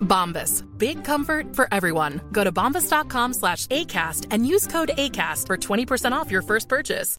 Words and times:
Bombas. 0.00 0.64
Big 0.76 1.02
comfort 1.04 1.56
for 1.56 1.66
everyone. 1.72 2.20
Go 2.32 2.44
to 2.44 2.52
bombas.com 2.52 3.32
slash 3.32 3.66
ACAST 3.68 4.26
and 4.30 4.46
use 4.46 4.66
code 4.66 4.90
ACAST 4.98 5.46
for 5.46 5.56
20% 5.56 6.12
off 6.12 6.30
your 6.30 6.42
first 6.42 6.68
purchase. 6.68 7.16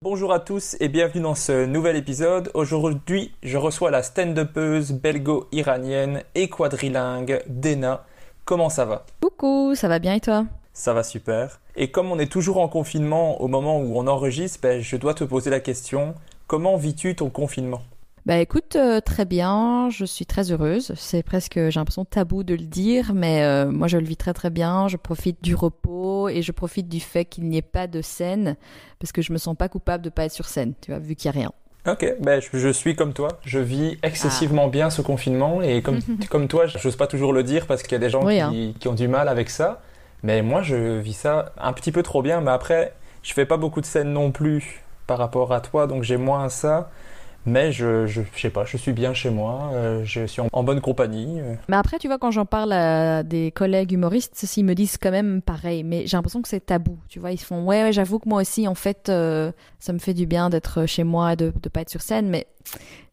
Bonjour 0.00 0.32
à 0.32 0.40
tous 0.40 0.74
et 0.80 0.88
bienvenue 0.88 1.22
dans 1.22 1.34
ce 1.34 1.66
nouvel 1.66 1.94
épisode. 1.94 2.50
Aujourd'hui, 2.54 3.30
je 3.42 3.58
reçois 3.58 3.90
la 3.90 4.02
stand-upeuse 4.02 4.92
belgo-iranienne 4.92 6.22
et 6.34 6.48
quadrilingue 6.48 7.42
Dena. 7.46 8.06
Comment 8.48 8.70
ça 8.70 8.86
va 8.86 9.04
Coucou, 9.20 9.74
ça 9.74 9.88
va 9.88 9.98
bien 9.98 10.14
et 10.14 10.20
toi 10.20 10.46
Ça 10.72 10.94
va 10.94 11.02
super. 11.02 11.60
Et 11.76 11.90
comme 11.90 12.10
on 12.10 12.18
est 12.18 12.32
toujours 12.32 12.56
en 12.60 12.68
confinement 12.68 13.42
au 13.42 13.46
moment 13.46 13.78
où 13.78 13.98
on 13.98 14.06
enregistre, 14.06 14.60
ben, 14.62 14.80
je 14.80 14.96
dois 14.96 15.12
te 15.12 15.22
poser 15.22 15.50
la 15.50 15.60
question 15.60 16.14
comment 16.46 16.78
vis-tu 16.78 17.14
ton 17.14 17.28
confinement? 17.28 17.82
Bah 18.24 18.38
écoute, 18.38 18.76
euh, 18.76 19.02
très 19.02 19.26
bien, 19.26 19.90
je 19.90 20.06
suis 20.06 20.24
très 20.24 20.50
heureuse. 20.50 20.94
C'est 20.96 21.22
presque, 21.22 21.56
j'ai 21.56 21.78
l'impression, 21.78 22.06
tabou 22.06 22.42
de 22.42 22.54
le 22.54 22.64
dire, 22.64 23.12
mais 23.12 23.42
euh, 23.42 23.70
moi 23.70 23.86
je 23.86 23.98
le 23.98 24.06
vis 24.06 24.16
très 24.16 24.32
très 24.32 24.48
bien. 24.48 24.88
Je 24.88 24.96
profite 24.96 25.44
du 25.44 25.54
repos 25.54 26.30
et 26.30 26.40
je 26.40 26.52
profite 26.52 26.88
du 26.88 27.00
fait 27.00 27.26
qu'il 27.26 27.50
n'y 27.50 27.58
ait 27.58 27.62
pas 27.62 27.86
de 27.86 28.00
scène, 28.00 28.56
parce 28.98 29.12
que 29.12 29.20
je 29.20 29.30
me 29.30 29.36
sens 29.36 29.56
pas 29.58 29.68
coupable 29.68 30.02
de 30.02 30.08
pas 30.08 30.24
être 30.24 30.32
sur 30.32 30.46
scène, 30.46 30.72
tu 30.80 30.90
vois, 30.90 31.00
vu 31.00 31.16
qu'il 31.16 31.30
n'y 31.30 31.36
a 31.36 31.40
rien. 31.40 31.52
Ok, 31.86 32.14
ben, 32.20 32.40
je, 32.40 32.58
je 32.58 32.68
suis 32.68 32.94
comme 32.96 33.12
toi. 33.12 33.28
Je 33.44 33.58
vis 33.58 33.98
excessivement 34.02 34.68
bien 34.68 34.90
ce 34.90 35.00
confinement 35.00 35.62
et 35.62 35.80
comme, 35.82 36.00
comme 36.30 36.48
toi, 36.48 36.66
j'ose 36.66 36.96
pas 36.96 37.06
toujours 37.06 37.32
le 37.32 37.42
dire 37.42 37.66
parce 37.66 37.82
qu'il 37.82 37.92
y 37.92 37.96
a 37.96 37.98
des 37.98 38.10
gens 38.10 38.24
Oui, 38.24 38.34
qui, 38.36 38.40
hein. 38.40 38.72
qui 38.78 38.88
ont 38.88 38.94
du 38.94 39.08
mal 39.08 39.28
avec 39.28 39.48
ça. 39.50 39.80
Mais 40.22 40.42
moi, 40.42 40.62
je 40.62 40.98
vis 40.98 41.14
ça 41.14 41.52
un 41.58 41.72
petit 41.72 41.92
peu 41.92 42.02
trop 42.02 42.22
bien. 42.22 42.40
Mais 42.40 42.50
après, 42.50 42.92
je 43.22 43.32
fais 43.32 43.46
pas 43.46 43.56
beaucoup 43.56 43.80
de 43.80 43.86
scènes 43.86 44.12
non 44.12 44.32
plus 44.32 44.82
par 45.06 45.18
rapport 45.18 45.52
à 45.52 45.60
toi, 45.60 45.86
donc 45.86 46.02
j'ai 46.02 46.18
moins 46.18 46.48
ça. 46.50 46.90
Mais 47.48 47.72
je, 47.72 48.06
je, 48.06 48.20
sais 48.36 48.50
pas, 48.50 48.64
je 48.64 48.76
suis 48.76 48.92
bien 48.92 49.14
chez 49.14 49.30
moi, 49.30 49.70
euh, 49.72 50.04
je 50.04 50.26
suis 50.26 50.42
en, 50.52 50.62
bonne 50.62 50.80
compagnie. 50.80 51.40
euh. 51.40 51.54
Mais 51.68 51.76
après, 51.76 51.98
tu 51.98 52.06
vois, 52.06 52.18
quand 52.18 52.30
j'en 52.30 52.44
parle 52.44 52.72
à 52.72 53.22
des 53.22 53.50
collègues 53.52 53.92
humoristes, 53.92 54.46
ils 54.56 54.64
me 54.64 54.74
disent 54.74 54.98
quand 54.98 55.10
même 55.10 55.40
pareil, 55.40 55.82
mais 55.82 56.06
j'ai 56.06 56.16
l'impression 56.16 56.42
que 56.42 56.48
c'est 56.48 56.64
tabou, 56.64 56.98
tu 57.08 57.20
vois, 57.20 57.32
ils 57.32 57.40
font, 57.40 57.64
ouais, 57.64 57.90
j'avoue 57.92 58.18
que 58.18 58.28
moi 58.28 58.42
aussi, 58.42 58.68
en 58.68 58.74
fait, 58.74 59.08
euh, 59.08 59.50
ça 59.78 59.92
me 59.92 59.98
fait 59.98 60.14
du 60.14 60.26
bien 60.26 60.50
d'être 60.50 60.86
chez 60.86 61.04
moi 61.04 61.32
et 61.32 61.36
de 61.36 61.46
ne 61.46 61.68
pas 61.70 61.80
être 61.80 61.90
sur 61.90 62.02
scène, 62.02 62.28
mais 62.28 62.46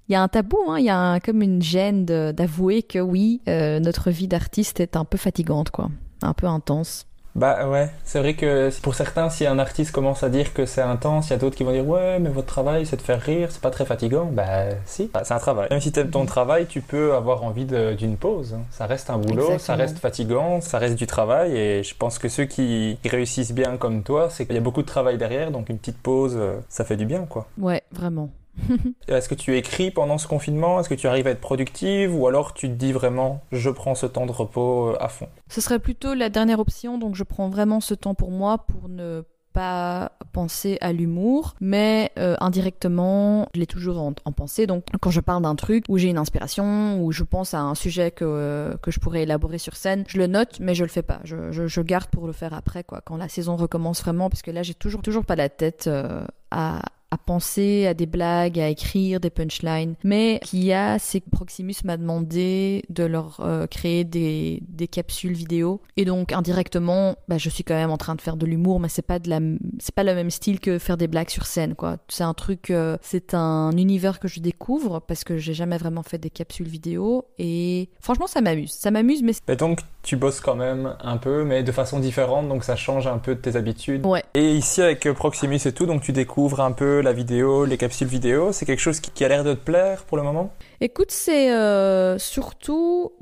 il 0.07 0.13
y 0.13 0.15
a 0.15 0.21
un 0.21 0.27
tabou, 0.27 0.59
hein, 0.67 0.77
il 0.79 0.85
y 0.85 0.89
a 0.89 1.19
comme 1.19 1.41
une 1.41 1.61
gêne 1.61 2.05
d'avouer 2.05 2.83
que 2.83 2.99
oui, 2.99 3.41
euh, 3.47 3.79
notre 3.79 4.11
vie 4.11 4.27
d'artiste 4.27 4.79
est 4.79 4.95
un 4.95 5.05
peu 5.05 5.17
fatigante, 5.17 5.71
quoi, 5.71 5.89
un 6.21 6.33
peu 6.33 6.47
intense. 6.47 7.07
Bah 7.35 7.67
ouais, 7.67 7.89
c'est 8.05 8.19
vrai 8.19 8.33
que 8.33 8.69
pour 8.81 8.95
certains, 8.95 9.29
si 9.29 9.45
un 9.45 9.59
artiste 9.59 9.91
commence 9.91 10.23
à 10.23 10.29
dire 10.29 10.53
que 10.53 10.65
c'est 10.65 10.81
intense, 10.81 11.27
il 11.27 11.31
y 11.31 11.33
a 11.33 11.37
d'autres 11.37 11.57
qui 11.57 11.65
vont 11.65 11.73
dire 11.73 11.85
ouais, 11.85 12.17
mais 12.19 12.29
votre 12.29 12.47
travail 12.47 12.85
c'est 12.85 12.95
de 12.95 13.01
faire 13.01 13.19
rire, 13.21 13.49
c'est 13.51 13.59
pas 13.61 13.71
très 13.71 13.85
fatigant. 13.85 14.25
Bah 14.31 14.69
si, 14.85 15.09
Bah, 15.13 15.21
c'est 15.25 15.33
un 15.33 15.39
travail. 15.39 15.67
Même 15.69 15.81
si 15.81 15.91
t'aimes 15.91 16.09
ton 16.11 16.25
travail, 16.25 16.65
tu 16.65 16.79
peux 16.79 17.13
avoir 17.13 17.43
envie 17.43 17.65
d'une 17.65 18.15
pause. 18.15 18.53
hein. 18.53 18.61
Ça 18.71 18.85
reste 18.85 19.09
un 19.09 19.17
boulot, 19.17 19.57
ça 19.59 19.75
reste 19.75 19.99
fatigant, 19.99 20.61
ça 20.61 20.77
reste 20.79 20.95
du 20.95 21.07
travail 21.07 21.57
et 21.57 21.83
je 21.83 21.93
pense 21.95 22.19
que 22.19 22.29
ceux 22.29 22.45
qui 22.45 22.97
qui 23.03 23.09
réussissent 23.09 23.53
bien 23.53 23.75
comme 23.75 24.01
toi, 24.03 24.29
c'est 24.29 24.45
qu'il 24.45 24.55
y 24.55 24.57
a 24.57 24.61
beaucoup 24.61 24.81
de 24.81 24.87
travail 24.87 25.17
derrière, 25.17 25.51
donc 25.51 25.67
une 25.67 25.77
petite 25.77 25.97
pause, 25.97 26.35
euh, 26.37 26.55
ça 26.69 26.85
fait 26.85 26.95
du 26.95 27.05
bien 27.05 27.25
quoi. 27.25 27.47
Ouais, 27.57 27.83
vraiment. 27.91 28.29
Est-ce 29.07 29.29
que 29.29 29.35
tu 29.35 29.57
écris 29.57 29.91
pendant 29.91 30.17
ce 30.17 30.27
confinement? 30.27 30.79
Est-ce 30.79 30.89
que 30.89 30.95
tu 30.95 31.07
arrives 31.07 31.27
à 31.27 31.31
être 31.31 31.41
productive? 31.41 32.15
Ou 32.15 32.27
alors 32.27 32.53
tu 32.53 32.67
te 32.67 32.73
dis 32.73 32.91
vraiment 32.91 33.41
je 33.51 33.69
prends 33.69 33.95
ce 33.95 34.05
temps 34.05 34.25
de 34.25 34.31
repos 34.31 34.89
euh, 34.89 34.97
à 34.99 35.09
fond? 35.09 35.27
Ce 35.49 35.61
serait 35.61 35.79
plutôt 35.79 36.13
la 36.13 36.29
dernière 36.29 36.59
option, 36.59 36.97
donc 36.97 37.15
je 37.15 37.23
prends 37.23 37.49
vraiment 37.49 37.79
ce 37.79 37.93
temps 37.93 38.15
pour 38.15 38.31
moi 38.31 38.59
pour 38.59 38.89
ne 38.89 39.23
pas 39.55 40.11
penser 40.33 40.77
à 40.81 40.91
l'humour, 40.91 41.55
mais 41.61 42.11
euh, 42.19 42.35
indirectement, 42.41 43.47
je 43.55 43.61
l'ai 43.61 43.65
toujours 43.65 44.01
en, 44.01 44.13
en 44.25 44.31
pensée. 44.33 44.67
Donc, 44.67 44.83
quand 44.99 45.11
je 45.11 45.21
parle 45.21 45.43
d'un 45.43 45.55
truc 45.55 45.85
où 45.87 45.97
j'ai 45.97 46.09
une 46.09 46.17
inspiration, 46.17 47.01
où 47.01 47.13
je 47.13 47.23
pense 47.23 47.53
à 47.53 47.61
un 47.61 47.73
sujet 47.73 48.11
que, 48.11 48.77
que 48.81 48.91
je 48.91 48.99
pourrais 48.99 49.23
élaborer 49.23 49.57
sur 49.57 49.77
scène, 49.77 50.03
je 50.07 50.17
le 50.17 50.27
note, 50.27 50.59
mais 50.59 50.75
je 50.75 50.83
le 50.83 50.89
fais 50.89 51.03
pas. 51.03 51.21
Je, 51.23 51.51
je, 51.51 51.81
garde 51.81 52.07
pour 52.07 52.27
le 52.27 52.33
faire 52.33 52.53
après, 52.53 52.83
quoi, 52.83 52.99
quand 52.99 53.15
la 53.15 53.29
saison 53.29 53.55
recommence 53.55 54.01
vraiment, 54.01 54.29
parce 54.29 54.41
que 54.41 54.51
là, 54.51 54.61
j'ai 54.61 54.73
toujours, 54.73 55.01
toujours 55.01 55.23
pas 55.23 55.37
la 55.37 55.47
tête 55.47 55.87
euh, 55.87 56.25
à 56.51 56.81
à 57.15 57.17
penser 57.17 57.87
à 57.87 57.93
des 57.93 58.05
blagues, 58.05 58.59
à 58.59 58.67
écrire 58.67 59.19
des 59.21 59.29
punchlines. 59.29 59.95
Mais 60.03 60.39
qu'il 60.43 60.63
y 60.63 60.73
a, 60.73 60.99
c'est 60.99 61.21
que 61.21 61.29
Proximus 61.29 61.75
m'a 61.85 61.95
demandé 61.95 62.83
de 62.89 63.05
leur 63.05 63.39
euh, 63.39 63.67
créer 63.67 64.03
des, 64.03 64.61
des 64.67 64.87
capsules 64.87 65.33
vidéo. 65.33 65.81
Et 65.95 66.03
donc, 66.03 66.33
indirectement, 66.33 67.15
bah, 67.29 67.37
je 67.37 67.49
suis 67.49 67.63
quand 67.63 67.75
même 67.75 67.89
en 67.91 67.97
train 67.97 68.15
de 68.15 68.21
faire 68.21 68.35
de 68.35 68.45
l'humour, 68.45 68.79
mais 68.81 68.89
c'est 68.89 69.01
pas 69.01 69.19
de 69.19 69.29
la, 69.29 69.39
c'est 69.79 69.95
pas 69.95 70.03
le 70.03 70.13
même 70.13 70.29
style 70.29 70.59
que 70.59 70.77
faire 70.77 70.97
des 70.97 71.07
blagues 71.07 71.29
sur 71.29 71.45
scène, 71.45 71.73
quoi. 71.75 71.97
C'est 72.09 72.23
un 72.23 72.33
truc, 72.33 72.69
euh, 72.69 72.97
c'est 73.01 73.33
un 73.33 73.71
univers 73.77 74.19
que 74.19 74.27
je 74.27 74.41
découvre 74.41 74.99
parce 74.99 75.23
que 75.23 75.37
j'ai 75.37 75.53
jamais 75.53 75.77
vraiment 75.77 76.03
fait 76.03 76.17
des 76.17 76.29
capsules 76.29 76.67
vidéo. 76.67 77.25
Et 77.39 77.89
franchement, 78.01 78.27
ça 78.27 78.41
m'amuse. 78.41 78.71
Ça 78.73 78.91
m'amuse, 78.91 79.23
mais 79.23 79.31
Et 79.47 79.55
donc, 79.55 79.79
tu 80.03 80.17
bosses 80.17 80.41
quand 80.41 80.55
même 80.55 80.95
un 81.01 81.17
peu, 81.17 81.45
mais 81.45 81.63
de 81.63 81.71
façon 81.71 81.99
différente, 81.99 82.49
donc 82.49 82.63
ça 82.65 82.75
change 82.75 83.07
un 83.07 83.19
peu 83.19 83.35
de 83.35 83.39
tes 83.39 83.55
habitudes. 83.55 84.05
ouais. 84.05 84.23
Et 84.33 84.53
ici, 84.53 84.81
avec 84.81 85.09
Proximus 85.13 85.59
et 85.65 85.71
tout, 85.71 85.85
donc 85.85 86.01
tu 86.01 86.11
découvres 86.11 86.59
un 86.59 86.73
peu 86.73 87.01
la 87.05 87.13
vidéo, 87.13 87.63
les 87.65 87.77
capsules 87.77 88.07
vidéo. 88.07 88.51
C'est 88.51 88.65
quelque 88.65 88.81
chose 88.81 88.99
qui, 88.99 89.23
a 89.23 89.29
l'air 89.29 89.43
de 89.43 89.53
te 89.53 89.59
plaire 89.59 90.03
pour 90.03 90.17
le 90.17 90.23
moment? 90.23 90.53
Écoute, 90.81 91.11
c'est 91.11 91.51
euh, 91.51 92.17
surtout 92.17 93.13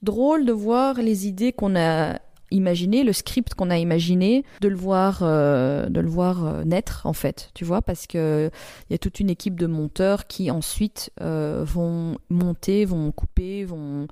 drôle 0.00 0.46
de 0.46 0.52
voir 0.52 0.94
les 0.94 1.26
idées 1.26 1.52
qu'on 1.52 1.76
a 1.76 2.18
imaginées, 2.50 3.02
le 3.02 3.12
script 3.12 3.54
qu'on 3.54 3.70
a 3.70 3.78
imaginé, 3.78 4.44
de 4.60 4.68
le 4.68 4.76
voir, 4.76 5.20
euh, 5.22 5.88
de 5.88 6.00
le 6.00 6.08
voir 6.08 6.46
euh, 6.46 6.64
naître 6.64 7.02
en 7.04 7.12
fait, 7.12 7.50
tu 7.54 7.64
vois, 7.64 7.82
parce 7.82 8.06
que 8.06 8.50
il 8.88 8.92
y 8.92 8.94
a 8.94 8.98
toute 8.98 9.20
une 9.20 9.30
équipe 9.30 9.58
de 9.58 9.66
monteurs 9.66 10.26
qui 10.26 10.50
ensuite 10.50 11.10
vont 11.20 12.16
monter, 12.30 12.84
vont 12.84 13.10
couper, 13.10 13.64
vont 13.64 14.06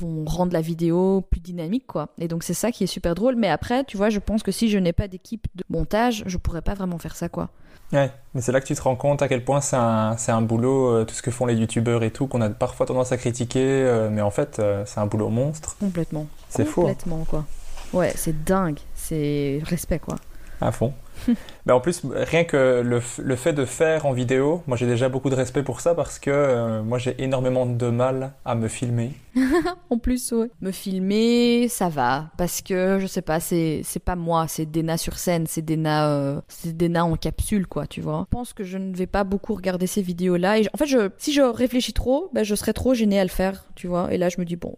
vont 0.00 0.24
rendre 0.24 0.52
la 0.52 0.60
vidéo 0.60 1.22
plus 1.30 1.40
dynamique 1.40 1.86
quoi. 1.86 2.08
Et 2.18 2.28
donc 2.28 2.42
c'est 2.42 2.54
ça 2.54 2.70
qui 2.72 2.84
est 2.84 2.88
super 2.88 3.14
drôle. 3.14 3.36
Mais 3.36 3.48
après, 3.48 3.84
tu 3.84 3.96
vois, 3.96 4.10
je 4.10 4.18
pense 4.18 4.42
que 4.42 4.52
si 4.52 4.68
je 4.68 4.78
n'ai 4.78 4.92
pas 4.92 5.08
d'équipe 5.08 5.46
de 5.54 5.64
montage, 5.68 6.22
je 6.26 6.36
pourrais 6.36 6.62
pas 6.62 6.74
vraiment 6.74 6.98
faire 6.98 7.16
ça 7.16 7.28
quoi. 7.28 7.50
Ouais, 7.92 8.10
mais 8.34 8.40
c'est 8.40 8.52
là 8.52 8.60
que 8.60 8.66
tu 8.66 8.74
te 8.74 8.82
rends 8.82 8.94
compte 8.94 9.20
à 9.20 9.26
quel 9.26 9.44
point 9.44 9.60
c'est 9.60 9.76
un, 9.76 10.16
c'est 10.16 10.30
un 10.30 10.42
boulot, 10.42 10.94
euh, 10.94 11.04
tout 11.04 11.14
ce 11.14 11.22
que 11.22 11.32
font 11.32 11.44
les 11.46 11.54
youtubeurs 11.56 12.04
et 12.04 12.12
tout, 12.12 12.28
qu'on 12.28 12.40
a 12.40 12.48
parfois 12.48 12.86
tendance 12.86 13.10
à 13.10 13.16
critiquer, 13.16 13.64
euh, 13.64 14.08
mais 14.10 14.20
en 14.20 14.30
fait, 14.30 14.60
euh, 14.60 14.84
c'est 14.86 15.00
un 15.00 15.06
boulot 15.06 15.28
monstre. 15.28 15.76
Complètement. 15.80 16.26
C'est 16.48 16.64
fou, 16.64 16.82
hein. 16.82 16.84
Complètement 16.84 17.24
quoi. 17.24 17.44
Ouais, 17.92 18.12
c'est 18.14 18.44
dingue. 18.44 18.78
C'est 18.94 19.60
respect 19.64 19.98
quoi. 19.98 20.16
à 20.60 20.70
fond. 20.70 20.92
Mais 21.66 21.72
en 21.72 21.80
plus, 21.80 22.02
rien 22.12 22.44
que 22.44 22.82
le, 22.82 23.36
fait 23.36 23.52
de 23.52 23.64
faire 23.64 24.06
en 24.06 24.12
vidéo, 24.12 24.62
moi 24.66 24.76
j'ai 24.76 24.86
déjà 24.86 25.08
beaucoup 25.08 25.30
de 25.30 25.34
respect 25.34 25.62
pour 25.62 25.80
ça 25.80 25.94
parce 25.94 26.18
que 26.18 26.30
euh, 26.30 26.82
moi 26.82 26.98
j'ai 26.98 27.14
énormément 27.22 27.66
de 27.66 27.86
mal 27.88 28.32
à 28.44 28.54
me 28.54 28.68
filmer. 28.68 29.12
En 29.90 29.98
plus, 29.98 30.32
ouais. 30.32 30.50
Me 30.60 30.70
filmer, 30.70 31.68
ça 31.68 31.88
va. 31.88 32.30
Parce 32.36 32.62
que, 32.62 32.98
je 33.00 33.06
sais 33.06 33.22
pas, 33.22 33.40
c'est 33.40 33.82
pas 34.04 34.14
moi, 34.14 34.46
c'est 34.48 34.66
Dena 34.66 34.96
sur 34.96 35.18
scène, 35.18 35.46
c'est 35.48 35.62
Dena, 35.62 36.10
euh, 36.10 36.40
Dena 36.64 37.04
en 37.04 37.16
capsule, 37.16 37.66
quoi, 37.66 37.86
tu 37.86 38.00
vois. 38.00 38.26
Je 38.30 38.36
pense 38.36 38.52
que 38.52 38.62
je 38.62 38.78
ne 38.78 38.94
vais 38.94 39.08
pas 39.08 39.24
beaucoup 39.24 39.54
regarder 39.54 39.88
ces 39.88 40.02
vidéos-là. 40.02 40.58
En 40.72 40.76
fait, 40.76 41.12
si 41.18 41.32
je 41.32 41.42
réfléchis 41.42 41.92
trop, 41.92 42.30
ben, 42.32 42.44
je 42.44 42.54
serais 42.54 42.72
trop 42.72 42.94
gênée 42.94 43.18
à 43.18 43.24
le 43.24 43.30
faire, 43.30 43.64
tu 43.74 43.88
vois. 43.88 44.12
Et 44.12 44.18
là, 44.18 44.28
je 44.28 44.40
me 44.40 44.44
dis, 44.44 44.56
bon, 44.56 44.76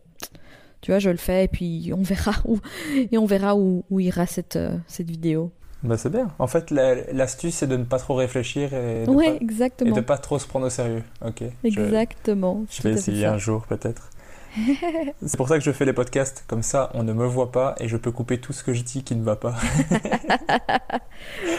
tu 0.81 0.91
vois, 0.91 0.99
je 0.99 1.11
le 1.11 1.17
fais 1.17 1.45
et 1.45 1.49
puis 1.49 1.93
on 1.97 2.03
verra 2.03 2.33
où, 2.47 2.59
et 3.13 3.17
on 3.19 3.27
verra 3.27 3.57
où 3.57 3.85
ira 3.99 4.27
cette, 4.27 4.57
euh, 4.57 4.77
cette 4.87 5.11
vidéo. 5.11 5.53
Bah 5.83 5.97
c'est 5.99 6.11
bien. 6.11 6.29
En 6.39 6.47
fait, 6.47 6.71
la- 6.71 6.95
l'astuce 7.13 7.57
c'est 7.57 7.67
de 7.67 7.77
ne 7.77 7.83
pas 7.85 7.99
trop 7.99 8.15
réfléchir 8.15 8.73
et 8.73 9.05
de, 9.05 9.11
Ouais, 9.11 9.39
pas, 10.03 10.17
trop 10.19 10.39
se 10.39 10.47
prendre 10.47 10.67
au 10.67 10.71
sérieux. 10.71 11.03
Ok. 11.27 11.43
Je- 11.65 11.69
Exactement. 11.69 12.65
Je 12.71 12.77
c'est 12.77 12.83
vais 12.83 12.93
essayer 12.93 13.27
un 13.27 13.39
jour 13.39 13.67
peut-être. 13.67 14.11
C'est 15.27 15.37
pour 15.37 15.49
ça 15.49 15.59
que 15.59 15.65
je 15.65 15.73
fais 15.73 15.85
les 15.85 15.93
podcasts, 15.93 16.45
comme 16.47 16.63
ça 16.63 16.91
on 16.95 17.03
ne 17.03 17.13
me 17.13 17.27
voit 17.27 17.53
pas 17.53 17.75
et 17.79 17.89
je 17.89 17.97
peux 17.97 18.13
couper 18.13 18.39
tout 18.39 18.53
ce 18.53 18.63
que 18.63 18.73
je 18.73 18.83
dis 18.83 19.03
qui 19.05 19.15
ne 19.15 19.23
va 19.23 19.37
pas. 19.37 19.57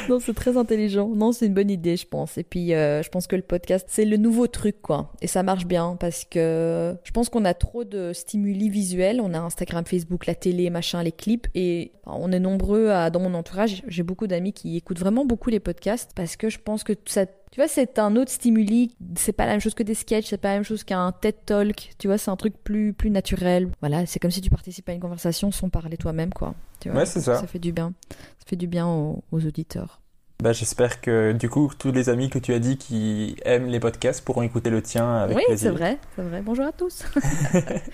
Non, 0.09 0.19
c'est 0.19 0.33
très 0.33 0.57
intelligent. 0.57 1.07
Non, 1.07 1.31
c'est 1.31 1.45
une 1.45 1.53
bonne 1.53 1.69
idée, 1.69 1.95
je 1.95 2.07
pense. 2.07 2.37
Et 2.37 2.43
puis, 2.43 2.73
euh, 2.73 3.01
je 3.01 3.09
pense 3.09 3.27
que 3.27 3.35
le 3.35 3.41
podcast, 3.41 3.87
c'est 3.89 4.05
le 4.05 4.17
nouveau 4.17 4.47
truc, 4.47 4.81
quoi. 4.81 5.11
Et 5.21 5.27
ça 5.27 5.43
marche 5.43 5.65
bien 5.65 5.95
parce 5.99 6.25
que 6.25 6.95
je 7.03 7.11
pense 7.11 7.29
qu'on 7.29 7.45
a 7.45 7.53
trop 7.53 7.83
de 7.83 8.11
stimuli 8.13 8.69
visuels. 8.69 9.21
On 9.21 9.33
a 9.33 9.39
Instagram, 9.39 9.85
Facebook, 9.85 10.25
la 10.25 10.35
télé, 10.35 10.69
machin, 10.69 11.03
les 11.03 11.11
clips. 11.11 11.47
Et 11.55 11.93
on 12.05 12.31
est 12.31 12.39
nombreux 12.39 12.89
dans 13.11 13.19
mon 13.19 13.33
entourage, 13.33 13.83
j'ai 13.87 14.03
beaucoup 14.03 14.27
d'amis 14.27 14.53
qui 14.53 14.75
écoutent 14.75 14.99
vraiment 14.99 15.25
beaucoup 15.25 15.49
les 15.49 15.59
podcasts 15.59 16.11
parce 16.15 16.35
que 16.35 16.49
je 16.49 16.59
pense 16.59 16.83
que 16.83 16.93
ça. 17.05 17.25
Tu 17.53 17.59
vois, 17.59 17.67
c'est 17.67 17.99
un 17.99 18.15
autre 18.15 18.31
stimuli. 18.31 18.95
C'est 19.15 19.31
pas 19.31 19.45
la 19.45 19.51
même 19.51 19.59
chose 19.59 19.75
que 19.75 19.83
des 19.83 19.93
sketchs, 19.93 20.25
c'est 20.27 20.39
pas 20.39 20.47
la 20.47 20.53
même 20.55 20.63
chose 20.63 20.83
qu'un 20.83 21.11
TED 21.11 21.35
Talk. 21.45 21.91
Tu 21.99 22.07
vois, 22.07 22.17
c'est 22.17 22.31
un 22.31 22.35
truc 22.35 22.55
plus, 22.63 22.93
plus 22.93 23.11
naturel. 23.11 23.69
Voilà, 23.79 24.07
c'est 24.07 24.17
comme 24.17 24.31
si 24.31 24.41
tu 24.41 24.49
participais 24.49 24.93
à 24.93 24.95
une 24.95 25.01
conversation 25.01 25.51
sans 25.51 25.69
parler 25.69 25.95
toi-même, 25.97 26.33
quoi. 26.33 26.55
Tu 26.79 26.89
vois, 26.89 27.01
Ouais, 27.01 27.05
c'est 27.05 27.21
ça. 27.21 27.35
Ça 27.35 27.45
fait 27.45 27.59
du 27.59 27.71
bien. 27.71 27.93
Ça 28.09 28.45
fait 28.47 28.55
du 28.55 28.65
bien 28.65 28.87
aux- 28.87 29.23
aux 29.31 29.45
auditeurs. 29.45 29.99
Bah, 30.41 30.51
J'espère 30.51 30.99
que 30.99 31.31
du 31.31 31.47
coup 31.47 31.71
tous 31.77 31.91
les 31.91 32.09
amis 32.09 32.31
que 32.31 32.39
tu 32.39 32.55
as 32.55 32.59
dit 32.59 32.77
qui 32.77 33.35
aiment 33.45 33.67
les 33.67 33.79
podcasts 33.79 34.25
pourront 34.25 34.41
écouter 34.41 34.71
le 34.71 34.81
tien 34.81 35.07
avec 35.17 35.37
oui, 35.37 35.43
plaisir. 35.45 35.71
c'est 35.71 35.77
vrai, 35.77 35.99
c'est 36.15 36.23
vrai. 36.23 36.41
Bonjour 36.41 36.65
à 36.65 36.71
tous. 36.71 37.03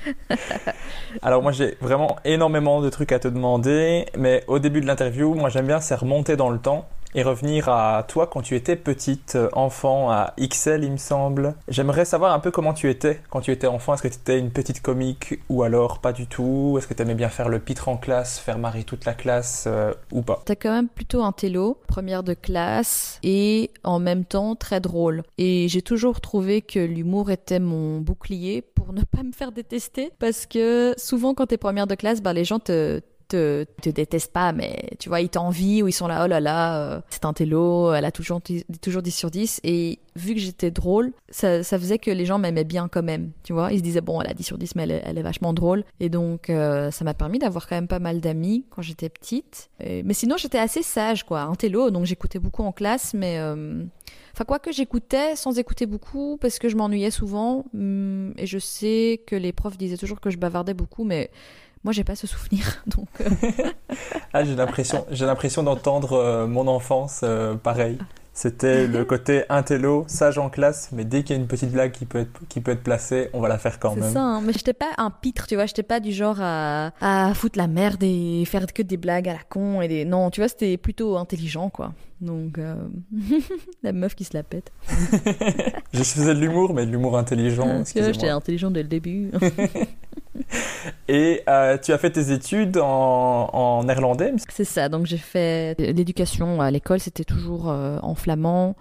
Alors 1.21 1.43
moi 1.43 1.51
j'ai 1.51 1.75
vraiment 1.81 2.15
énormément 2.25 2.81
de 2.81 2.89
trucs 2.89 3.11
à 3.11 3.19
te 3.19 3.27
demander, 3.27 4.05
mais 4.17 4.43
au 4.47 4.57
début 4.57 4.81
de 4.81 4.87
l'interview, 4.87 5.35
moi 5.35 5.49
j'aime 5.49 5.67
bien 5.67 5.79
c'est 5.79 5.95
remonter 5.95 6.37
dans 6.37 6.49
le 6.49 6.57
temps 6.59 6.87
et 7.15 7.23
revenir 7.23 7.69
à 7.69 8.03
toi 8.07 8.27
quand 8.27 8.41
tu 8.41 8.55
étais 8.55 8.75
petite, 8.75 9.35
euh, 9.35 9.49
enfant, 9.53 10.11
à 10.11 10.33
XL 10.39 10.83
il 10.83 10.91
me 10.91 10.97
semble. 10.97 11.55
J'aimerais 11.67 12.05
savoir 12.05 12.33
un 12.33 12.39
peu 12.39 12.51
comment 12.51 12.73
tu 12.73 12.89
étais 12.89 13.21
quand 13.29 13.41
tu 13.41 13.51
étais 13.51 13.67
enfant. 13.67 13.93
Est-ce 13.93 14.03
que 14.03 14.07
tu 14.07 14.15
étais 14.15 14.39
une 14.39 14.51
petite 14.51 14.81
comique 14.81 15.39
ou 15.49 15.63
alors 15.63 15.99
pas 15.99 16.13
du 16.13 16.27
tout? 16.27 16.75
Est-ce 16.77 16.87
que 16.87 16.93
tu 16.93 17.01
aimais 17.01 17.15
bien 17.15 17.29
faire 17.29 17.49
le 17.49 17.59
pitre 17.59 17.89
en 17.89 17.97
classe, 17.97 18.39
faire 18.39 18.59
marrer 18.59 18.83
toute 18.83 19.05
la 19.05 19.13
classe 19.13 19.65
euh, 19.67 19.93
ou 20.11 20.21
pas? 20.21 20.41
T'as 20.45 20.55
quand 20.55 20.71
même 20.71 20.89
plutôt 20.89 21.23
un 21.23 21.31
télo, 21.31 21.77
première 21.87 22.23
de 22.23 22.33
classe, 22.33 23.19
et 23.23 23.71
en 23.83 23.99
même 23.99 24.25
temps 24.25 24.55
très 24.55 24.79
drôle. 24.79 25.23
Et 25.37 25.67
j'ai 25.69 25.81
toujours 25.81 26.21
trouvé 26.21 26.61
que 26.61 26.79
l'humour 26.79 27.31
était 27.31 27.59
mon 27.59 27.99
bouclier 27.99 28.61
pour 28.61 28.93
ne 28.93 29.01
pas 29.01 29.23
me 29.23 29.31
faire 29.31 29.51
détester, 29.51 30.11
parce 30.19 30.45
que 30.45 30.93
souvent 30.97 31.33
quand 31.33 31.47
t'es 31.47 31.57
première 31.57 31.87
de 31.87 31.95
classe, 31.95 32.21
ben, 32.21 32.33
les 32.33 32.45
gens 32.45 32.59
te 32.59 33.01
te, 33.29 33.65
te 33.81 33.89
détestent 33.89 34.33
pas, 34.33 34.51
mais 34.51 34.89
tu 34.99 35.07
vois, 35.09 35.21
ils 35.21 35.29
t'envient 35.29 35.83
ou 35.83 35.87
ils 35.87 35.93
sont 35.93 36.07
là, 36.07 36.23
oh 36.25 36.27
là 36.27 36.39
là, 36.39 36.79
euh, 36.81 37.01
c'est 37.09 37.25
un 37.25 37.33
télo, 37.33 37.93
elle 37.93 38.03
a 38.05 38.11
toujours, 38.11 38.41
toujours 38.81 39.01
10 39.01 39.11
sur 39.11 39.31
10. 39.31 39.61
Et 39.63 39.99
vu 40.15 40.33
que 40.33 40.39
j'étais 40.41 40.71
drôle, 40.71 41.13
ça, 41.29 41.63
ça 41.63 41.79
faisait 41.79 41.97
que 41.99 42.11
les 42.11 42.25
gens 42.25 42.37
m'aimaient 42.39 42.63
bien 42.65 42.87
quand 42.89 43.03
même, 43.03 43.31
tu 43.43 43.53
vois. 43.53 43.71
Ils 43.71 43.77
se 43.77 43.83
disaient, 43.83 44.01
bon, 44.01 44.19
elle 44.21 44.29
a 44.29 44.33
10 44.33 44.43
sur 44.43 44.57
10, 44.57 44.75
mais 44.75 44.83
elle 44.83 45.01
elle 45.05 45.17
est 45.17 45.21
vachement 45.23 45.53
drôle. 45.53 45.83
Et 46.01 46.09
donc, 46.09 46.49
euh, 46.49 46.91
ça 46.91 47.05
m'a 47.05 47.13
permis 47.13 47.39
d'avoir 47.39 47.67
quand 47.67 47.75
même 47.75 47.87
pas 47.87 47.99
mal 47.99 48.19
d'amis 48.19 48.65
quand 48.69 48.81
j'étais 48.81 49.09
petite. 49.09 49.69
Et- 49.79 50.03
mais 50.03 50.13
sinon, 50.13 50.35
j'étais 50.37 50.59
assez 50.59 50.83
sage, 50.83 51.23
quoi, 51.25 51.41
un 51.41 51.55
télo, 51.55 51.91
donc 51.91 52.05
j'écoutais 52.05 52.39
beaucoup 52.39 52.63
en 52.63 52.71
classe, 52.73 53.13
mais... 53.13 53.37
euh, 53.39 53.83
Enfin, 54.33 54.45
quoi 54.45 54.59
que 54.59 54.71
j'écoutais 54.71 55.35
sans 55.35 55.57
écouter 55.59 55.85
beaucoup 55.85 56.37
parce 56.39 56.59
que 56.59 56.69
je 56.69 56.77
m'ennuyais 56.77 57.11
souvent. 57.11 57.65
hum, 57.73 58.33
Et 58.37 58.45
je 58.45 58.57
sais 58.59 59.21
que 59.27 59.35
les 59.35 59.51
profs 59.51 59.77
disaient 59.77 59.97
toujours 59.97 60.21
que 60.21 60.29
je 60.29 60.37
bavardais 60.37 60.73
beaucoup, 60.75 61.03
mais 61.03 61.29
moi, 61.83 61.93
j'ai 61.93 62.03
pas 62.03 62.15
ce 62.15 62.27
souvenir. 62.27 62.83
Donc, 62.87 63.07
euh, 63.21 63.29
Ah, 64.33 64.43
j'ai 64.43 64.55
l'impression, 64.55 65.05
j'ai 65.11 65.25
l'impression 65.25 65.63
d'entendre 65.63 66.13
euh, 66.13 66.47
mon 66.47 66.67
enfance 66.67 67.21
euh, 67.23 67.55
pareil. 67.55 67.97
C'était 68.31 68.87
le 68.87 69.03
côté 69.03 69.43
intello, 69.49 70.05
sage 70.07 70.37
en 70.37 70.49
classe, 70.49 70.89
mais 70.93 71.03
dès 71.03 71.23
qu'il 71.23 71.35
y 71.35 71.39
a 71.39 71.41
une 71.41 71.47
petite 71.47 71.71
blague 71.71 71.91
qui 71.91 72.05
peut 72.05 72.19
être, 72.19 72.39
qui 72.47 72.61
peut 72.61 72.71
être 72.71 72.83
placée, 72.83 73.29
on 73.33 73.41
va 73.41 73.49
la 73.49 73.57
faire 73.57 73.79
quand 73.79 73.95
c'est 73.95 73.99
même. 73.99 74.13
ça. 74.13 74.21
hein. 74.21 74.41
Mais 74.41 74.53
j'étais 74.53 74.71
pas 74.71 74.91
un 74.97 75.09
pitre, 75.09 75.45
tu 75.45 75.55
vois. 75.55 75.65
J'étais 75.65 75.83
pas 75.83 75.99
du 75.99 76.13
genre 76.13 76.37
à, 76.39 76.91
à 77.01 77.33
foutre 77.33 77.57
la 77.57 77.67
merde 77.67 78.01
et 78.01 78.45
faire 78.45 78.65
que 78.71 78.81
des 78.81 78.95
blagues 78.95 79.27
à 79.27 79.33
la 79.33 79.39
con. 79.49 79.81
Et 79.81 79.89
des... 79.89 80.05
Non, 80.05 80.29
tu 80.29 80.39
vois, 80.39 80.47
c'était 80.47 80.77
plutôt 80.77 81.17
intelligent, 81.17 81.69
quoi. 81.69 81.91
Donc, 82.21 82.59
euh, 82.59 82.75
la 83.83 83.91
meuf 83.91 84.15
qui 84.15 84.23
se 84.23 84.33
la 84.37 84.43
pète. 84.43 84.71
Je 85.91 86.03
faisais 86.03 86.33
de 86.33 86.39
l'humour, 86.39 86.73
mais 86.73 86.85
de 86.85 86.91
l'humour 86.91 87.17
intelligent. 87.17 87.81
Excusez-moi. 87.81 88.13
j'étais 88.13 88.29
intelligent 88.29 88.71
dès 88.71 88.83
le 88.83 88.89
début. 88.89 89.31
Et 91.07 91.41
euh, 91.47 91.77
tu 91.77 91.91
as 91.91 91.97
fait 91.97 92.11
tes 92.11 92.31
études 92.31 92.77
en, 92.77 93.49
en 93.51 93.83
néerlandais. 93.83 94.33
C'est 94.49 94.65
ça, 94.65 94.89
donc 94.89 95.05
j'ai 95.05 95.17
fait 95.17 95.75
l'éducation 95.79 96.61
à 96.61 96.71
l'école, 96.71 96.99
c'était 96.99 97.23
toujours 97.23 97.69
euh, 97.69 97.99
en 98.01 98.15
flamand 98.15 98.75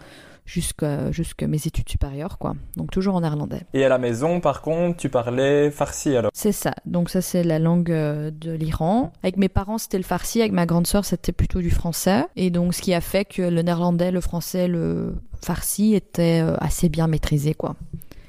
jusqu'à 0.46 1.46
mes 1.46 1.66
études 1.66 1.90
supérieures, 1.90 2.38
quoi. 2.38 2.54
Donc 2.76 2.90
toujours 2.90 3.14
en 3.16 3.20
néerlandais. 3.20 3.60
Et 3.74 3.84
à 3.84 3.90
la 3.90 3.98
maison, 3.98 4.40
par 4.40 4.62
contre, 4.62 4.96
tu 4.96 5.10
parlais 5.10 5.70
farsi 5.70 6.16
alors. 6.16 6.30
C'est 6.32 6.52
ça, 6.52 6.72
donc 6.86 7.10
ça 7.10 7.20
c'est 7.20 7.44
la 7.44 7.58
langue 7.58 7.90
euh, 7.90 8.30
de 8.30 8.52
l'Iran. 8.52 9.12
Avec 9.22 9.36
mes 9.36 9.50
parents 9.50 9.76
c'était 9.76 9.98
le 9.98 10.04
farsi, 10.04 10.40
avec 10.40 10.52
ma 10.52 10.64
grande 10.64 10.86
sœur 10.86 11.04
c'était 11.04 11.32
plutôt 11.32 11.60
du 11.60 11.70
français. 11.70 12.24
Et 12.36 12.50
donc 12.50 12.74
ce 12.74 12.80
qui 12.80 12.94
a 12.94 13.02
fait 13.02 13.26
que 13.26 13.42
le 13.42 13.60
néerlandais, 13.60 14.10
le 14.10 14.22
français, 14.22 14.68
le 14.68 15.16
farsi 15.42 15.94
étaient 15.94 16.42
assez 16.58 16.88
bien 16.88 17.08
maîtrisés, 17.08 17.54
quoi. 17.54 17.76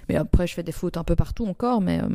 Mais 0.10 0.16
après 0.16 0.48
je 0.48 0.54
fais 0.56 0.64
des 0.64 0.72
fautes 0.72 0.98
un 0.98 1.04
peu 1.04 1.16
partout 1.16 1.46
encore, 1.48 1.80
mais... 1.82 2.00
euh, 2.02 2.08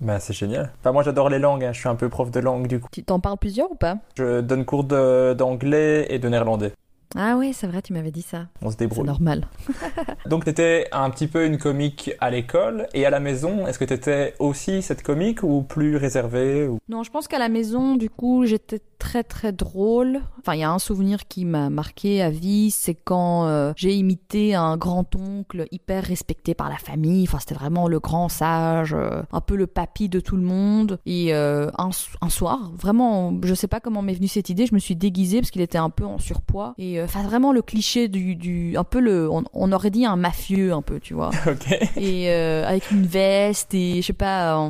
Bah, 0.00 0.20
c'est 0.20 0.32
génial. 0.34 0.70
Enfin, 0.80 0.92
moi, 0.92 1.02
j'adore 1.02 1.28
les 1.30 1.38
langues. 1.40 1.64
hein. 1.64 1.72
Je 1.72 1.80
suis 1.80 1.88
un 1.88 1.94
peu 1.96 2.08
prof 2.08 2.30
de 2.30 2.40
langue 2.40 2.66
du 2.68 2.78
coup. 2.78 2.88
tu 2.92 3.02
t'en 3.02 3.18
parles 3.20 3.38
plusieurs 3.38 3.70
ou 3.72 3.74
pas? 3.74 3.96
Je 4.16 4.40
donne 4.42 4.64
cours 4.64 4.84
d'anglais 4.84 6.06
et 6.10 6.18
de 6.18 6.28
néerlandais. 6.28 6.72
Ah 7.16 7.36
oui, 7.38 7.54
c'est 7.54 7.66
vrai, 7.66 7.80
tu 7.80 7.94
m'avais 7.94 8.10
dit 8.10 8.20
ça. 8.20 8.48
On 8.60 8.66
se 8.66 8.72
C'est 8.72 8.80
débrouille. 8.80 9.06
normal. 9.06 9.46
Donc, 10.26 10.44
tu 10.44 10.50
étais 10.50 10.86
un 10.92 11.08
petit 11.08 11.26
peu 11.26 11.46
une 11.46 11.56
comique 11.56 12.10
à 12.20 12.28
l'école 12.30 12.86
et 12.92 13.06
à 13.06 13.10
la 13.10 13.18
maison. 13.18 13.66
Est-ce 13.66 13.78
que 13.78 13.86
tu 13.86 13.94
étais 13.94 14.34
aussi 14.38 14.82
cette 14.82 15.02
comique 15.02 15.42
ou 15.42 15.62
plus 15.62 15.96
réservée 15.96 16.68
ou... 16.68 16.78
Non, 16.90 17.02
je 17.04 17.10
pense 17.10 17.26
qu'à 17.26 17.38
la 17.38 17.48
maison, 17.48 17.96
du 17.96 18.10
coup, 18.10 18.44
j'étais 18.44 18.80
très 18.98 19.22
très 19.24 19.52
drôle. 19.52 20.20
Enfin, 20.40 20.54
il 20.54 20.60
y 20.60 20.64
a 20.64 20.70
un 20.70 20.78
souvenir 20.78 21.28
qui 21.28 21.44
m'a 21.44 21.70
marqué 21.70 22.20
à 22.22 22.30
vie, 22.30 22.70
c'est 22.70 22.94
quand 22.94 23.46
euh, 23.46 23.72
j'ai 23.76 23.94
imité 23.94 24.54
un 24.54 24.76
grand-oncle 24.76 25.66
hyper 25.70 26.04
respecté 26.04 26.54
par 26.54 26.68
la 26.68 26.76
famille. 26.76 27.24
Enfin, 27.28 27.38
c'était 27.38 27.54
vraiment 27.54 27.88
le 27.88 28.00
grand 28.00 28.28
sage, 28.28 28.94
euh, 28.94 29.22
un 29.32 29.40
peu 29.40 29.56
le 29.56 29.66
papy 29.66 30.08
de 30.08 30.20
tout 30.20 30.36
le 30.36 30.42
monde. 30.42 30.98
Et 31.06 31.34
euh, 31.34 31.70
un, 31.78 31.90
un 32.20 32.28
soir, 32.28 32.72
vraiment, 32.76 33.32
je 33.42 33.54
sais 33.54 33.68
pas 33.68 33.80
comment 33.80 34.02
m'est 34.02 34.14
venue 34.14 34.28
cette 34.28 34.50
idée, 34.50 34.66
je 34.66 34.74
me 34.74 34.78
suis 34.80 34.96
déguisée 34.96 35.40
parce 35.40 35.50
qu'il 35.50 35.62
était 35.62 35.78
un 35.78 35.90
peu 35.90 36.04
en 36.04 36.18
surpoids. 36.18 36.74
Et 36.78 37.00
euh, 37.00 37.04
enfin, 37.04 37.22
vraiment 37.22 37.52
le 37.52 37.62
cliché 37.62 38.08
du, 38.08 38.36
du 38.36 38.76
un 38.76 38.84
peu 38.84 39.00
le, 39.00 39.30
on, 39.30 39.44
on 39.52 39.72
aurait 39.72 39.90
dit 39.90 40.04
un 40.04 40.16
mafieux 40.16 40.72
un 40.72 40.82
peu, 40.82 41.00
tu 41.00 41.14
vois 41.14 41.30
Ok. 41.46 41.70
et 41.96 42.30
euh, 42.30 42.66
avec 42.66 42.90
une 42.90 43.06
veste 43.06 43.74
et 43.74 44.02
je 44.02 44.06
sais 44.06 44.12
pas, 44.12 44.68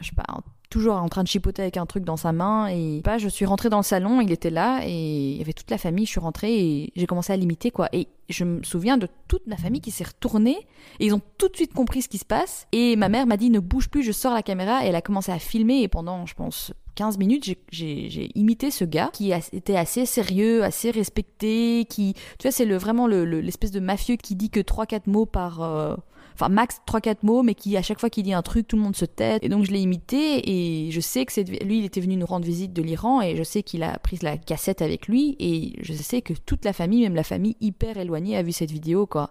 je 0.00 0.06
sais 0.06 0.14
pas, 0.16 0.24
toujours 0.70 0.94
en 0.94 1.08
train 1.08 1.22
de 1.22 1.28
chipoter 1.28 1.62
avec 1.62 1.76
un 1.76 1.84
truc 1.84 2.04
dans 2.04 2.16
sa 2.16 2.32
main 2.32 2.68
et 2.68 3.00
pas, 3.04 3.18
je 3.18 3.28
suis 3.28 3.44
rentrée 3.44 3.68
dans 3.68 3.76
le 3.78 3.82
salon, 3.82 4.20
il 4.20 4.30
était 4.32 4.50
là 4.50 4.80
et 4.86 5.32
il 5.32 5.36
y 5.36 5.40
avait 5.42 5.52
toute 5.52 5.70
la 5.70 5.78
famille, 5.78 6.06
je 6.06 6.10
suis 6.12 6.20
rentrée 6.20 6.54
et 6.58 6.92
j'ai 6.96 7.06
commencé 7.06 7.32
à 7.32 7.36
l'imiter 7.36 7.70
quoi. 7.70 7.88
Et 7.92 8.06
je 8.28 8.44
me 8.44 8.62
souviens 8.62 8.96
de 8.96 9.08
toute 9.28 9.46
ma 9.48 9.56
famille 9.56 9.80
qui 9.80 9.90
s'est 9.90 10.04
retournée 10.04 10.56
et 11.00 11.06
ils 11.06 11.14
ont 11.14 11.20
tout 11.38 11.48
de 11.48 11.56
suite 11.56 11.74
compris 11.74 12.02
ce 12.02 12.08
qui 12.08 12.18
se 12.18 12.24
passe 12.24 12.66
et 12.72 12.94
ma 12.96 13.08
mère 13.08 13.26
m'a 13.26 13.36
dit 13.36 13.50
ne 13.50 13.58
bouge 13.60 13.88
plus, 13.90 14.02
je 14.04 14.12
sors 14.12 14.32
la 14.32 14.42
caméra. 14.42 14.84
Et 14.84 14.88
elle 14.88 14.94
a 14.96 15.02
commencé 15.02 15.32
à 15.32 15.38
filmer 15.40 15.82
et 15.82 15.88
pendant 15.88 16.24
je 16.26 16.34
pense 16.34 16.72
15 16.94 17.18
minutes, 17.18 17.44
j'ai- 17.70 18.30
imité 18.38 18.70
ce 18.70 18.84
gars 18.84 19.10
qui 19.12 19.32
était 19.52 19.76
assez 19.76 20.06
sérieux, 20.06 20.62
assez 20.64 20.90
respecté, 20.90 21.86
qui, 21.88 22.14
tu 22.38 22.42
vois, 22.46 22.52
c'est 22.52 22.64
le, 22.64 22.76
vraiment 22.76 23.06
le- 23.06 23.24
le- 23.24 23.40
l'espèce 23.40 23.70
de 23.70 23.80
mafieux 23.80 24.16
qui 24.16 24.34
dit 24.36 24.50
que 24.50 24.60
3-4 24.60 25.06
mots 25.08 25.26
par, 25.26 25.62
euh, 25.62 25.96
enfin 26.40 26.48
max 26.48 26.80
3-4 26.86 27.16
mots, 27.22 27.42
mais 27.42 27.54
qui 27.54 27.76
à 27.76 27.82
chaque 27.82 28.00
fois 28.00 28.10
qu'il 28.10 28.24
dit 28.24 28.32
un 28.32 28.42
truc, 28.42 28.66
tout 28.66 28.76
le 28.76 28.82
monde 28.82 28.96
se 28.96 29.04
tête. 29.04 29.44
Et 29.44 29.48
donc 29.48 29.64
je 29.64 29.72
l'ai 29.72 29.80
imité 29.80 30.50
et 30.50 30.90
je 30.90 31.00
sais 31.00 31.24
que 31.26 31.32
c'est 31.32 31.44
lui, 31.44 31.78
il 31.78 31.84
était 31.84 32.00
venu 32.00 32.16
nous 32.16 32.26
rendre 32.26 32.44
visite 32.46 32.72
de 32.72 32.82
l'Iran 32.82 33.20
et 33.20 33.36
je 33.36 33.42
sais 33.42 33.62
qu'il 33.62 33.82
a 33.82 33.98
pris 33.98 34.18
la 34.22 34.36
cassette 34.36 34.82
avec 34.82 35.06
lui 35.08 35.36
et 35.38 35.74
je 35.82 35.92
sais 35.92 36.22
que 36.22 36.32
toute 36.32 36.64
la 36.64 36.72
famille, 36.72 37.02
même 37.02 37.14
la 37.14 37.24
famille 37.24 37.56
hyper 37.60 37.98
éloignée, 37.98 38.36
a 38.36 38.42
vu 38.42 38.52
cette 38.52 38.70
vidéo 38.70 39.06
quoi. 39.06 39.30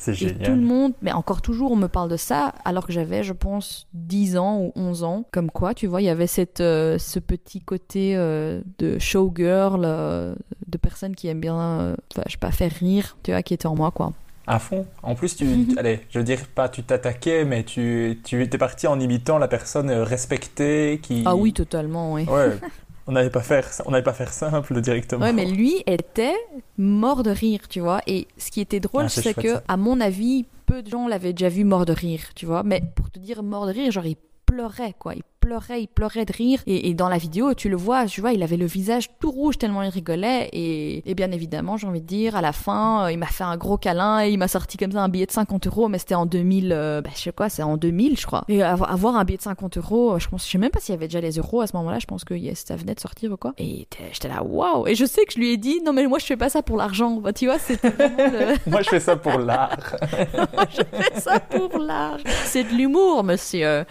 C'est 0.00 0.12
Et 0.12 0.14
génial. 0.14 0.42
tout 0.42 0.52
le 0.52 0.62
monde, 0.62 0.94
mais 1.02 1.12
encore 1.12 1.42
toujours, 1.42 1.72
on 1.72 1.76
me 1.76 1.86
parle 1.86 2.08
de 2.08 2.16
ça, 2.16 2.54
alors 2.64 2.86
que 2.86 2.92
j'avais, 2.92 3.22
je 3.22 3.34
pense, 3.34 3.86
10 3.92 4.38
ans 4.38 4.58
ou 4.58 4.72
11 4.74 5.04
ans. 5.04 5.24
Comme 5.30 5.50
quoi, 5.50 5.74
tu 5.74 5.86
vois, 5.86 6.00
il 6.00 6.06
y 6.06 6.08
avait 6.08 6.26
cette, 6.26 6.62
euh, 6.62 6.96
ce 6.96 7.18
petit 7.18 7.60
côté 7.60 8.16
euh, 8.16 8.62
de 8.78 8.98
showgirl, 8.98 9.82
euh, 9.84 10.34
de 10.68 10.78
personnes 10.78 11.14
qui 11.14 11.28
aiment 11.28 11.40
bien, 11.40 11.96
je 12.26 12.32
sais 12.32 12.38
pas, 12.38 12.50
faire 12.50 12.72
rire, 12.72 13.18
tu 13.22 13.32
vois, 13.32 13.42
qui 13.42 13.52
était 13.52 13.66
en 13.66 13.76
moi, 13.76 13.90
quoi. 13.90 14.14
À 14.46 14.58
fond. 14.58 14.86
En 15.02 15.14
plus, 15.14 15.36
tu, 15.36 15.46
tu- 15.68 15.78
allez, 15.78 16.00
je 16.10 16.18
veux 16.18 16.24
dire 16.24 16.40
pas 16.54 16.68
tu 16.68 16.82
t'attaquais, 16.82 17.44
mais 17.44 17.62
tu, 17.62 18.20
tu 18.24 18.42
étais 18.42 18.58
parti 18.58 18.86
en 18.86 18.98
imitant 18.98 19.38
la 19.38 19.48
personne 19.48 19.90
euh, 19.90 20.02
respectée 20.04 20.98
qui. 21.02 21.22
Ah 21.26 21.36
oui, 21.36 21.52
totalement, 21.52 22.12
oui. 22.14 22.24
Ouais. 22.24 22.56
On 23.06 23.12
n'allait 23.12 23.30
pas 23.30 23.40
faire, 23.40 23.66
on 23.86 23.90
n'allait 23.90 24.04
pas 24.04 24.12
faire 24.12 24.32
simple 24.32 24.80
directement. 24.80 25.24
Ouais, 25.24 25.32
mais 25.32 25.44
lui 25.44 25.82
était 25.86 26.34
mort 26.78 27.24
de 27.24 27.30
rire, 27.30 27.66
tu 27.68 27.80
vois. 27.80 28.00
Et 28.06 28.28
ce 28.36 28.52
qui 28.52 28.60
était 28.60 28.78
drôle, 28.78 29.04
Ah, 29.06 29.08
c'est 29.08 29.34
que, 29.34 29.54
ça. 29.54 29.62
à 29.66 29.76
mon 29.76 30.00
avis, 30.00 30.44
peu 30.66 30.82
de 30.82 30.88
gens 30.90 31.08
l'avaient 31.08 31.32
déjà 31.32 31.48
vu 31.48 31.64
mort 31.64 31.86
de 31.86 31.92
rire, 31.92 32.20
tu 32.36 32.46
vois. 32.46 32.62
Mais 32.62 32.80
pour 32.94 33.10
te 33.10 33.18
dire 33.18 33.42
mort 33.42 33.66
de 33.66 33.72
rire, 33.72 33.90
genre 33.90 34.06
il 34.06 34.16
pleurait, 34.46 34.94
quoi. 34.96 35.14
Il 35.16 35.22
pleurait, 35.40 35.82
il 35.82 35.88
pleurait 35.88 36.24
de 36.24 36.32
rire. 36.32 36.60
Et, 36.66 36.88
et 36.88 36.94
dans 36.94 37.08
la 37.08 37.18
vidéo, 37.18 37.54
tu 37.54 37.68
le 37.68 37.76
vois, 37.76 38.06
tu 38.06 38.20
vois, 38.20 38.32
il 38.32 38.42
avait 38.42 38.56
le 38.56 38.66
visage 38.66 39.08
tout 39.18 39.30
rouge 39.30 39.58
tellement 39.58 39.82
il 39.82 39.88
rigolait. 39.88 40.48
Et, 40.52 41.08
et 41.10 41.14
bien 41.14 41.30
évidemment, 41.32 41.76
j'ai 41.76 41.86
envie 41.86 42.00
de 42.00 42.06
dire, 42.06 42.36
à 42.36 42.40
la 42.40 42.52
fin, 42.52 43.04
euh, 43.04 43.12
il 43.12 43.18
m'a 43.18 43.26
fait 43.26 43.44
un 43.44 43.56
gros 43.56 43.76
câlin 43.76 44.24
et 44.24 44.30
il 44.30 44.38
m'a 44.38 44.48
sorti 44.48 44.76
comme 44.76 44.92
ça 44.92 45.02
un 45.02 45.08
billet 45.08 45.26
de 45.26 45.32
50 45.32 45.66
euros, 45.66 45.88
mais 45.88 45.98
c'était 45.98 46.14
en 46.14 46.26
2000, 46.26 46.72
euh, 46.72 47.00
bah, 47.00 47.10
je 47.14 47.20
sais 47.20 47.32
quoi, 47.32 47.48
c'est 47.48 47.62
en 47.62 47.76
2000, 47.76 48.18
je 48.18 48.26
crois. 48.26 48.44
Et 48.48 48.62
avoir, 48.62 48.92
avoir 48.92 49.16
un 49.16 49.24
billet 49.24 49.38
de 49.38 49.42
50 49.42 49.78
euros, 49.78 50.18
je 50.18 50.28
pense, 50.28 50.46
je 50.46 50.50
sais 50.50 50.58
même 50.58 50.70
pas 50.70 50.80
s'il 50.80 50.94
y 50.94 50.96
avait 50.98 51.08
déjà 51.08 51.20
les 51.20 51.38
euros 51.38 51.60
à 51.60 51.66
ce 51.66 51.76
moment-là, 51.76 51.98
je 51.98 52.06
pense 52.06 52.24
que 52.24 52.34
yes, 52.34 52.64
ça 52.66 52.76
venait 52.76 52.94
de 52.94 53.00
sortir 53.00 53.32
ou 53.32 53.36
quoi. 53.36 53.54
Et 53.58 53.86
j'étais 54.12 54.28
là, 54.28 54.42
waouh! 54.42 54.86
Et 54.86 54.94
je 54.94 55.04
sais 55.04 55.24
que 55.24 55.32
je 55.32 55.38
lui 55.38 55.52
ai 55.52 55.56
dit, 55.56 55.80
non, 55.84 55.92
mais 55.92 56.06
moi, 56.06 56.18
je 56.18 56.26
fais 56.26 56.36
pas 56.36 56.48
ça 56.48 56.62
pour 56.62 56.76
l'argent. 56.76 57.16
Bah, 57.16 57.32
tu 57.32 57.46
vois, 57.46 57.58
c'était 57.58 57.90
le. 57.90 58.50
Moi, 58.70 58.82
je 58.82 58.88
fais 58.88 59.00
ça 59.00 59.16
pour 59.16 59.38
l'art. 59.38 59.96
je 60.70 60.82
fais 60.82 61.20
ça 61.20 61.40
pour 61.40 61.78
l'argent. 61.78 62.24
C'est 62.44 62.64
de 62.64 62.70
l'humour, 62.70 63.24
monsieur. 63.24 63.84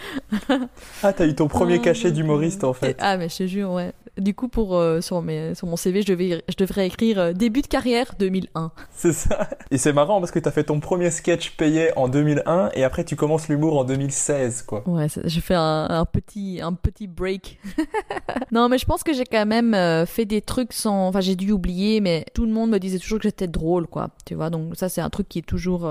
Ah, 1.03 1.13
t'as 1.13 1.25
eu 1.25 1.33
ton 1.39 1.47
premier 1.47 1.75
Ah, 1.75 1.79
cachet 1.79 2.11
d'humoriste 2.11 2.63
en 2.65 2.73
fait. 2.73 2.97
Ah, 2.99 3.15
mais 3.17 3.29
je 3.29 3.37
te 3.37 3.47
jure, 3.47 3.71
ouais. 3.71 3.93
Du 4.17 4.33
coup, 4.33 4.49
pour, 4.49 4.75
euh, 4.75 4.99
sur, 4.99 5.21
mes, 5.21 5.55
sur 5.55 5.67
mon 5.67 5.77
CV, 5.77 6.01
je, 6.01 6.07
devais, 6.07 6.43
je 6.49 6.55
devrais 6.57 6.87
écrire 6.87 7.17
euh, 7.17 7.33
début 7.33 7.61
de 7.61 7.67
carrière 7.67 8.15
2001. 8.19 8.71
C'est 8.91 9.13
ça. 9.13 9.47
Et 9.71 9.77
c'est 9.77 9.93
marrant 9.93 10.19
parce 10.19 10.31
que 10.31 10.39
t'as 10.39 10.51
fait 10.51 10.65
ton 10.65 10.81
premier 10.81 11.09
sketch 11.09 11.51
payé 11.51 11.91
en 11.95 12.09
2001 12.09 12.71
et 12.73 12.83
après 12.83 13.05
tu 13.05 13.15
commences 13.15 13.47
l'humour 13.47 13.77
en 13.77 13.85
2016, 13.85 14.63
quoi. 14.63 14.83
Ouais, 14.85 15.07
j'ai 15.23 15.39
fait 15.39 15.55
un, 15.55 15.87
un 15.89 16.03
petit, 16.03 16.59
un 16.61 16.73
petit 16.73 17.07
break. 17.07 17.59
non, 18.51 18.67
mais 18.67 18.77
je 18.77 18.85
pense 18.85 19.03
que 19.03 19.13
j'ai 19.13 19.23
quand 19.23 19.45
même 19.45 19.73
euh, 19.73 20.05
fait 20.05 20.25
des 20.25 20.41
trucs 20.41 20.73
sans. 20.73 21.07
Enfin, 21.07 21.21
j'ai 21.21 21.37
dû 21.37 21.53
oublier, 21.53 22.01
mais 22.01 22.25
tout 22.33 22.45
le 22.45 22.51
monde 22.51 22.71
me 22.71 22.79
disait 22.79 22.99
toujours 22.99 23.19
que 23.19 23.23
j'étais 23.23 23.47
drôle, 23.47 23.87
quoi. 23.87 24.09
Tu 24.25 24.35
vois, 24.35 24.49
donc 24.49 24.75
ça, 24.75 24.89
c'est 24.89 24.99
un 25.01 25.09
truc 25.09 25.29
qui 25.29 25.39
est 25.39 25.43
toujours, 25.47 25.89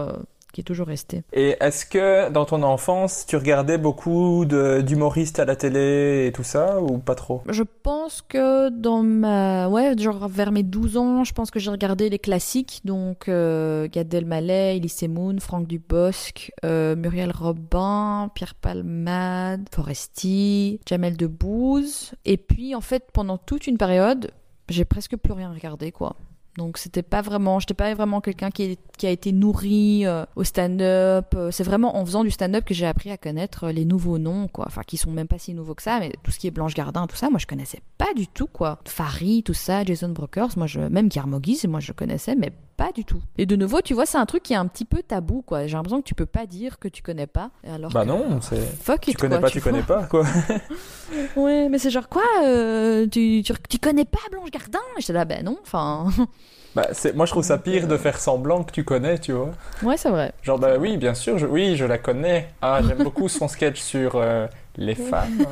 qui 0.52 0.60
est 0.62 0.64
toujours 0.64 0.86
resté. 0.86 1.22
Et 1.32 1.56
est-ce 1.60 1.86
que 1.86 2.30
dans 2.30 2.44
ton 2.44 2.62
enfance, 2.62 3.24
tu 3.26 3.36
regardais 3.36 3.78
beaucoup 3.78 4.44
d'humoristes 4.44 5.38
à 5.38 5.44
la 5.44 5.56
télé 5.56 6.26
et 6.26 6.32
tout 6.32 6.42
ça 6.42 6.80
ou 6.80 6.98
pas 6.98 7.14
trop? 7.14 7.42
Je 7.48 7.62
pense 7.62 8.22
que 8.22 8.70
dans 8.70 9.02
ma. 9.02 9.68
Ouais, 9.68 9.96
genre 9.98 10.28
vers 10.28 10.52
mes 10.52 10.62
12 10.62 10.96
ans, 10.96 11.24
je 11.24 11.32
pense 11.32 11.50
que 11.50 11.58
j'ai 11.58 11.70
regardé 11.70 12.08
les 12.08 12.18
classiques. 12.18 12.80
Donc, 12.84 13.28
euh, 13.28 13.88
Gad 13.90 14.12
Elmaleh, 14.12 14.76
Elise 14.76 15.02
Moon, 15.08 15.36
Franck 15.40 15.66
Dubosc, 15.66 16.52
euh, 16.64 16.96
Muriel 16.96 17.32
Robin, 17.32 18.30
Pierre 18.34 18.54
Palmade, 18.54 19.68
Foresti, 19.72 20.80
Jamel 20.86 21.16
Debbouze. 21.16 22.12
Et 22.24 22.36
puis, 22.36 22.74
en 22.74 22.80
fait, 22.80 23.08
pendant 23.12 23.38
toute 23.38 23.66
une 23.66 23.78
période, 23.78 24.30
j'ai 24.68 24.84
presque 24.84 25.16
plus 25.16 25.32
rien 25.32 25.52
regardé, 25.52 25.92
quoi. 25.92 26.16
Donc 26.58 26.76
c'était 26.76 27.04
pas 27.04 27.22
vraiment, 27.22 27.60
j'étais 27.60 27.72
pas 27.72 27.94
vraiment 27.94 28.20
quelqu'un 28.20 28.50
qui, 28.50 28.76
a 29.04 29.10
été 29.10 29.30
nourri 29.30 30.04
euh, 30.04 30.26
au 30.34 30.42
stand-up. 30.42 31.26
Euh, 31.34 31.50
C'est 31.52 31.62
vraiment 31.62 31.96
en 31.96 32.04
faisant 32.04 32.24
du 32.24 32.32
stand-up 32.32 32.64
que 32.64 32.74
j'ai 32.74 32.84
appris 32.84 33.10
à 33.10 33.16
connaître 33.16 33.64
euh, 33.64 33.72
les 33.72 33.84
nouveaux 33.84 34.18
noms, 34.18 34.48
quoi. 34.48 34.64
Enfin, 34.66 34.82
qui 34.84 34.96
sont 34.96 35.12
même 35.12 35.28
pas 35.28 35.38
si 35.38 35.54
nouveaux 35.54 35.76
que 35.76 35.82
ça, 35.82 36.00
mais 36.00 36.12
tout 36.24 36.32
ce 36.32 36.38
qui 36.40 36.48
est 36.48 36.50
Blanche 36.50 36.74
Gardin, 36.74 37.06
tout 37.06 37.14
ça, 37.14 37.30
moi 37.30 37.38
je 37.38 37.46
connaissais 37.46 37.80
pas 37.96 38.12
du 38.14 38.26
tout, 38.26 38.48
quoi. 38.48 38.80
Farid, 38.86 39.44
tout 39.44 39.54
ça, 39.54 39.84
Jason 39.84 40.08
Brokers, 40.08 40.50
moi 40.56 40.66
je, 40.66 40.80
même 40.80 41.08
Garmogis, 41.08 41.62
moi 41.68 41.78
je 41.78 41.92
connaissais, 41.92 42.34
mais 42.34 42.52
pas 42.78 42.92
du 42.92 43.04
tout. 43.04 43.20
Et 43.36 43.44
de 43.44 43.56
nouveau, 43.56 43.82
tu 43.82 43.92
vois, 43.92 44.06
c'est 44.06 44.16
un 44.16 44.24
truc 44.24 44.42
qui 44.44 44.52
est 44.54 44.56
un 44.56 44.66
petit 44.66 44.84
peu 44.86 45.02
tabou, 45.02 45.42
quoi. 45.42 45.66
J'ai 45.66 45.76
l'impression 45.76 46.00
que 46.00 46.06
tu 46.06 46.14
peux 46.14 46.24
pas 46.26 46.46
dire 46.46 46.78
que 46.78 46.88
tu 46.88 47.02
connais 47.02 47.26
pas. 47.26 47.50
Alors 47.68 47.90
Bah 47.90 48.04
que, 48.04 48.08
non, 48.08 48.40
c'est. 48.40 48.56
Fuck 48.82 49.00
Tu 49.02 49.10
it, 49.10 49.16
connais 49.18 49.34
quoi, 49.34 49.40
pas, 49.42 49.50
tu 49.50 49.60
connais 49.60 49.82
pas, 49.82 50.04
quoi. 50.04 50.24
Ouais, 51.36 51.68
mais 51.68 51.78
c'est 51.78 51.90
genre 51.90 52.08
quoi 52.08 52.22
euh, 52.44 53.06
tu, 53.06 53.42
tu, 53.44 53.52
tu 53.68 53.78
connais 53.78 54.04
pas 54.04 54.18
Blanche 54.30 54.50
Gardin? 54.50 54.78
J'étais 54.98 55.12
là, 55.12 55.24
ben 55.24 55.44
non, 55.44 55.58
enfin. 55.62 56.06
Bah, 56.74 56.88
c'est- 56.92 57.14
moi, 57.14 57.24
je 57.26 57.32
trouve 57.32 57.42
ça 57.42 57.56
pire 57.58 57.88
de 57.88 57.96
faire 57.96 58.18
semblant 58.20 58.62
que 58.62 58.70
tu 58.70 58.84
connais, 58.84 59.18
tu 59.18 59.32
vois. 59.32 59.50
ouais, 59.82 59.96
c'est 59.96 60.10
vrai. 60.10 60.32
Genre, 60.42 60.58
bah 60.58 60.76
oui, 60.78 60.96
bien 60.98 61.14
sûr, 61.14 61.38
je, 61.38 61.46
oui, 61.46 61.76
je 61.76 61.84
la 61.86 61.96
connais. 61.98 62.50
Ah, 62.60 62.80
j'aime 62.86 63.02
beaucoup 63.02 63.26
son 63.28 63.48
sketch 63.48 63.80
sur 63.80 64.12
euh, 64.16 64.46
les 64.76 64.94
femmes. 64.94 65.46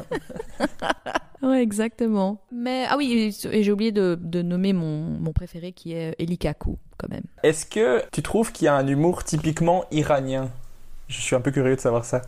Ouais, 1.46 1.62
exactement. 1.62 2.42
Mais, 2.50 2.84
ah 2.88 2.96
oui, 2.96 3.32
et, 3.52 3.62
j'ai 3.62 3.72
oublié 3.72 3.92
de, 3.92 4.18
de 4.20 4.42
nommer 4.42 4.72
mon, 4.72 5.02
mon 5.20 5.32
préféré 5.32 5.72
qui 5.72 5.92
est 5.92 6.14
Eli 6.18 6.38
Kaku, 6.38 6.76
quand 6.98 7.08
même. 7.08 7.22
Est-ce 7.42 7.64
que 7.66 8.02
tu 8.12 8.20
trouves 8.22 8.50
qu'il 8.52 8.64
y 8.64 8.68
a 8.68 8.74
un 8.74 8.86
humour 8.86 9.22
typiquement 9.24 9.84
iranien? 9.92 10.50
Je 11.08 11.20
suis 11.20 11.36
un 11.36 11.40
peu 11.40 11.52
curieux 11.52 11.76
de 11.76 11.80
savoir 11.80 12.04
ça. 12.04 12.22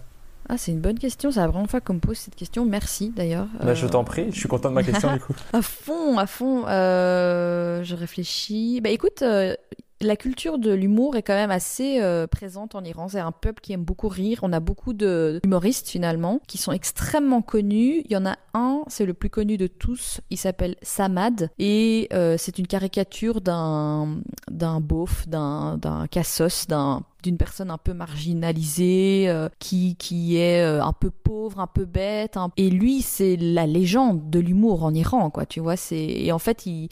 Ah, 0.49 0.57
c'est 0.57 0.71
une 0.73 0.81
bonne 0.81 0.99
question, 0.99 1.31
c'est 1.31 1.41
la 1.41 1.49
première 1.49 1.69
fois 1.69 1.81
qu'on 1.83 1.95
me 1.95 1.99
pose 2.01 2.17
cette 2.17 2.37
question. 2.37 2.65
Merci 2.65 3.11
d'ailleurs. 3.11 3.49
Bah, 3.63 3.75
je 3.75 3.85
Euh, 3.85 3.89
t'en 3.91 4.05
prie, 4.05 4.27
je 4.33 4.39
suis 4.39 4.49
content 4.49 4.71
de 4.71 4.75
ma 4.75 4.83
question 4.83 5.13
du 5.13 5.21
coup. 5.21 5.35
À 5.53 5.61
fond, 5.63 6.17
à 6.17 6.27
fond. 6.27 6.65
euh, 6.69 7.83
je 7.85 7.95
réfléchis. 7.95 8.81
Bah 8.81 8.89
écoute, 8.91 9.21
euh, 9.23 9.55
la 10.01 10.17
culture 10.17 10.59
de 10.59 10.73
l'humour 10.73 11.17
est 11.17 11.23
quand 11.23 11.35
même 11.35 11.51
assez 11.51 12.01
euh, 12.01 12.27
présente 12.27 12.75
en 12.75 12.85
Iran. 12.85 13.09
C'est 13.09 13.19
un 13.19 13.33
peuple 13.33 13.61
qui 13.61 13.73
aime 13.73 13.85
beaucoup 13.85 14.09
rire. 14.09 14.41
On 14.43 14.53
a 14.53 14.61
beaucoup 14.61 14.93
de 14.93 15.41
d'humoristes 15.43 15.89
finalement 15.89 16.41
qui 16.47 16.59
sont 16.59 16.73
extrêmement 16.73 17.43
connus. 17.43 18.03
Il 18.05 18.13
y 18.13 18.17
en 18.17 18.27
a 18.27 18.37
un, 18.55 18.85
c'est 18.87 19.07
le 19.07 19.15
plus 19.15 19.31
connu 19.31 19.57
de 19.57 19.67
tous. 19.67 20.21
Il 20.31 20.39
s'appelle 20.39 20.77
Samad 20.83 21.51
et 21.59 22.09
euh, 22.13 22.37
c'est 22.39 22.59
une 22.59 22.67
caricature 22.67 23.41
d'un 23.41 24.21
d'un 24.51 24.81
beauf, 24.81 25.27
d'un 25.29 25.79
cassos, 26.11 26.67
d'un 26.69 27.03
d'une 27.25 27.37
personne 27.37 27.73
un 27.73 27.79
peu 27.79 27.95
marginalisée, 27.95 29.25
euh, 29.27 29.49
qui, 29.59 30.37
est 30.37 30.63
un 30.63 30.93
peu 30.93 31.11
pauvre, 31.11 31.59
un 31.59 31.67
peu 31.67 31.85
bête. 31.85 32.39
Et 32.57 32.71
lui, 32.71 33.03
c'est 33.03 33.37
la 33.37 33.67
légende 33.67 34.31
de 34.31 34.39
l'humour 34.39 34.85
en 34.85 34.95
Iran, 34.95 35.29
quoi, 35.29 35.45
tu 35.45 35.59
vois. 35.59 35.77
c'est 35.77 35.97
Et 35.97 36.31
en 36.31 36.39
fait, 36.39 36.65
il, 36.67 36.89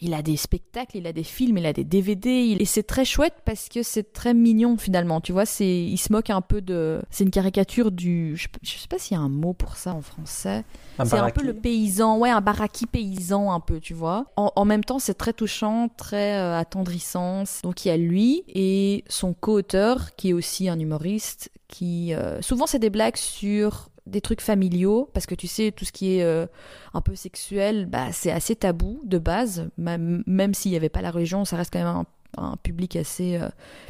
il 0.00 0.14
a 0.14 0.22
des 0.22 0.36
spectacles, 0.36 0.96
il 0.98 1.06
a 1.06 1.12
des 1.12 1.22
films, 1.22 1.58
il 1.58 1.66
a 1.66 1.72
des 1.72 1.84
DVD. 1.84 2.30
il- 2.30 2.60
Et 2.60 2.64
c'est 2.64 2.82
très 2.82 3.04
chouette 3.04 3.34
parce 3.44 3.68
que 3.68 3.82
c'est 3.82 4.12
très 4.12 4.34
mignon, 4.34 4.76
finalement, 4.76 5.20
tu 5.20 5.32
vois. 5.32 5.46
c'est 5.46 5.66
Il 5.84 5.96
se 5.98 6.12
moque 6.12 6.30
un 6.30 6.40
peu 6.40 6.60
de... 6.60 7.00
C'est 7.10 7.24
une 7.24 7.30
caricature 7.30 7.90
du... 7.90 8.36
Je, 8.36 8.48
je 8.62 8.78
sais 8.78 8.88
pas 8.88 8.98
s'il 8.98 9.16
y 9.16 9.20
a 9.20 9.22
un 9.22 9.28
mot 9.28 9.52
pour 9.52 9.76
ça 9.76 9.94
en 9.94 10.02
français. 10.02 10.64
Un 10.98 11.04
C'est 11.04 11.18
un 11.18 11.30
peu 11.30 11.42
le 11.42 11.54
paysan, 11.54 12.18
ouais, 12.18 12.30
un 12.30 12.40
baraki 12.40 12.86
paysan 12.86 13.52
un 13.52 13.60
peu, 13.60 13.80
tu 13.80 13.94
vois. 13.94 14.26
En, 14.36 14.50
en 14.56 14.64
même 14.64 14.84
temps, 14.84 14.98
c'est 14.98 15.14
très 15.14 15.32
touchant, 15.32 15.88
très 15.96 16.34
euh, 16.38 16.58
attendrissant. 16.58 17.44
Donc 17.62 17.84
il 17.84 17.88
y 17.88 17.90
a 17.90 17.96
lui 17.96 18.44
et 18.48 19.04
son 19.08 19.34
co-auteur 19.34 20.14
qui 20.16 20.30
est 20.30 20.32
aussi 20.32 20.68
un 20.68 20.78
humoriste 20.78 21.50
qui 21.68 22.14
euh, 22.14 22.40
souvent 22.42 22.66
c'est 22.66 22.78
des 22.78 22.90
blagues 22.90 23.16
sur 23.16 23.88
des 24.06 24.20
trucs 24.20 24.40
familiaux 24.40 25.10
parce 25.12 25.26
que 25.26 25.34
tu 25.34 25.46
sais 25.46 25.72
tout 25.72 25.84
ce 25.84 25.92
qui 25.92 26.16
est 26.16 26.22
euh, 26.22 26.46
un 26.94 27.00
peu 27.00 27.14
sexuel, 27.14 27.86
bah 27.86 28.12
c'est 28.12 28.30
assez 28.30 28.56
tabou 28.56 29.00
de 29.04 29.18
base, 29.18 29.68
même, 29.76 30.22
même 30.26 30.54
s'il 30.54 30.70
n'y 30.70 30.76
avait 30.76 30.88
pas 30.88 31.02
la 31.02 31.10
religion, 31.10 31.44
ça 31.44 31.56
reste 31.56 31.72
quand 31.72 31.82
même 31.84 32.04
un 32.38 32.56
public 32.62 32.96
assez 32.96 33.36
euh, 33.36 33.48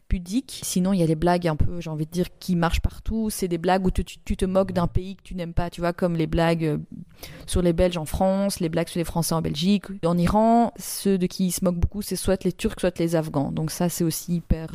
pudique. 0.09 0.61
Sinon, 0.63 0.93
il 0.93 1.01
y 1.01 1.03
a 1.03 1.07
les 1.07 1.17
blagues 1.17 1.49
un 1.49 1.57
peu, 1.57 1.81
j'ai 1.81 1.91
envie 1.91 2.07
de 2.07 2.11
dire, 2.13 2.27
qui 2.39 2.55
marchent 2.55 2.81
partout. 2.81 3.29
C'est 3.29 3.49
des 3.49 3.59
blagues 3.59 3.85
où 3.85 3.91
tu, 3.91 4.05
tu- 4.05 4.37
te 4.37 4.45
moques 4.45 4.71
d'un 4.71 4.87
pays 4.87 5.17
que 5.17 5.23
tu 5.23 5.35
n'aimes 5.35 5.55
pas, 5.55 5.69
tu 5.69 5.81
vois, 5.81 5.93
comme 5.93 6.15
les 6.15 6.29
blagues 6.29 6.65
euh, 6.65 6.79
sur 7.47 7.61
les 7.61 7.73
Belges 7.73 7.97
en 7.97 8.05
France, 8.05 8.61
les 8.61 8.69
blagues 8.69 8.89
sur 8.89 8.99
les 9.01 9.05
Français 9.05 9.35
en 9.35 9.43
Belgique. 9.43 9.87
En 10.05 10.17
Iran, 10.17 10.73
ceux 10.79 11.19
de 11.19 11.27
qui 11.27 11.47
ils 11.47 11.51
se 11.51 11.65
moquent 11.65 11.81
beaucoup, 11.81 12.03
c'est 12.03 12.15
soit 12.15 12.45
les 12.45 12.53
Turcs, 12.53 12.79
soit 12.79 12.97
les 13.01 13.17
Afghans. 13.17 13.51
Donc 13.51 13.73
ça, 13.73 13.89
c'est 13.89 14.05
aussi 14.05 14.37
hyper... 14.37 14.69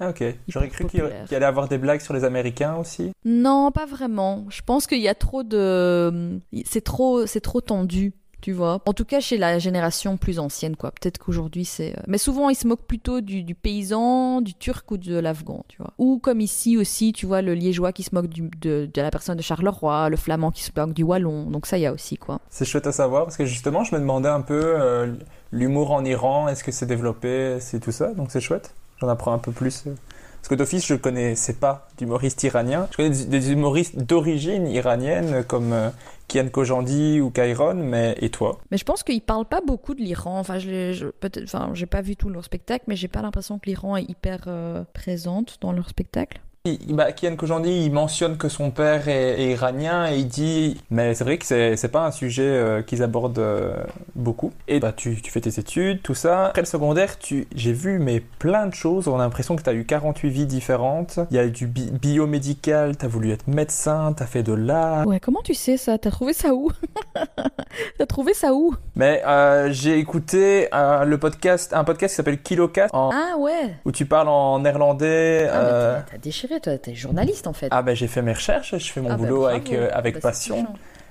Ah, 0.00 0.10
ok. 0.10 0.22
J'aurais 0.48 0.68
cru 0.68 0.86
qu'il 0.86 1.00
y 1.00 1.34
allait 1.34 1.46
avoir 1.46 1.68
des 1.68 1.78
blagues 1.78 2.00
sur 2.00 2.12
les 2.14 2.24
Américains 2.24 2.76
aussi. 2.76 3.12
Non, 3.24 3.70
pas 3.72 3.86
vraiment. 3.86 4.44
Je 4.50 4.62
pense 4.62 4.86
qu'il 4.86 5.00
y 5.00 5.08
a 5.08 5.14
trop 5.14 5.42
de... 5.42 6.40
C'est 6.64 6.84
trop, 6.84 7.26
c'est 7.26 7.40
trop 7.40 7.60
tendu. 7.60 8.12
Tu 8.42 8.52
vois. 8.52 8.80
En 8.86 8.92
tout 8.92 9.06
cas, 9.06 9.18
chez 9.18 9.38
la 9.38 9.58
génération 9.58 10.18
plus 10.18 10.38
ancienne, 10.38 10.76
quoi. 10.76 10.92
Peut-être 10.92 11.18
qu'aujourd'hui, 11.18 11.64
c'est. 11.64 11.94
euh, 11.98 12.02
Mais 12.06 12.18
souvent, 12.18 12.48
ils 12.50 12.54
se 12.54 12.68
moquent 12.68 12.86
plutôt 12.86 13.20
du, 13.22 13.42
du 13.42 13.54
paysan, 13.54 14.42
du 14.42 14.54
turc 14.54 14.88
ou 14.90 14.98
de 14.98 15.18
l'afghan, 15.18 15.64
tu 15.68 15.78
vois. 15.78 15.94
Ou 15.98 16.18
comme 16.18 16.40
ici 16.40 16.76
aussi, 16.76 17.12
tu 17.12 17.24
vois, 17.26 17.40
le 17.40 17.54
liégeois 17.54 17.92
qui 17.92 18.02
se 18.02 18.14
moque 18.14 18.28
du- 18.28 18.50
de, 18.60 18.88
de 18.92 19.00
la 19.02 19.10
personne 19.10 19.36
de 19.38 19.42
Charleroi, 19.42 20.10
le 20.10 20.16
flamand 20.16 20.50
qui 20.52 20.62
se 20.62 20.70
moque 20.76 20.92
du 20.92 21.02
wallon. 21.02 21.50
Donc 21.50 21.66
ça, 21.66 21.78
il 21.78 21.80
y 21.80 21.86
a 21.86 21.92
aussi, 21.92 22.18
quoi. 22.18 22.38
C'est 22.50 22.66
chouette 22.66 22.86
à 22.86 22.92
savoir 22.92 23.24
parce 23.24 23.38
que 23.38 23.46
justement, 23.46 23.82
je 23.84 23.94
me 23.94 24.00
demandais 24.00 24.28
un 24.28 24.42
peu 24.42 24.62
euh, 24.64 25.14
l'humour 25.50 25.90
en 25.90 26.04
Iran, 26.04 26.46
est-ce 26.46 26.62
que 26.62 26.70
c'est 26.72 26.86
développé, 26.86 27.56
c'est 27.60 27.80
tout 27.80 27.90
ça, 27.90 28.12
donc 28.14 28.30
c'est 28.30 28.42
chouette. 28.42 28.74
J'en 29.00 29.08
apprends 29.08 29.32
un 29.32 29.38
peu 29.38 29.52
plus 29.52 29.84
Parce 29.84 30.48
que 30.48 30.54
d'office, 30.54 30.86
je 30.86 30.94
connaissais 30.94 31.54
pas 31.54 31.88
d'humoristes 31.98 32.42
iraniens. 32.44 32.88
Je 32.92 32.96
connais 32.96 33.10
des, 33.10 33.52
humoristes 33.52 33.98
d'origine 33.98 34.66
iranienne 34.68 35.44
comme 35.44 35.72
euh, 35.72 35.90
Kian 36.28 36.48
Kojandi 36.48 37.20
ou 37.20 37.30
Kairon, 37.30 37.74
mais 37.74 38.16
et 38.20 38.30
toi? 38.30 38.58
Mais 38.70 38.78
je 38.78 38.84
pense 38.84 39.02
qu'ils 39.02 39.20
parlent 39.20 39.44
pas 39.48 39.60
beaucoup 39.60 39.94
de 39.94 40.00
l'Iran. 40.00 40.38
Enfin, 40.38 40.58
je, 40.58 40.92
je- 40.92 41.06
peut-être, 41.06 41.44
enfin, 41.44 41.70
j'ai 41.74 41.86
pas 41.86 42.00
vu 42.00 42.16
tout 42.16 42.28
leur 42.28 42.44
spectacle, 42.44 42.84
mais 42.88 42.96
j'ai 42.96 43.08
pas 43.08 43.22
l'impression 43.22 43.58
que 43.58 43.66
l'Iran 43.66 43.96
est 43.96 44.08
hyper 44.08 44.44
euh, 44.46 44.84
présente 44.94 45.58
dans 45.60 45.72
leur 45.72 45.88
spectacle. 45.88 46.40
Bah, 46.90 47.12
Kian 47.12 47.36
Kojandi, 47.36 47.84
il 47.86 47.92
mentionne 47.92 48.36
que 48.36 48.48
son 48.48 48.70
père 48.70 49.08
est, 49.08 49.40
est 49.40 49.50
iranien 49.52 50.10
et 50.10 50.16
il 50.18 50.28
dit, 50.28 50.80
mais 50.90 51.14
c'est 51.14 51.24
vrai 51.24 51.38
que 51.38 51.46
c'est 51.46 51.76
c'est 51.76 51.88
pas 51.88 52.04
un 52.06 52.10
sujet 52.10 52.42
euh, 52.44 52.82
qu'ils 52.82 53.02
abordent 53.02 53.38
euh, 53.38 53.74
beaucoup. 54.14 54.52
Et 54.68 54.80
bah, 54.80 54.92
tu, 54.92 55.20
tu 55.22 55.30
fais 55.30 55.40
tes 55.40 55.58
études, 55.60 56.02
tout 56.02 56.14
ça. 56.14 56.46
Après 56.46 56.62
le 56.62 56.66
secondaire, 56.66 57.18
tu, 57.18 57.46
j'ai 57.54 57.72
vu 57.72 57.98
mais 57.98 58.20
plein 58.38 58.66
de 58.66 58.74
choses. 58.74 59.08
On 59.08 59.16
a 59.16 59.18
l'impression 59.18 59.56
que 59.56 59.62
tu 59.62 59.70
as 59.70 59.74
eu 59.74 59.84
48 59.84 60.28
vies 60.30 60.46
différentes. 60.46 61.18
Il 61.30 61.36
y 61.36 61.38
a 61.40 61.44
eu 61.44 61.50
du 61.50 61.66
bi- 61.66 61.90
biomédical, 61.90 62.96
tu 62.96 63.04
as 63.04 63.08
voulu 63.08 63.30
être 63.32 63.46
médecin, 63.48 64.12
tu 64.16 64.22
as 64.22 64.26
fait 64.26 64.42
de 64.42 64.52
l'art. 64.52 65.06
Ouais, 65.06 65.20
comment 65.20 65.42
tu 65.42 65.54
sais 65.54 65.76
ça? 65.76 65.98
T'as 65.98 66.10
trouvé 66.10 66.32
ça 66.32 66.54
où? 66.54 66.70
T'as 67.98 68.06
trouvé 68.06 68.32
ça 68.34 68.52
où? 68.54 68.74
Mais 68.94 69.22
euh, 69.26 69.68
j'ai 69.70 69.98
écouté 69.98 70.68
le 70.72 71.16
podcast, 71.16 71.72
un 71.74 71.84
podcast 71.84 72.12
qui 72.12 72.16
s'appelle 72.16 72.40
Kilocast, 72.40 72.94
en- 72.94 73.10
Ah 73.12 73.36
ouais 73.38 73.74
où 73.84 73.92
tu 73.92 74.06
parles 74.06 74.28
en 74.28 74.58
néerlandais. 74.60 75.48
Ah, 75.52 75.60
mais 75.62 75.68
t'as- 75.70 76.02
T'as 76.12 76.18
déchiré, 76.18 76.55
toi, 76.60 76.76
t'es 76.78 76.94
journaliste 76.94 77.46
en 77.46 77.52
fait. 77.52 77.68
Ah 77.70 77.82
ben 77.82 77.94
j'ai 77.94 78.06
fait 78.08 78.22
mes 78.22 78.32
recherches, 78.32 78.76
je 78.76 78.92
fais 78.92 79.00
mon 79.00 79.10
Ah, 79.10 79.16
bah, 79.16 79.26
boulot 79.26 79.46
avec, 79.46 79.72
euh, 79.72 79.88
avec 79.92 80.14
Bah, 80.14 80.20
passion. 80.20 80.66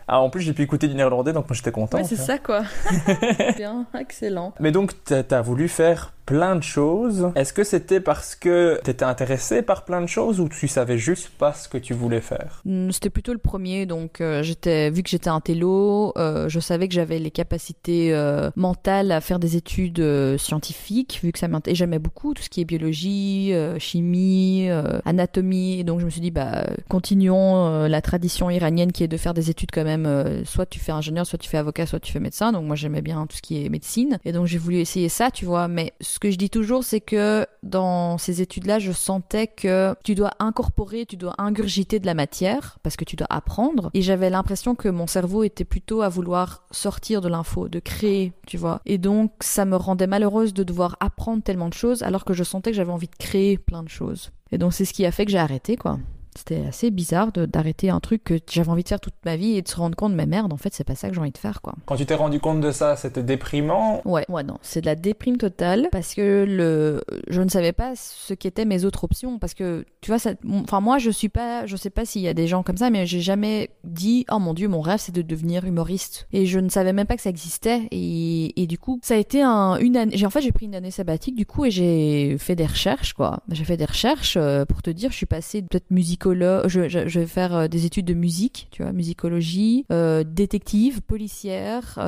Ah, 0.07 0.19
en 0.19 0.29
plus, 0.29 0.41
j'ai 0.41 0.53
pu 0.53 0.61
écouter 0.61 0.87
du 0.87 0.93
néerlandais, 0.93 1.33
donc 1.33 1.49
moi 1.49 1.55
j'étais 1.55 1.71
content. 1.71 1.97
Ouais, 1.97 2.03
c'est 2.03 2.15
tu 2.15 2.21
ça 2.21 2.37
quoi. 2.37 2.63
Bien, 3.57 3.87
excellent. 3.99 4.53
Mais 4.59 4.71
donc, 4.71 4.91
t'as 5.03 5.23
as 5.31 5.41
voulu 5.41 5.67
faire 5.67 6.13
plein 6.25 6.55
de 6.55 6.63
choses. 6.63 7.31
Est-ce 7.35 7.53
que 7.53 7.63
c'était 7.63 7.99
parce 7.99 8.35
que 8.35 8.79
t'étais 8.83 9.05
intéressé 9.05 9.61
par 9.61 9.85
plein 9.85 10.01
de 10.01 10.07
choses 10.07 10.39
ou 10.39 10.49
tu 10.49 10.67
savais 10.67 10.97
juste 10.97 11.29
pas 11.29 11.53
ce 11.53 11.69
que 11.69 11.77
tu 11.77 11.93
voulais 11.93 12.21
faire? 12.21 12.61
Hmm, 12.65 12.89
C'était 12.91 13.09
plutôt 13.09 13.33
le 13.33 13.39
premier, 13.39 13.85
donc 13.85 14.21
euh, 14.21 14.41
j'étais, 14.41 14.89
vu 14.89 15.03
que 15.03 15.09
j'étais 15.09 15.29
un 15.29 15.39
télo, 15.39 16.13
euh, 16.17 16.49
je 16.49 16.59
savais 16.59 16.87
que 16.87 16.93
j'avais 16.93 17.19
les 17.19 17.31
capacités 17.31 18.13
euh, 18.13 18.49
mentales 18.55 19.11
à 19.11 19.21
faire 19.21 19.39
des 19.39 19.55
études 19.55 20.03
scientifiques, 20.37 21.19
vu 21.23 21.31
que 21.31 21.39
ça 21.39 21.47
m'intéressait. 21.47 21.75
J'aimais 21.75 21.99
beaucoup 21.99 22.33
tout 22.33 22.41
ce 22.43 22.49
qui 22.49 22.61
est 22.61 22.65
biologie, 22.65 23.53
chimie, 23.79 24.69
anatomie, 25.03 25.83
donc 25.83 25.99
je 25.99 26.05
me 26.05 26.09
suis 26.09 26.21
dit, 26.21 26.31
bah, 26.31 26.65
continuons 26.89 27.87
la 27.87 28.01
tradition 28.01 28.49
iranienne 28.49 28.91
qui 28.91 29.03
est 29.03 29.07
de 29.07 29.17
faire 29.17 29.33
des 29.33 29.49
études 29.49 29.71
quand 29.71 29.83
même, 29.83 30.43
soit 30.45 30.65
tu 30.65 30.79
fais 30.79 30.91
ingénieur, 30.91 31.25
soit 31.25 31.37
tu 31.39 31.49
fais 31.49 31.57
avocat, 31.57 31.85
soit 31.85 31.99
tu 31.99 32.11
fais 32.11 32.19
médecin, 32.19 32.51
donc 32.51 32.65
moi 32.65 32.75
j'aimais 32.75 33.01
bien 33.01 33.25
tout 33.27 33.35
ce 33.37 33.41
qui 33.41 33.65
est 33.65 33.69
médecine, 33.69 34.19
et 34.25 34.31
donc 34.31 34.45
j'ai 34.45 34.57
voulu 34.57 34.77
essayer 34.77 35.09
ça, 35.09 35.31
tu 35.31 35.45
vois, 35.45 35.67
mais 35.67 35.93
que 36.19 36.31
je 36.31 36.37
dis 36.37 36.49
toujours, 36.49 36.83
c'est 36.83 37.01
que 37.01 37.45
dans 37.63 38.17
ces 38.17 38.41
études-là, 38.41 38.79
je 38.79 38.91
sentais 38.91 39.47
que 39.47 39.95
tu 40.03 40.15
dois 40.15 40.31
incorporer, 40.39 41.05
tu 41.05 41.17
dois 41.17 41.33
ingurgiter 41.37 41.99
de 41.99 42.05
la 42.05 42.13
matière 42.13 42.77
parce 42.83 42.95
que 42.95 43.05
tu 43.05 43.15
dois 43.15 43.27
apprendre. 43.29 43.89
Et 43.93 44.01
j'avais 44.01 44.29
l'impression 44.29 44.75
que 44.75 44.89
mon 44.89 45.07
cerveau 45.07 45.43
était 45.43 45.65
plutôt 45.65 46.01
à 46.01 46.09
vouloir 46.09 46.63
sortir 46.71 47.21
de 47.21 47.27
l'info, 47.27 47.69
de 47.69 47.79
créer, 47.79 48.33
tu 48.47 48.57
vois. 48.57 48.81
Et 48.85 48.97
donc, 48.97 49.31
ça 49.41 49.65
me 49.65 49.75
rendait 49.75 50.07
malheureuse 50.07 50.53
de 50.53 50.63
devoir 50.63 50.97
apprendre 50.99 51.43
tellement 51.43 51.69
de 51.69 51.73
choses 51.73 52.03
alors 52.03 52.25
que 52.25 52.33
je 52.33 52.43
sentais 52.43 52.71
que 52.71 52.77
j'avais 52.77 52.91
envie 52.91 53.07
de 53.07 53.15
créer 53.15 53.57
plein 53.57 53.83
de 53.83 53.89
choses. 53.89 54.31
Et 54.51 54.57
donc, 54.57 54.73
c'est 54.73 54.85
ce 54.85 54.93
qui 54.93 55.05
a 55.05 55.11
fait 55.11 55.25
que 55.25 55.31
j'ai 55.31 55.37
arrêté, 55.37 55.75
quoi. 55.75 55.99
C'était 56.37 56.65
assez 56.67 56.91
bizarre 56.91 57.31
d'arrêter 57.31 57.89
un 57.89 57.99
truc 57.99 58.23
que 58.23 58.35
j'avais 58.51 58.69
envie 58.69 58.83
de 58.83 58.89
faire 58.89 58.99
toute 58.99 59.13
ma 59.25 59.35
vie 59.35 59.57
et 59.57 59.61
de 59.61 59.67
se 59.67 59.75
rendre 59.75 59.95
compte, 59.95 60.13
mais 60.13 60.25
merde, 60.25 60.51
en 60.53 60.57
fait, 60.57 60.73
c'est 60.73 60.83
pas 60.83 60.95
ça 60.95 61.09
que 61.09 61.15
j'ai 61.15 61.21
envie 61.21 61.31
de 61.31 61.37
faire, 61.37 61.61
quoi. 61.61 61.75
Quand 61.85 61.95
tu 61.95 62.05
t'es 62.05 62.15
rendu 62.15 62.39
compte 62.39 62.61
de 62.61 62.71
ça, 62.71 62.95
c'était 62.95 63.23
déprimant. 63.23 64.01
Ouais, 64.05 64.25
ouais, 64.29 64.43
non, 64.43 64.57
c'est 64.61 64.81
de 64.81 64.85
la 64.85 64.95
déprime 64.95 65.37
totale 65.37 65.87
parce 65.91 66.13
que 66.13 66.45
le, 66.47 67.01
je 67.27 67.41
ne 67.41 67.49
savais 67.49 67.73
pas 67.73 67.93
ce 67.95 68.33
qu'étaient 68.33 68.65
mes 68.65 68.85
autres 68.85 69.03
options 69.03 69.39
parce 69.39 69.53
que 69.53 69.85
tu 70.01 70.11
vois, 70.11 70.19
ça, 70.19 70.31
enfin 70.61 70.81
moi 70.81 70.97
je 70.97 71.09
suis 71.09 71.29
pas, 71.29 71.65
je 71.65 71.75
sais 71.75 71.89
pas 71.89 72.05
s'il 72.05 72.21
y 72.21 72.27
a 72.27 72.33
des 72.33 72.47
gens 72.47 72.63
comme 72.63 72.77
ça, 72.77 72.89
mais 72.89 73.05
j'ai 73.05 73.21
jamais 73.21 73.69
dit 73.83 74.25
oh 74.31 74.39
mon 74.39 74.53
dieu, 74.53 74.67
mon 74.67 74.81
rêve 74.81 74.99
c'est 74.99 75.13
de 75.13 75.21
devenir 75.21 75.65
humoriste 75.65 76.27
et 76.31 76.45
je 76.45 76.59
ne 76.59 76.69
savais 76.69 76.93
même 76.93 77.07
pas 77.07 77.15
que 77.15 77.21
ça 77.21 77.29
existait 77.29 77.87
et, 77.91 78.61
et 78.61 78.67
du 78.67 78.77
coup 78.77 78.99
ça 79.01 79.15
a 79.15 79.17
été 79.17 79.41
un, 79.41 79.77
une 79.77 79.97
année, 79.97 80.15
j'ai 80.15 80.25
en 80.25 80.29
fait 80.29 80.41
j'ai 80.41 80.51
pris 80.51 80.65
une 80.65 80.75
année 80.75 80.91
sabbatique 80.91 81.35
du 81.35 81.45
coup 81.45 81.65
et 81.65 81.71
j'ai 81.71 82.37
fait 82.37 82.55
des 82.55 82.65
recherches 82.65 83.13
quoi, 83.13 83.39
j'ai 83.49 83.63
fait 83.63 83.77
des 83.77 83.85
recherches 83.85 84.37
euh, 84.37 84.65
pour 84.65 84.81
te 84.81 84.89
dire, 84.89 85.11
je 85.11 85.17
suis 85.17 85.25
passée 85.25 85.61
peut-être 85.61 85.89
je, 86.33 86.89
je, 86.89 87.19
vais 87.19 87.27
faire 87.27 87.55
euh, 87.55 87.67
des 87.67 87.85
études 87.85 88.05
de 88.05 88.13
musique, 88.13 88.67
tu 88.71 88.83
vois, 88.83 88.91
musicologie, 88.91 89.85
euh, 89.91 90.23
détective, 90.25 91.01
policière. 91.01 91.99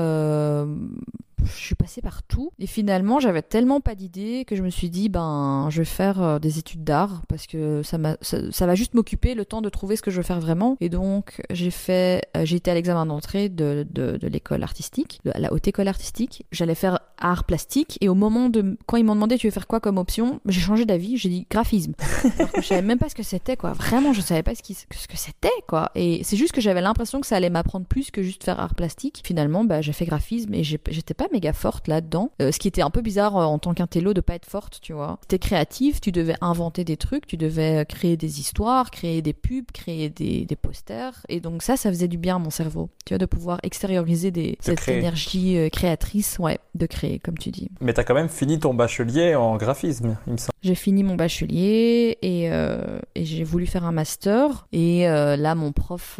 Je 1.45 1.51
suis 1.51 1.75
passée 1.75 2.01
par 2.01 2.23
tout 2.23 2.51
et 2.59 2.67
finalement 2.67 3.19
j'avais 3.19 3.41
tellement 3.41 3.79
pas 3.79 3.95
d'idées 3.95 4.43
que 4.45 4.55
je 4.55 4.63
me 4.63 4.69
suis 4.69 4.89
dit 4.89 5.07
ben 5.09 5.67
je 5.69 5.79
vais 5.79 5.85
faire 5.85 6.21
euh, 6.21 6.39
des 6.39 6.59
études 6.59 6.83
d'art 6.83 7.21
parce 7.27 7.47
que 7.47 7.83
ça 7.83 7.97
ça, 8.21 8.51
ça 8.51 8.65
va 8.65 8.75
juste 8.75 8.93
m'occuper 8.93 9.35
le 9.35 9.45
temps 9.45 9.61
de 9.61 9.69
trouver 9.69 9.95
ce 9.95 10.01
que 10.01 10.11
je 10.11 10.17
veux 10.17 10.23
faire 10.23 10.39
vraiment. 10.39 10.77
Et 10.81 10.89
donc 10.89 11.41
j'ai 11.49 11.71
fait 11.71 12.27
euh, 12.35 12.45
j'ai 12.45 12.57
été 12.57 12.71
à 12.71 12.73
l'examen 12.73 13.05
d'entrée 13.05 13.49
de, 13.49 13.85
de, 13.89 14.17
de 14.17 14.27
l'école 14.27 14.63
artistique 14.63 15.19
de 15.25 15.31
la 15.35 15.53
haute 15.53 15.67
école 15.67 15.87
artistique. 15.87 16.45
J'allais 16.51 16.75
faire 16.75 16.99
art 17.19 17.43
plastique 17.43 17.97
et 18.01 18.09
au 18.09 18.15
moment 18.15 18.49
de 18.49 18.77
quand 18.85 18.97
ils 18.97 19.03
m'ont 19.03 19.15
demandé 19.15 19.37
tu 19.37 19.47
veux 19.47 19.51
faire 19.51 19.67
quoi 19.67 19.79
comme 19.79 19.97
option 19.97 20.39
j'ai 20.47 20.61
changé 20.61 20.85
d'avis. 20.85 21.17
J'ai 21.17 21.29
dit 21.29 21.47
graphisme. 21.49 21.93
Alors 22.39 22.51
que 22.51 22.61
je 22.61 22.67
savais 22.67 22.81
même 22.81 22.99
pas 22.99 23.09
ce 23.09 23.15
que 23.15 23.23
c'était 23.23 23.57
quoi. 23.57 23.73
Vraiment 23.73 24.11
je 24.13 24.21
savais 24.21 24.43
pas 24.43 24.55
ce, 24.55 24.63
qui, 24.63 24.73
ce 24.73 24.85
que 24.85 25.17
c'était 25.17 25.49
quoi. 25.67 25.91
Et 25.95 26.23
c'est 26.23 26.37
juste 26.37 26.53
que 26.53 26.61
j'avais 26.61 26.81
l'impression 26.81 27.21
que 27.21 27.27
ça 27.27 27.35
allait 27.35 27.49
m'apprendre 27.49 27.85
plus 27.85 28.11
que 28.11 28.23
juste 28.23 28.43
faire 28.43 28.59
art 28.59 28.75
plastique. 28.75 29.21
Finalement 29.23 29.63
bah 29.63 29.81
j'ai 29.81 29.93
fait 29.93 30.05
graphisme 30.05 30.53
et 30.53 30.63
j'étais 30.63 31.13
pas 31.13 31.26
méga 31.31 31.53
forte 31.53 31.87
là-dedans 31.87 32.31
Euh, 32.41 32.51
ce 32.51 32.59
qui 32.59 32.67
était 32.67 32.81
un 32.81 32.89
peu 32.89 33.01
bizarre 33.01 33.37
euh, 33.37 33.43
en 33.45 33.59
tant 33.59 33.73
qu'intello 33.73 34.13
de 34.13 34.21
pas 34.21 34.35
être 34.35 34.45
forte 34.45 34.79
tu 34.81 34.93
vois 34.93 35.19
t'es 35.27 35.39
créatif 35.39 36.01
tu 36.01 36.11
devais 36.11 36.35
inventer 36.41 36.83
des 36.83 36.97
trucs 36.97 37.25
tu 37.27 37.37
devais 37.37 37.81
euh, 37.81 37.83
créer 37.83 38.17
des 38.17 38.39
histoires 38.39 38.91
créer 38.91 39.21
des 39.21 39.33
pubs 39.33 39.71
créer 39.73 40.09
des, 40.09 40.45
des 40.45 40.55
posters 40.55 41.25
et 41.29 41.39
donc 41.39 41.61
ça 41.63 41.77
ça 41.77 41.89
faisait 41.89 42.07
du 42.07 42.17
bien 42.17 42.35
à 42.35 42.39
mon 42.39 42.49
cerveau 42.49 42.89
tu 43.05 43.13
vois 43.13 43.19
de 43.19 43.25
pouvoir 43.25 43.59
extérioriser 43.63 44.31
des, 44.31 44.57
cette 44.59 44.79
créer. 44.79 44.97
énergie 44.99 45.57
créatrice 45.71 46.37
ouais 46.39 46.59
de 46.75 46.85
créer 46.85 47.19
comme 47.19 47.37
tu 47.37 47.49
dis 47.51 47.69
Mais 47.81 47.93
t'as 47.93 48.03
quand 48.03 48.13
même 48.13 48.29
fini 48.29 48.59
ton 48.59 48.73
bachelier 48.73 49.35
en 49.35 49.57
graphisme, 49.57 50.17
il 50.27 50.33
me 50.33 50.37
semble. 50.37 50.51
j'ai 50.61 50.75
fini 50.75 51.03
mon 51.03 51.15
bachelier 51.15 52.17
et, 52.21 52.51
euh, 52.51 52.99
et 53.15 53.25
j'ai 53.25 53.43
voulu 53.43 53.65
faire 53.65 53.83
un 53.85 53.91
master. 53.91 54.67
Et 54.71 55.07
euh, 55.07 55.35
là, 55.35 55.55
mon 55.55 55.71
prof 55.71 56.19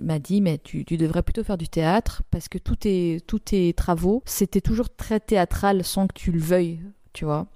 m'a 0.00 0.18
dit, 0.18 0.40
mais 0.40 0.58
tu, 0.58 0.84
tu 0.84 0.96
devrais 0.96 1.22
plutôt 1.22 1.44
faire 1.44 1.58
du 1.58 1.68
théâtre 1.68 2.22
parce 2.30 2.48
que 2.48 2.58
tous 2.58 2.76
tes, 2.76 3.20
tous 3.26 3.38
tes 3.38 3.72
travaux, 3.72 4.22
c'était 4.34 4.60
toujours 4.60 4.90
très 4.90 5.20
théâtral 5.20 5.84
sans 5.84 6.08
que 6.08 6.14
tu 6.14 6.32
le 6.32 6.40
veuilles, 6.40 6.80
tu 7.12 7.24
vois. 7.24 7.46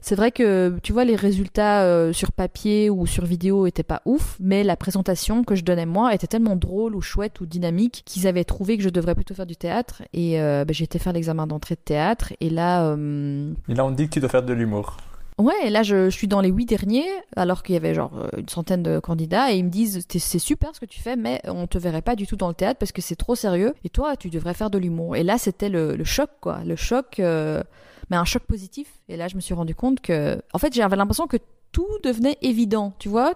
C'est 0.00 0.16
vrai 0.16 0.32
que, 0.32 0.78
tu 0.82 0.92
vois, 0.92 1.04
les 1.04 1.16
résultats 1.16 1.84
euh, 1.84 2.12
sur 2.12 2.32
papier 2.32 2.90
ou 2.90 3.06
sur 3.06 3.24
vidéo 3.24 3.66
étaient 3.66 3.84
pas 3.84 4.02
ouf, 4.04 4.36
mais 4.40 4.64
la 4.64 4.76
présentation 4.76 5.44
que 5.44 5.54
je 5.54 5.64
donnais 5.64 5.86
moi 5.86 6.12
était 6.12 6.26
tellement 6.26 6.56
drôle 6.56 6.94
ou 6.94 7.00
chouette 7.00 7.40
ou 7.40 7.46
dynamique 7.46 8.02
qu'ils 8.04 8.26
avaient 8.26 8.44
trouvé 8.44 8.76
que 8.76 8.82
je 8.82 8.90
devrais 8.90 9.14
plutôt 9.14 9.32
faire 9.32 9.46
du 9.46 9.56
théâtre. 9.56 10.02
Et 10.12 10.40
euh, 10.40 10.64
ben, 10.66 10.74
j'ai 10.74 10.84
été 10.84 10.98
faire 10.98 11.12
l'examen 11.12 11.46
d'entrée 11.46 11.76
de 11.76 11.80
théâtre. 11.80 12.34
Et 12.40 12.50
là, 12.50 12.84
euh, 12.84 13.54
Et 13.68 13.74
là, 13.74 13.86
on 13.86 13.92
dit 13.92 14.08
que 14.08 14.14
tu 14.14 14.20
dois 14.20 14.28
faire 14.28 14.42
de 14.42 14.52
l'humour. 14.52 14.96
Ouais, 15.36 15.54
et 15.64 15.70
là 15.70 15.82
je, 15.82 16.10
suis 16.10 16.28
dans 16.28 16.40
les 16.40 16.48
huit 16.48 16.66
derniers, 16.66 17.08
alors 17.34 17.64
qu'il 17.64 17.72
y 17.72 17.76
avait 17.76 17.92
genre 17.92 18.16
euh, 18.16 18.28
une 18.38 18.48
centaine 18.48 18.84
de 18.84 19.00
candidats, 19.00 19.52
et 19.52 19.56
ils 19.56 19.64
me 19.64 19.68
disent 19.68 20.06
c'est 20.08 20.38
super 20.38 20.72
ce 20.74 20.80
que 20.80 20.86
tu 20.86 21.00
fais, 21.00 21.16
mais 21.16 21.40
on 21.44 21.66
te 21.66 21.76
verrait 21.76 22.02
pas 22.02 22.14
du 22.14 22.24
tout 22.24 22.36
dans 22.36 22.46
le 22.46 22.54
théâtre 22.54 22.78
parce 22.78 22.92
que 22.92 23.02
c'est 23.02 23.16
trop 23.16 23.34
sérieux, 23.34 23.74
et 23.82 23.88
toi 23.88 24.16
tu 24.16 24.30
devrais 24.30 24.54
faire 24.54 24.70
de 24.70 24.78
l'humour. 24.78 25.16
Et 25.16 25.24
là 25.24 25.36
c'était 25.36 25.68
le, 25.68 26.04
choc, 26.04 26.30
quoi, 26.40 26.62
le 26.64 26.76
choc, 26.76 27.18
euh, 27.18 27.64
mais 28.10 28.16
un 28.16 28.24
choc 28.24 28.44
positif. 28.44 28.86
Et 29.08 29.16
là 29.16 29.26
je 29.26 29.34
me 29.34 29.40
suis 29.40 29.54
rendu 29.54 29.74
compte 29.74 30.00
que, 30.00 30.40
en 30.52 30.58
fait 30.58 30.72
j'avais 30.72 30.94
l'impression 30.94 31.26
que 31.26 31.38
tout 31.72 31.88
devenait 32.04 32.38
évident, 32.40 32.92
tu 33.00 33.08
vois, 33.08 33.34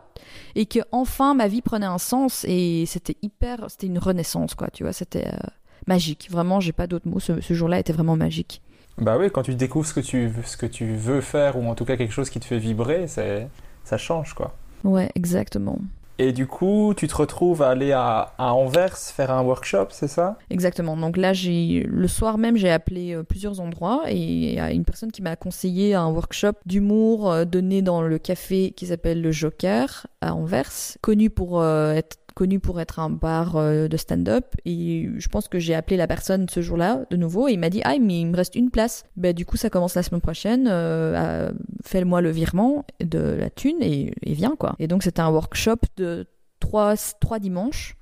et 0.54 0.66
que 0.66 0.78
enfin 0.92 1.34
ma 1.34 1.48
vie 1.48 1.62
prenait 1.62 1.86
un 1.86 1.98
sens, 1.98 2.44
et 2.46 2.84
c'était 2.86 3.16
hyper, 3.22 3.68
c'était 3.70 3.88
une 3.88 3.98
renaissance, 3.98 4.54
quoi, 4.54 4.68
tu 4.72 4.84
vois, 4.84 4.92
c'était 4.92 5.26
euh, 5.26 5.48
magique. 5.88 6.28
Vraiment, 6.30 6.60
j'ai 6.60 6.72
pas 6.72 6.86
d'autres 6.86 7.08
mots. 7.08 7.18
Ce 7.18 7.54
jour-là 7.54 7.80
était 7.80 7.92
vraiment 7.92 8.14
magique. 8.14 8.62
Bah 9.00 9.16
oui, 9.18 9.30
quand 9.30 9.42
tu 9.42 9.54
découvres 9.54 9.86
ce 9.86 9.94
que 9.94 10.00
tu, 10.00 10.26
veux- 10.26 10.42
ce 10.44 10.56
que 10.56 10.66
tu 10.66 10.94
veux 10.94 11.20
faire, 11.20 11.56
ou 11.58 11.66
en 11.68 11.74
tout 11.74 11.84
cas 11.84 11.96
quelque 11.96 12.12
chose 12.12 12.30
qui 12.30 12.40
te 12.40 12.44
fait 12.44 12.58
vibrer, 12.58 13.06
ça 13.08 13.96
change, 13.98 14.34
quoi. 14.34 14.54
Ouais, 14.84 15.10
exactement. 15.14 15.78
Et 16.20 16.32
du 16.32 16.48
coup, 16.48 16.94
tu 16.96 17.06
te 17.06 17.14
retrouves 17.14 17.62
à 17.62 17.68
aller 17.70 17.92
à, 17.92 18.32
à 18.38 18.52
Anvers 18.52 18.96
faire 18.98 19.30
un 19.30 19.42
workshop, 19.42 19.86
c'est 19.90 20.08
ça? 20.08 20.36
Exactement. 20.50 20.96
Donc 20.96 21.16
là, 21.16 21.32
j'ai 21.32 21.86
le 21.88 22.08
soir 22.08 22.38
même, 22.38 22.56
j'ai 22.56 22.70
appelé 22.70 23.14
euh, 23.14 23.22
plusieurs 23.22 23.60
endroits 23.60 24.02
et 24.08 24.16
il 24.16 24.54
y 24.54 24.58
a 24.58 24.72
une 24.72 24.84
personne 24.84 25.12
qui 25.12 25.22
m'a 25.22 25.36
conseillé 25.36 25.94
un 25.94 26.08
workshop 26.08 26.54
d'humour 26.66 27.30
euh, 27.30 27.44
donné 27.44 27.82
dans 27.82 28.02
le 28.02 28.18
café 28.18 28.72
qui 28.72 28.88
s'appelle 28.88 29.22
le 29.22 29.30
Joker 29.30 30.08
à 30.20 30.34
Anvers, 30.34 30.72
connu 31.02 31.30
pour 31.30 31.60
euh, 31.60 31.92
être 31.92 32.16
connu 32.38 32.60
pour 32.60 32.80
être 32.80 33.00
un 33.00 33.10
bar 33.10 33.56
euh, 33.56 33.88
de 33.88 33.96
stand-up 33.96 34.54
et 34.64 35.10
je 35.16 35.28
pense 35.28 35.48
que 35.48 35.58
j'ai 35.58 35.74
appelé 35.74 35.96
la 35.96 36.06
personne 36.06 36.48
ce 36.48 36.62
jour-là 36.62 37.00
de 37.10 37.16
nouveau 37.16 37.48
et 37.48 37.54
il 37.54 37.58
m'a 37.58 37.68
dit 37.68 37.80
ah 37.84 37.98
mais 38.00 38.20
il 38.20 38.26
me 38.28 38.36
reste 38.36 38.54
une 38.54 38.70
place 38.70 39.04
ben 39.16 39.34
du 39.34 39.44
coup 39.44 39.56
ça 39.56 39.70
commence 39.70 39.96
la 39.96 40.04
semaine 40.04 40.20
prochaine 40.20 40.68
euh, 40.70 41.50
fais-moi 41.84 42.20
le 42.20 42.30
virement 42.30 42.84
de 43.00 43.18
la 43.18 43.50
thune 43.50 43.78
et, 43.80 44.12
viens 44.24 44.54
quoi 44.56 44.76
et 44.78 44.86
donc 44.86 45.02
c'était 45.02 45.20
un 45.20 45.30
workshop 45.30 45.78
de 45.96 46.28
trois, 46.60 46.94
trois 47.18 47.40
dimanches 47.40 47.96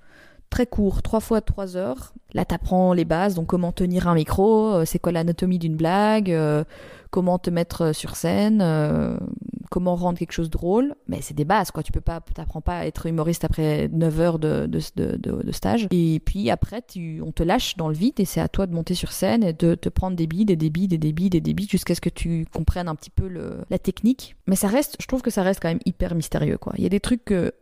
très 0.51 0.67
court, 0.67 1.03
trois 1.03 1.19
fois 1.21 1.41
trois 1.41 1.77
heures. 1.77 2.15
Là, 2.33 2.45
t'apprends 2.45 2.93
les 2.93 3.05
bases, 3.05 3.35
donc 3.35 3.49
comment 3.49 3.73
tenir 3.73 4.07
un 4.07 4.15
micro, 4.15 4.75
euh, 4.75 4.85
c'est 4.85 5.01
quoi 5.01 5.11
l'anatomie 5.11 5.59
d'une 5.59 5.75
blague, 5.75 6.33
comment 7.11 7.39
te 7.39 7.51
mettre 7.51 7.93
sur 7.93 8.15
scène. 8.15 8.63
Comment 9.71 9.97
rendre 9.97 10.19
quelque 10.19 10.33
chose 10.33 10.51
drôle, 10.51 10.95
mais 11.09 11.21
c'est 11.21 11.35
des 11.35 11.45
bases, 11.45 11.71
quoi. 11.71 11.83
Tu 11.83 11.93
peux 11.93 12.01
pas, 12.01 12.21
t'apprends 12.21 12.61
pas 12.61 12.79
à 12.79 12.87
être 12.87 13.07
humoriste 13.07 13.45
après 13.45 13.89
9 13.93 14.21
heures 14.21 14.39
de, 14.39 14.67
de, 14.67 14.81
de, 14.97 15.43
de 15.43 15.53
stage. 15.53 15.89
Et 15.91 16.21
puis 16.25 16.51
après, 16.51 16.83
tu, 16.83 17.21
on 17.25 17.33
te 17.33 17.43
lâche 17.43 17.77
dans 17.77 17.89
le 17.89 17.95
vide 17.95 18.19
et 18.19 18.25
c'est 18.25 18.41
à 18.41 18.49
toi 18.49 18.67
de 18.67 18.75
monter 18.75 18.95
sur 18.95 19.13
scène 19.13 19.43
et 19.43 19.53
de 19.53 19.75
te 19.75 19.89
prendre 19.89 20.17
des 20.17 20.25
et 20.25 20.45
des 20.45 20.67
et 20.67 20.99
des 20.99 21.37
et 21.37 21.41
des 21.41 21.55
bides 21.55 21.71
jusqu'à 21.71 21.95
ce 21.95 22.01
que 22.01 22.11
tu 22.11 22.47
comprennes 22.53 22.89
un 22.89 22.95
petit 22.95 23.11
peu 23.11 23.29
le, 23.29 23.59
la 23.71 23.79
technique. 23.79 24.37
Mais 24.47 24.57
ça 24.57 24.69
reste, 24.69 24.97
je 25.01 25.07
trouve 25.07 25.23
que 25.23 25.31
ça 25.31 25.43
reste 25.43 25.61
quand 25.61 25.69
même 25.69 25.81
hyper 25.87 26.15
mystérieux, 26.15 26.59
quoi. 26.59 26.73
Il 26.77 26.83
y 26.83 26.87
a 26.87 26.91
des 26.91 27.01
trucs 27.01 27.25
que 27.25 27.53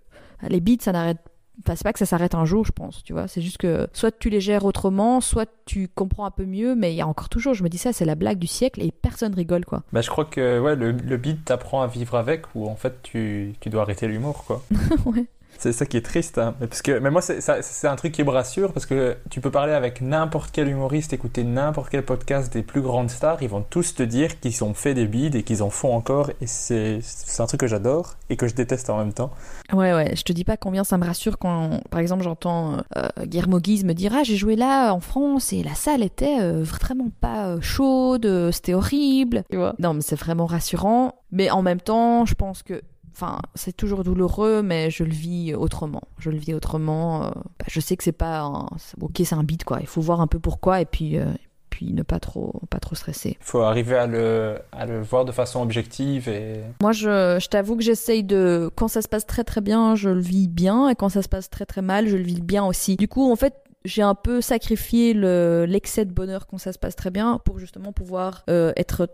les 0.49 0.61
beats, 0.61 0.81
ça 0.81 0.93
n'arrête 0.93 1.19
Enfin, 1.61 1.77
c'est 1.77 1.85
pas 1.85 1.93
que 1.93 1.99
ça 1.99 2.07
s'arrête 2.07 2.35
un 2.35 2.45
jour, 2.45 2.65
je 2.65 2.73
pense, 2.73 3.03
tu 3.05 3.13
vois. 3.13 3.29
C'est 3.29 3.41
juste 3.41 3.59
que 3.59 3.87
soit 3.93 4.11
tu 4.19 4.29
les 4.29 4.41
gères 4.41 4.65
autrement, 4.65 5.21
soit 5.21 5.49
tu 5.67 5.89
comprends 5.89 6.27
un 6.27 6.31
peu 6.31 6.45
mieux, 6.45 6.75
mais 6.75 6.93
il 6.93 6.97
y 6.97 7.01
a 7.01 7.07
encore 7.07 7.29
toujours, 7.29 7.55
je 7.55 7.63
me 7.63 7.69
dis 7.69 7.79
ça, 7.79 7.93
c'est 7.93 8.05
la 8.05 8.17
blague 8.17 8.39
du 8.39 8.47
siècle 8.47 8.83
et 8.83 8.91
personne 8.91 9.35
rigole, 9.35 9.65
quoi. 9.65 9.83
Bah, 9.93 10.01
je 10.01 10.11
crois 10.11 10.25
que 10.25 10.59
ouais, 10.61 10.75
le, 10.77 10.93
le 10.93 11.17
beat 11.17 11.45
t'apprend 11.45 11.83
à 11.83 11.87
vivre 11.87 12.17
avec 12.17 12.55
ou 12.55 12.67
en 12.69 12.77
fait 12.77 13.03
tu, 13.03 13.55
tu 13.61 13.71
dois 13.71 13.83
arrêter 13.83 14.09
l'humour, 14.09 14.45
quoi. 14.47 14.63
ouais. 15.07 15.27
C'est 15.59 15.73
ça 15.73 15.87
qui 15.87 15.97
est 15.97 16.03
triste. 16.03 16.39
Hein. 16.39 16.55
Parce 16.61 16.83
que, 16.83 16.99
mais 16.99 17.11
moi, 17.11 17.23
c'est 17.23 17.87
un 17.87 17.97
truc 17.97 18.13
qui 18.13 18.23
me 18.23 18.31
rassure 18.31 18.73
parce 18.73 18.87
que 18.87 19.17
tu 19.31 19.41
peux 19.41 19.51
parler 19.51 19.73
avec 19.73 20.01
n'importe 20.01 20.51
quel 20.53 20.69
humoriste, 20.69 21.13
écouter 21.13 21.45
n'importe 21.45 21.91
quel 21.91 22.05
podcast 22.05 22.53
des 22.53 22.63
plus 22.63 22.81
grandes 22.81 23.11
stars, 23.11 23.43
ils 23.43 23.49
vont 23.49 23.65
tous 23.69 23.95
te 23.95 24.03
dire 24.03 24.41
qu'ils 24.41 24.65
ont 24.65 24.75
fait 24.75 24.95
des 24.95 25.07
bides 25.07 25.35
et 25.35 25.43
qu'ils 25.43 25.63
en 25.63 25.71
font 25.71 25.95
encore. 25.95 26.31
Et 26.41 26.47
c'est 26.47 27.01
un 27.39 27.47
truc 27.47 27.61
que 27.61 27.67
j'adore 27.67 28.15
et 28.31 28.37
que 28.37 28.49
je 28.49 28.55
déteste 28.55 28.91
en 28.91 28.99
même 28.99 29.13
temps. 29.13 29.31
Ouais, 29.73 29.95
ouais, 29.95 30.15
je 30.17 30.23
te 30.23 30.33
dis 30.33 30.45
pas 30.45 30.57
combien 30.57 30.85
ça 30.85 30.99
me 30.99 31.05
rassure 31.05 31.39
quand, 31.39 31.81
par 31.91 32.01
exemple, 32.01 32.23
j'entends 32.23 32.79
euh, 32.97 33.09
Guillermo 33.23 33.59
Guise 33.59 33.85
me 33.85 33.95
dire 33.95 34.13
Ah, 34.15 34.23
j'ai 34.23 34.37
joué 34.37 34.57
là 34.57 34.93
en 34.93 35.01
France 35.01 35.53
et 35.53 35.63
la 35.63 35.75
salle 35.75 36.03
était 36.03 36.41
euh, 36.41 36.63
vraiment 36.63 37.11
pas 37.21 37.49
euh, 37.49 37.61
chaude, 37.61 38.51
c'était 38.53 38.75
horrible. 38.75 39.45
Tu 39.51 39.57
vois 39.57 39.75
non, 39.79 39.95
mais 39.95 40.03
c'est 40.03 40.17
vraiment 40.17 40.47
rassurant. 40.47 41.15
Mais 41.33 41.51
en 41.51 41.63
même 41.63 41.81
temps, 41.81 42.27
je 42.27 42.35
pense 42.35 42.63
que 42.63 42.83
Enfin, 43.15 43.39
c'est 43.55 43.77
toujours 43.77 44.03
douloureux, 44.03 44.63
mais 44.63 44.91
je 44.91 45.05
le 45.05 45.13
vis 45.13 45.55
autrement. 45.55 46.03
Je 46.19 46.31
le 46.31 46.37
vis 46.37 46.53
autrement. 46.53 47.25
Euh, 47.25 47.31
bah, 47.31 47.67
je 47.69 47.79
sais 47.79 47.97
que 47.97 48.03
c'est 48.03 48.13
pas 48.13 48.41
un... 48.41 48.67
ok, 49.01 49.23
c'est 49.25 49.35
un 49.35 49.45
beat 49.45 49.65
quoi. 49.65 49.79
Il 49.81 49.87
faut 49.87 50.01
voir 50.01 50.21
un 50.21 50.27
peu 50.27 50.41
pourquoi 50.41 50.81
et 50.81 50.85
puis 50.85 51.19
euh, 51.19 51.27
puis 51.71 51.93
ne 51.93 52.03
pas 52.03 52.19
trop 52.19 52.61
pas 52.71 52.81
trop 52.81 52.97
stresser. 52.97 53.37
Il 53.41 53.45
faut 53.45 53.61
arriver 53.61 53.97
à 53.97 54.07
le, 54.07 54.59
à 54.73 54.87
le 54.87 55.01
voir 55.01 55.25
de 55.25 55.33
façon 55.33 55.63
objective 55.63 56.29
et. 56.29 56.63
Moi, 56.81 56.93
je, 56.93 57.39
je 57.41 57.49
t'avoue 57.49 57.77
que 57.77 57.85
j'essaye 57.85 58.25
de 58.25 58.71
quand 58.75 58.89
ça 58.89 59.01
se 59.01 59.09
passe 59.09 59.27
très 59.27 59.45
très 59.45 59.61
bien, 59.61 59.95
je 59.95 60.11
le 60.11 60.21
vis 60.21 60.49
bien 60.49 60.89
et 60.89 60.97
quand 60.97 61.09
ça 61.09 61.23
se 61.23 61.29
passe 61.29 61.49
très 61.51 61.67
très 61.67 61.83
mal, 61.83 62.09
je 62.09 62.17
le 62.17 62.25
vis 62.25 62.41
bien 62.41 62.65
aussi. 62.65 62.97
Du 62.97 63.07
coup, 63.07 63.31
en 63.31 63.37
fait, 63.37 63.55
j'ai 63.85 64.03
un 64.03 64.15
peu 64.15 64.41
sacrifié 64.41 65.15
l'excès 65.15 66.05
de 66.05 66.13
bonheur 66.13 66.47
quand 66.47 66.59
ça 66.59 66.73
se 66.73 66.79
passe 66.79 66.97
très 66.97 67.11
bien 67.11 67.39
pour 67.45 67.59
justement 67.59 67.93
pouvoir 67.93 68.43
euh, 68.51 68.73
être 68.77 69.09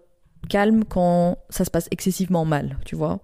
calme 0.49 0.85
quand 0.85 1.37
ça 1.51 1.65
se 1.65 1.71
passe 1.71 1.89
excessivement 1.91 2.45
mal, 2.45 2.79
tu 2.85 2.97
vois. 2.97 3.21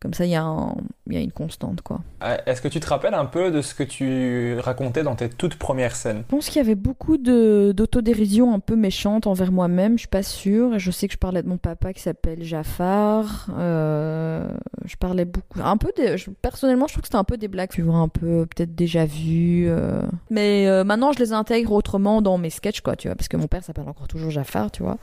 Comme 0.00 0.14
ça, 0.14 0.24
il 0.24 0.30
y, 0.30 0.34
a 0.34 0.74
une 1.06 1.30
constante, 1.30 1.82
quoi. 1.82 2.00
Euh, 2.24 2.38
est-ce 2.46 2.62
que 2.62 2.68
tu 2.68 2.80
te 2.80 2.86
rappelles 2.86 3.12
un 3.12 3.26
peu 3.26 3.50
de 3.50 3.60
ce 3.60 3.74
que 3.74 3.82
tu 3.82 4.58
racontais 4.58 5.02
dans 5.02 5.14
tes 5.14 5.28
toutes 5.28 5.56
premières 5.56 5.94
scènes? 5.94 6.22
Je 6.26 6.36
pense 6.36 6.48
qu'il 6.48 6.56
y 6.56 6.64
avait 6.64 6.74
beaucoup 6.74 7.18
d'autodérision 7.18 8.54
un 8.54 8.60
peu 8.60 8.76
méchante 8.76 9.26
envers 9.26 9.52
moi-même, 9.52 9.98
je 9.98 10.00
suis 10.00 10.08
pas 10.08 10.22
sûre. 10.22 10.78
Je 10.78 10.90
sais 10.90 11.06
que 11.06 11.12
je 11.12 11.18
parlais 11.18 11.42
de 11.42 11.48
mon 11.48 11.58
papa 11.58 11.92
qui 11.92 12.00
s'appelle 12.00 12.42
Jafar. 12.42 13.48
Euh, 13.58 14.48
je 14.86 14.96
parlais 14.96 15.26
beaucoup... 15.26 15.60
Un 15.62 15.76
peu 15.76 15.92
Personnellement, 16.40 16.86
je 16.86 16.94
trouve 16.94 17.02
que 17.02 17.08
c'était 17.08 17.18
un 17.18 17.24
peu 17.24 17.36
des 17.36 17.48
blagues, 17.48 17.68
tu 17.68 17.82
vois, 17.82 17.96
un 17.96 18.08
peu 18.08 18.46
peut-être 18.46 18.74
déjà 18.74 19.04
vues. 19.04 19.66
Euh. 19.68 20.00
Mais 20.30 20.66
maintenant, 20.82 21.12
je 21.12 21.18
les 21.18 21.34
intègre 21.34 21.72
autrement 21.72 22.22
dans 22.22 22.38
mes 22.38 22.48
sketchs, 22.48 22.80
quoi, 22.80 22.96
tu 22.96 23.08
vois, 23.08 23.16
parce 23.16 23.28
que 23.28 23.36
mon 23.36 23.48
père 23.48 23.62
s'appelle 23.62 23.86
encore 23.86 24.08
toujours 24.08 24.30
Jafar, 24.30 24.70
tu 24.70 24.82
vois. 24.82 24.96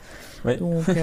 Oui. 0.44 0.56
Donc... 0.56 0.86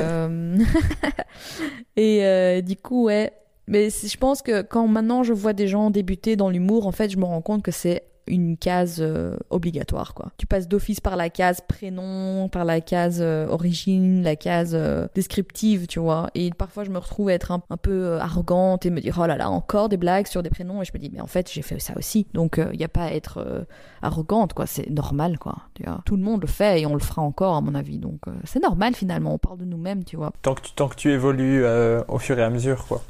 Et 1.96 2.62
du 2.62 2.76
coup, 2.76 3.06
ouais 3.06 3.32
mais 3.68 3.90
je 3.90 4.18
pense 4.18 4.42
que 4.42 4.62
quand 4.62 4.88
maintenant 4.88 5.24
je 5.24 5.34
vois 5.34 5.54
des 5.54 5.68
gens 5.68 5.90
débuter 5.90 6.36
dans 6.36 6.50
l'humour, 6.50 6.88
en 6.88 6.92
fait, 6.92 7.10
je 7.10 7.18
me 7.18 7.26
rends 7.26 7.42
compte 7.42 7.64
que 7.64 7.72
c'est 7.72 8.04
une 8.28 8.58
case 8.58 8.98
euh, 9.00 9.38
obligatoire 9.50 10.14
quoi. 10.14 10.32
Tu 10.38 10.48
passes 10.48 10.68
d'office 10.68 11.00
par 11.00 11.16
la 11.16 11.30
case 11.30 11.62
prénom, 11.68 12.50
par 12.50 12.66
la 12.66 12.82
case 12.82 13.20
euh, 13.22 13.48
origine, 13.48 14.24
la 14.24 14.36
case 14.36 14.72
euh, 14.74 15.08
descriptive, 15.14 15.88
tu 15.88 16.00
vois. 16.00 16.30
Et 16.34 16.52
parfois 16.52 16.84
je 16.84 16.90
me 16.90 16.98
retrouve 16.98 17.30
à 17.30 17.34
être 17.34 17.52
un, 17.52 17.60
peu 17.78 18.18
arrogante 18.20 18.86
et 18.86 18.90
me 18.90 19.00
dire 19.00 19.20
oh 19.22 19.28
là 19.28 19.38
là 19.38 19.50
encore 19.50 19.90
des 19.90 19.98
blagues 19.98 20.28
sur 20.28 20.42
des 20.42 20.50
prénoms 20.50 20.82
et 20.82 20.86
je 20.86 20.92
me 20.94 21.00
dis 21.00 21.12
mais 21.14 21.22
en 21.22 21.28
fait 21.28 21.52
j'ai 21.52 21.62
fait 21.62 21.80
ça 21.80 21.94
aussi. 21.98 22.28
Donc 22.34 22.60
il 22.72 22.78
n'y 22.78 22.86
a 22.86 22.90
pas 22.90 23.04
à 23.04 23.12
être 23.12 23.68
arrogante 24.02 24.54
quoi, 24.54 24.66
c'est 24.66 24.90
normal 24.90 25.38
quoi. 25.38 25.58
Tout 26.06 26.16
le 26.16 26.24
monde 26.24 26.42
le 26.42 26.48
fait 26.48 26.82
et 26.82 26.86
on 26.86 26.94
le 26.94 27.00
fera 27.00 27.22
encore 27.22 27.56
à 27.56 27.62
mon 27.62 27.76
avis. 27.76 28.00
Donc 28.00 28.22
c'est 28.44 28.62
normal 28.62 28.96
finalement, 28.96 29.34
on 29.34 29.38
parle 29.38 29.60
de 29.60 29.66
nous-mêmes, 29.66 30.04
tu 30.04 30.16
vois. 30.16 30.32
Tant 30.42 30.56
que 30.56 30.62
tant 30.76 30.88
que 30.88 30.96
tu 30.96 31.12
évolues 31.12 31.64
au 32.08 32.18
fur 32.18 32.40
et 32.40 32.44
à 32.44 32.50
mesure 32.50 32.86
quoi. 32.88 33.02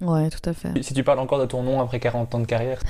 Ouais, 0.00 0.30
tout 0.30 0.48
à 0.48 0.52
fait. 0.52 0.80
Si 0.82 0.94
tu 0.94 1.02
parles 1.02 1.18
encore 1.18 1.40
de 1.40 1.46
ton 1.46 1.62
nom 1.62 1.80
après 1.80 1.98
40 1.98 2.34
ans 2.34 2.38
de 2.38 2.46
carrière. 2.46 2.80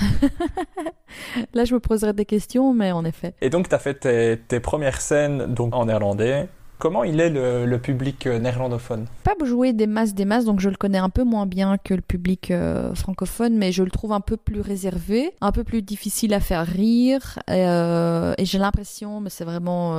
Là, 1.54 1.64
je 1.64 1.74
me 1.74 1.80
poserai 1.80 2.12
des 2.12 2.26
questions, 2.26 2.74
mais 2.74 2.92
en 2.92 3.04
effet. 3.04 3.34
Et 3.40 3.50
donc, 3.50 3.68
tu 3.68 3.74
as 3.74 3.78
fait 3.78 4.38
tes, 4.46 4.60
premières 4.60 5.00
scènes 5.00 5.46
donc, 5.46 5.74
en 5.74 5.86
néerlandais. 5.86 6.48
Comment 6.78 7.02
il 7.02 7.18
est 7.18 7.30
le, 7.30 7.76
public 7.78 8.26
euh, 8.26 8.38
néerlandophone? 8.38 9.06
Pas 9.24 9.34
jouer 9.44 9.72
des 9.72 9.88
masses, 9.88 10.14
des 10.14 10.24
masses, 10.24 10.44
donc 10.44 10.60
je 10.60 10.68
le 10.68 10.76
connais 10.76 10.98
un 10.98 11.08
peu 11.08 11.24
moins 11.24 11.46
bien 11.46 11.76
que 11.76 11.94
le 11.94 12.02
public 12.02 12.50
euh, 12.50 12.94
francophone, 12.94 13.56
mais 13.56 13.72
je 13.72 13.82
le 13.82 13.90
trouve 13.90 14.12
un 14.12 14.20
peu 14.20 14.36
plus 14.36 14.60
réservé, 14.60 15.32
un 15.40 15.50
peu 15.50 15.64
plus 15.64 15.82
difficile 15.82 16.34
à 16.34 16.40
faire 16.40 16.66
rire, 16.66 17.38
euh, 17.50 18.34
et 18.38 18.44
j'ai 18.44 18.58
l'impression, 18.58 19.20
mais 19.20 19.30
c'est 19.30 19.44
vraiment 19.44 19.96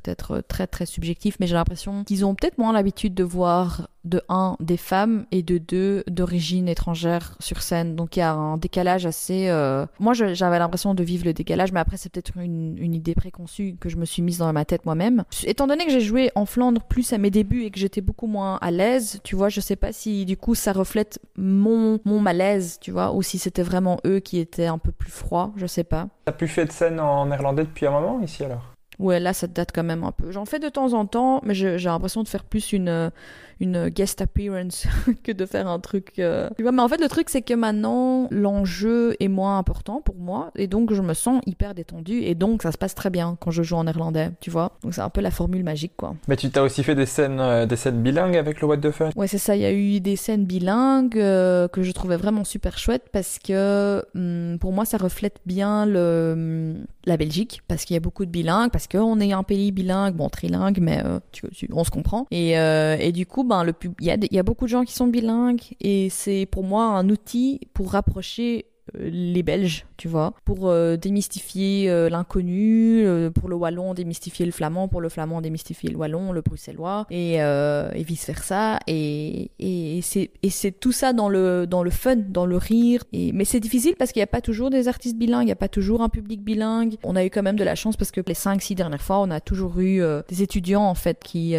peut-être 0.00 0.42
très 0.48 0.66
très 0.66 0.86
subjectif, 0.86 1.36
mais 1.40 1.46
j'ai 1.46 1.54
l'impression 1.54 2.04
qu'ils 2.04 2.24
ont 2.24 2.34
peut-être 2.34 2.58
moins 2.58 2.72
l'habitude 2.72 3.14
de 3.14 3.24
voir 3.24 3.88
de 4.06 4.22
un 4.28 4.56
des 4.60 4.76
femmes 4.76 5.26
et 5.32 5.42
de 5.42 5.58
deux 5.58 6.04
d'origine 6.06 6.68
étrangère 6.68 7.36
sur 7.40 7.60
scène. 7.60 7.96
Donc 7.96 8.16
il 8.16 8.20
y 8.20 8.22
a 8.22 8.32
un 8.32 8.56
décalage 8.56 9.04
assez. 9.04 9.48
Euh, 9.48 9.84
moi 9.98 10.14
j'avais 10.14 10.58
l'impression 10.58 10.94
de 10.94 11.02
vivre 11.02 11.24
le 11.24 11.32
décalage, 11.32 11.72
mais 11.72 11.80
après 11.80 11.96
c'est 11.96 12.10
peut-être 12.10 12.36
une, 12.38 12.76
une, 12.78 12.94
idée 12.94 13.14
préconçue 13.14 13.76
que 13.78 13.88
je 13.88 13.96
me 13.96 14.04
suis 14.04 14.22
mise 14.22 14.38
dans 14.38 14.52
ma 14.52 14.64
tête 14.64 14.86
moi-même. 14.86 15.24
Étant 15.44 15.66
donné 15.66 15.84
que 15.84 15.90
j'ai 15.90 16.00
joué 16.00 16.30
en 16.34 16.46
Flandre 16.46 16.82
plus 16.82 17.12
à 17.12 17.18
mes 17.18 17.30
débuts 17.30 17.64
et 17.64 17.70
que 17.70 17.78
j'étais 17.78 18.00
beaucoup 18.00 18.28
moins 18.28 18.58
à 18.60 18.70
l'aise, 18.70 19.20
tu 19.24 19.34
vois, 19.36 19.48
je 19.48 19.60
sais 19.60 19.76
pas 19.76 19.92
si 19.92 20.24
du 20.24 20.36
coup 20.36 20.54
ça 20.54 20.72
reflète 20.72 21.18
mon 21.36 21.98
mon 22.04 22.20
malaise, 22.20 22.78
tu 22.80 22.92
vois, 22.92 23.12
ou 23.12 23.22
si 23.22 23.38
c'était 23.38 23.62
vraiment 23.62 23.98
eux 24.06 24.20
qui 24.20 24.38
étaient 24.38 24.66
un 24.66 24.78
peu 24.78 24.92
plus 24.92 25.10
froids, 25.10 25.52
je 25.56 25.66
sais 25.66 25.84
pas. 25.84 26.08
T'as 26.24 26.32
plus 26.32 26.48
fait 26.48 26.64
de 26.64 26.72
scène 26.72 27.00
en 27.00 27.26
néerlandais 27.26 27.64
depuis 27.64 27.86
un 27.86 27.90
moment 27.90 28.20
ici 28.20 28.44
alors? 28.44 28.75
Ouais, 28.98 29.20
là, 29.20 29.32
ça 29.32 29.46
date 29.46 29.72
quand 29.74 29.84
même 29.84 30.04
un 30.04 30.12
peu. 30.12 30.30
J'en 30.30 30.46
fais 30.46 30.58
de 30.58 30.68
temps 30.68 30.94
en 30.94 31.06
temps, 31.06 31.40
mais 31.44 31.54
j'ai 31.54 31.78
l'impression 31.78 32.22
de 32.22 32.28
faire 32.28 32.44
plus 32.44 32.72
une, 32.72 33.10
une 33.60 33.88
guest 33.88 34.20
appearance 34.20 34.86
que 35.24 35.32
de 35.32 35.46
faire 35.46 35.66
un 35.66 35.80
truc. 35.80 36.18
Euh, 36.18 36.48
tu 36.56 36.62
vois, 36.62 36.72
mais 36.72 36.82
en 36.82 36.88
fait, 36.88 37.00
le 37.00 37.08
truc, 37.08 37.30
c'est 37.30 37.42
que 37.42 37.54
maintenant, 37.54 38.28
l'enjeu 38.30 39.16
est 39.20 39.28
moins 39.28 39.58
important 39.58 40.00
pour 40.00 40.16
moi, 40.16 40.50
et 40.56 40.66
donc 40.66 40.92
je 40.92 41.02
me 41.02 41.14
sens 41.14 41.40
hyper 41.46 41.74
détendue, 41.74 42.22
et 42.22 42.34
donc 42.34 42.62
ça 42.62 42.72
se 42.72 42.78
passe 42.78 42.94
très 42.94 43.10
bien 43.10 43.36
quand 43.40 43.50
je 43.50 43.62
joue 43.62 43.76
en 43.76 43.84
néerlandais, 43.84 44.30
tu 44.40 44.50
vois. 44.50 44.72
Donc 44.82 44.94
c'est 44.94 45.00
un 45.00 45.10
peu 45.10 45.20
la 45.20 45.30
formule 45.30 45.64
magique, 45.64 45.92
quoi. 45.96 46.14
Mais 46.28 46.36
tu 46.36 46.50
t'as 46.50 46.62
aussi 46.62 46.82
fait 46.82 46.94
des 46.94 47.06
scènes, 47.06 47.40
euh, 47.40 47.66
des 47.66 47.76
scènes 47.76 48.02
bilingues 48.02 48.36
avec 48.36 48.60
le 48.60 48.66
What 48.66 48.78
the 48.78 48.90
Fuck? 48.90 49.12
Ouais, 49.16 49.26
c'est 49.26 49.38
ça. 49.38 49.56
Il 49.56 49.62
y 49.62 49.66
a 49.66 49.72
eu 49.72 50.00
des 50.00 50.16
scènes 50.16 50.44
bilingues 50.44 51.18
euh, 51.18 51.68
que 51.68 51.82
je 51.82 51.92
trouvais 51.92 52.16
vraiment 52.16 52.44
super 52.44 52.78
chouettes 52.78 53.08
parce 53.12 53.38
que 53.38 54.04
hum, 54.14 54.58
pour 54.58 54.72
moi, 54.72 54.84
ça 54.84 54.98
reflète 54.98 55.38
bien 55.46 55.86
le, 55.86 56.32
hum, 56.34 56.86
la 57.06 57.16
Belgique, 57.16 57.62
parce 57.68 57.84
qu'il 57.84 57.94
y 57.94 57.96
a 57.96 58.00
beaucoup 58.00 58.26
de 58.26 58.30
bilingues, 58.30 58.70
parce 58.70 58.86
qu'on 58.86 59.18
est 59.20 59.32
un 59.32 59.42
pays 59.42 59.72
bilingue, 59.72 60.14
bon, 60.14 60.28
trilingue, 60.28 60.78
mais 60.80 61.02
tu, 61.32 61.46
on 61.72 61.84
se 61.84 61.90
comprend. 61.90 62.26
Et, 62.30 62.52
et 62.52 63.12
du 63.12 63.26
coup, 63.26 63.44
ben, 63.46 63.64
le 63.64 63.72
il 64.00 64.06
y 64.06 64.38
a, 64.38 64.42
beaucoup 64.42 64.64
de 64.64 64.70
gens 64.70 64.84
qui 64.84 64.92
sont 64.92 65.06
bilingues 65.06 65.62
et 65.80 66.08
c'est 66.10 66.46
pour 66.46 66.64
moi 66.64 66.84
un 66.84 67.08
outil 67.08 67.60
pour 67.72 67.92
rapprocher 67.92 68.66
les 68.94 69.42
Belges, 69.42 69.86
tu 69.96 70.08
vois, 70.08 70.34
pour 70.44 70.68
euh, 70.68 70.96
démystifier 70.96 71.90
euh, 71.90 72.08
l'inconnu, 72.08 73.06
pour 73.34 73.48
le 73.48 73.56
wallon 73.56 73.94
démystifier 73.94 74.46
le 74.46 74.52
flamand, 74.52 74.88
pour 74.88 75.00
le 75.00 75.08
flamand 75.08 75.40
démystifier 75.40 75.90
le 75.90 75.96
wallon, 75.96 76.32
le 76.32 76.40
bruxellois, 76.40 77.06
et, 77.10 77.34
et 77.34 78.02
vice 78.02 78.26
versa. 78.26 78.78
Et, 78.86 79.50
et, 79.58 79.98
et 79.98 80.50
c'est 80.50 80.72
tout 80.72 80.92
ça 80.92 81.12
dans 81.12 81.28
le, 81.28 81.66
dans 81.66 81.82
le 81.82 81.90
fun, 81.90 82.16
dans 82.16 82.46
le 82.46 82.56
rire. 82.56 83.04
Et, 83.12 83.32
mais 83.32 83.44
c'est 83.44 83.60
difficile 83.60 83.94
parce 83.98 84.12
qu'il 84.12 84.20
n'y 84.20 84.24
a 84.24 84.28
pas 84.28 84.40
toujours 84.40 84.70
des 84.70 84.88
artistes 84.88 85.16
bilingues, 85.16 85.44
il 85.44 85.46
n'y 85.46 85.52
a 85.52 85.56
pas 85.56 85.68
toujours 85.68 86.02
un 86.02 86.08
public 86.08 86.42
bilingue. 86.42 86.96
On 87.02 87.16
a 87.16 87.24
eu 87.24 87.30
quand 87.30 87.42
même 87.42 87.56
de 87.56 87.64
la 87.64 87.74
chance 87.74 87.96
parce 87.96 88.10
que 88.10 88.20
les 88.26 88.34
5-6 88.34 88.74
dernières 88.74 89.02
fois, 89.02 89.20
on 89.20 89.30
a 89.30 89.40
toujours 89.40 89.78
eu 89.80 90.02
des 90.28 90.42
étudiants 90.42 90.84
en 90.84 90.94
fait 90.94 91.22
qui 91.22 91.54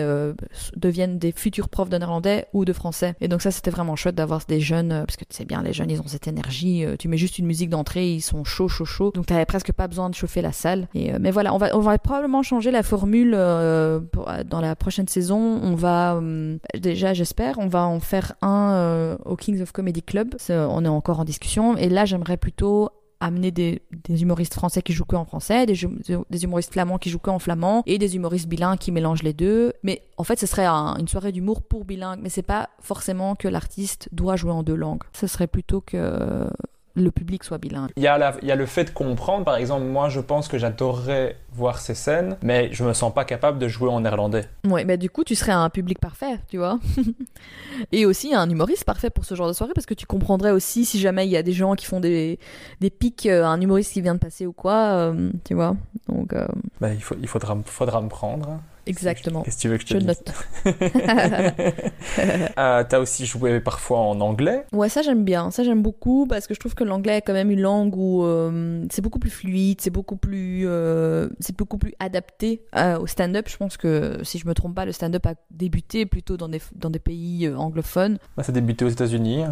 deviennent 0.76 1.20
des 1.20 1.32
futurs 1.32 1.70
profs 1.70 1.90
de 1.90 1.98
néerlandais 1.98 2.48
ou 2.54 2.66
de 2.66 2.74
français. 2.74 3.16
Et 3.22 3.28
donc 3.28 3.42
ça, 3.42 3.52
c'était 3.52 3.72
vraiment 3.72 3.96
chouette 3.96 4.16
d'avoir 4.16 4.42
des 4.48 4.60
jeunes, 4.60 4.90
parce 5.06 5.18
que 5.18 5.26
tu 5.26 5.36
sais 5.36 5.46
bien, 5.46 5.62
les 5.62 5.74
jeunes, 5.74 5.90
ils 5.90 6.02
ont 6.02 6.08
cette 6.08 6.28
énergie, 6.28 6.86
juste 7.18 7.40
une 7.40 7.46
musique 7.46 7.70
d'entrée, 7.70 8.12
ils 8.12 8.22
sont 8.22 8.44
chauds, 8.44 8.68
chauds, 8.68 8.86
chauds. 8.86 9.12
Donc 9.14 9.26
t'avais 9.26 9.46
presque 9.46 9.72
pas 9.72 9.88
besoin 9.88 10.10
de 10.10 10.16
chauffer 10.16 10.42
la 10.42 10.52
salle. 10.52 10.88
Et, 10.94 11.14
euh, 11.14 11.18
mais 11.20 11.32
voilà, 11.32 11.54
on 11.54 11.58
va, 11.58 11.76
on 11.76 11.80
va 11.80 11.98
probablement 11.98 12.44
changer 12.44 12.72
la 12.72 12.84
formule 12.84 13.34
euh, 13.36 14.00
dans 14.46 14.62
la 14.62 14.76
prochaine 14.76 15.08
saison. 15.08 15.38
On 15.38 15.76
va, 15.76 16.16
euh, 16.16 16.58
déjà 16.80 17.14
j'espère, 17.14 17.58
on 17.60 17.68
va 17.68 17.86
en 17.86 18.00
faire 18.00 18.34
un 18.42 19.18
au 19.26 19.36
Kings 19.36 19.62
of 19.62 19.72
Comedy 19.72 20.02
Club. 20.02 20.36
on 20.50 20.86
est 20.86 20.90
encore 20.90 21.20
en 21.20 21.26
discussion. 21.26 21.78
Et 21.78 21.90
là, 21.90 22.06
j'aimerais 22.06 22.38
plutôt 22.38 22.90
amener 23.20 23.52
des, 23.52 23.82
humoristes 24.10 24.54
français 24.54 24.82
qui 24.82 24.94
jouent 24.94 25.06
que 25.06 25.16
en 25.16 25.26
français, 25.26 25.66
des, 25.66 26.44
humoristes 26.44 26.74
flamands 26.74 26.98
qui 26.98 27.10
jouent 27.10 27.20
que 27.20 27.30
en 27.30 27.40
flamand, 27.40 27.84
et 27.86 27.98
des 27.98 28.16
humoristes 28.16 28.48
bilingues 28.48 28.78
qui 28.78 28.92
mélangent 28.92 29.24
les 29.24 29.34
deux. 29.34 29.74
Mais 29.84 30.04
en 30.18 30.24
fait, 30.24 30.40
ce 30.40 30.46
serait 30.46 30.66
un- 30.66 30.96
une 31.00 31.08
soirée 31.08 31.32
d'humour 31.32 31.62
pour 31.62 31.86
bilingues, 31.86 32.20
mais 32.22 32.30
c'est 32.30 32.42
pas 32.42 32.70
forcément 32.80 33.36
que 33.36 33.48
l'artiste 33.48 34.10
doit 34.12 34.36
jouer 34.36 34.52
en 34.52 34.64
deux 34.64 34.76
langues. 34.76 35.04
Ce 35.14 35.28
serait 35.28 35.48
plutôt 35.48 35.82
que 35.82 36.48
le 36.98 37.12
public 37.12 37.44
soit 37.44 37.58
bilingue. 37.60 37.92
Il 37.96 38.04
y, 38.04 38.08
a 38.08 38.18
la- 38.18 38.36
il 38.42 38.48
y 38.48 38.52
a 38.52 38.56
le 38.56 38.66
fait 38.66 38.86
de 38.86 38.90
comprendre, 38.90 39.46
par 39.46 39.56
exemple, 39.58 39.86
moi 39.86 40.10
je 40.10 40.20
pense 40.20 40.48
que 40.48 40.58
j'adorerais 40.58 41.38
voir 41.54 41.80
ces 41.80 41.94
scènes, 41.96 42.38
mais 42.42 42.70
je 42.74 42.84
me 42.84 42.94
sens 42.94 43.14
pas 43.14 43.24
capable 43.26 43.60
de 43.60 43.68
jouer 43.68 43.90
en 43.90 44.02
néerlandais. 44.02 44.46
Ouais, 44.66 44.84
bah 44.86 44.98
du 44.98 45.10
coup, 45.10 45.24
tu 45.24 45.36
serais 45.36 45.52
un 45.52 45.70
public 45.70 46.00
parfait, 46.00 46.40
tu 46.50 46.58
vois. 46.58 46.80
Et 47.92 48.06
aussi 48.06 48.34
un 48.34 48.50
humoriste 48.50 48.84
parfait 48.86 49.10
pour 49.10 49.26
ce 49.26 49.36
genre 49.36 49.48
de 49.48 49.54
soirée, 49.54 49.74
parce 49.74 49.86
que 49.86 49.94
tu 49.94 50.06
comprendrais 50.06 50.52
aussi 50.52 50.86
si 50.86 51.00
jamais 51.00 51.26
il 51.28 51.30
y 51.32 51.38
a 51.38 51.44
des 51.44 51.54
gens 51.54 51.76
qui 51.76 51.86
font 51.86 52.00
des, 52.00 52.40
des 52.82 52.90
pics, 52.90 53.26
euh, 53.28 53.46
un 53.46 53.60
humoriste 53.62 53.94
qui 53.94 54.02
vient 54.02 54.16
de 54.16 54.20
passer 54.20 54.46
ou 54.46 54.54
quoi, 54.54 54.74
euh, 54.94 55.30
tu 55.44 55.54
vois. 55.54 55.76
Donc, 56.08 56.34
euh, 56.34 56.48
Ben, 56.82 56.94
il, 56.94 57.02
faut, 57.02 57.16
il 57.22 57.28
faudra, 57.28 57.58
faudra 57.66 58.02
me 58.02 58.10
prendre. 58.10 58.60
Hein. 58.88 58.92
exactement. 58.92 59.42
Qu'est-ce 59.44 59.58
que 59.58 59.62
tu 59.62 59.68
veux 59.70 59.78
que 59.78 59.84
je 59.84 59.88
te 59.88 59.94
Je 59.94 60.00
dise 60.00 60.08
note. 60.08 60.34
Euh, 62.58 62.84
T'as 62.88 63.00
aussi 63.00 63.26
joué 63.26 63.60
parfois 63.60 64.00
en 64.00 64.20
anglais. 64.22 64.66
Ouais, 64.74 64.90
ça 64.90 65.02
j'aime 65.02 65.24
bien. 65.24 65.52
Ça 65.52 65.64
j'aime 65.64 65.82
beaucoup 65.82 66.26
parce 66.28 66.48
que 66.48 66.54
je 66.54 66.60
trouve 66.60 66.74
que 66.74 66.84
l'anglais 66.84 67.18
est 67.18 67.22
quand 67.22 67.34
même 67.34 67.52
une 67.52 67.62
langue 67.62 67.96
où 67.96 68.24
euh, 68.24 68.86
c'est 68.90 69.02
beaucoup 69.02 69.20
plus 69.20 69.30
fluide, 69.30 69.80
c'est 69.82 69.92
beaucoup 69.92 70.16
plus, 70.16 70.64
euh, 70.66 71.30
c'est 71.40 71.56
beaucoup 71.56 71.78
plus 71.78 71.94
adapté 72.00 72.64
au 73.00 73.08
stand-up. 73.08 73.48
Je 73.50 73.58
pense 73.58 73.78
que 73.78 74.20
si 74.24 74.40
je 74.40 74.48
me 74.48 74.54
trompe 74.54 74.76
pas, 74.76 74.86
le 74.86 74.92
stand-up 74.92 75.26
a 75.26 75.36
débuté 75.52 76.06
plutôt 76.06 76.38
dans 76.38 76.50
des 76.50 76.62
dans 76.76 76.90
des 76.90 77.00
pays 77.00 77.50
anglophones. 77.50 78.18
Ben, 78.36 78.44
ça 78.44 78.52
a 78.52 78.54
débuté 78.54 78.86
aux 78.86 78.90
États-Unis. 78.90 79.44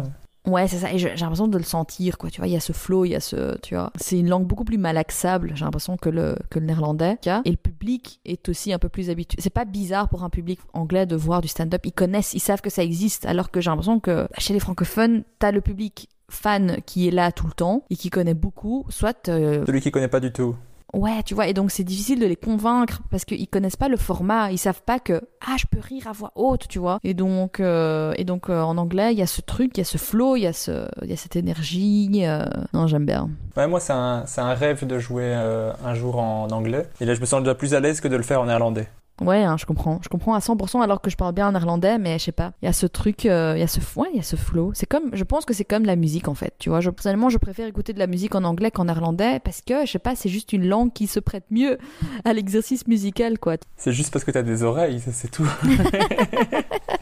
Ouais, 0.46 0.68
c'est 0.68 0.78
ça. 0.78 0.92
Et 0.92 0.98
j'ai 0.98 1.14
l'impression 1.14 1.48
de 1.48 1.58
le 1.58 1.64
sentir, 1.64 2.18
quoi. 2.18 2.30
Tu 2.30 2.40
vois, 2.40 2.48
il 2.48 2.52
y 2.52 2.56
a 2.56 2.60
ce 2.60 2.72
flow, 2.72 3.04
il 3.04 3.10
y 3.10 3.14
a 3.14 3.20
ce, 3.20 3.58
tu 3.60 3.74
vois. 3.74 3.90
C'est 3.96 4.18
une 4.18 4.28
langue 4.28 4.46
beaucoup 4.46 4.64
plus 4.64 4.78
malaxable, 4.78 5.52
j'ai 5.54 5.64
l'impression, 5.64 5.96
que 5.96 6.08
le, 6.08 6.36
que 6.50 6.58
le 6.58 6.66
néerlandais. 6.66 7.18
Et 7.44 7.50
le 7.50 7.56
public 7.56 8.20
est 8.24 8.48
aussi 8.48 8.72
un 8.72 8.78
peu 8.78 8.88
plus 8.88 9.10
habitué. 9.10 9.38
C'est 9.40 9.50
pas 9.50 9.64
bizarre 9.64 10.08
pour 10.08 10.24
un 10.24 10.30
public 10.30 10.60
anglais 10.72 11.06
de 11.06 11.16
voir 11.16 11.40
du 11.40 11.48
stand-up. 11.48 11.82
Ils 11.84 11.92
connaissent, 11.92 12.34
ils 12.34 12.40
savent 12.40 12.60
que 12.60 12.70
ça 12.70 12.82
existe. 12.82 13.26
Alors 13.26 13.50
que 13.50 13.60
j'ai 13.60 13.70
l'impression 13.70 14.00
que 14.00 14.22
bah, 14.22 14.28
chez 14.38 14.54
les 14.54 14.60
francophones, 14.60 15.24
t'as 15.38 15.50
le 15.50 15.60
public 15.60 16.08
fan 16.28 16.78
qui 16.86 17.08
est 17.08 17.12
là 17.12 17.32
tout 17.32 17.46
le 17.46 17.52
temps 17.52 17.84
et 17.90 17.96
qui 17.96 18.10
connaît 18.10 18.34
beaucoup, 18.34 18.84
soit 18.88 19.28
euh, 19.28 19.64
Celui 19.66 19.80
qui 19.80 19.90
connaît 19.90 20.08
pas 20.08 20.20
du 20.20 20.32
tout. 20.32 20.56
Ouais, 20.94 21.22
tu 21.24 21.34
vois, 21.34 21.48
et 21.48 21.52
donc 21.52 21.70
c'est 21.72 21.84
difficile 21.84 22.20
de 22.20 22.26
les 22.26 22.36
convaincre 22.36 23.00
parce 23.10 23.24
qu'ils 23.24 23.48
connaissent 23.48 23.76
pas 23.76 23.88
le 23.88 23.96
format, 23.96 24.50
ils 24.52 24.56
savent 24.58 24.82
pas 24.82 24.98
que 24.98 25.20
ah 25.46 25.56
je 25.58 25.66
peux 25.70 25.80
rire 25.80 26.06
à 26.06 26.12
voix 26.12 26.32
haute, 26.36 26.68
tu 26.68 26.78
vois. 26.78 27.00
Et 27.04 27.12
donc 27.12 27.60
euh, 27.60 28.14
et 28.16 28.24
donc 28.24 28.48
euh, 28.48 28.62
en 28.62 28.78
anglais 28.78 29.12
il 29.12 29.18
y 29.18 29.22
a 29.22 29.26
ce 29.26 29.40
truc, 29.42 29.72
il 29.76 29.78
y 29.78 29.80
a 29.82 29.84
ce 29.84 29.98
flow, 29.98 30.36
il 30.36 30.42
y 30.42 30.46
a 30.46 30.52
ce 30.52 30.88
il 31.02 31.10
y 31.10 31.12
a 31.12 31.16
cette 31.16 31.36
énergie. 31.36 32.22
euh, 32.24 32.44
Non 32.72 32.86
j'aime 32.86 33.04
bien. 33.04 33.28
Ouais, 33.56 33.66
moi, 33.66 33.80
c'est 33.80 33.92
un, 33.94 34.24
un 34.36 34.54
rêve 34.54 34.86
de 34.86 34.98
jouer 34.98 35.32
un 35.34 35.94
jour 35.94 36.18
en 36.18 36.48
anglais. 36.50 36.86
Et 37.00 37.06
là, 37.06 37.14
je 37.14 37.20
me 37.20 37.26
sens 37.26 37.40
déjà 37.42 37.54
plus 37.54 37.72
à 37.74 37.80
l'aise 37.80 38.00
que 38.02 38.08
de 38.08 38.16
le 38.16 38.22
faire 38.22 38.40
en 38.42 38.46
néerlandais. 38.46 38.86
Ouais, 39.22 39.42
hein, 39.42 39.56
je 39.56 39.64
comprends, 39.64 39.98
je 40.02 40.08
comprends 40.08 40.34
à 40.34 40.40
100% 40.40 40.82
alors 40.82 41.00
que 41.00 41.08
je 41.08 41.16
parle 41.16 41.34
bien 41.34 41.50
néerlandais, 41.50 41.98
mais 41.98 42.18
je 42.18 42.24
sais 42.24 42.32
pas, 42.32 42.52
il 42.60 42.66
y 42.66 42.68
a 42.68 42.74
ce 42.74 42.86
truc, 42.86 43.24
euh, 43.24 43.54
il 43.56 43.60
y 43.60 43.62
a 43.62 43.66
ce 43.66 43.80
ouais, 43.98 44.08
il 44.12 44.16
y 44.16 44.20
a 44.20 44.22
ce 44.22 44.36
flow. 44.36 44.72
C'est 44.74 44.86
comme, 44.86 45.14
je 45.14 45.24
pense 45.24 45.46
que 45.46 45.54
c'est 45.54 45.64
comme 45.64 45.84
la 45.84 45.96
musique 45.96 46.28
en 46.28 46.34
fait, 46.34 46.54
tu 46.58 46.68
vois. 46.68 46.80
Je, 46.80 46.90
personnellement, 46.90 47.30
je 47.30 47.38
préfère 47.38 47.66
écouter 47.66 47.94
de 47.94 47.98
la 47.98 48.06
musique 48.06 48.34
en 48.34 48.44
anglais 48.44 48.70
qu'en 48.70 48.84
néerlandais 48.84 49.40
parce 49.40 49.62
que 49.62 49.86
je 49.86 49.92
sais 49.92 49.98
pas, 49.98 50.14
c'est 50.16 50.28
juste 50.28 50.52
une 50.52 50.68
langue 50.68 50.92
qui 50.92 51.06
se 51.06 51.18
prête 51.20 51.44
mieux 51.50 51.78
à 52.24 52.32
l'exercice 52.34 52.86
musical 52.86 53.38
quoi. 53.38 53.56
C'est 53.76 53.92
juste 53.92 54.12
parce 54.12 54.24
que 54.24 54.30
t'as 54.30 54.42
des 54.42 54.62
oreilles, 54.62 55.00
ça, 55.00 55.12
c'est 55.12 55.30
tout. 55.30 55.46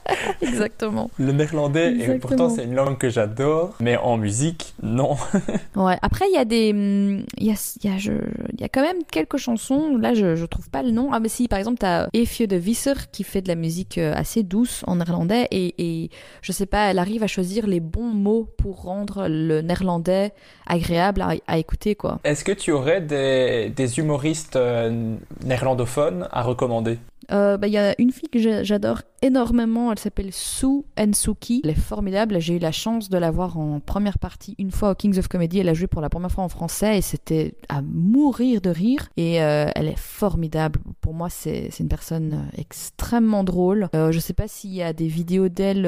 Exactement. 0.48 1.11
Le 1.18 1.33
néerlandais, 1.33 1.92
et 1.94 2.18
pourtant, 2.18 2.48
c'est 2.50 2.64
une 2.64 2.74
langue 2.74 2.98
que 2.98 3.09
j'adore. 3.09 3.74
Mais 3.80 3.96
en 3.96 4.16
musique, 4.16 4.74
non. 4.83 5.16
Ouais. 5.76 5.98
Après, 6.02 6.26
il 6.30 6.35
y 6.35 6.38
a 6.38 6.44
des, 6.44 6.70
hum, 6.70 7.24
il 7.38 7.46
y 7.46 7.50
a, 7.50 7.54
y 7.83 7.88
a, 7.88 7.96
y 7.96 8.64
a 8.64 8.68
quand 8.68 8.83
même 8.83 9.02
quelques 9.11 9.38
chansons. 9.38 9.96
Là, 9.96 10.14
je, 10.14 10.37
je 10.37 10.46
trouve 10.46 10.70
pas 10.70 10.83
le 10.83 10.90
nom. 10.90 11.11
Ah, 11.12 11.20
mais 11.20 11.28
si, 11.28 11.48
par 11.48 11.59
exemple, 11.59 11.78
t'as 11.78 12.09
Efje 12.12 12.42
de 12.46 12.57
Visser 12.57 12.94
qui 13.11 13.24
fait 13.24 13.42
de 13.42 13.48
la 13.48 13.54
musique 13.57 13.98
euh, 13.98 14.12
assez 14.14 14.42
douce 14.42 14.85
en 14.87 14.96
néerlandais 14.96 15.48
et, 15.50 15.74
et 15.78 16.11
je 16.42 16.52
sais 16.52 16.66
pas, 16.66 16.90
elle 16.90 16.98
arrive 16.98 17.22
à 17.22 17.26
choisir 17.26 17.66
les 17.66 17.80
bons 17.80 18.12
mots 18.12 18.48
pour 18.59 18.83
rendre 18.83 19.26
le 19.28 19.61
néerlandais 19.62 20.33
agréable 20.66 21.22
à, 21.22 21.33
à 21.46 21.59
écouter, 21.59 21.94
quoi. 21.94 22.20
Est-ce 22.24 22.44
que 22.44 22.52
tu 22.52 22.70
aurais 22.72 23.00
des, 23.00 23.70
des 23.74 23.98
humoristes 23.98 24.57
euh, 24.57 25.16
néerlandophones 25.44 26.28
à 26.30 26.42
recommander? 26.42 26.98
Euh, 27.32 27.56
bah, 27.56 27.66
Il 27.66 27.72
y 27.72 27.78
a 27.78 27.94
une 27.98 28.10
fille 28.12 28.28
que 28.28 28.38
j'a- 28.38 28.62
j'adore 28.62 29.02
énormément, 29.22 29.90
elle 29.90 29.98
s'appelle 29.98 30.32
Sue 30.32 30.82
Ensuki. 30.98 31.62
Elle 31.64 31.70
est 31.70 31.74
formidable, 31.74 32.38
j'ai 32.40 32.56
eu 32.56 32.58
la 32.58 32.72
chance 32.72 33.08
de 33.08 33.16
la 33.16 33.30
voir 33.30 33.58
en 33.58 33.80
première 33.80 34.18
partie 34.18 34.54
une 34.58 34.70
fois 34.70 34.90
au 34.90 34.94
Kings 34.94 35.18
of 35.18 35.28
Comedy. 35.28 35.60
Elle 35.60 35.68
a 35.70 35.74
joué 35.74 35.87
pour 35.87 36.02
la 36.02 36.10
première 36.10 36.30
fois 36.30 36.44
en 36.44 36.48
français 36.50 36.98
et 36.98 37.00
c'était 37.00 37.54
à 37.70 37.80
mourir 37.82 38.60
de 38.60 38.68
rire. 38.70 39.08
Et 39.16 39.42
euh, 39.42 39.66
elle 39.74 39.88
est 39.88 39.98
formidable. 39.98 40.80
Pour 41.00 41.14
moi, 41.14 41.30
c'est 41.30 41.70
une 41.80 41.88
personne 41.88 42.34
euh, 42.34 42.60
extrêmement 42.60 43.44
drôle. 43.44 43.88
Euh, 43.94 44.12
je 44.12 44.18
sais 44.20 44.34
pas 44.34 44.46
s'il 44.48 44.74
y 44.74 44.82
a 44.82 44.92
des 44.92 45.08
vidéos 45.08 45.48
d'elle 45.48 45.84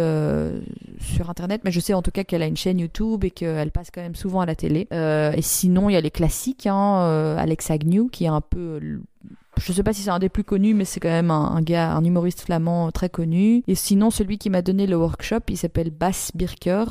sur 1.01 1.29
internet, 1.29 1.61
mais 1.65 1.71
je 1.71 1.81
sais 1.81 1.93
en 1.95 2.03
tout 2.03 2.11
cas 2.11 2.25
qu'elle 2.25 2.43
a 2.43 2.47
une 2.47 2.57
chaîne 2.57 2.79
YouTube 2.79 3.25
et 3.25 3.31
qu'elle 3.31 3.71
passe 3.71 3.91
quand 3.93 4.01
même 4.01 4.15
souvent 4.15 4.41
à 4.41 4.47
la 4.47 4.55
télé. 4.55 4.89
Et 4.93 5.43
sinon, 5.43 5.91
il 5.91 5.93
y 5.93 5.97
a 5.97 6.01
les 6.01 6.11
classiques, 6.11 6.67
hein, 6.67 7.37
Alex 7.39 7.71
Agnew 7.71 8.09
qui 8.09 8.25
est 8.25 8.29
un 8.29 8.41
peu 8.41 8.81
je 9.59 9.73
sais 9.73 9.83
pas 9.83 9.93
si 9.93 10.03
c'est 10.03 10.11
un 10.11 10.19
des 10.19 10.29
plus 10.29 10.45
connus, 10.45 10.75
mais 10.75 10.85
c'est 10.85 11.01
quand 11.01 11.09
même 11.09 11.31
un, 11.31 11.53
un 11.55 11.63
gars, 11.63 11.93
un 11.93 12.05
humoriste 12.05 12.43
flamand 12.43 12.91
très 12.93 13.09
connu. 13.09 13.63
Et 13.67 13.75
sinon, 13.75 14.11
celui 14.11 14.39
qui 14.39 14.51
m'a 14.51 14.63
donné 14.63 14.87
le 14.87 14.97
workshop, 14.97 15.41
il 15.49 15.57
s'appelle 15.57 15.91
Bas 15.91 16.31
Birker. 16.35 16.85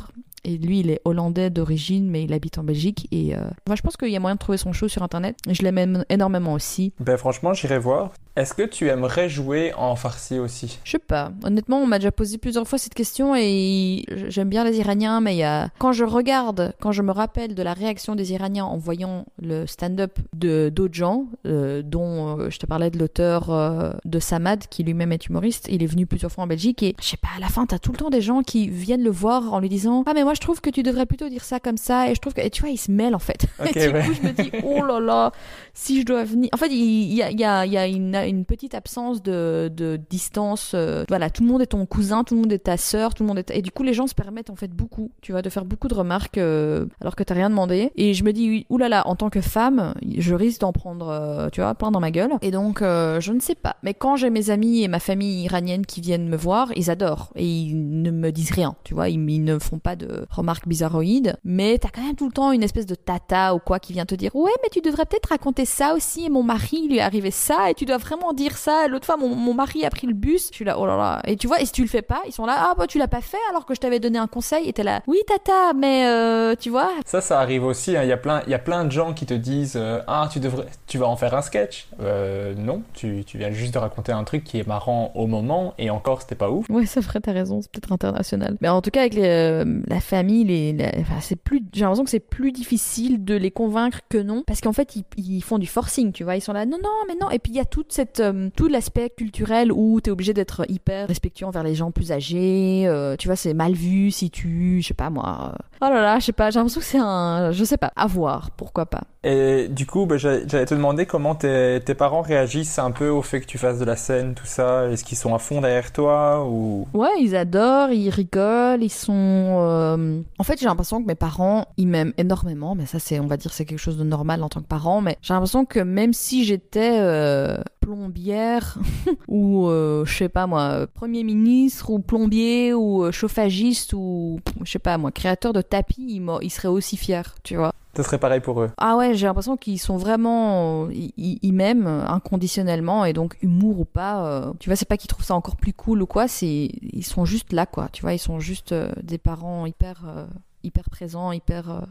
Et 0.46 0.58
lui, 0.58 0.80
il 0.80 0.92
est 0.92 1.02
hollandais 1.04 1.50
d'origine, 1.50 2.10
mais 2.10 2.24
il 2.24 2.34
habite 2.34 2.58
en 2.58 2.64
Belgique. 2.64 3.08
Et 3.12 3.36
euh, 3.36 3.40
moi, 3.68 3.76
je 3.76 3.82
pense 3.82 3.98
qu'il 3.98 4.10
y 4.10 4.16
a 4.16 4.20
moyen 4.20 4.36
de 4.36 4.40
trouver 4.40 4.58
son 4.58 4.74
show 4.74 4.88
sur 4.88 5.04
Internet. 5.04 5.38
Et 5.50 5.54
je 5.54 5.64
l'aime 5.64 6.06
énormément 6.10 6.54
aussi. 6.54 6.94
Ben 7.00 7.18
franchement, 7.18 7.54
j'irai 7.54 7.80
voir. 7.80 8.12
Est-ce 8.36 8.54
que 8.54 8.64
tu 8.64 8.90
aimerais 8.90 9.30
jouer 9.30 9.74
en 9.78 9.96
farsi 9.96 10.40
aussi? 10.40 10.78
Je 10.84 10.92
sais 10.92 11.00
pas. 11.00 11.32
Honnêtement, 11.46 11.78
on 11.78 11.88
m'a 11.88 12.00
déjà 12.00 12.12
posé 12.12 12.38
plusieurs 12.38 12.68
fois 12.68 12.78
cette 12.78 12.94
question 12.94 13.34
et 13.34 14.04
j'aime 14.28 14.50
bien 14.50 14.66
les 14.66 14.78
Iraniens, 14.78 15.22
mais 15.22 15.36
il 15.36 15.40
y 15.40 15.44
a... 15.44 15.70
quand 15.80 15.94
je 15.94 16.04
regarde, 16.04 16.74
quand 16.82 16.92
je 16.92 17.02
me 17.02 17.14
rappelle 17.14 17.56
de 17.56 17.64
la 17.64 17.74
réaction 17.74 18.14
des 18.14 18.34
Iraniens 18.34 18.66
en 18.66 18.78
voyant 18.78 19.26
le 19.42 19.66
stand-up 19.66 20.20
de 20.36 20.68
d'autres 20.68 20.94
gens, 20.94 21.28
euh, 21.46 21.82
dont 21.82 22.40
euh, 22.40 22.50
je 22.50 22.60
te 22.60 22.66
parlais 22.66 22.90
de 22.90 23.00
l'auteur 23.00 23.52
euh, 23.52 23.94
de 24.04 24.20
Samad, 24.20 24.66
qui 24.70 24.84
lui-même 24.84 25.14
est 25.14 25.28
humoriste, 25.28 25.68
il 25.70 25.82
est 25.82 25.88
venu 25.88 26.06
plusieurs 26.06 26.32
fois 26.32 26.44
en 26.44 26.48
Belgique 26.48 26.84
et 26.84 26.94
je 27.02 27.08
sais 27.08 27.18
pas, 27.18 27.30
à 27.38 27.40
la 27.40 27.48
fin, 27.48 27.66
t'as 27.66 27.80
tout 27.80 27.94
le 27.94 27.98
temps 27.98 28.10
des 28.10 28.22
gens 28.22 28.42
qui 28.42 28.68
viennent 28.68 29.04
le 29.04 29.12
voir 29.12 29.54
en 29.54 29.62
lui 29.62 29.70
disant 29.70 30.04
Ah, 30.08 30.12
mais 30.14 30.26
moi 30.26 30.34
je 30.36 30.42
trouve 30.42 30.62
que 30.62 30.70
tu 30.70 30.84
devrais 30.84 31.06
plutôt 31.06 31.30
dire 31.30 31.44
ça 31.44 31.60
comme 31.60 31.78
ça 31.78 32.10
et 32.10 32.16
je 32.16 32.22
trouve 32.22 32.34
que. 32.34 32.42
Et 32.42 32.50
tu 32.50 32.62
vois, 32.62 32.70
il 32.70 32.78
se 32.78 32.92
mêle 32.92 33.16
en 33.16 33.20
fait. 33.20 33.46
Et 33.66 33.72
du 33.88 33.94
ouais. 33.94 34.04
coup, 34.04 34.14
je 34.14 34.22
me 34.28 34.32
dis 34.32 34.52
Oh 34.64 34.86
là 34.86 35.00
là, 35.00 35.32
si 35.76 36.00
je 36.00 36.06
dois 36.06 36.24
venir. 36.24 36.50
En 36.54 36.58
fait, 36.58 36.70
il 36.72 37.14
y 37.14 37.22
a, 37.22 37.88
une, 37.88 38.46
petite 38.46 38.74
absence 38.74 39.22
de, 39.22 40.00
distance. 40.10 40.72
euh, 40.74 41.04
voilà, 41.10 41.30
tout 41.30 41.44
le 41.44 41.50
monde 41.50 41.62
est 41.62 41.68
ton 41.68 41.86
cousin, 41.86 42.24
tout 42.24 42.34
le 42.34 42.42
monde 42.42 42.54
est 42.54 42.60
ta 42.60 42.78
sœur, 42.78 43.14
tout 43.14 43.24
le 43.24 43.28
monde 43.28 43.40
est. 43.40 43.52
Et 43.52 43.62
du 43.62 43.72
coup, 43.72 43.84
les 43.84 43.94
gens 43.94 44.08
se 44.08 44.16
permettent 44.16 44.50
en 44.50 44.56
fait 44.56 44.72
beaucoup, 44.72 45.12
tu 45.22 45.34
vois, 45.34 45.42
de 45.42 45.50
faire 45.50 45.66
beaucoup 45.66 45.88
de 45.88 45.94
remarques 45.94 46.38
euh, 46.38 46.86
alors 47.02 47.16
que 47.16 47.24
t'as 47.24 47.34
rien 47.34 47.50
demandé. 47.50 47.92
Et 47.96 48.14
je 48.14 48.24
me 48.24 48.32
dis, 48.32 48.66
oulala, 48.70 49.06
en 49.06 49.16
tant 49.16 49.30
que 49.30 49.42
femme, 49.42 49.94
je 50.18 50.34
risque 50.34 50.62
d'en 50.62 50.72
prendre, 50.72 51.10
euh, 51.10 51.50
tu 51.52 51.60
vois, 51.60 51.76
plein 51.76 51.92
dans 51.92 52.00
ma 52.00 52.12
gueule. 52.12 52.32
Et 52.42 52.52
donc, 52.52 52.80
je 52.80 53.32
ne 53.32 53.40
sais 53.42 53.56
pas. 53.56 53.76
Mais 53.84 53.94
quand 53.94 54.16
j'ai 54.16 54.30
mes 54.30 54.50
amis 54.50 54.84
et 54.84 54.88
ma 54.88 55.00
famille 55.00 55.44
iranienne 55.44 55.86
qui 55.86 56.00
viennent 56.00 56.30
me 56.30 56.38
voir, 56.38 56.72
ils 56.76 56.90
adorent 56.90 57.32
et 57.36 57.46
ils 57.46 58.02
ne 58.02 58.12
me 58.12 58.32
disent 58.32 58.52
rien, 58.52 58.76
tu 58.86 58.94
vois, 58.94 59.10
ils, 59.10 59.30
ils 59.30 59.44
ne 59.44 59.60
font 59.60 59.80
pas 59.80 59.98
de 59.98 60.26
remarques 60.30 60.68
bizarroïdes. 60.68 61.36
Mais 61.44 61.78
t'as 61.78 61.90
quand 61.90 62.04
même 62.04 62.16
tout 62.16 62.28
le 62.28 62.32
temps 62.32 62.54
une 62.54 62.64
espèce 62.64 62.86
de 62.86 62.96
tata 62.96 63.54
ou 63.54 63.60
quoi 63.60 63.80
qui 63.80 63.92
vient 63.92 64.06
te 64.06 64.16
dire, 64.16 64.34
ouais, 64.36 64.52
mais 64.64 64.70
tu 64.70 64.80
devrais 64.80 65.06
peut-être 65.06 65.30
raconter 65.30 65.65
ça 65.66 65.94
aussi. 65.94 66.26
Et 66.26 66.30
mon 66.30 66.44
mari, 66.44 66.80
il 66.84 66.90
lui 66.90 66.98
est 66.98 67.02
arrivé 67.02 67.32
ça 67.32 67.70
et 67.70 67.74
tu 67.74 67.86
dois 67.86 67.98
vraiment 67.98 68.34
dire 68.34 68.58
ça. 68.58 68.88
L'autre 68.88 69.06
fois, 69.06 69.18
mon, 69.18 69.36
mon 69.36 69.54
mari 69.54 69.86
a 69.86 69.90
pris 69.90 70.08
le 70.08 70.14
bus. 70.14 70.50
Je 70.52 70.56
suis 70.56 70.66
là, 70.66 70.80
oh 70.80 70.86
là 70.86 70.98
là. 70.98 71.22
Et 71.26 71.36
tu 71.36 71.48
vois, 71.48 71.62
et 71.62 71.66
si 71.66 71.72
tu 71.72 71.82
le 71.82 71.88
fais 71.88 72.02
pas, 72.02 72.22
ils 72.28 72.32
sont 72.32 72.46
là, 72.46 72.56
ah 72.58 72.74
bah 72.78 72.88
tu 72.88 72.98
l'as 72.98 73.08
pas 73.08 73.22
fait 73.22 73.38
alors 73.50 73.66
que 73.66 73.74
je 73.76 73.80
t'avais 73.80 74.00
donné 74.00 74.18
un 74.20 74.28
conseil. 74.28 74.68
Et 74.70 74.74
t'es 74.74 74.84
là, 74.84 75.02
oui 75.08 75.18
tata, 75.28 75.74
mais 75.74 76.06
euh, 76.08 76.56
tu 76.60 76.70
vois. 76.70 76.92
Ça, 77.06 77.22
ça 77.22 77.40
arrive 77.40 77.64
aussi. 77.66 77.96
hein. 77.98 78.04
Il 78.04 78.10
y 78.10 78.14
a 78.14 78.18
plein, 78.18 78.42
il 78.46 78.52
y 78.52 78.56
a 78.56 78.60
plein 78.60 78.86
de 78.86 78.92
gens 78.92 79.14
qui 79.14 79.26
te 79.26 79.34
disent 79.34 79.76
euh, 79.76 80.02
ah 80.08 80.30
tu 80.32 80.40
devrais, 80.40 80.66
tu 80.88 80.98
vas 80.98 81.08
en 81.08 81.16
faire 81.16 81.34
un 81.36 81.42
sketch. 81.42 81.88
Euh, 82.02 82.54
non, 82.56 82.82
tu, 82.94 83.24
tu 83.26 83.38
viens 83.38 83.52
juste 83.52 83.74
de 83.74 83.80
raconter 83.80 84.12
un 84.12 84.24
truc 84.24 84.44
qui 84.44 84.60
est 84.60 84.68
marrant 84.68 85.12
au 85.16 85.28
moment 85.28 85.74
et 85.78 85.90
encore 85.90 86.22
c'était 86.22 86.36
pas 86.36 86.50
ouf. 86.50 86.70
Ouais, 86.70 86.86
c'est 86.86 87.02
vrai, 87.02 87.20
t'as 87.20 87.32
raison, 87.32 87.62
c'est 87.62 87.72
peut-être 87.72 87.92
international. 87.92 88.58
Mais 88.62 88.70
en 88.70 88.82
tout 88.82 88.92
cas, 88.92 89.02
avec 89.02 89.14
les, 89.14 89.24
euh, 89.26 89.82
la 89.88 90.00
famille, 90.00 90.44
les, 90.44 90.74
la- 90.74 90.92
enfin, 91.00 91.20
c'est 91.22 91.36
plus, 91.36 91.62
j'ai 91.74 91.82
l'impression 91.82 92.04
que 92.04 92.10
c'est 92.10 92.20
plus 92.20 92.52
difficile 92.52 93.24
de 93.26 93.36
les 93.36 93.52
convaincre 93.52 94.00
que 94.10 94.18
non, 94.18 94.44
parce 94.46 94.62
qu'en 94.62 94.74
fait, 94.74 94.96
ils, 94.96 95.04
ils 95.18 95.42
font 95.44 95.55
du 95.60 95.68
forcing, 95.68 96.12
tu 96.12 96.24
vois, 96.24 96.36
ils 96.36 96.42
sont 96.42 96.54
là, 96.54 96.66
non, 96.66 96.78
non, 96.84 96.90
mais 97.08 97.16
non. 97.20 97.30
Et 97.32 97.40
puis 97.40 97.52
il 97.52 97.56
y 97.56 97.60
a 97.60 97.66
toute 97.66 97.92
cette, 97.94 98.20
euh, 98.20 98.50
tout 98.56 98.68
l'aspect 98.68 99.10
culturel 99.10 99.72
où 99.72 100.00
t'es 100.02 100.12
obligé 100.12 100.34
d'être 100.34 100.66
hyper 100.70 101.08
respectueux 101.08 101.46
envers 101.46 101.64
les 101.64 101.76
gens 101.76 101.92
plus 101.92 102.12
âgés. 102.12 102.84
euh, 102.88 103.16
tu 103.18 103.28
vois, 103.28 103.36
c'est 103.36 103.54
mal 103.54 103.74
vu 103.74 104.12
si 104.12 104.30
tu, 104.30 104.82
je 104.82 104.88
sais 104.88 104.94
pas 104.94 105.10
moi. 105.10 105.54
euh, 105.54 105.64
Oh 105.82 105.90
là 105.94 106.02
là, 106.02 106.20
je 106.20 106.26
sais 106.26 106.32
pas, 106.34 106.50
j'ai 106.52 106.60
l'impression 106.60 106.80
que 106.82 106.86
c'est 106.88 107.00
un, 107.00 107.52
je 107.52 107.64
sais 107.64 107.78
pas, 107.78 107.92
à 107.96 108.08
voir, 108.08 108.52
pourquoi 108.52 108.86
pas. 108.86 109.04
Et 109.28 109.68
du 109.70 109.88
coup, 109.88 110.06
bah, 110.06 110.18
j'allais 110.18 110.46
te 110.46 110.76
demander 110.76 111.08
comment 111.08 111.34
tes, 111.34 111.80
tes 111.84 111.96
parents 111.96 112.22
réagissent 112.22 112.78
un 112.78 112.92
peu 112.92 113.10
au 113.10 113.24
fait 113.24 113.42
que 113.42 113.48
tu 113.48 113.58
fasses 113.58 113.80
de 113.80 113.86
la 113.86 113.96
scène, 113.96 114.36
tout 114.36 114.46
ça. 114.46 114.88
Est-ce 114.92 115.04
qu'ils 115.04 115.18
sont 115.18 115.34
à 115.34 115.40
fond 115.40 115.62
derrière 115.62 115.92
toi 115.92 116.46
ou? 116.48 116.88
Ouais, 116.94 117.10
ils 117.20 117.36
adorent, 117.36 117.90
ils 117.90 118.12
rigolent, 118.12 118.84
ils 118.84 118.90
sont. 118.92 119.14
euh, 119.16 120.22
En 120.38 120.44
fait, 120.44 120.60
j'ai 120.60 120.68
l'impression 120.68 121.02
que 121.02 121.08
mes 121.08 121.16
parents, 121.16 121.66
ils 121.78 121.88
m'aiment 121.88 122.14
énormément, 122.20 122.76
mais 122.76 122.86
ça, 122.86 123.00
c'est, 123.00 123.20
on 123.20 123.26
va 123.26 123.38
dire, 123.38 123.52
c'est 123.52 123.66
quelque 123.66 123.80
chose 123.80 123.98
de 123.98 124.04
normal 124.04 124.44
en 124.44 124.50
tant 124.50 124.62
que 124.62 124.68
parent. 124.68 125.02
Mais 125.02 125.18
j'ai 125.24 125.34
l'impression 125.34 125.66
que 125.66 125.80
même 125.80 126.14
si 126.14 126.46
j'étais 126.46 127.00
euh, 127.02 127.58
plombière 127.86 128.78
ou, 129.28 129.68
euh, 129.68 130.06
je 130.06 130.14
sais 130.18 130.30
pas 130.30 130.48
moi, 130.48 130.88
premier 130.94 131.24
ministre 131.24 131.90
ou 131.92 132.00
plombier 132.00 132.74
ou 132.74 133.04
euh, 133.06 133.12
chauffagiste 133.12 133.94
ou, 133.94 134.40
je 134.64 134.72
sais 134.72 134.80
pas 134.80 134.98
moi, 134.98 135.12
créateur 135.12 135.54
de 135.54 135.62
tapis, 135.62 136.06
ils, 136.10 136.20
m'auraient- 136.20 136.46
ils 136.46 136.50
seraient 136.50 136.68
aussi 136.68 136.98
fiers, 136.98 137.22
tu 137.44 137.56
vois. 137.56 137.74
ce 137.96 138.04
serait 138.04 138.18
pareil 138.18 138.40
pour 138.42 138.62
eux 138.62 138.72
Ah 138.78 138.98
ouais, 138.98 139.14
j'ai 139.14 139.28
l'impression 139.28 139.56
qu'ils 139.58 139.80
sont 139.80 139.98
vraiment, 139.98 140.90
ils, 140.90 141.14
ils- 141.42 141.54
m'aiment 141.54 141.88
inconditionnellement 142.08 143.06
et 143.06 143.14
donc 143.14 143.38
humour 143.42 143.80
ou 143.82 143.86
pas, 143.86 144.26
euh, 144.26 144.54
tu 144.60 144.70
vois, 144.70 144.76
c'est 144.76 144.88
pas 144.88 144.98
qu'ils 144.98 145.08
trouvent 145.10 145.26
ça 145.26 145.36
encore 145.36 145.56
plus 145.56 145.74
cool 145.74 146.02
ou 146.02 146.06
quoi, 146.08 146.28
c'est 146.28 146.70
ils 146.82 147.06
sont 147.06 147.24
juste 147.26 147.54
là 147.54 147.66
quoi, 147.66 147.88
tu 147.94 148.02
vois, 148.02 148.14
ils 148.14 148.20
sont 148.20 148.40
juste 148.40 148.72
euh, 148.72 148.90
des 149.04 149.18
parents 149.18 149.66
hyper 149.66 150.04
euh, 150.08 150.26
hyper 150.64 150.90
présents, 150.90 151.32
hyper 151.32 151.70
euh, 151.70 151.82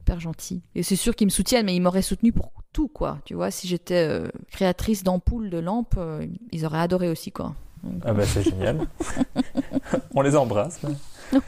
hyper 0.00 0.20
gentils. 0.20 0.62
Et 0.74 0.82
c'est 0.82 0.96
sûr 0.96 1.14
qu'ils 1.16 1.26
me 1.26 1.30
soutiennent, 1.30 1.66
mais 1.66 1.74
ils 1.74 1.80
m'auraient 1.80 2.02
soutenu 2.02 2.32
pour 2.32 2.52
tout 2.72 2.88
quoi, 2.88 3.18
tu 3.24 3.34
vois, 3.34 3.50
si 3.50 3.68
j'étais 3.68 4.06
euh, 4.08 4.28
créatrice 4.50 5.04
d'ampoules 5.04 5.48
de 5.50 5.58
lampes, 5.58 5.94
euh, 5.96 6.26
ils 6.50 6.66
auraient 6.66 6.80
adoré 6.80 7.08
aussi 7.08 7.30
quoi. 7.30 7.54
Donc, 7.84 8.02
Ah 8.04 8.12
bah 8.12 8.24
c'est 8.26 8.42
génial. 8.50 8.86
On 10.14 10.22
les 10.22 10.34
embrasse. 10.36 10.80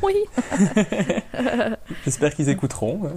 Oui, 0.03 0.15
J'espère 2.05 2.35
qu'ils 2.35 2.49
écouteront. 2.49 3.11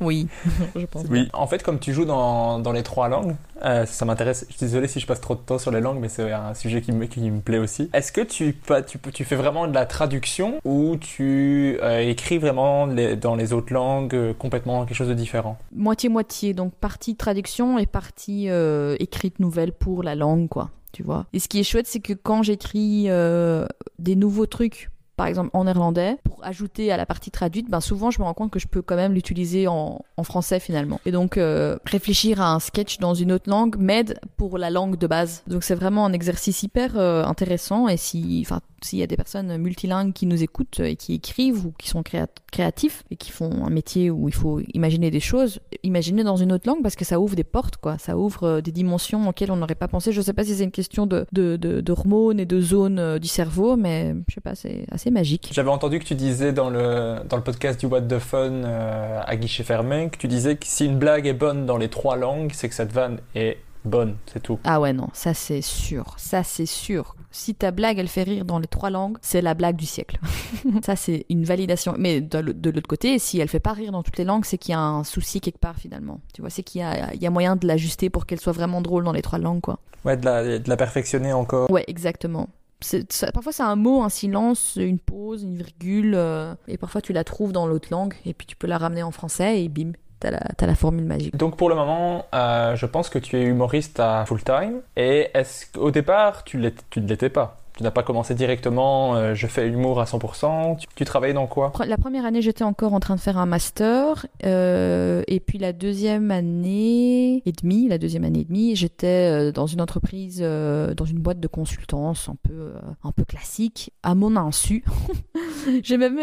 oui, 0.00 0.28
je 0.76 0.86
pense. 0.86 1.04
Oui. 1.10 1.28
En 1.32 1.46
fait, 1.46 1.62
comme 1.62 1.78
tu 1.78 1.92
joues 1.92 2.04
dans, 2.04 2.58
dans 2.58 2.72
les 2.72 2.82
trois 2.82 3.08
langues, 3.08 3.34
euh, 3.64 3.86
ça 3.86 4.04
m'intéresse. 4.04 4.46
Je 4.48 4.56
suis 4.56 4.66
désolé 4.66 4.88
si 4.88 5.00
je 5.00 5.06
passe 5.06 5.20
trop 5.20 5.34
de 5.34 5.40
temps 5.40 5.58
sur 5.58 5.70
les 5.70 5.80
langues, 5.80 5.98
mais 6.00 6.08
c'est 6.08 6.32
un 6.32 6.54
sujet 6.54 6.80
qui 6.82 6.92
me, 6.92 7.06
qui 7.06 7.20
me 7.30 7.40
plaît 7.40 7.58
aussi. 7.58 7.90
Est-ce 7.92 8.12
que 8.12 8.20
tu, 8.20 8.52
pas- 8.52 8.82
tu, 8.82 8.98
peux- 8.98 9.12
tu 9.12 9.24
fais 9.24 9.36
vraiment 9.36 9.66
de 9.68 9.74
la 9.74 9.86
traduction 9.86 10.58
ou 10.64 10.96
tu 10.96 11.78
euh, 11.82 12.00
écris 12.00 12.38
vraiment 12.38 12.86
les- 12.86 13.16
dans 13.16 13.36
les 13.36 13.52
autres 13.52 13.72
langues 13.72 14.14
euh, 14.14 14.34
complètement 14.34 14.84
quelque 14.84 14.96
chose 14.96 15.08
de 15.08 15.14
différent? 15.14 15.58
Moitié-moitié, 15.74 16.54
donc 16.54 16.72
partie 16.74 17.16
traduction 17.16 17.78
et 17.78 17.86
partie 17.86 18.48
euh, 18.48 18.96
écrite 18.98 19.38
nouvelle 19.40 19.72
pour 19.72 20.02
la 20.02 20.14
langue, 20.14 20.48
quoi, 20.48 20.70
tu 20.92 21.02
vois. 21.02 21.26
Et 21.32 21.38
ce 21.38 21.48
qui 21.48 21.60
est 21.60 21.64
chouette, 21.64 21.86
c'est 21.86 22.00
que 22.00 22.12
quand 22.12 22.42
j'écris 22.42 23.04
euh, 23.08 23.66
des 23.98 24.16
nouveaux 24.16 24.46
trucs, 24.46 24.90
par 25.22 25.28
exemple 25.28 25.50
en 25.52 25.62
néerlandais, 25.62 26.16
pour 26.24 26.44
ajouter 26.44 26.90
à 26.90 26.96
la 26.96 27.06
partie 27.06 27.30
traduite, 27.30 27.70
ben 27.70 27.80
souvent 27.80 28.10
je 28.10 28.18
me 28.18 28.24
rends 28.24 28.34
compte 28.34 28.50
que 28.50 28.58
je 28.58 28.66
peux 28.66 28.82
quand 28.82 28.96
même 28.96 29.12
l'utiliser 29.12 29.68
en, 29.68 30.04
français 30.24 30.58
finalement. 30.58 31.00
Et 31.06 31.12
donc 31.12 31.36
euh, 31.36 31.76
réfléchir 31.84 32.40
à 32.40 32.52
un 32.52 32.58
sketch 32.58 32.98
dans 32.98 33.14
une 33.14 33.30
autre 33.30 33.48
langue 33.48 33.76
m'aide 33.78 34.18
pour 34.36 34.58
la 34.58 34.68
langue 34.68 34.98
de 34.98 35.06
base. 35.06 35.44
Donc 35.46 35.62
c'est 35.62 35.76
vraiment 35.76 36.04
un 36.06 36.12
exercice 36.12 36.64
hyper 36.64 36.98
euh, 36.98 37.24
intéressant 37.24 37.86
et 37.86 37.96
si, 37.96 38.42
enfin, 38.44 38.62
s'il 38.84 38.98
y 38.98 39.02
a 39.02 39.06
des 39.06 39.16
personnes 39.16 39.56
multilingues 39.56 40.12
qui 40.12 40.26
nous 40.26 40.42
écoutent 40.42 40.80
et 40.80 40.96
qui 40.96 41.14
écrivent 41.14 41.66
ou 41.66 41.72
qui 41.78 41.88
sont 41.88 42.02
créa- 42.02 42.26
créatifs 42.50 43.02
et 43.10 43.16
qui 43.16 43.30
font 43.30 43.64
un 43.64 43.70
métier 43.70 44.10
où 44.10 44.28
il 44.28 44.34
faut 44.34 44.60
imaginer 44.74 45.10
des 45.10 45.20
choses, 45.20 45.60
imaginer 45.82 46.24
dans 46.24 46.36
une 46.36 46.52
autre 46.52 46.68
langue 46.68 46.82
parce 46.82 46.96
que 46.96 47.04
ça 47.04 47.18
ouvre 47.20 47.36
des 47.36 47.44
portes, 47.44 47.76
quoi. 47.76 47.98
Ça 47.98 48.16
ouvre 48.16 48.44
euh, 48.44 48.60
des 48.60 48.72
dimensions 48.72 49.28
auxquelles 49.28 49.50
on 49.50 49.56
n'aurait 49.56 49.74
pas 49.74 49.88
pensé. 49.88 50.12
Je 50.12 50.20
sais 50.20 50.32
pas 50.32 50.44
si 50.44 50.54
c'est 50.54 50.64
une 50.64 50.70
question 50.70 51.06
de, 51.06 51.26
de, 51.32 51.56
d'hormones 51.80 52.40
et 52.40 52.46
de 52.46 52.60
zones 52.60 52.98
euh, 52.98 53.18
du 53.18 53.28
cerveau, 53.28 53.76
mais 53.76 54.14
je 54.28 54.34
sais 54.34 54.40
pas, 54.40 54.54
c'est 54.54 54.84
assez 54.90 55.10
magique. 55.10 55.50
J'avais 55.52 55.70
entendu 55.70 55.98
que 55.98 56.04
tu 56.04 56.14
disais 56.14 56.52
dans 56.52 56.70
le, 56.70 57.16
dans 57.28 57.36
le 57.36 57.42
podcast 57.42 57.80
du 57.80 57.86
What 57.86 58.02
the 58.02 58.18
Fun 58.18 58.50
euh, 58.64 59.20
à 59.24 59.36
guichet 59.36 59.64
fermé 59.64 60.10
que 60.10 60.18
tu 60.18 60.28
disais 60.28 60.56
que 60.56 60.66
si 60.66 60.86
une 60.86 60.98
blague 60.98 61.26
est 61.26 61.32
bonne 61.32 61.66
dans 61.66 61.76
les 61.76 61.88
trois 61.88 62.16
langues, 62.16 62.50
c'est 62.54 62.68
que 62.68 62.74
cette 62.74 62.92
vanne 62.92 63.18
est 63.34 63.58
bonne, 63.84 64.16
c'est 64.26 64.42
tout. 64.42 64.58
Ah 64.64 64.80
ouais, 64.80 64.92
non, 64.92 65.08
ça 65.12 65.34
c'est 65.34 65.62
sûr. 65.62 66.14
Ça 66.16 66.42
c'est 66.42 66.66
sûr. 66.66 67.16
Si 67.30 67.54
ta 67.54 67.70
blague 67.70 67.98
elle 67.98 68.08
fait 68.08 68.22
rire 68.22 68.44
dans 68.44 68.58
les 68.58 68.66
trois 68.66 68.90
langues, 68.90 69.18
c'est 69.22 69.42
la 69.42 69.54
blague 69.54 69.76
du 69.76 69.86
siècle. 69.86 70.18
ça 70.84 70.96
c'est 70.96 71.26
une 71.28 71.44
validation. 71.44 71.94
Mais 71.98 72.20
de, 72.20 72.70
l'autre 72.70 72.88
côté, 72.88 73.18
si 73.18 73.40
elle 73.40 73.48
fait 73.48 73.60
pas 73.60 73.72
rire 73.72 73.92
dans 73.92 74.02
toutes 74.02 74.18
les 74.18 74.24
langues, 74.24 74.44
c'est 74.44 74.58
qu'il 74.58 74.72
y 74.72 74.76
a 74.76 74.80
un 74.80 75.04
souci 75.04 75.40
quelque 75.40 75.58
part 75.58 75.76
finalement. 75.76 76.20
Tu 76.34 76.42
vois, 76.42 76.50
c'est 76.50 76.62
qu'il 76.62 76.80
y 76.80 77.18
y 77.18 77.26
a 77.26 77.30
moyen 77.30 77.56
de 77.56 77.66
l'ajuster 77.66 78.10
pour 78.10 78.26
qu'elle 78.26 78.40
soit 78.40 78.52
vraiment 78.52 78.80
drôle 78.80 79.04
dans 79.04 79.12
les 79.12 79.22
trois 79.22 79.38
langues, 79.38 79.60
quoi. 79.60 79.78
Ouais, 80.04 80.16
de 80.16 80.24
la, 80.24 80.58
de 80.58 80.68
la 80.68 80.76
perfectionner 80.76 81.32
encore. 81.32 81.70
Ouais, 81.70 81.84
exactement. 81.86 82.48
Ça- 82.80 83.30
parfois 83.32 83.52
c'est 83.52 83.62
un 83.62 83.76
mot, 83.76 84.02
un 84.02 84.08
silence, 84.08 84.76
une 84.76 84.98
pause, 84.98 85.44
une 85.44 85.56
virgule, 85.56 86.14
euh, 86.16 86.54
et 86.66 86.76
parfois 86.76 87.00
tu 87.00 87.12
la 87.12 87.22
trouves 87.22 87.52
dans 87.52 87.66
l'autre 87.66 87.88
langue, 87.92 88.14
et 88.26 88.34
puis 88.34 88.44
tu 88.46 88.56
peux 88.56 88.66
la 88.66 88.76
ramener 88.76 89.04
en 89.04 89.12
français, 89.12 89.62
et 89.62 89.68
bim, 89.68 89.92
t'as 90.30 90.66
la, 90.66 90.74
formule 90.74 91.04
magique. 91.04 91.36
Donc 91.36 91.56
pour 91.56 91.68
le 91.68 91.74
moment, 91.74 92.26
euh, 92.34 92.76
je 92.76 92.86
pense 92.86 93.08
que 93.08 93.18
tu 93.18 93.36
es 93.36 93.42
humoriste 93.42 94.00
à 94.00 94.24
full 94.26 94.42
time. 94.42 94.80
Et 94.96 95.28
est-ce 95.34 95.66
qu'au 95.72 95.90
départ, 95.90 96.44
tu 96.44 96.58
ne 96.58 96.70
l'étais 96.96 97.28
pas? 97.28 97.61
Tu 97.76 97.82
n'as 97.82 97.90
pas 97.90 98.02
commencé 98.02 98.34
directement, 98.34 99.16
euh, 99.16 99.34
je 99.34 99.46
fais 99.46 99.66
humour 99.66 99.98
à 100.00 100.04
100%. 100.04 100.76
Tu, 100.78 100.86
tu 100.94 101.04
travaillais 101.04 101.32
dans 101.34 101.46
quoi? 101.46 101.72
La 101.86 101.96
première 101.96 102.26
année, 102.26 102.42
j'étais 102.42 102.64
encore 102.64 102.92
en 102.92 103.00
train 103.00 103.14
de 103.16 103.20
faire 103.20 103.38
un 103.38 103.46
master, 103.46 104.26
euh, 104.44 105.22
et 105.26 105.40
puis 105.40 105.58
la 105.58 105.72
deuxième 105.72 106.30
année 106.30 107.42
et 107.46 107.52
demie, 107.52 107.88
la 107.88 107.96
deuxième 107.98 108.24
année 108.24 108.40
et 108.40 108.44
demie, 108.44 108.76
j'étais 108.76 109.06
euh, 109.48 109.52
dans 109.52 109.66
une 109.66 109.80
entreprise, 109.80 110.40
dans 110.40 111.04
une 111.06 111.18
boîte 111.18 111.40
de 111.40 111.48
consultance 111.48 112.28
un 112.28 112.36
peu, 112.42 112.72
un 113.04 113.12
peu 113.12 113.24
classique, 113.24 113.90
à 114.02 114.14
mon 114.14 114.36
insu. 114.36 114.84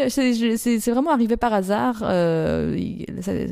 C'est 0.10 0.34
je- 0.34 0.56
c'est- 0.58 0.80
c'est 0.80 0.92
vraiment 0.92 1.12
arrivé 1.12 1.38
par 1.38 1.54
hasard. 1.54 2.04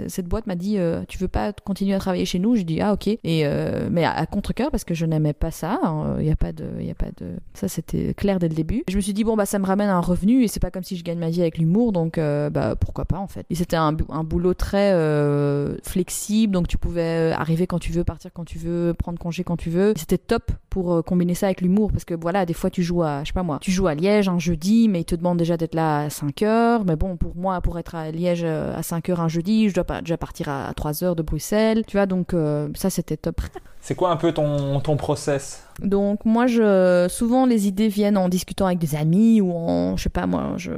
cette 0.09 0.27
boîte 0.27 0.47
m'a 0.47 0.55
dit, 0.55 0.77
tu 1.07 1.17
veux 1.17 1.27
pas 1.27 1.53
continuer 1.53 1.93
à 1.95 1.99
travailler 1.99 2.25
chez 2.25 2.39
nous? 2.39 2.55
J'ai 2.55 2.63
dit 2.63 2.81
ah 2.81 2.93
ok, 2.93 3.07
et 3.07 3.45
mais 3.89 4.03
à, 4.03 4.11
à 4.11 4.25
contre-cœur 4.25 4.71
parce 4.71 4.83
que 4.83 4.93
je 4.93 5.05
n'aimais 5.05 5.33
pas 5.33 5.51
ça. 5.51 5.79
Il 6.19 6.25
y 6.25 6.31
a 6.31 6.35
pas 6.35 6.51
de, 6.51 6.65
y 6.81 6.91
a 6.91 6.95
pas 6.95 7.07
de, 7.19 7.27
ça 7.53 7.67
c'était 7.87 8.13
clair 8.13 8.39
dès 8.39 8.49
le 8.49 8.55
début. 8.55 8.83
Je 8.87 8.95
me 8.95 9.01
suis 9.01 9.13
dit 9.13 9.23
bon 9.23 9.35
bah 9.35 9.45
ça 9.45 9.59
me 9.59 9.65
ramène 9.65 9.89
un 9.89 10.01
revenu 10.01 10.43
et 10.43 10.47
c'est 10.47 10.59
pas 10.59 10.71
comme 10.71 10.83
si 10.83 10.97
je 10.97 11.03
gagne 11.03 11.19
ma 11.19 11.29
vie 11.29 11.41
avec 11.41 11.57
l'humour, 11.57 11.91
donc 11.91 12.17
euh, 12.17 12.49
bah 12.49 12.75
pourquoi 12.75 13.05
pas 13.05 13.17
en 13.17 13.27
fait. 13.27 13.45
Et 13.49 13.55
c'était 13.55 13.75
un, 13.75 13.93
boulot 13.93 14.53
très 14.53 14.91
euh, 14.93 15.77
flexible, 15.83 16.53
donc 16.53 16.67
tu 16.67 16.77
pouvais 16.77 17.31
arriver 17.31 17.67
quand 17.67 17.79
tu 17.79 17.91
veux, 17.91 18.03
partir 18.03 18.31
quand 18.33 18.45
tu 18.45 18.57
veux, 18.57 18.93
prendre 18.93 19.19
congé 19.19 19.43
quand 19.43 19.57
tu 19.57 19.69
veux. 19.69 19.93
C'était 19.95 20.17
top 20.17 20.51
pour 20.77 20.93
euh, 20.93 21.01
combiner 21.01 21.33
ça 21.33 21.47
avec 21.47 21.61
l'humour 21.61 21.91
parce 21.91 22.05
que 22.05 22.13
voilà 22.13 22.45
des 22.45 22.53
fois 22.53 22.69
tu 22.69 22.83
joues 22.83 23.03
à, 23.03 23.23
je 23.23 23.29
sais 23.29 23.33
pas 23.33 23.43
moi, 23.43 23.57
tu 23.61 23.71
joues 23.71 23.87
à 23.87 23.95
Liège 23.95 24.29
un 24.29 24.39
jeudi, 24.39 24.87
mais 24.89 25.01
ils 25.01 25.05
te 25.05 25.15
demandent 25.15 25.39
déjà 25.39 25.57
d'être 25.57 25.75
là 25.75 26.01
à 26.01 26.09
5 26.09 26.41
heures. 26.43 26.85
Mais 26.85 26.95
bon 26.95 27.17
pour 27.17 27.35
moi 27.35 27.61
pour 27.61 27.79
être 27.79 27.95
à 27.95 28.11
Liège 28.11 28.43
euh, 28.43 28.77
à 28.77 28.83
5 28.83 29.09
heures 29.09 29.21
un 29.21 29.27
jeudi, 29.27 29.69
je 29.69 29.73
dois 29.73 30.01
déjà 30.01 30.17
partir 30.17 30.49
à 30.49 30.71
3 30.75 31.03
heures 31.03 31.15
de 31.15 31.23
Bruxelles. 31.23 31.83
Tu 31.87 31.97
vois 31.97 32.05
donc 32.05 32.33
euh, 32.33 32.69
ça 32.75 32.89
c'était 32.89 33.17
top. 33.17 33.41
C'est 33.87 33.95
quoi 33.95 34.09
un 34.09 34.17
peu 34.17 34.33
ton, 34.33 34.81
ton 34.81 34.97
process? 34.97 35.63
Donc 35.81 36.25
moi, 36.25 36.45
je 36.45 37.07
souvent 37.09 37.45
les 37.45 37.69
idées 37.69 37.87
viennent 37.87 38.17
en 38.17 38.27
discutant 38.27 38.65
avec 38.65 38.79
des 38.79 38.95
amis 38.95 39.39
ou 39.39 39.53
en, 39.53 39.95
je 39.95 40.03
sais 40.03 40.09
pas 40.09 40.27
moi, 40.27 40.55
je, 40.57 40.71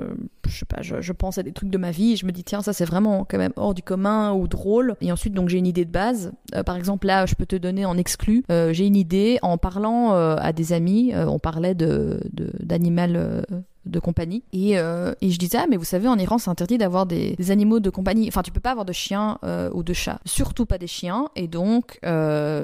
je 0.49 0.65
pas, 0.65 0.81
je, 0.81 1.11
pense 1.13 1.37
à 1.37 1.43
des 1.43 1.51
trucs 1.51 1.69
de 1.69 1.77
ma 1.77 1.91
vie 1.91 2.13
et 2.13 2.15
je 2.15 2.25
me 2.25 2.31
dis 2.31 2.43
tiens 2.43 2.61
ça 2.61 2.73
c'est 2.73 2.85
vraiment 2.85 3.25
quand 3.25 3.37
même 3.37 3.53
hors 3.55 3.73
du 3.73 3.81
commun 3.81 4.33
ou 4.33 4.47
drôle. 4.47 4.95
Et 5.01 5.11
ensuite 5.11 5.33
donc 5.33 5.49
j'ai 5.49 5.57
une 5.57 5.67
idée 5.67 5.85
de 5.85 5.91
base. 5.91 6.31
Euh, 6.55 6.63
par 6.63 6.75
exemple 6.75 7.07
là, 7.07 7.25
je 7.25 7.35
peux 7.35 7.45
te 7.45 7.55
donner 7.55 7.85
en 7.85 7.97
exclu. 7.97 8.43
euh, 8.51 8.73
j'ai 8.73 8.85
une 8.85 8.95
idée 8.95 9.39
en 9.41 9.57
parlant 9.57 10.13
euh, 10.13 10.35
à 10.39 10.53
des 10.53 10.73
amis. 10.73 11.13
on 11.15 11.39
parlait 11.39 11.75
de 11.75 12.19
d'animal. 12.59 13.45
de 13.85 13.99
compagnie 13.99 14.43
et, 14.53 14.73
et 14.73 15.29
je 15.31 15.39
disais 15.39 15.57
ah 15.59 15.65
mais 15.67 15.77
vous 15.77 15.85
savez 15.85 16.07
en 16.07 16.17
Iran 16.17 16.37
c'est 16.37 16.51
interdit 16.51 16.77
d'avoir 16.77 17.07
des, 17.07 17.35
animaux 17.49 17.79
de 17.79 17.89
compagnie 17.89 18.27
enfin 18.27 18.43
tu 18.43 18.51
peux 18.51 18.59
pas 18.59 18.71
avoir 18.71 18.85
de 18.85 18.93
chiens 18.93 19.39
ou 19.73 19.81
de 19.81 19.93
chats 19.93 20.19
surtout 20.25 20.65
pas 20.67 20.77
des 20.77 20.85
chiens 20.85 21.29
et 21.35 21.47
donc 21.47 21.99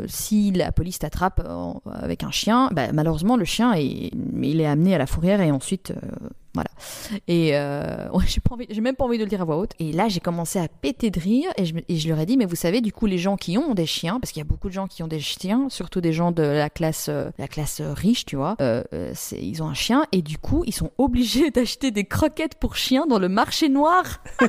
si 0.07 0.51
la 0.51 0.71
police 0.71 0.99
t'attrape 0.99 1.41
avec 1.85 2.23
un 2.23 2.31
chien 2.31 2.69
bah, 2.73 2.91
malheureusement 2.93 3.37
le 3.37 3.45
chien 3.45 3.73
est, 3.73 4.11
il 4.43 4.61
est 4.61 4.67
amené 4.67 4.93
à 4.93 4.97
la 4.99 5.07
fourrière 5.07 5.41
et 5.41 5.51
ensuite 5.51 5.93
voilà. 6.55 6.69
Et 7.27 7.51
euh, 7.55 8.09
ouais, 8.13 8.23
j'ai 8.27 8.41
pas 8.41 8.55
envie 8.55 8.65
j'ai 8.69 8.81
même 8.81 8.95
pas 8.95 9.05
envie 9.05 9.17
de 9.19 9.23
le 9.23 9.29
dire 9.29 9.41
à 9.41 9.45
voix 9.45 9.57
haute. 9.57 9.73
Et 9.79 9.91
là 9.91 10.07
j'ai 10.09 10.19
commencé 10.19 10.57
à 10.59 10.67
péter 10.67 11.11
de 11.11 11.19
rire 11.19 11.51
et 11.57 11.65
je, 11.65 11.75
et 11.87 11.97
je 11.97 12.09
leur 12.09 12.19
ai 12.19 12.25
dit 12.25 12.35
mais 12.37 12.45
vous 12.45 12.55
savez 12.55 12.81
du 12.81 12.91
coup 12.91 13.05
les 13.05 13.17
gens 13.19 13.37
qui 13.37 13.57
ont 13.59 13.73
des 13.75 13.85
chiens 13.85 14.19
parce 14.19 14.31
qu'il 14.31 14.39
y 14.39 14.45
a 14.45 14.47
beaucoup 14.47 14.69
de 14.69 14.73
gens 14.73 14.87
qui 14.87 15.03
ont 15.03 15.07
des 15.07 15.19
chiens 15.19 15.67
surtout 15.69 16.01
des 16.01 16.13
gens 16.13 16.31
de 16.31 16.41
la 16.43 16.69
classe 16.69 17.07
euh, 17.09 17.29
la 17.37 17.47
classe 17.47 17.79
euh, 17.81 17.93
riche 17.93 18.25
tu 18.25 18.35
vois 18.35 18.55
euh, 18.61 18.83
euh, 18.93 19.11
c'est- 19.13 19.39
ils 19.41 19.61
ont 19.61 19.67
un 19.67 19.73
chien 19.75 20.05
et 20.11 20.21
du 20.21 20.37
coup 20.37 20.63
ils 20.65 20.73
sont 20.73 20.91
obligés 20.97 21.51
d'acheter 21.55 21.91
des 21.91 22.05
croquettes 22.05 22.55
pour 22.55 22.75
chiens 22.75 23.05
dans 23.05 23.19
le 23.19 23.29
marché 23.29 23.69
noir 23.69 24.21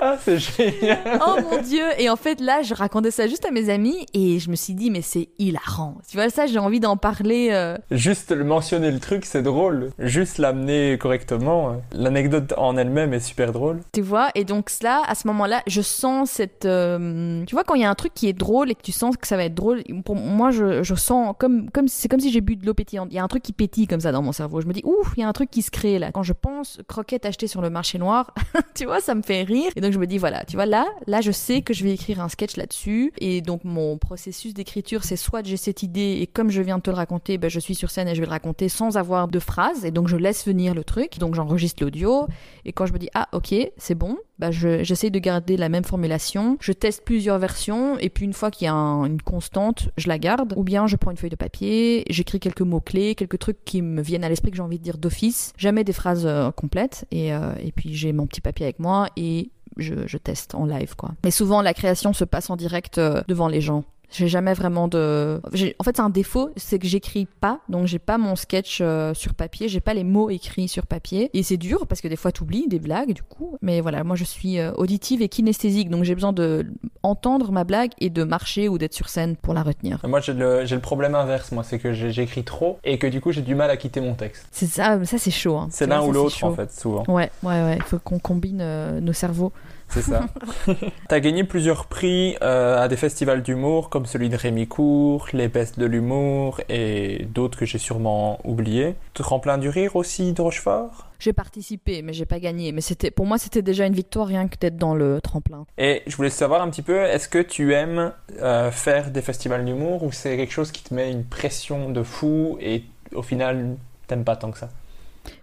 Ah, 0.00 0.16
c'est 0.22 0.38
génial 0.38 0.98
oh 1.26 1.36
mon 1.50 1.60
dieu 1.62 1.84
Et 1.98 2.08
en 2.10 2.16
fait 2.16 2.40
là, 2.40 2.62
je 2.62 2.74
racontais 2.74 3.10
ça 3.10 3.26
juste 3.28 3.44
à 3.44 3.50
mes 3.50 3.68
amis 3.70 4.06
et 4.14 4.38
je 4.38 4.50
me 4.50 4.56
suis 4.56 4.74
dit 4.74 4.90
mais 4.90 5.02
c'est 5.02 5.28
hilarant. 5.38 5.98
Tu 6.08 6.16
vois 6.16 6.30
ça, 6.30 6.46
j'ai 6.46 6.58
envie 6.58 6.80
d'en 6.80 6.96
parler. 6.96 7.48
euh. 7.52 7.76
Juste 7.90 8.32
le 8.32 8.44
mentionner 8.44 8.90
le 8.90 8.98
truc, 9.00 9.24
c'est 9.24 9.42
drôle. 9.42 9.90
Juste 9.98 10.38
l'amener 10.38 10.98
correctement. 10.98 11.76
L'anecdote 11.92 12.54
en 12.56 12.76
elle-même 12.76 13.12
est 13.14 13.20
super 13.20 13.52
drôle. 13.52 13.80
Tu 13.92 14.02
vois 14.02 14.30
Et 14.34 14.44
donc 14.44 14.70
là, 14.82 15.02
à 15.06 15.14
ce 15.14 15.26
moment-là, 15.28 15.62
je 15.66 15.80
sens 15.82 16.30
cette. 16.30 16.64
euh, 16.64 17.44
Tu 17.46 17.54
vois 17.54 17.64
quand 17.64 17.74
il 17.74 17.82
y 17.82 17.84
a 17.84 17.90
un 17.90 17.94
truc 17.94 18.12
qui 18.14 18.28
est 18.28 18.32
drôle 18.32 18.70
et 18.70 18.74
que 18.74 18.82
tu 18.82 18.92
sens 18.92 19.16
que 19.16 19.26
ça 19.26 19.36
va 19.36 19.44
être 19.44 19.54
drôle. 19.54 19.82
Pour 20.04 20.16
moi, 20.16 20.50
je, 20.50 20.82
je 20.82 20.94
sens 20.94 21.34
comme 21.38 21.70
comme 21.70 21.88
c'est 21.88 22.08
comme 22.08 22.20
si 22.20 22.30
j'ai 22.32 22.40
bu 22.40 22.56
de 22.56 22.66
l'eau 22.66 22.74
pétillante. 22.74 23.08
Il 23.10 23.16
y 23.16 23.18
a 23.18 23.24
un 23.24 23.28
truc 23.28 23.42
qui 23.42 23.52
pétille 23.52 23.86
comme 23.86 24.00
ça 24.00 24.12
dans 24.12 24.22
mon 24.22 24.32
cerveau. 24.32 24.60
Je 24.60 24.66
me 24.66 24.72
dis 24.72 24.82
ouf, 24.84 25.12
il 25.16 25.20
y 25.20 25.24
a 25.24 25.28
un 25.28 25.32
truc 25.32 25.50
qui 25.50 25.62
se 25.62 25.70
crée 25.70 25.98
là. 25.98 26.10
Quand 26.12 26.22
je 26.22 26.32
pense 26.32 26.78
croquettes 26.88 27.26
achetées 27.26 27.46
sur 27.46 27.62
le 27.62 27.70
marché 27.70 27.98
noir, 27.98 28.32
tu 28.74 28.84
vois, 28.86 29.00
ça 29.00 29.14
me 29.14 29.22
fait 29.22 29.42
rire. 29.42 29.61
Et 29.76 29.80
donc 29.80 29.92
je 29.92 29.98
me 29.98 30.06
dis 30.06 30.18
voilà, 30.18 30.44
tu 30.44 30.56
vois 30.56 30.66
là, 30.66 30.86
là 31.06 31.20
je 31.20 31.30
sais 31.30 31.62
que 31.62 31.74
je 31.74 31.84
vais 31.84 31.92
écrire 31.92 32.20
un 32.20 32.28
sketch 32.28 32.56
là-dessus. 32.56 33.12
Et 33.18 33.40
donc 33.40 33.64
mon 33.64 33.98
processus 33.98 34.54
d'écriture 34.54 35.04
c'est 35.04 35.16
soit 35.16 35.46
j'ai 35.46 35.56
cette 35.56 35.82
idée 35.82 36.18
et 36.20 36.26
comme 36.26 36.50
je 36.50 36.62
viens 36.62 36.78
de 36.78 36.82
te 36.82 36.90
le 36.90 36.96
raconter, 36.96 37.38
ben, 37.38 37.50
je 37.50 37.60
suis 37.60 37.74
sur 37.74 37.90
scène 37.90 38.08
et 38.08 38.14
je 38.14 38.20
vais 38.20 38.26
le 38.26 38.32
raconter 38.32 38.68
sans 38.68 38.96
avoir 38.96 39.28
de 39.28 39.38
phrase 39.38 39.84
et 39.84 39.90
donc 39.90 40.08
je 40.08 40.16
laisse 40.16 40.46
venir 40.46 40.74
le 40.74 40.84
truc, 40.84 41.18
donc 41.18 41.34
j'enregistre 41.34 41.82
l'audio. 41.82 42.26
Et 42.64 42.72
quand 42.72 42.86
je 42.86 42.92
me 42.92 42.98
dis 42.98 43.08
ah 43.14 43.28
ok 43.32 43.54
c'est 43.76 43.94
bon, 43.94 44.18
bah 44.42 44.50
j'essaie 44.50 45.10
de 45.10 45.18
garder 45.20 45.56
la 45.56 45.68
même 45.68 45.84
formulation, 45.84 46.56
je 46.60 46.72
teste 46.72 47.04
plusieurs 47.04 47.38
versions. 47.38 47.96
Et 48.00 48.08
puis 48.08 48.24
une 48.24 48.32
fois 48.32 48.50
qu'il 48.50 48.64
y 48.64 48.68
a 48.68 48.74
une 48.74 49.22
constante, 49.22 49.90
je 49.96 50.08
la 50.08 50.18
garde. 50.18 50.52
Ou 50.56 50.64
bien 50.64 50.88
je 50.88 50.96
prends 50.96 51.12
une 51.12 51.16
feuille 51.16 51.30
de 51.30 51.36
papier, 51.36 52.04
j'écris 52.10 52.40
quelques 52.40 52.62
mots 52.62 52.80
clés, 52.80 53.14
quelques 53.14 53.38
trucs 53.38 53.64
qui 53.64 53.82
me 53.82 54.02
viennent 54.02 54.24
à 54.24 54.28
l'esprit 54.28 54.50
que 54.50 54.56
j'ai 54.56 54.62
envie 54.62 54.80
de 54.80 54.82
dire 54.82 54.98
d'office, 54.98 55.52
jamais 55.56 55.84
des 55.84 55.92
phrases 55.92 56.26
euh, 56.26 56.50
complètes. 56.50 57.06
Et, 57.12 57.32
euh, 57.32 57.54
et 57.60 57.70
puis 57.70 57.94
j'ai 57.94 58.12
mon 58.12 58.26
petit 58.26 58.40
papier 58.40 58.66
avec 58.66 58.80
moi. 58.80 59.06
Et 59.16 59.51
je, 59.76 60.06
je, 60.06 60.18
teste 60.18 60.54
en 60.54 60.64
live 60.64 60.96
quoi. 60.96 61.12
Mais 61.24 61.30
souvent 61.30 61.62
la 61.62 61.74
création 61.74 62.12
se 62.12 62.24
passe 62.24 62.50
en 62.50 62.56
direct 62.56 62.98
euh, 62.98 63.22
devant 63.28 63.48
les 63.48 63.60
gens. 63.60 63.84
J'ai 64.12 64.28
jamais 64.28 64.54
vraiment 64.54 64.88
de. 64.88 65.40
En 65.44 65.84
fait, 65.84 65.96
c'est 65.96 66.00
un 66.00 66.10
défaut, 66.10 66.50
c'est 66.56 66.78
que 66.78 66.86
j'écris 66.86 67.26
pas, 67.40 67.60
donc 67.68 67.86
j'ai 67.86 67.98
pas 67.98 68.18
mon 68.18 68.36
sketch 68.36 68.78
euh, 68.80 69.14
sur 69.14 69.34
papier, 69.34 69.68
j'ai 69.68 69.80
pas 69.80 69.94
les 69.94 70.04
mots 70.04 70.30
écrits 70.30 70.68
sur 70.68 70.86
papier, 70.86 71.30
et 71.32 71.42
c'est 71.42 71.56
dur 71.56 71.86
parce 71.86 72.00
que 72.00 72.08
des 72.08 72.16
fois 72.16 72.32
tu 72.32 72.42
oublies 72.42 72.68
des 72.68 72.78
blagues, 72.78 73.12
du 73.12 73.22
coup. 73.22 73.56
Mais 73.62 73.80
voilà, 73.80 74.04
moi 74.04 74.16
je 74.16 74.24
suis 74.24 74.58
euh, 74.58 74.72
auditive 74.72 75.22
et 75.22 75.28
kinesthésique, 75.28 75.88
donc 75.88 76.04
j'ai 76.04 76.14
besoin 76.14 76.32
de 76.32 76.66
entendre 77.02 77.52
ma 77.52 77.64
blague 77.64 77.92
et 78.00 78.10
de 78.10 78.22
marcher 78.22 78.68
ou 78.68 78.78
d'être 78.78 78.94
sur 78.94 79.08
scène 79.08 79.36
pour 79.36 79.54
la 79.54 79.62
retenir. 79.62 79.98
Moi 80.06 80.20
j'ai 80.20 80.34
le, 80.34 80.64
le, 80.64 80.78
problème 80.78 81.14
inverse, 81.14 81.52
moi 81.52 81.64
c'est 81.64 81.78
que 81.78 81.92
j'écris 81.92 82.44
trop 82.44 82.78
et 82.84 82.98
que 82.98 83.06
du 83.06 83.20
coup 83.20 83.32
j'ai 83.32 83.42
du 83.42 83.54
mal 83.54 83.70
à 83.70 83.76
quitter 83.76 84.00
mon 84.00 84.14
texte. 84.14 84.46
C'est 84.50 84.66
ça, 84.66 85.02
ça 85.04 85.18
c'est 85.18 85.30
chaud. 85.30 85.56
Hein. 85.56 85.68
C'est 85.70 85.86
l'un 85.86 86.02
ou 86.02 86.12
l'autre 86.12 86.44
en 86.44 86.54
fait, 86.54 86.70
souvent. 86.72 87.04
Ouais, 87.08 87.30
ouais, 87.42 87.62
ouais. 87.62 87.76
Il 87.76 87.82
faut 87.82 87.98
qu'on 87.98 88.18
combine 88.18 88.60
euh, 88.60 89.00
nos 89.00 89.12
cerveaux. 89.12 89.52
C'est 89.92 90.02
ça. 90.02 90.26
tu 90.66 90.74
as 91.14 91.20
gagné 91.20 91.44
plusieurs 91.44 91.84
prix 91.84 92.36
euh, 92.40 92.82
à 92.82 92.88
des 92.88 92.96
festivals 92.96 93.42
d'humour 93.42 93.90
comme 93.90 94.06
celui 94.06 94.30
de 94.30 94.36
Rémi 94.36 94.66
Court, 94.66 95.28
les 95.34 95.48
Bestes 95.48 95.78
de 95.78 95.84
l'humour 95.84 96.62
et 96.70 97.26
d'autres 97.28 97.58
que 97.58 97.66
j'ai 97.66 97.76
sûrement 97.76 98.40
oubliés. 98.44 98.94
Tremplin 99.12 99.58
du 99.58 99.68
rire 99.68 99.94
aussi 99.96 100.32
de 100.32 100.40
Rochefort? 100.40 101.08
J'ai 101.18 101.34
participé, 101.34 102.00
mais 102.00 102.14
j'ai 102.14 102.24
pas 102.24 102.40
gagné. 102.40 102.72
Mais 102.72 102.80
c'était, 102.80 103.10
pour 103.10 103.26
moi, 103.26 103.36
c'était 103.36 103.60
déjà 103.60 103.84
une 103.84 103.92
victoire 103.92 104.26
rien 104.26 104.48
que 104.48 104.56
d'être 104.58 104.78
dans 104.78 104.94
le 104.94 105.20
tremplin. 105.20 105.66
Et 105.76 106.02
je 106.06 106.16
voulais 106.16 106.30
savoir 106.30 106.62
un 106.62 106.70
petit 106.70 106.82
peu, 106.82 106.98
est-ce 106.98 107.28
que 107.28 107.38
tu 107.38 107.74
aimes 107.74 108.12
euh, 108.40 108.70
faire 108.70 109.10
des 109.10 109.22
festivals 109.22 109.64
d'humour 109.64 110.02
ou 110.04 110.10
c'est 110.10 110.38
quelque 110.38 110.52
chose 110.52 110.72
qui 110.72 110.82
te 110.82 110.94
met 110.94 111.12
une 111.12 111.24
pression 111.24 111.90
de 111.90 112.02
fou 112.02 112.56
et 112.60 112.84
au 113.14 113.22
final, 113.22 113.76
t'aimes 114.06 114.24
pas 114.24 114.36
tant 114.36 114.50
que 114.50 114.58
ça? 114.58 114.70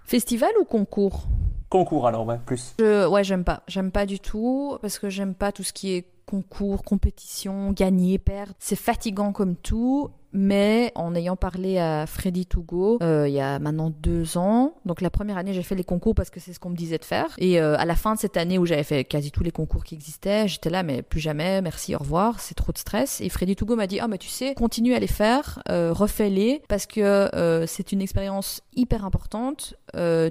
Festival 0.05 0.49
ou 0.59 0.65
concours? 0.65 1.27
Concours 1.69 2.07
alors, 2.07 2.25
ouais, 2.25 2.39
plus. 2.45 2.75
Ouais, 2.79 3.23
j'aime 3.23 3.43
pas. 3.43 3.63
J'aime 3.67 3.91
pas 3.91 4.05
du 4.05 4.19
tout 4.19 4.77
parce 4.81 4.97
que 4.99 5.09
j'aime 5.09 5.35
pas 5.35 5.51
tout 5.51 5.63
ce 5.63 5.71
qui 5.73 5.93
est 5.93 6.05
concours, 6.25 6.83
compétition, 6.83 7.71
gagner, 7.71 8.17
perdre. 8.19 8.53
C'est 8.59 8.75
fatigant 8.75 9.31
comme 9.31 9.55
tout 9.55 10.11
mais 10.31 10.91
en 10.95 11.15
ayant 11.15 11.35
parlé 11.35 11.77
à 11.77 12.05
Freddy 12.05 12.45
Tougo 12.45 12.99
euh, 13.01 13.27
il 13.27 13.33
y 13.33 13.39
a 13.39 13.59
maintenant 13.59 13.89
deux 13.89 14.37
ans, 14.37 14.75
donc 14.85 15.01
la 15.01 15.09
première 15.09 15.37
année 15.37 15.53
j'ai 15.53 15.63
fait 15.63 15.75
les 15.75 15.83
concours 15.83 16.15
parce 16.15 16.29
que 16.29 16.39
c'est 16.39 16.53
ce 16.53 16.59
qu'on 16.59 16.69
me 16.69 16.75
disait 16.75 16.97
de 16.97 17.05
faire, 17.05 17.27
et 17.37 17.59
euh, 17.59 17.75
à 17.77 17.85
la 17.85 17.95
fin 17.95 18.15
de 18.15 18.19
cette 18.19 18.37
année 18.37 18.57
où 18.57 18.65
j'avais 18.65 18.83
fait 18.83 19.03
quasi 19.03 19.31
tous 19.31 19.43
les 19.43 19.51
concours 19.51 19.83
qui 19.83 19.95
existaient, 19.95 20.47
j'étais 20.47 20.69
là 20.69 20.83
mais 20.83 21.01
plus 21.01 21.19
jamais, 21.19 21.61
merci, 21.61 21.95
au 21.95 21.99
revoir, 21.99 22.39
c'est 22.39 22.55
trop 22.55 22.71
de 22.71 22.77
stress, 22.77 23.21
et 23.21 23.29
Freddy 23.29 23.55
Tougo 23.55 23.75
m'a 23.75 23.87
dit 23.87 23.99
ah 23.99 24.07
mais 24.07 24.17
tu 24.17 24.29
sais, 24.29 24.53
continue 24.53 24.93
à 24.93 24.99
les 24.99 25.07
faire, 25.07 25.61
euh, 25.69 25.91
refais-les 25.93 26.61
parce 26.67 26.85
que 26.85 27.29
c'est 27.67 27.91
une 27.91 28.01
expérience 28.01 28.61
hyper 28.75 29.05
importante, 29.05 29.75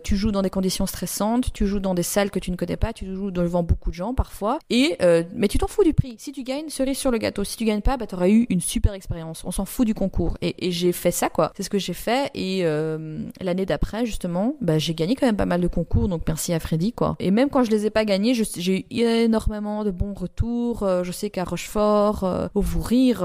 tu 0.04 0.16
joues 0.16 0.30
dans 0.30 0.42
des 0.42 0.50
conditions 0.50 0.86
stressantes, 0.86 1.52
tu 1.52 1.66
joues 1.66 1.80
dans 1.80 1.94
des 1.94 2.02
salles 2.02 2.30
que 2.30 2.38
tu 2.38 2.50
ne 2.50 2.56
connais 2.56 2.76
pas, 2.76 2.92
tu 2.92 3.12
joues 3.14 3.30
devant 3.30 3.62
beaucoup 3.62 3.90
de 3.90 3.94
gens 3.94 4.14
parfois, 4.14 4.58
et 4.70 4.96
mais 5.34 5.48
tu 5.48 5.58
t'en 5.58 5.66
fous 5.66 5.84
du 5.84 5.94
prix, 5.94 6.14
si 6.18 6.32
tu 6.32 6.42
gagnes, 6.42 6.68
cerise 6.68 6.98
sur 6.98 7.10
le 7.10 7.18
gâteau, 7.18 7.44
si 7.44 7.56
tu 7.56 7.64
gagnes 7.64 7.80
pas, 7.80 7.96
bah 7.96 8.06
t'auras 8.06 8.28
eu 8.28 8.46
une 8.48 8.60
super 8.60 8.92
expérience, 8.92 9.44
on 9.44 9.50
s'en 9.50 9.64
fout 9.64 9.87
concours. 9.94 10.36
Et, 10.42 10.70
j'ai 10.70 10.92
fait 10.92 11.10
ça, 11.10 11.28
quoi. 11.28 11.52
C'est 11.56 11.62
ce 11.62 11.70
que 11.70 11.78
j'ai 11.78 11.92
fait. 11.92 12.30
Et 12.34 12.60
euh, 12.64 13.20
l'année 13.40 13.66
d'après, 13.66 14.06
justement, 14.06 14.56
bah, 14.60 14.78
j'ai 14.78 14.94
gagné 14.94 15.14
quand 15.14 15.26
même 15.26 15.36
pas 15.36 15.46
mal 15.46 15.60
de 15.60 15.68
concours. 15.68 16.08
Donc 16.08 16.22
merci 16.26 16.52
à 16.52 16.60
Freddy, 16.60 16.92
quoi. 16.92 17.16
Et 17.18 17.30
même 17.30 17.48
quand 17.48 17.64
je 17.64 17.70
les 17.70 17.86
ai 17.86 17.90
pas 17.90 18.04
gagnés, 18.04 18.34
j'ai 18.34 18.78
eu 18.78 18.84
énormément 18.90 19.84
de 19.84 19.90
bons 19.90 20.14
retours. 20.14 20.82
Euh, 20.82 21.04
je 21.04 21.12
sais 21.12 21.30
qu'à 21.30 21.44
Rochefort, 21.44 22.24
euh, 22.24 22.48
au 22.54 22.60
vous 22.60 22.82
rire, 22.82 23.22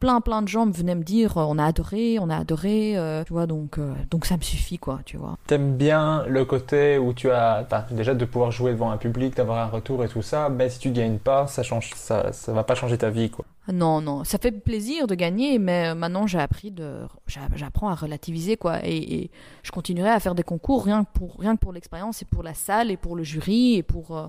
plein 0.00 0.20
plein 0.20 0.42
de 0.42 0.48
gens 0.48 0.66
venaient 0.70 0.94
me 0.94 1.04
dire 1.04 1.36
on 1.36 1.58
a 1.58 1.64
adoré, 1.64 2.18
on 2.20 2.30
a 2.30 2.36
adoré, 2.36 2.96
tu 3.26 3.32
vois, 3.32 3.46
donc, 3.46 3.78
donc 4.10 4.26
ça 4.26 4.36
me 4.36 4.42
suffit, 4.42 4.78
quoi, 4.78 5.00
tu 5.04 5.16
vois. 5.16 5.36
T'aimes 5.46 5.76
bien 5.76 6.24
le 6.26 6.44
côté 6.44 6.98
où 6.98 7.12
tu 7.12 7.30
as, 7.30 7.66
déjà 7.90 8.14
de 8.14 8.24
pouvoir 8.24 8.50
jouer 8.50 8.72
devant 8.72 8.90
un 8.90 8.96
public, 8.96 9.36
d'avoir 9.36 9.58
un 9.58 9.70
retour 9.70 10.04
et 10.04 10.08
tout 10.08 10.22
ça, 10.22 10.48
mais 10.48 10.68
si 10.68 10.78
tu 10.78 10.90
gagnes 10.90 11.18
pas, 11.18 11.46
ça 11.46 11.62
change, 11.62 11.90
ça, 11.94 12.32
ça 12.32 12.52
va 12.52 12.64
pas 12.64 12.74
changer 12.74 12.98
ta 12.98 13.10
vie, 13.10 13.30
quoi. 13.30 13.44
Non, 13.72 14.00
non, 14.00 14.22
ça 14.22 14.38
fait 14.38 14.52
plaisir 14.52 15.08
de 15.08 15.16
gagner, 15.16 15.58
mais 15.58 15.94
maintenant 15.94 16.28
j'ai 16.28 16.38
appris 16.38 16.70
de, 16.70 17.00
j'apprends 17.26 17.88
à 17.88 17.96
relativiser 17.96 18.56
quoi, 18.56 18.78
et, 18.84 19.30
je 19.64 19.72
continuerai 19.72 20.10
à 20.10 20.20
faire 20.20 20.36
des 20.36 20.44
concours 20.44 20.84
rien 20.84 21.04
que 21.04 21.10
pour 21.12 21.36
rien 21.40 21.56
que 21.56 21.60
pour 21.60 21.72
l'expérience 21.72 22.22
et 22.22 22.26
pour 22.26 22.44
la 22.44 22.54
salle 22.54 22.92
et 22.92 22.96
pour 22.96 23.16
le 23.16 23.24
jury 23.24 23.74
et 23.74 23.82
pour 23.82 24.16
euh, 24.16 24.28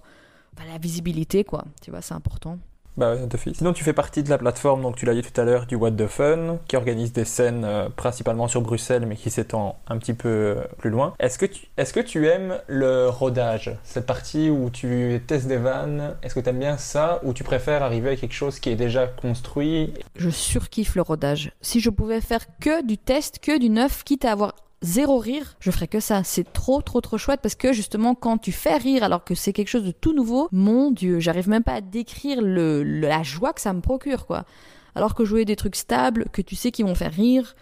bah, 0.55 0.63
la 0.71 0.79
visibilité 0.79 1.43
quoi, 1.43 1.65
tu 1.83 1.91
vois, 1.91 2.01
c'est 2.01 2.15
important. 2.15 2.57
Bah 2.97 3.15
Sinon, 3.53 3.73
tu 3.73 3.83
fais 3.83 3.93
partie 3.93 4.23
de 4.23 4.29
la 4.29 4.39
plateforme, 4.39 4.81
donc 4.81 4.95
tu 4.95 5.05
l'as 5.05 5.13
dit 5.13 5.21
tout 5.21 5.39
à 5.39 5.43
l'heure, 5.43 5.67
du 5.67 5.75
What 5.75 5.91
the 5.91 6.07
Fun, 6.07 6.57
qui 6.67 6.75
organise 6.75 7.13
des 7.13 7.25
scènes 7.25 7.63
euh, 7.63 7.89
principalement 7.95 8.47
sur 8.47 8.61
Bruxelles, 8.61 9.05
mais 9.05 9.15
qui 9.15 9.29
s'étend 9.29 9.77
un 9.87 9.99
petit 9.99 10.15
peu 10.15 10.29
euh, 10.29 10.55
plus 10.79 10.89
loin. 10.89 11.13
Est-ce 11.19 11.37
que, 11.37 11.45
tu, 11.45 11.67
est-ce 11.77 11.93
que 11.93 11.99
tu 11.99 12.27
aimes 12.27 12.57
le 12.65 13.07
rodage 13.07 13.77
Cette 13.83 14.07
partie 14.07 14.49
où 14.49 14.71
tu 14.71 15.21
testes 15.27 15.47
des 15.47 15.57
vannes, 15.57 16.15
est-ce 16.23 16.33
que 16.33 16.39
tu 16.39 16.49
aimes 16.49 16.59
bien 16.59 16.77
ça 16.77 17.19
ou 17.23 17.33
tu 17.33 17.43
préfères 17.43 17.83
arriver 17.83 18.09
à 18.09 18.15
quelque 18.15 18.33
chose 18.33 18.59
qui 18.59 18.69
est 18.69 18.75
déjà 18.75 19.05
construit? 19.05 19.93
Je 20.15 20.31
surkiffe 20.31 20.95
le 20.95 21.03
rodage. 21.03 21.51
Si 21.61 21.79
je 21.79 21.91
pouvais 21.91 22.21
faire 22.21 22.45
que 22.59 22.83
du 22.83 22.97
test, 22.97 23.37
que 23.39 23.59
du 23.59 23.69
neuf, 23.69 24.03
quitte 24.03 24.25
à 24.25 24.31
avoir 24.31 24.55
zéro 24.81 25.17
rire, 25.17 25.55
je 25.59 25.71
ferais 25.71 25.87
que 25.87 25.99
ça. 25.99 26.23
C'est 26.23 26.51
trop, 26.53 26.81
trop, 26.81 27.01
trop 27.01 27.17
chouette 27.17 27.41
parce 27.41 27.55
que 27.55 27.73
justement, 27.73 28.15
quand 28.15 28.37
tu 28.37 28.51
fais 28.51 28.77
rire 28.77 29.03
alors 29.03 29.23
que 29.23 29.35
c'est 29.35 29.53
quelque 29.53 29.69
chose 29.69 29.85
de 29.85 29.91
tout 29.91 30.13
nouveau, 30.13 30.47
mon 30.51 30.91
Dieu, 30.91 31.19
j'arrive 31.19 31.49
même 31.49 31.63
pas 31.63 31.75
à 31.75 31.81
décrire 31.81 32.41
le, 32.41 32.83
la 32.83 33.23
joie 33.23 33.53
que 33.53 33.61
ça 33.61 33.73
me 33.73 33.81
procure, 33.81 34.25
quoi. 34.25 34.45
Alors 34.95 35.13
que 35.15 35.25
jouer 35.25 35.45
des 35.45 35.55
trucs 35.55 35.75
stables, 35.75 36.25
que 36.31 36.41
tu 36.41 36.55
sais 36.55 36.71
qu'ils 36.71 36.85
vont 36.85 36.95
faire 36.95 37.13
rire, 37.13 37.55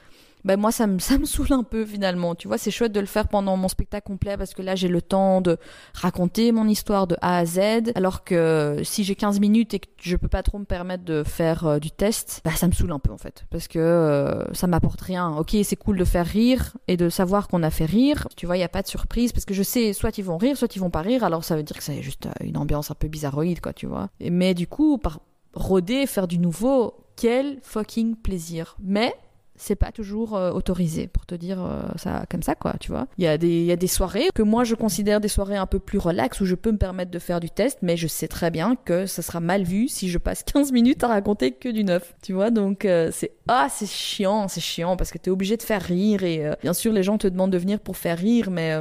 ben 0.45 0.57
moi 0.57 0.71
ça 0.71 0.85
me, 0.85 0.99
ça 0.99 1.17
me 1.17 1.25
saoule 1.25 1.51
un 1.51 1.63
peu 1.63 1.85
finalement. 1.85 2.35
Tu 2.35 2.47
vois, 2.47 2.57
c'est 2.57 2.71
chouette 2.71 2.91
de 2.91 2.99
le 2.99 3.07
faire 3.07 3.27
pendant 3.27 3.57
mon 3.57 3.67
spectacle 3.67 4.05
complet 4.05 4.37
parce 4.37 4.53
que 4.53 4.61
là 4.61 4.75
j'ai 4.75 4.87
le 4.87 5.01
temps 5.01 5.41
de 5.41 5.57
raconter 5.93 6.51
mon 6.51 6.67
histoire 6.67 7.07
de 7.07 7.17
A 7.21 7.39
à 7.39 7.45
Z. 7.45 7.91
Alors 7.95 8.23
que 8.23 8.79
si 8.83 9.03
j'ai 9.03 9.15
15 9.15 9.39
minutes 9.39 9.73
et 9.73 9.79
que 9.79 9.87
je 9.99 10.15
peux 10.15 10.27
pas 10.27 10.43
trop 10.43 10.59
me 10.59 10.65
permettre 10.65 11.03
de 11.03 11.23
faire 11.23 11.65
euh, 11.65 11.79
du 11.79 11.89
test, 11.89 12.41
bah 12.45 12.51
ça 12.55 12.67
me 12.67 12.73
saoule 12.73 12.91
un 12.91 12.99
peu 12.99 13.11
en 13.11 13.17
fait. 13.17 13.45
Parce 13.49 13.67
que 13.67 13.79
euh, 13.79 14.53
ça 14.53 14.67
m'apporte 14.67 15.01
rien. 15.01 15.35
Ok, 15.35 15.55
c'est 15.63 15.75
cool 15.75 15.97
de 15.97 16.05
faire 16.05 16.27
rire 16.27 16.77
et 16.87 16.95
de 16.95 17.09
savoir 17.09 17.47
qu'on 17.47 17.63
a 17.63 17.71
fait 17.71 17.85
rire. 17.85 18.27
Tu 18.37 18.45
vois, 18.45 18.55
il 18.55 18.59
y 18.59 18.63
a 18.63 18.69
pas 18.69 18.83
de 18.83 18.87
surprise 18.87 19.31
parce 19.31 19.45
que 19.45 19.55
je 19.55 19.63
sais 19.63 19.93
soit 19.93 20.15
ils 20.19 20.23
vont 20.23 20.37
rire, 20.37 20.55
soit 20.57 20.75
ils 20.75 20.79
vont 20.79 20.91
pas 20.91 21.01
rire. 21.01 21.23
Alors 21.23 21.43
ça 21.43 21.55
veut 21.55 21.63
dire 21.63 21.75
que 21.75 21.83
c'est 21.83 22.03
juste 22.03 22.27
euh, 22.27 22.45
une 22.45 22.57
ambiance 22.57 22.91
un 22.91 22.95
peu 22.95 23.07
bizarroïde 23.07 23.61
quoi, 23.61 23.73
tu 23.73 23.87
vois. 23.87 24.09
Mais 24.19 24.53
du 24.53 24.67
coup, 24.67 24.99
par 24.99 25.21
roder, 25.55 26.05
faire 26.05 26.27
du 26.27 26.37
nouveau, 26.37 26.93
quel 27.15 27.59
fucking 27.63 28.15
plaisir. 28.15 28.75
Mais 28.79 29.15
c'est 29.57 29.75
pas 29.75 29.91
toujours 29.91 30.35
euh, 30.35 30.51
autorisé 30.51 31.07
pour 31.07 31.25
te 31.25 31.35
dire 31.35 31.63
euh, 31.63 31.81
ça 31.95 32.25
comme 32.29 32.43
ça 32.43 32.55
quoi 32.55 32.75
tu 32.79 32.91
vois. 32.91 33.07
Il 33.17 33.23
y 33.23 33.27
a 33.27 33.37
des 33.37 33.47
il 33.47 33.65
y 33.65 33.71
a 33.71 33.75
des 33.75 33.87
soirées 33.87 34.27
que 34.33 34.41
moi 34.41 34.63
je 34.63 34.75
considère 34.75 35.21
des 35.21 35.27
soirées 35.27 35.55
un 35.55 35.65
peu 35.65 35.79
plus 35.79 35.97
relax 35.97 36.41
où 36.41 36.45
je 36.45 36.55
peux 36.55 36.71
me 36.71 36.77
permettre 36.77 37.11
de 37.11 37.19
faire 37.19 37.39
du 37.39 37.49
test 37.49 37.79
mais 37.81 37.97
je 37.97 38.07
sais 38.07 38.27
très 38.27 38.51
bien 38.51 38.75
que 38.75 39.05
ça 39.05 39.21
sera 39.21 39.39
mal 39.39 39.63
vu 39.63 39.87
si 39.87 40.09
je 40.09 40.17
passe 40.17 40.43
15 40.43 40.71
minutes 40.71 41.03
à 41.03 41.07
raconter 41.07 41.51
que 41.51 41.69
du 41.69 41.83
neuf 41.83 42.15
tu 42.21 42.33
vois. 42.33 42.51
Donc 42.51 42.85
euh, 42.85 43.09
c'est 43.11 43.31
ah 43.47 43.67
c'est 43.69 43.89
chiant 43.89 44.47
c'est 44.47 44.61
chiant 44.61 44.97
parce 44.97 45.11
que 45.11 45.17
t'es 45.17 45.31
obligé 45.31 45.55
de 45.55 45.63
faire 45.63 45.81
rire 45.81 46.23
et 46.23 46.51
bien 46.61 46.73
sûr 46.73 46.91
les 46.91 47.03
gens 47.03 47.17
te 47.17 47.27
demandent 47.27 47.51
de 47.51 47.57
venir 47.57 47.79
pour 47.79 47.95
faire 47.95 48.17
rire 48.17 48.51
mais 48.51 48.75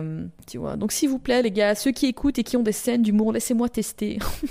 tu 0.46 0.58
vois. 0.58 0.76
Donc 0.76 0.92
s'il 0.92 1.08
vous 1.08 1.18
plaît 1.18 1.42
les 1.42 1.50
gars 1.50 1.74
ceux 1.74 1.92
qui 1.92 2.06
écoutent 2.06 2.38
et 2.38 2.44
qui 2.44 2.56
ont 2.56 2.62
des 2.62 2.72
scènes 2.72 3.02
d'humour 3.02 3.32
laissez-moi 3.32 3.68
tester. 3.68 4.18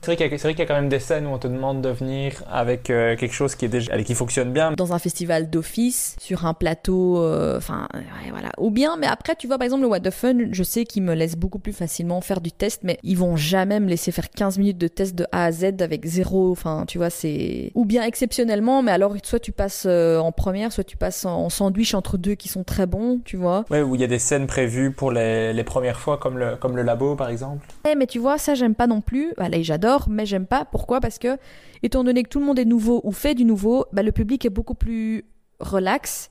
C'est 0.00 0.06
vrai 0.06 0.16
qu'il 0.16 0.26
y, 0.26 0.58
y, 0.58 0.62
a 0.62 0.66
quand 0.66 0.74
même 0.74 0.88
des 0.88 0.98
scènes 0.98 1.26
où 1.26 1.30
on 1.30 1.38
te 1.38 1.48
demande 1.48 1.82
de 1.82 1.90
venir 1.90 2.42
avec 2.50 2.84
quelque 2.84 3.32
chose 3.32 3.54
qui 3.54 3.66
est 3.66 3.68
déjà 3.68 4.02
qui 4.02 4.14
fonctionne 4.14 4.52
bien. 4.52 4.72
Dans 4.72 4.92
un 4.94 4.98
festival 4.98 5.27
d'office 5.28 6.16
sur 6.20 6.46
un 6.46 6.54
plateau, 6.54 7.18
euh, 7.18 7.56
enfin 7.56 7.88
voilà. 8.30 8.50
Ou 8.58 8.70
bien, 8.70 8.96
mais 8.96 9.06
après 9.06 9.36
tu 9.36 9.46
vois 9.46 9.58
par 9.58 9.64
exemple 9.64 9.82
le 9.82 9.88
What 9.88 10.00
the 10.00 10.10
Fun, 10.10 10.36
je 10.50 10.62
sais 10.62 10.84
qu'ils 10.84 11.02
me 11.02 11.14
laissent 11.14 11.36
beaucoup 11.36 11.58
plus 11.58 11.72
facilement 11.72 12.20
faire 12.20 12.40
du 12.40 12.52
test, 12.52 12.80
mais 12.82 12.98
ils 13.02 13.16
vont 13.16 13.36
jamais 13.36 13.80
me 13.80 13.88
laisser 13.88 14.10
faire 14.10 14.30
15 14.30 14.58
minutes 14.58 14.78
de 14.78 14.88
test 14.88 15.14
de 15.14 15.26
A 15.32 15.44
à 15.44 15.52
Z 15.52 15.80
avec 15.80 16.04
zéro, 16.04 16.50
enfin 16.50 16.84
tu 16.86 16.98
vois 16.98 17.10
c'est 17.10 17.70
ou 17.74 17.84
bien 17.84 18.02
exceptionnellement, 18.02 18.82
mais 18.82 18.92
alors 18.92 19.14
soit 19.22 19.40
tu 19.40 19.52
passes 19.52 19.84
euh, 19.86 20.18
en 20.18 20.32
première, 20.32 20.72
soit 20.72 20.84
tu 20.84 20.96
passes 20.96 21.24
en 21.24 21.48
sandwich 21.48 21.94
entre 21.94 22.18
deux 22.18 22.34
qui 22.34 22.48
sont 22.48 22.64
très 22.64 22.86
bons, 22.86 23.20
tu 23.24 23.36
vois. 23.36 23.64
Ouais, 23.70 23.82
où 23.82 23.94
il 23.94 24.00
y 24.00 24.04
a 24.04 24.08
des 24.08 24.18
scènes 24.18 24.46
prévues 24.46 24.92
pour 24.92 25.12
les, 25.12 25.52
les, 25.52 25.64
premières 25.64 26.00
fois 26.00 26.16
comme 26.16 26.38
le 26.38 26.56
comme 26.56 26.76
le 26.76 26.82
labo 26.82 27.14
par 27.14 27.28
exemple. 27.28 27.66
Eh 27.88 27.94
mais 27.94 28.06
tu 28.06 28.18
vois 28.18 28.38
ça 28.38 28.54
j'aime 28.54 28.74
pas 28.74 28.86
non 28.86 29.00
plus. 29.00 29.34
Allez 29.36 29.62
j'adore, 29.62 30.06
mais 30.08 30.26
j'aime 30.26 30.46
pas. 30.46 30.64
Pourquoi? 30.64 31.00
Parce 31.00 31.18
que 31.18 31.36
étant 31.82 32.04
donné 32.04 32.22
que 32.22 32.28
tout 32.28 32.40
le 32.40 32.46
monde 32.46 32.58
est 32.58 32.64
nouveau 32.64 33.00
ou 33.04 33.12
fait 33.12 33.34
du 33.34 33.44
nouveau, 33.44 33.84
bah, 33.92 34.02
le 34.02 34.12
public 34.12 34.44
est 34.44 34.50
beaucoup 34.50 34.74
plus 34.74 35.17
relax 35.60 36.30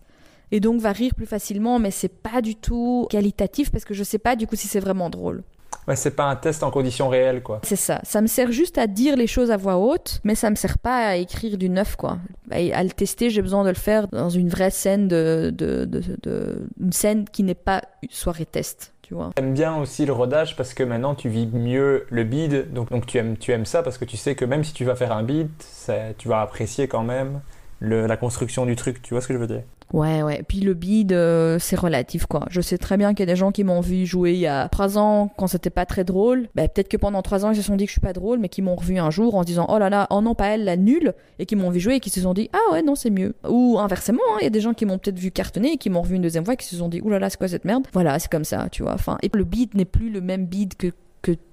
et 0.52 0.60
donc 0.60 0.80
va 0.80 0.92
rire 0.92 1.14
plus 1.16 1.26
facilement, 1.26 1.80
mais 1.80 1.92
c'est 1.92 2.08
pas 2.08 2.42
du 2.42 2.56
tout 2.56 3.08
qualitatif 3.10 3.72
parce 3.72 3.86
que 3.86 3.94
je 3.94 4.04
sais 4.04 4.18
pas 4.20 4.36
du 4.36 4.48
coup 4.48 4.56
si 4.56 4.68
c'est 4.68 4.80
vraiment 4.80 5.10
drôle. 5.10 5.44
Ouais, 5.88 5.96
c'est 5.96 6.12
pas 6.12 6.26
un 6.26 6.36
test 6.36 6.64
en 6.64 6.72
conditions 6.72 7.08
réelles, 7.08 7.42
quoi. 7.42 7.62
C'est 7.64 7.78
ça. 7.78 8.02
Ça 8.04 8.20
me 8.22 8.28
sert 8.28 8.52
juste 8.52 8.78
à 8.78 8.88
dire 8.88 9.16
les 9.16 9.28
choses 9.28 9.52
à 9.52 9.58
voix 9.58 9.78
haute, 9.78 10.20
mais 10.26 10.36
ça 10.36 10.50
me 10.50 10.56
sert 10.56 10.80
pas 10.80 10.98
à 11.08 11.16
écrire 11.16 11.58
du 11.58 11.70
neuf, 11.70 11.96
quoi. 11.96 12.18
À 12.52 12.84
le 12.84 12.90
tester, 12.90 13.30
j'ai 13.30 13.42
besoin 13.42 13.64
de 13.64 13.70
le 13.70 13.76
faire 13.76 14.10
dans 14.10 14.30
une 14.30 14.50
vraie 14.50 14.70
scène 14.70 15.08
de, 15.08 15.50
de, 15.56 15.86
de, 15.86 16.02
de- 16.24 16.68
une 16.82 16.92
scène 16.92 17.24
qui 17.30 17.44
n'est 17.44 17.54
pas 17.56 17.82
une 18.04 18.10
soirée 18.10 18.46
test, 18.46 18.94
tu 19.02 19.14
vois. 19.14 19.32
J'aime 19.38 19.54
bien 19.54 19.78
aussi 19.78 20.06
le 20.06 20.12
rodage 20.12 20.58
parce 20.58 20.74
que 20.74 20.84
maintenant 20.84 21.16
tu 21.16 21.30
vis 21.30 21.48
mieux 21.48 22.06
le 22.10 22.24
bid, 22.26 22.74
donc, 22.74 22.90
donc 22.90 23.06
tu, 23.06 23.18
aimes, 23.18 23.38
tu 23.38 23.54
aimes 23.54 23.66
ça 23.66 23.82
parce 23.82 23.98
que 23.98 24.04
tu 24.06 24.18
sais 24.18 24.36
que 24.36 24.44
même 24.44 24.66
si 24.66 24.74
tu 24.74 24.84
vas 24.84 24.96
faire 24.96 25.14
un 25.14 25.24
bid, 25.24 25.48
ça- 25.60 26.14
tu 26.18 26.28
vas 26.28 26.42
apprécier 26.42 26.90
quand 26.90 27.04
même 27.04 27.40
le- 27.80 28.08
la 28.08 28.18
construction 28.18 28.66
du 28.66 28.76
truc, 28.76 29.02
tu 29.02 29.14
vois 29.14 29.22
ce 29.22 29.28
que 29.28 29.34
je 29.34 29.40
veux 29.40 29.48
dire? 29.48 29.64
Ouais, 29.94 30.22
ouais. 30.22 30.44
Puis 30.46 30.60
le 30.60 30.74
bid, 30.74 31.14
euh, 31.14 31.60
c'est 31.60 31.78
relatif, 31.78 32.26
quoi. 32.26 32.46
Je 32.50 32.60
sais 32.60 32.78
très 32.78 32.98
bien 32.98 33.14
qu'il 33.14 33.22
y 33.22 33.30
a 33.30 33.32
des 33.32 33.38
gens 33.38 33.54
qui 33.54 33.64
m'ont 33.64 33.80
vu 33.80 34.06
jouer 34.06 34.34
il 34.34 34.40
y 34.40 34.48
a 34.48 34.68
trois 34.68 34.98
ans 34.98 35.32
quand 35.38 35.48
c'était 35.48 35.70
pas 35.70 35.86
très 35.86 36.04
drôle. 36.04 36.50
Bah, 36.56 36.68
peut-être 36.68 36.90
que 36.90 36.98
pendant 36.98 37.22
trois 37.22 37.46
ans, 37.46 37.52
ils 37.52 37.56
se 37.56 37.62
sont 37.62 37.78
dit 37.78 37.86
que 37.86 37.90
je 37.90 37.94
suis 37.94 38.02
pas 38.02 38.12
drôle, 38.12 38.40
mais 38.40 38.50
qui 38.50 38.62
m'ont 38.62 38.76
revu 38.76 38.98
un 39.00 39.12
jour 39.12 39.36
en 39.36 39.44
se 39.44 39.48
disant, 39.48 39.66
oh 39.70 39.80
là 39.80 39.90
là, 39.90 40.06
oh 40.10 40.20
non, 40.20 40.36
pas 40.36 40.48
elle, 40.48 40.66
la 40.66 40.76
nulle, 40.76 41.14
et 41.40 41.46
qui 41.46 41.56
m'ont 41.56 41.70
vu 41.70 41.80
jouer 41.80 41.96
et 41.96 42.00
qui 42.02 42.10
se 42.10 42.20
sont 42.20 42.34
dit, 42.34 42.50
ah 42.52 42.74
ouais, 42.74 42.82
non, 42.84 42.96
c'est 42.96 43.10
mieux. 43.10 43.34
Ou 43.48 43.78
inversement, 43.80 44.20
hein, 44.34 44.38
il 44.42 44.44
y 44.44 44.48
a 44.48 44.50
des 44.50 44.60
gens 44.60 44.74
qui 44.74 44.86
m'ont 44.86 44.98
peut-être 44.98 45.20
vu 45.20 45.32
cartonner 45.32 45.74
et 45.74 45.78
qui 45.78 45.90
m'ont 45.90 46.02
revu 46.02 46.16
une 46.18 46.22
deuxième 46.22 46.44
fois 46.44 46.56
et 46.56 46.58
qui 46.58 46.68
se 46.68 46.76
sont 46.76 46.90
dit, 46.90 47.00
oh 47.06 47.10
là 47.10 47.20
là, 47.20 47.30
c'est 47.30 47.38
quoi 47.38 47.48
cette 47.48 47.64
merde? 47.64 47.88
Voilà, 47.94 48.20
c'est 48.20 48.30
comme 48.30 48.44
ça, 48.44 48.68
tu 48.70 48.84
vois. 48.84 48.94
Enfin, 48.94 49.18
et 49.24 49.30
le 49.34 49.46
bid 49.46 49.74
n'est 49.74 49.86
plus 49.86 50.10
le 50.10 50.20
même 50.20 50.48
bid 50.48 50.76
que 50.76 50.88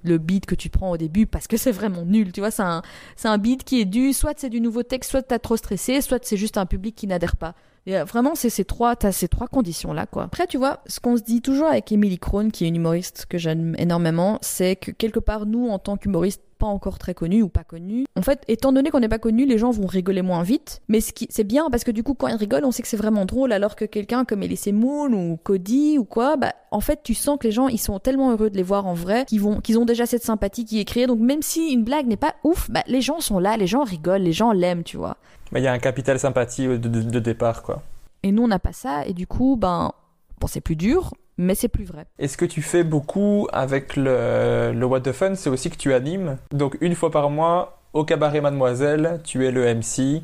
le 0.02 0.18
beat 0.18 0.46
que 0.46 0.54
tu 0.54 0.68
prends 0.70 0.90
au 0.90 0.96
début 0.96 1.26
parce 1.26 1.46
que 1.46 1.56
c'est 1.56 1.72
vraiment 1.72 2.04
nul, 2.04 2.32
tu 2.32 2.40
vois, 2.40 2.50
c'est 2.50 2.62
un, 2.62 2.82
un 3.24 3.38
beat 3.38 3.64
qui 3.64 3.80
est 3.80 3.84
dû, 3.84 4.12
soit 4.12 4.34
c'est 4.38 4.50
du 4.50 4.60
nouveau 4.60 4.82
texte, 4.82 5.10
soit 5.10 5.22
t'as 5.22 5.38
trop 5.38 5.56
stressé, 5.56 6.00
soit 6.00 6.24
c'est 6.24 6.36
juste 6.36 6.58
un 6.58 6.66
public 6.66 6.94
qui 6.94 7.06
n'adhère 7.06 7.36
pas. 7.36 7.54
Et 7.86 7.98
euh, 7.98 8.04
vraiment, 8.04 8.34
c'est 8.34 8.50
ces 8.50 8.64
trois, 8.64 8.96
t'as 8.96 9.12
ces 9.12 9.28
trois 9.28 9.46
conditions-là, 9.46 10.06
quoi. 10.06 10.24
Après, 10.24 10.46
tu 10.46 10.56
vois, 10.56 10.80
ce 10.86 11.00
qu'on 11.00 11.16
se 11.16 11.22
dit 11.22 11.42
toujours 11.42 11.66
avec 11.66 11.92
Emily 11.92 12.18
Krohn, 12.18 12.50
qui 12.50 12.64
est 12.64 12.68
une 12.68 12.76
humoriste 12.76 13.26
que 13.28 13.36
j'aime 13.36 13.74
énormément, 13.78 14.38
c'est 14.40 14.76
que 14.76 14.90
quelque 14.90 15.20
part, 15.20 15.44
nous, 15.44 15.68
en 15.68 15.78
tant 15.78 15.96
qu'humoristes 15.96 16.42
pas 16.64 16.70
encore 16.70 16.98
très 16.98 17.12
connus 17.12 17.42
ou 17.42 17.48
pas 17.50 17.62
connus, 17.64 18.06
en 18.16 18.22
fait, 18.22 18.42
étant 18.48 18.72
donné 18.72 18.90
qu'on 18.90 19.00
n'est 19.00 19.08
pas 19.08 19.18
connus, 19.18 19.44
les 19.44 19.58
gens 19.58 19.70
vont 19.70 19.86
rigoler 19.86 20.22
moins 20.22 20.42
vite. 20.42 20.80
Mais 20.88 21.00
ce 21.02 21.12
qui, 21.12 21.26
c'est 21.28 21.44
bien 21.44 21.68
parce 21.70 21.84
que 21.84 21.90
du 21.90 22.02
coup, 22.02 22.14
quand 22.14 22.28
ils 22.28 22.36
rigolent, 22.36 22.64
on 22.64 22.70
sait 22.70 22.80
que 22.80 22.88
c'est 22.88 22.96
vraiment 22.96 23.26
drôle, 23.26 23.52
alors 23.52 23.76
que 23.76 23.84
quelqu'un 23.84 24.24
comme 24.24 24.42
Elise 24.42 24.68
Moon 24.72 25.12
ou 25.12 25.36
Cody 25.36 25.98
ou 25.98 26.04
quoi, 26.04 26.36
bah, 26.36 26.54
en 26.70 26.80
fait, 26.80 27.00
tu 27.02 27.12
sens 27.12 27.36
que 27.38 27.46
les 27.46 27.52
gens, 27.52 27.68
ils 27.68 27.78
sont 27.78 27.98
tellement 27.98 28.30
heureux 28.30 28.48
de 28.48 28.56
les 28.56 28.62
voir 28.62 28.86
en 28.86 28.94
vrai, 28.94 29.26
qu'ils 29.26 29.40
vont, 29.42 29.60
qu'ils 29.60 29.78
ont 29.78 29.84
déjà 29.84 30.06
cette 30.06 30.24
sympathie 30.24 30.64
qui 30.64 30.80
est 30.80 30.84
créée. 30.86 31.06
Donc, 31.06 31.20
même 31.20 31.42
si 31.42 31.70
une 31.72 31.84
blague 31.84 32.06
n'est 32.06 32.16
pas 32.16 32.34
ouf, 32.44 32.70
bah, 32.70 32.82
les 32.86 33.02
gens 33.02 33.20
sont 33.20 33.38
là, 33.38 33.56
les 33.58 33.66
gens 33.66 33.84
rigolent, 33.84 34.22
les 34.22 34.32
gens 34.32 34.52
l'aiment, 34.52 34.84
tu 34.84 34.96
vois. 34.96 35.16
Mais 35.52 35.60
il 35.60 35.64
y 35.64 35.68
a 35.68 35.72
un 35.72 35.78
capital 35.78 36.18
sympathie 36.18 36.66
de, 36.66 36.76
de- 36.78 37.02
de 37.02 37.18
départ, 37.20 37.62
quoi. 37.62 37.82
Et 38.22 38.32
nous, 38.32 38.42
on 38.42 38.48
n'a 38.48 38.58
pas 38.58 38.72
ça, 38.72 39.06
et 39.06 39.12
du 39.12 39.26
coup, 39.26 39.56
ben, 39.56 39.92
bon, 40.40 40.46
c'est 40.46 40.62
plus 40.62 40.76
dur, 40.76 41.12
mais 41.36 41.54
c'est 41.54 41.68
plus 41.68 41.84
vrai. 41.84 42.06
Et 42.18 42.28
ce 42.28 42.36
que 42.36 42.44
tu 42.44 42.62
fais 42.62 42.84
beaucoup 42.84 43.48
avec 43.52 43.96
le, 43.96 44.72
le 44.74 44.86
What 44.86 45.00
the 45.00 45.12
Fun, 45.12 45.34
c'est 45.34 45.50
aussi 45.50 45.70
que 45.70 45.76
tu 45.76 45.92
animes. 45.92 46.38
Donc 46.52 46.76
une 46.80 46.94
fois 46.94 47.10
par 47.10 47.30
mois, 47.30 47.80
au 47.92 48.04
cabaret 48.04 48.40
Mademoiselle, 48.40 49.20
tu 49.24 49.46
es 49.46 49.50
le 49.50 49.74
MC. 49.74 50.22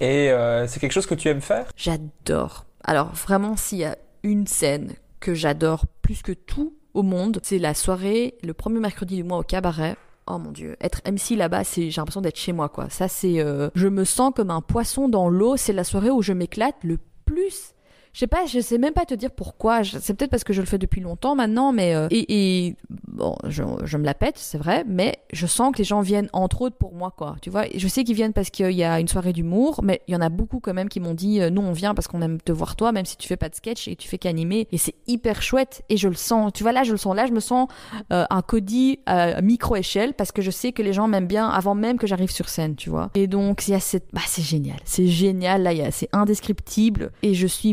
Et 0.00 0.30
euh, 0.30 0.66
c'est 0.66 0.80
quelque 0.80 0.92
chose 0.92 1.06
que 1.06 1.14
tu 1.14 1.28
aimes 1.28 1.40
faire? 1.40 1.66
J'adore. 1.76 2.64
Alors, 2.82 3.12
vraiment, 3.12 3.56
s'il 3.56 3.78
y 3.78 3.84
a 3.84 3.96
une 4.24 4.46
scène 4.46 4.94
que 5.20 5.34
j'adore 5.34 5.86
plus 6.02 6.22
que 6.22 6.32
tout 6.32 6.74
au 6.94 7.02
monde, 7.02 7.38
c'est 7.42 7.58
la 7.58 7.74
soirée, 7.74 8.34
le 8.42 8.54
premier 8.54 8.80
mercredi 8.80 9.16
du 9.16 9.24
mois 9.24 9.38
au 9.38 9.42
cabaret. 9.42 9.96
Oh 10.26 10.38
mon 10.38 10.52
dieu, 10.52 10.76
être 10.80 11.00
MC 11.04 11.36
là-bas, 11.36 11.64
c'est 11.64 11.90
j'ai 11.90 12.00
l'impression 12.00 12.20
d'être 12.20 12.38
chez 12.38 12.52
moi 12.52 12.68
quoi. 12.68 12.88
Ça 12.90 13.08
c'est 13.08 13.40
euh, 13.40 13.70
je 13.74 13.88
me 13.88 14.04
sens 14.04 14.32
comme 14.34 14.50
un 14.50 14.60
poisson 14.60 15.08
dans 15.08 15.28
l'eau, 15.28 15.56
c'est 15.56 15.72
la 15.72 15.82
soirée 15.82 16.10
où 16.10 16.22
je 16.22 16.32
m'éclate 16.32 16.76
le 16.84 16.98
plus. 17.24 17.71
Je 18.12 18.18
sais 18.20 18.26
pas, 18.26 18.44
je 18.46 18.60
sais 18.60 18.78
même 18.78 18.92
pas 18.92 19.06
te 19.06 19.14
dire 19.14 19.30
pourquoi. 19.30 19.84
C'est 19.84 20.14
peut-être 20.14 20.30
parce 20.30 20.44
que 20.44 20.52
je 20.52 20.60
le 20.60 20.66
fais 20.66 20.78
depuis 20.78 21.00
longtemps 21.00 21.34
maintenant, 21.34 21.72
mais 21.72 21.94
euh, 21.94 22.08
et, 22.10 22.66
et 22.66 22.76
bon, 23.08 23.36
je, 23.48 23.62
je 23.84 23.96
me 23.96 24.04
la 24.04 24.14
pète, 24.14 24.36
c'est 24.36 24.58
vrai, 24.58 24.84
mais 24.86 25.16
je 25.32 25.46
sens 25.46 25.72
que 25.72 25.78
les 25.78 25.84
gens 25.84 26.02
viennent 26.02 26.28
entre 26.32 26.62
autres 26.62 26.76
pour 26.76 26.92
moi, 26.94 27.12
quoi. 27.16 27.36
Tu 27.40 27.48
vois, 27.48 27.64
je 27.74 27.88
sais 27.88 28.04
qu'ils 28.04 28.14
viennent 28.14 28.34
parce 28.34 28.50
qu'il 28.50 28.72
y 28.72 28.84
a 28.84 29.00
une 29.00 29.08
soirée 29.08 29.32
d'humour, 29.32 29.80
mais 29.82 30.02
il 30.08 30.12
y 30.12 30.16
en 30.16 30.20
a 30.20 30.28
beaucoup 30.28 30.60
quand 30.60 30.74
même 30.74 30.90
qui 30.90 31.00
m'ont 31.00 31.14
dit, 31.14 31.40
euh, 31.40 31.48
nous 31.48 31.62
on 31.62 31.72
vient 31.72 31.94
parce 31.94 32.06
qu'on 32.06 32.20
aime 32.20 32.38
te 32.40 32.52
voir 32.52 32.76
toi, 32.76 32.92
même 32.92 33.06
si 33.06 33.16
tu 33.16 33.26
fais 33.26 33.36
pas 33.38 33.48
de 33.48 33.54
sketch 33.54 33.88
et 33.88 33.96
tu 33.96 34.08
fais 34.08 34.18
qu'animer, 34.18 34.68
et 34.72 34.78
c'est 34.78 34.94
hyper 35.06 35.40
chouette. 35.40 35.82
Et 35.88 35.96
je 35.96 36.08
le 36.08 36.14
sens. 36.14 36.52
Tu 36.52 36.62
vois 36.62 36.72
là, 36.72 36.82
je 36.82 36.92
le 36.92 36.98
sens. 36.98 37.16
Là, 37.16 37.26
je 37.26 37.32
me 37.32 37.40
sens 37.40 37.68
euh, 38.12 38.26
un 38.28 38.42
Cody 38.42 39.00
à 39.06 39.40
micro 39.40 39.76
échelle 39.76 40.12
parce 40.12 40.32
que 40.32 40.42
je 40.42 40.50
sais 40.50 40.72
que 40.72 40.82
les 40.82 40.92
gens 40.92 41.08
m'aiment 41.08 41.26
bien 41.26 41.48
avant 41.48 41.74
même 41.74 41.98
que 41.98 42.06
j'arrive 42.06 42.30
sur 42.30 42.48
scène, 42.50 42.76
tu 42.76 42.90
vois. 42.90 43.10
Et 43.14 43.26
donc 43.26 43.66
il 43.68 43.70
y 43.70 43.74
a 43.74 43.80
cette, 43.80 44.08
bah 44.12 44.20
c'est 44.26 44.42
génial, 44.42 44.76
c'est 44.84 45.06
génial. 45.06 45.62
Là, 45.62 45.72
il 45.72 45.78
y 45.78 45.82
a, 45.82 45.90
c'est 45.90 46.10
indescriptible, 46.12 47.10
et 47.22 47.32
je 47.34 47.46
suis 47.46 47.72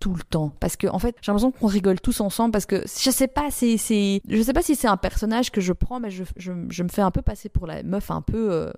tout 0.00 0.14
le 0.14 0.22
temps. 0.22 0.52
Parce 0.60 0.76
que 0.76 0.86
en 0.86 0.98
fait 0.98 1.16
j'ai 1.20 1.32
l'impression 1.32 1.50
qu'on 1.50 1.66
rigole 1.66 2.00
tous 2.00 2.20
ensemble 2.20 2.52
parce 2.52 2.66
que 2.66 2.82
je 2.82 3.10
sais 3.10 3.28
pas 3.28 3.50
c'est 3.50 3.76
c'est 3.76 4.20
je 4.28 4.42
sais 4.42 4.52
pas 4.52 4.62
si 4.62 4.74
c'est 4.76 4.88
un 4.88 4.96
personnage 4.96 5.50
que 5.50 5.60
je 5.60 5.72
prends 5.72 6.00
mais 6.00 6.10
je, 6.10 6.24
je, 6.36 6.52
me 6.82 6.88
fais 6.88 7.02
un 7.02 7.10
peu 7.10 7.22
passer 7.22 7.48
pour 7.48 7.66
la 7.66 7.82
meuf 7.82 8.10
un 8.10 8.22
peu 8.22 8.52
euh, 8.52 8.70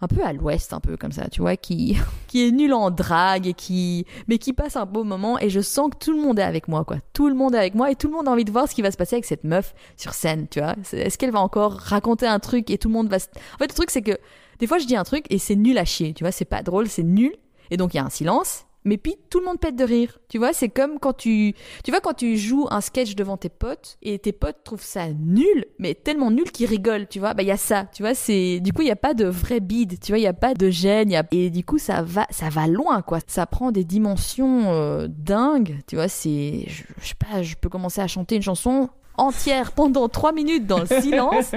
un 0.00 0.06
peu 0.06 0.22
à 0.22 0.32
l'ouest 0.32 0.72
un 0.72 0.80
peu 0.80 0.96
comme 0.96 1.12
ça 1.12 1.28
tu 1.28 1.40
vois 1.40 1.56
qui 1.56 1.96
qui 2.28 2.46
est 2.46 2.50
nulle 2.50 2.72
en 2.72 2.90
drague 2.90 3.46
et 3.46 3.54
qui 3.54 4.06
mais 4.28 4.38
qui 4.38 4.52
passe 4.52 4.76
un 4.76 4.86
beau 4.86 5.04
moment 5.04 5.38
et 5.38 5.50
je 5.50 5.60
sens 5.60 5.90
que 5.90 6.04
tout 6.04 6.12
le 6.12 6.20
monde 6.20 6.38
est 6.38 6.42
avec 6.42 6.68
moi 6.68 6.84
quoi. 6.84 6.98
Tout 7.12 7.28
le 7.28 7.34
monde 7.34 7.54
est 7.54 7.58
avec 7.58 7.74
moi 7.74 7.90
et 7.90 7.96
tout 7.96 8.08
le 8.08 8.14
monde 8.14 8.28
a 8.28 8.30
envie 8.30 8.44
de 8.44 8.52
voir 8.52 8.68
ce 8.68 8.74
qui 8.74 8.82
va 8.82 8.90
se 8.90 8.96
passer 8.96 9.16
avec 9.16 9.24
cette 9.24 9.44
meuf 9.44 9.74
sur 9.96 10.14
scène 10.14 10.46
tu 10.48 10.60
vois. 10.60 10.74
Est-ce 10.92 11.18
qu'elle 11.18 11.32
va 11.32 11.40
encore 11.40 11.72
raconter 11.72 12.26
un 12.26 12.38
truc 12.38 12.70
et 12.70 12.78
tout 12.78 12.88
le 12.88 12.94
monde 12.94 13.08
va 13.08 13.16
en 13.16 13.58
fait 13.58 13.68
le 13.68 13.74
truc 13.74 13.90
c'est 13.90 14.02
que 14.02 14.18
des 14.58 14.66
fois 14.66 14.78
je 14.78 14.86
dis 14.86 14.96
un 14.96 15.04
truc 15.04 15.24
et 15.30 15.38
c'est 15.38 15.56
nul 15.56 15.78
à 15.78 15.84
chier 15.84 16.14
tu 16.14 16.24
vois 16.24 16.32
c'est 16.32 16.44
pas 16.44 16.62
drôle 16.62 16.88
c'est 16.88 17.02
nul. 17.02 17.34
Et 17.70 17.76
donc 17.76 17.94
il 17.94 17.98
y 17.98 18.00
a 18.00 18.04
un 18.04 18.10
silence 18.10 18.64
mais 18.88 18.96
puis 18.96 19.16
tout 19.30 19.38
le 19.38 19.44
monde 19.44 19.60
pète 19.60 19.76
de 19.76 19.84
rire. 19.84 20.18
Tu 20.28 20.38
vois, 20.38 20.52
c'est 20.52 20.68
comme 20.68 20.98
quand 20.98 21.12
tu 21.12 21.54
tu 21.84 21.90
vois 21.90 22.00
quand 22.00 22.14
tu 22.14 22.36
joues 22.36 22.66
un 22.70 22.80
sketch 22.80 23.14
devant 23.14 23.36
tes 23.36 23.48
potes 23.48 23.98
et 24.02 24.18
tes 24.18 24.32
potes 24.32 24.64
trouvent 24.64 24.82
ça 24.82 25.08
nul, 25.08 25.66
mais 25.78 25.94
tellement 25.94 26.30
nul 26.30 26.50
qu'ils 26.50 26.66
rigolent, 26.66 27.06
tu 27.08 27.20
vois. 27.20 27.34
Bah 27.34 27.42
il 27.42 27.48
y 27.48 27.52
a 27.52 27.56
ça, 27.56 27.86
tu 27.92 28.02
vois, 28.02 28.14
c'est 28.14 28.60
du 28.60 28.72
coup 28.72 28.82
il 28.82 28.88
y 28.88 28.92
a 28.92 28.96
pas 28.96 29.14
de 29.14 29.26
vrai 29.26 29.60
bide, 29.60 30.00
tu 30.00 30.12
vois, 30.12 30.18
il 30.18 30.22
y 30.22 30.26
a 30.26 30.32
pas 30.32 30.54
de 30.54 30.70
gêne, 30.70 31.12
et 31.30 31.50
du 31.50 31.64
coup 31.64 31.78
ça 31.78 32.02
va 32.02 32.26
ça 32.30 32.48
va 32.48 32.66
loin 32.66 33.02
quoi. 33.02 33.18
Ça 33.26 33.46
prend 33.46 33.70
des 33.70 33.84
dimensions 33.84 34.72
euh, 34.72 35.06
dingues, 35.08 35.80
tu 35.86 35.96
vois, 35.96 36.08
c'est 36.08 36.64
je, 36.66 36.84
je 37.00 37.08
sais 37.08 37.14
pas, 37.14 37.42
je 37.42 37.54
peux 37.56 37.68
commencer 37.68 38.00
à 38.00 38.06
chanter 38.06 38.36
une 38.36 38.42
chanson 38.42 38.88
entière 39.18 39.72
pendant 39.72 40.08
trois 40.08 40.32
minutes 40.32 40.66
dans 40.66 40.80
le 40.80 40.86
silence 41.02 41.52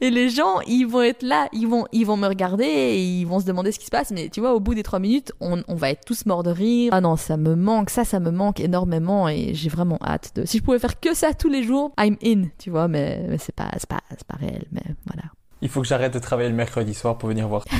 et 0.00 0.10
les 0.10 0.30
gens, 0.30 0.60
ils 0.66 0.84
vont 0.84 1.02
être 1.02 1.22
là, 1.22 1.48
ils 1.52 1.66
vont, 1.66 1.86
ils 1.92 2.04
vont 2.04 2.16
me 2.16 2.26
regarder 2.26 2.64
et 2.64 3.02
ils 3.02 3.24
vont 3.24 3.40
se 3.40 3.46
demander 3.46 3.72
ce 3.72 3.78
qui 3.78 3.86
se 3.86 3.90
passe. 3.90 4.10
Mais 4.10 4.28
tu 4.28 4.40
vois, 4.40 4.54
au 4.54 4.60
bout 4.60 4.74
des 4.74 4.82
trois 4.82 4.98
minutes, 4.98 5.32
on, 5.40 5.62
on 5.68 5.74
va 5.74 5.90
être 5.90 6.04
tous 6.04 6.26
morts 6.26 6.42
de 6.42 6.50
rire. 6.50 6.90
Ah 6.94 7.00
non, 7.00 7.16
ça 7.16 7.36
me 7.36 7.54
manque, 7.54 7.90
ça, 7.90 8.04
ça 8.04 8.20
me 8.20 8.30
manque 8.30 8.60
énormément 8.60 9.28
et 9.28 9.54
j'ai 9.54 9.68
vraiment 9.68 9.98
hâte 10.02 10.32
de. 10.36 10.44
Si 10.44 10.58
je 10.58 10.62
pouvais 10.62 10.78
faire 10.78 10.98
que 11.00 11.14
ça 11.14 11.34
tous 11.34 11.48
les 11.48 11.62
jours, 11.62 11.92
I'm 11.98 12.16
in, 12.24 12.48
tu 12.58 12.70
vois, 12.70 12.88
mais, 12.88 13.24
mais 13.28 13.38
c'est 13.38 13.54
pas, 13.54 13.70
c'est 13.78 13.88
pas, 13.88 14.00
c'est 14.10 14.26
pas 14.26 14.36
réel, 14.36 14.64
mais 14.72 14.82
voilà. 15.06 15.24
Il 15.62 15.68
faut 15.68 15.80
que 15.80 15.86
j'arrête 15.86 16.12
de 16.12 16.18
travailler 16.18 16.50
le 16.50 16.54
mercredi 16.54 16.92
soir 16.92 17.16
pour 17.16 17.28
venir 17.28 17.48
voir. 17.48 17.64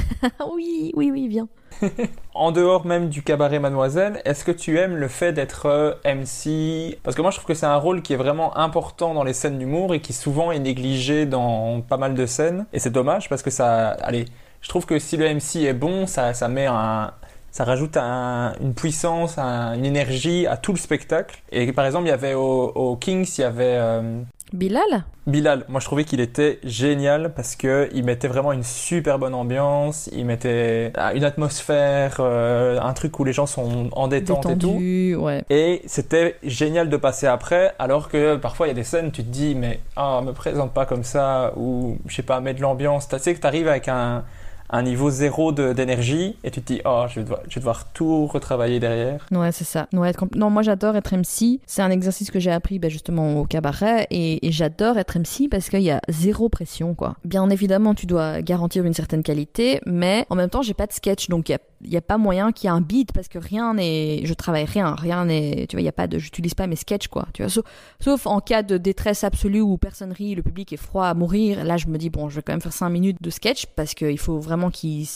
Oui, 0.55 0.93
oui, 0.97 1.11
oui, 1.11 1.28
viens. 1.28 1.49
En 2.35 2.53
dehors 2.53 2.85
même 2.87 3.09
du 3.09 3.22
cabaret 3.22 3.59
Mademoiselle, 3.59 4.20
est-ce 4.24 4.45
que 4.45 4.53
tu 4.53 4.79
aimes 4.79 4.97
le 4.97 5.09
fait 5.09 5.33
d'être 5.33 5.66
euh, 5.66 5.95
MC 6.05 6.99
Parce 7.03 7.16
que 7.16 7.22
moi 7.22 7.31
je 7.31 7.37
trouve 7.37 7.47
que 7.47 7.55
c'est 7.55 7.66
un 7.66 7.77
rôle 7.77 8.03
qui 8.03 8.12
est 8.12 8.16
vraiment 8.16 8.57
important 8.59 9.14
dans 9.14 9.24
les 9.24 9.33
scènes 9.33 9.59
d'humour 9.59 9.95
et 9.95 10.01
qui 10.01 10.12
souvent 10.12 10.53
est 10.53 10.59
négligé 10.59 11.24
dans 11.27 11.81
pas 11.81 11.97
mal 11.97 12.14
de 12.14 12.27
scènes. 12.27 12.66
Et 12.72 12.79
c'est 12.79 12.91
dommage 12.91 13.29
parce 13.29 13.43
que 13.43 13.51
ça... 13.51 13.89
Allez, 14.03 14.27
je 14.61 14.68
trouve 14.68 14.85
que 14.87 14.99
si 14.99 15.16
le 15.16 15.27
MC 15.35 15.64
est 15.64 15.72
bon, 15.72 16.07
ça, 16.07 16.35
ça 16.35 16.49
met 16.49 16.66
un... 16.66 17.12
Ça 17.53 17.64
rajoute 17.64 17.97
un- 17.97 18.53
une 18.61 18.74
puissance, 18.74 19.39
un- 19.39 19.72
une 19.74 19.87
énergie 19.87 20.47
à 20.47 20.59
tout 20.59 20.72
le 20.72 20.79
spectacle. 20.79 21.41
Et 21.51 21.72
par 21.72 21.87
exemple, 21.87 22.05
il 22.07 22.11
y 22.11 22.12
avait 22.12 22.35
au, 22.35 22.70
au 22.74 22.97
Kings, 22.97 23.27
il 23.39 23.41
y 23.41 23.45
avait 23.45 23.77
euh, 23.79 24.20
Bilal? 24.53 25.05
Bilal, 25.26 25.64
moi 25.68 25.80
je 25.80 25.86
trouvais 25.86 26.05
qu'il 26.05 26.20
était 26.20 26.61
génial 26.62 27.34
parce 27.34 27.57
que 27.57 27.88
il 27.92 28.05
mettait 28.05 28.28
vraiment 28.28 28.53
une 28.53 28.62
super 28.62 29.18
bonne 29.18 29.34
ambiance, 29.34 30.09
il 30.12 30.24
mettait 30.24 30.92
ah, 30.97 31.14
une 31.14 31.24
atmosphère, 31.24 32.18
euh, 32.20 32.78
un 32.80 32.92
truc 32.92 33.18
où 33.18 33.24
les 33.24 33.32
gens 33.32 33.47
sont 33.47 33.88
en 33.90 34.07
détente 34.07 34.47
et 34.47 34.57
tout. 34.57 34.78
ouais. 35.18 35.44
Et 35.51 35.82
c'était 35.86 36.36
génial 36.44 36.88
de 36.88 36.97
passer 36.97 37.26
après, 37.26 37.74
alors 37.80 38.09
que 38.09 38.36
parfois 38.36 38.66
il 38.66 38.70
y 38.70 38.72
a 38.72 38.74
des 38.74 38.84
scènes, 38.84 39.11
tu 39.11 39.24
te 39.24 39.28
dis, 39.28 39.57
mais 39.57 39.80
ah, 39.97 40.20
me 40.24 40.32
présente 40.32 40.72
pas 40.72 40.86
comme 40.86 41.05
ça, 41.05 41.53
ou 41.57 41.99
je 42.07 42.14
sais 42.14 42.22
pas, 42.22 42.40
mets 42.40 42.55
de 42.55 42.62
l'ambiance. 42.62 43.09
Tu 43.09 43.18
sais 43.18 43.34
que 43.34 43.40
tu 43.40 43.47
arrives 43.49 43.66
avec 43.66 43.88
un, 43.88 44.22
un 44.71 44.83
niveau 44.83 45.11
zéro 45.11 45.53
d'énergie 45.53 46.37
et 46.45 46.51
tu 46.51 46.61
te 46.62 46.73
dis, 46.73 46.81
oh, 46.85 47.05
je 47.09 47.21
vais, 47.21 47.27
devoir, 47.57 47.93
tout 47.93 48.27
retravailler 48.27 48.81
derrière. 48.81 49.27
Ouais, 49.31 49.53
c'est 49.53 49.64
ça. 49.64 49.89
Non, 49.93 50.51
moi 50.51 50.62
j'adore 50.62 50.97
être 50.97 51.14
MC. 51.17 51.61
C'est 51.67 51.83
un 51.83 51.91
exercice 51.91 52.31
que 52.31 52.41
j'ai 52.41 52.51
appris 52.51 52.79
ben, 52.79 52.91
justement 52.91 53.41
au 53.41 53.45
cabaret 53.45 54.07
et, 54.11 54.41
j'adore 54.51 54.97
être 54.99 55.19
MC 55.19 55.49
parce 55.51 55.69
qu'il 55.69 55.83
y 55.83 55.91
a 55.91 56.01
zéro 56.09 56.49
pression, 56.49 56.95
quoi. 56.95 57.17
Bien 57.25 57.49
évidemment, 57.51 57.95
tu 57.95 58.07
dois 58.07 58.43
garantir 58.43 58.85
une 58.85 58.95
certaine 58.95 59.23
qualité, 59.23 59.81
mais 59.85 60.25
en 60.31 60.35
même 60.35 60.49
temps, 60.49 60.62
j'ai 60.62 60.75
pas 60.75 60.87
de 60.87 60.93
sketch, 60.93 61.29
donc 61.29 61.49
il 61.49 61.53
y 61.53 61.55
a, 61.55 61.59
il 61.83 61.93
y 61.93 61.97
a 61.97 62.01
pas 62.01 62.17
moyen 62.17 62.53
qu'il 62.53 62.69
y 62.69 62.73
ait 62.73 62.77
un 62.77 62.81
beat 62.81 63.12
parce 63.12 63.29
que 63.29 63.39
rien 63.39 63.75
n'est, 63.75 64.25
je 64.25 64.35
travaille 64.35 64.64
rien, 64.64 64.95
rien 64.95 65.27
n'est, 65.27 65.67
tu 65.69 65.77
vois, 65.77 65.83
il 65.83 65.85
y 65.85 65.89
a 65.89 65.93
pas 65.93 66.07
de, 66.07 66.19
j'utilise 66.19 66.55
pas 66.55 66.67
mes 66.67 66.77
sketchs, 66.77 67.09
quoi. 67.09 67.27
Tu 67.35 67.43
vois, 67.43 67.51
sauf, 67.51 67.64
sauf 68.01 68.27
en 68.27 68.41
cas 68.41 68.62
de 68.62 68.79
détresse 68.79 69.25
absolue 69.25 69.61
où 69.61 69.77
personne 69.77 70.12
rit, 70.12 70.35
le 70.35 70.43
public 70.43 70.73
est 70.73 70.79
froid 70.79 71.07
à 71.07 71.14
mourir. 71.14 71.64
Là, 71.64 71.77
je 71.77 71.87
me 71.89 71.99
dis 71.99 72.11
bon, 72.11 72.29
je 72.29 72.37
vais 72.37 72.43
quand 72.43 72.53
même 72.53 72.61
faire 72.61 72.73
5 72.73 72.89
minutes 72.89 73.23
de 73.23 73.31
sketch 73.31 73.67
parce 73.77 73.95
qu'il 73.95 74.19
faut 74.19 74.39
vraiment 74.39 74.55
qu'ils 74.70 75.09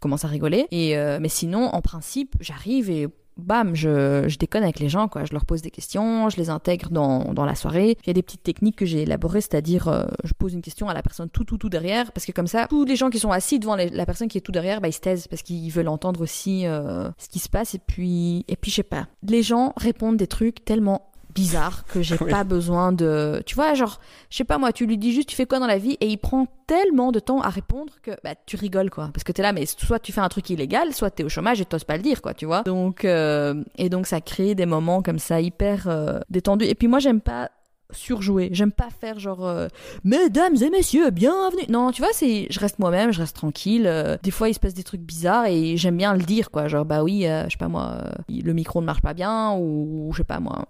commencent 0.00 0.24
à 0.24 0.28
rigoler. 0.28 0.66
Et 0.70 0.96
euh, 0.96 1.18
mais 1.20 1.28
sinon, 1.28 1.66
en 1.66 1.80
principe, 1.80 2.36
j'arrive 2.40 2.90
et 2.90 3.08
bam, 3.40 3.74
je, 3.74 4.36
déconne 4.36 4.62
avec 4.62 4.78
les 4.78 4.88
gens, 4.88 5.08
quoi. 5.08 5.24
Je 5.24 5.32
leur 5.32 5.44
pose 5.44 5.62
des 5.62 5.70
questions, 5.70 6.28
je 6.28 6.36
les 6.36 6.50
intègre 6.50 6.90
dans, 6.90 7.32
dans 7.32 7.44
la 7.44 7.54
soirée. 7.54 7.96
Il 8.02 8.06
y 8.06 8.10
a 8.10 8.12
des 8.12 8.22
petites 8.22 8.42
techniques 8.42 8.76
que 8.76 8.86
j'ai 8.86 9.02
élaborées, 9.02 9.40
c'est-à-dire, 9.40 9.88
euh, 9.88 10.04
je 10.24 10.32
pose 10.32 10.52
une 10.52 10.62
question 10.62 10.88
à 10.88 10.94
la 10.94 11.02
personne 11.02 11.28
tout, 11.30 11.44
tout, 11.44 11.58
tout 11.58 11.68
derrière, 11.68 12.12
parce 12.12 12.26
que 12.26 12.32
comme 12.32 12.46
ça, 12.46 12.66
tous 12.68 12.84
les 12.84 12.96
gens 12.96 13.10
qui 13.10 13.18
sont 13.18 13.30
assis 13.30 13.58
devant 13.58 13.76
la 13.76 14.06
personne 14.06 14.28
qui 14.28 14.38
est 14.38 14.42
tout 14.42 14.52
derrière, 14.52 14.80
bah, 14.80 14.88
ils 14.88 14.92
se 14.92 15.00
taisent, 15.00 15.26
parce 15.26 15.42
qu'ils 15.42 15.70
veulent 15.70 15.88
entendre 15.88 16.20
aussi 16.20 16.66
euh, 16.66 17.08
ce 17.18 17.28
qui 17.28 17.38
se 17.38 17.48
passe. 17.48 17.74
Et 17.74 17.80
puis, 17.80 18.44
et 18.48 18.56
puis, 18.56 18.70
je 18.70 18.76
sais 18.76 18.82
pas. 18.82 19.06
Les 19.26 19.42
gens 19.42 19.72
répondent 19.76 20.16
des 20.16 20.26
trucs 20.26 20.64
tellement 20.64 21.09
bizarres 21.34 21.84
que 21.86 22.02
j'ai 22.02 22.16
Oui. 22.20 22.30
pas 22.30 22.44
besoin 22.44 22.92
de 22.92 23.42
tu 23.46 23.54
vois 23.54 23.74
genre 23.74 24.00
je 24.30 24.36
sais 24.36 24.44
pas 24.44 24.58
moi 24.58 24.72
tu 24.72 24.86
lui 24.86 24.98
dis 24.98 25.12
juste 25.12 25.28
tu 25.28 25.36
fais 25.36 25.46
quoi 25.46 25.58
dans 25.58 25.66
la 25.66 25.78
vie 25.78 25.96
et 26.00 26.06
il 26.08 26.18
prend 26.18 26.46
tellement 26.66 27.12
de 27.12 27.18
temps 27.20 27.40
à 27.40 27.48
répondre 27.48 27.94
que 28.02 28.12
bah 28.22 28.34
tu 28.46 28.56
rigoles 28.56 28.90
quoi. 28.90 29.10
Parce 29.12 29.24
que 29.24 29.32
t'es 29.32 29.42
là 29.42 29.52
mais 29.52 29.66
soit 29.66 29.98
tu 29.98 30.12
fais 30.12 30.20
un 30.20 30.28
truc 30.28 30.50
illégal 30.50 30.92
soit 30.92 31.10
t'es 31.10 31.24
au 31.24 31.28
chômage 31.28 31.60
et 31.60 31.64
t'oses 31.64 31.84
pas 31.84 31.96
le 31.96 32.02
dire 32.02 32.22
quoi 32.22 32.34
tu 32.34 32.46
vois. 32.46 32.62
Donc 32.62 33.04
euh, 33.04 33.62
et 33.76 33.88
donc 33.88 34.06
ça 34.06 34.20
crée 34.20 34.54
des 34.54 34.66
moments 34.66 35.02
comme 35.02 35.18
ça 35.18 35.40
hyper 35.40 35.88
euh, 35.88 36.20
détendus. 36.30 36.66
Et 36.66 36.74
puis 36.74 36.88
moi 36.88 36.98
j'aime 36.98 37.20
pas 37.20 37.50
surjouer. 37.92 38.50
J'aime 38.52 38.70
pas 38.70 38.88
faire 38.90 39.18
genre 39.18 39.44
euh, 39.44 39.66
mesdames 40.04 40.54
et 40.62 40.70
messieurs 40.70 41.10
bienvenue. 41.10 41.64
Non 41.68 41.90
tu 41.90 42.02
vois 42.02 42.12
c'est 42.12 42.46
je 42.48 42.60
reste 42.60 42.78
moi-même 42.78 43.12
je 43.12 43.18
reste 43.20 43.34
tranquille. 43.34 43.88
Euh, 43.88 44.16
des 44.22 44.30
fois 44.30 44.48
il 44.48 44.54
se 44.54 44.60
passe 44.60 44.74
des 44.74 44.84
trucs 44.84 45.00
bizarres 45.00 45.46
et 45.46 45.76
j'aime 45.76 45.96
bien 45.96 46.14
le 46.14 46.22
dire 46.22 46.52
quoi. 46.52 46.68
Genre 46.68 46.84
bah 46.84 47.02
oui 47.02 47.26
euh, 47.26 47.44
je 47.46 47.50
sais 47.50 47.58
pas 47.58 47.66
moi 47.66 47.96
euh, 47.96 48.12
le 48.28 48.52
micro 48.52 48.80
ne 48.80 48.86
marche 48.86 49.02
pas 49.02 49.12
bien 49.14 49.54
ou 49.58 50.10
je 50.12 50.18
sais 50.18 50.24
pas 50.24 50.38
moi 50.38 50.66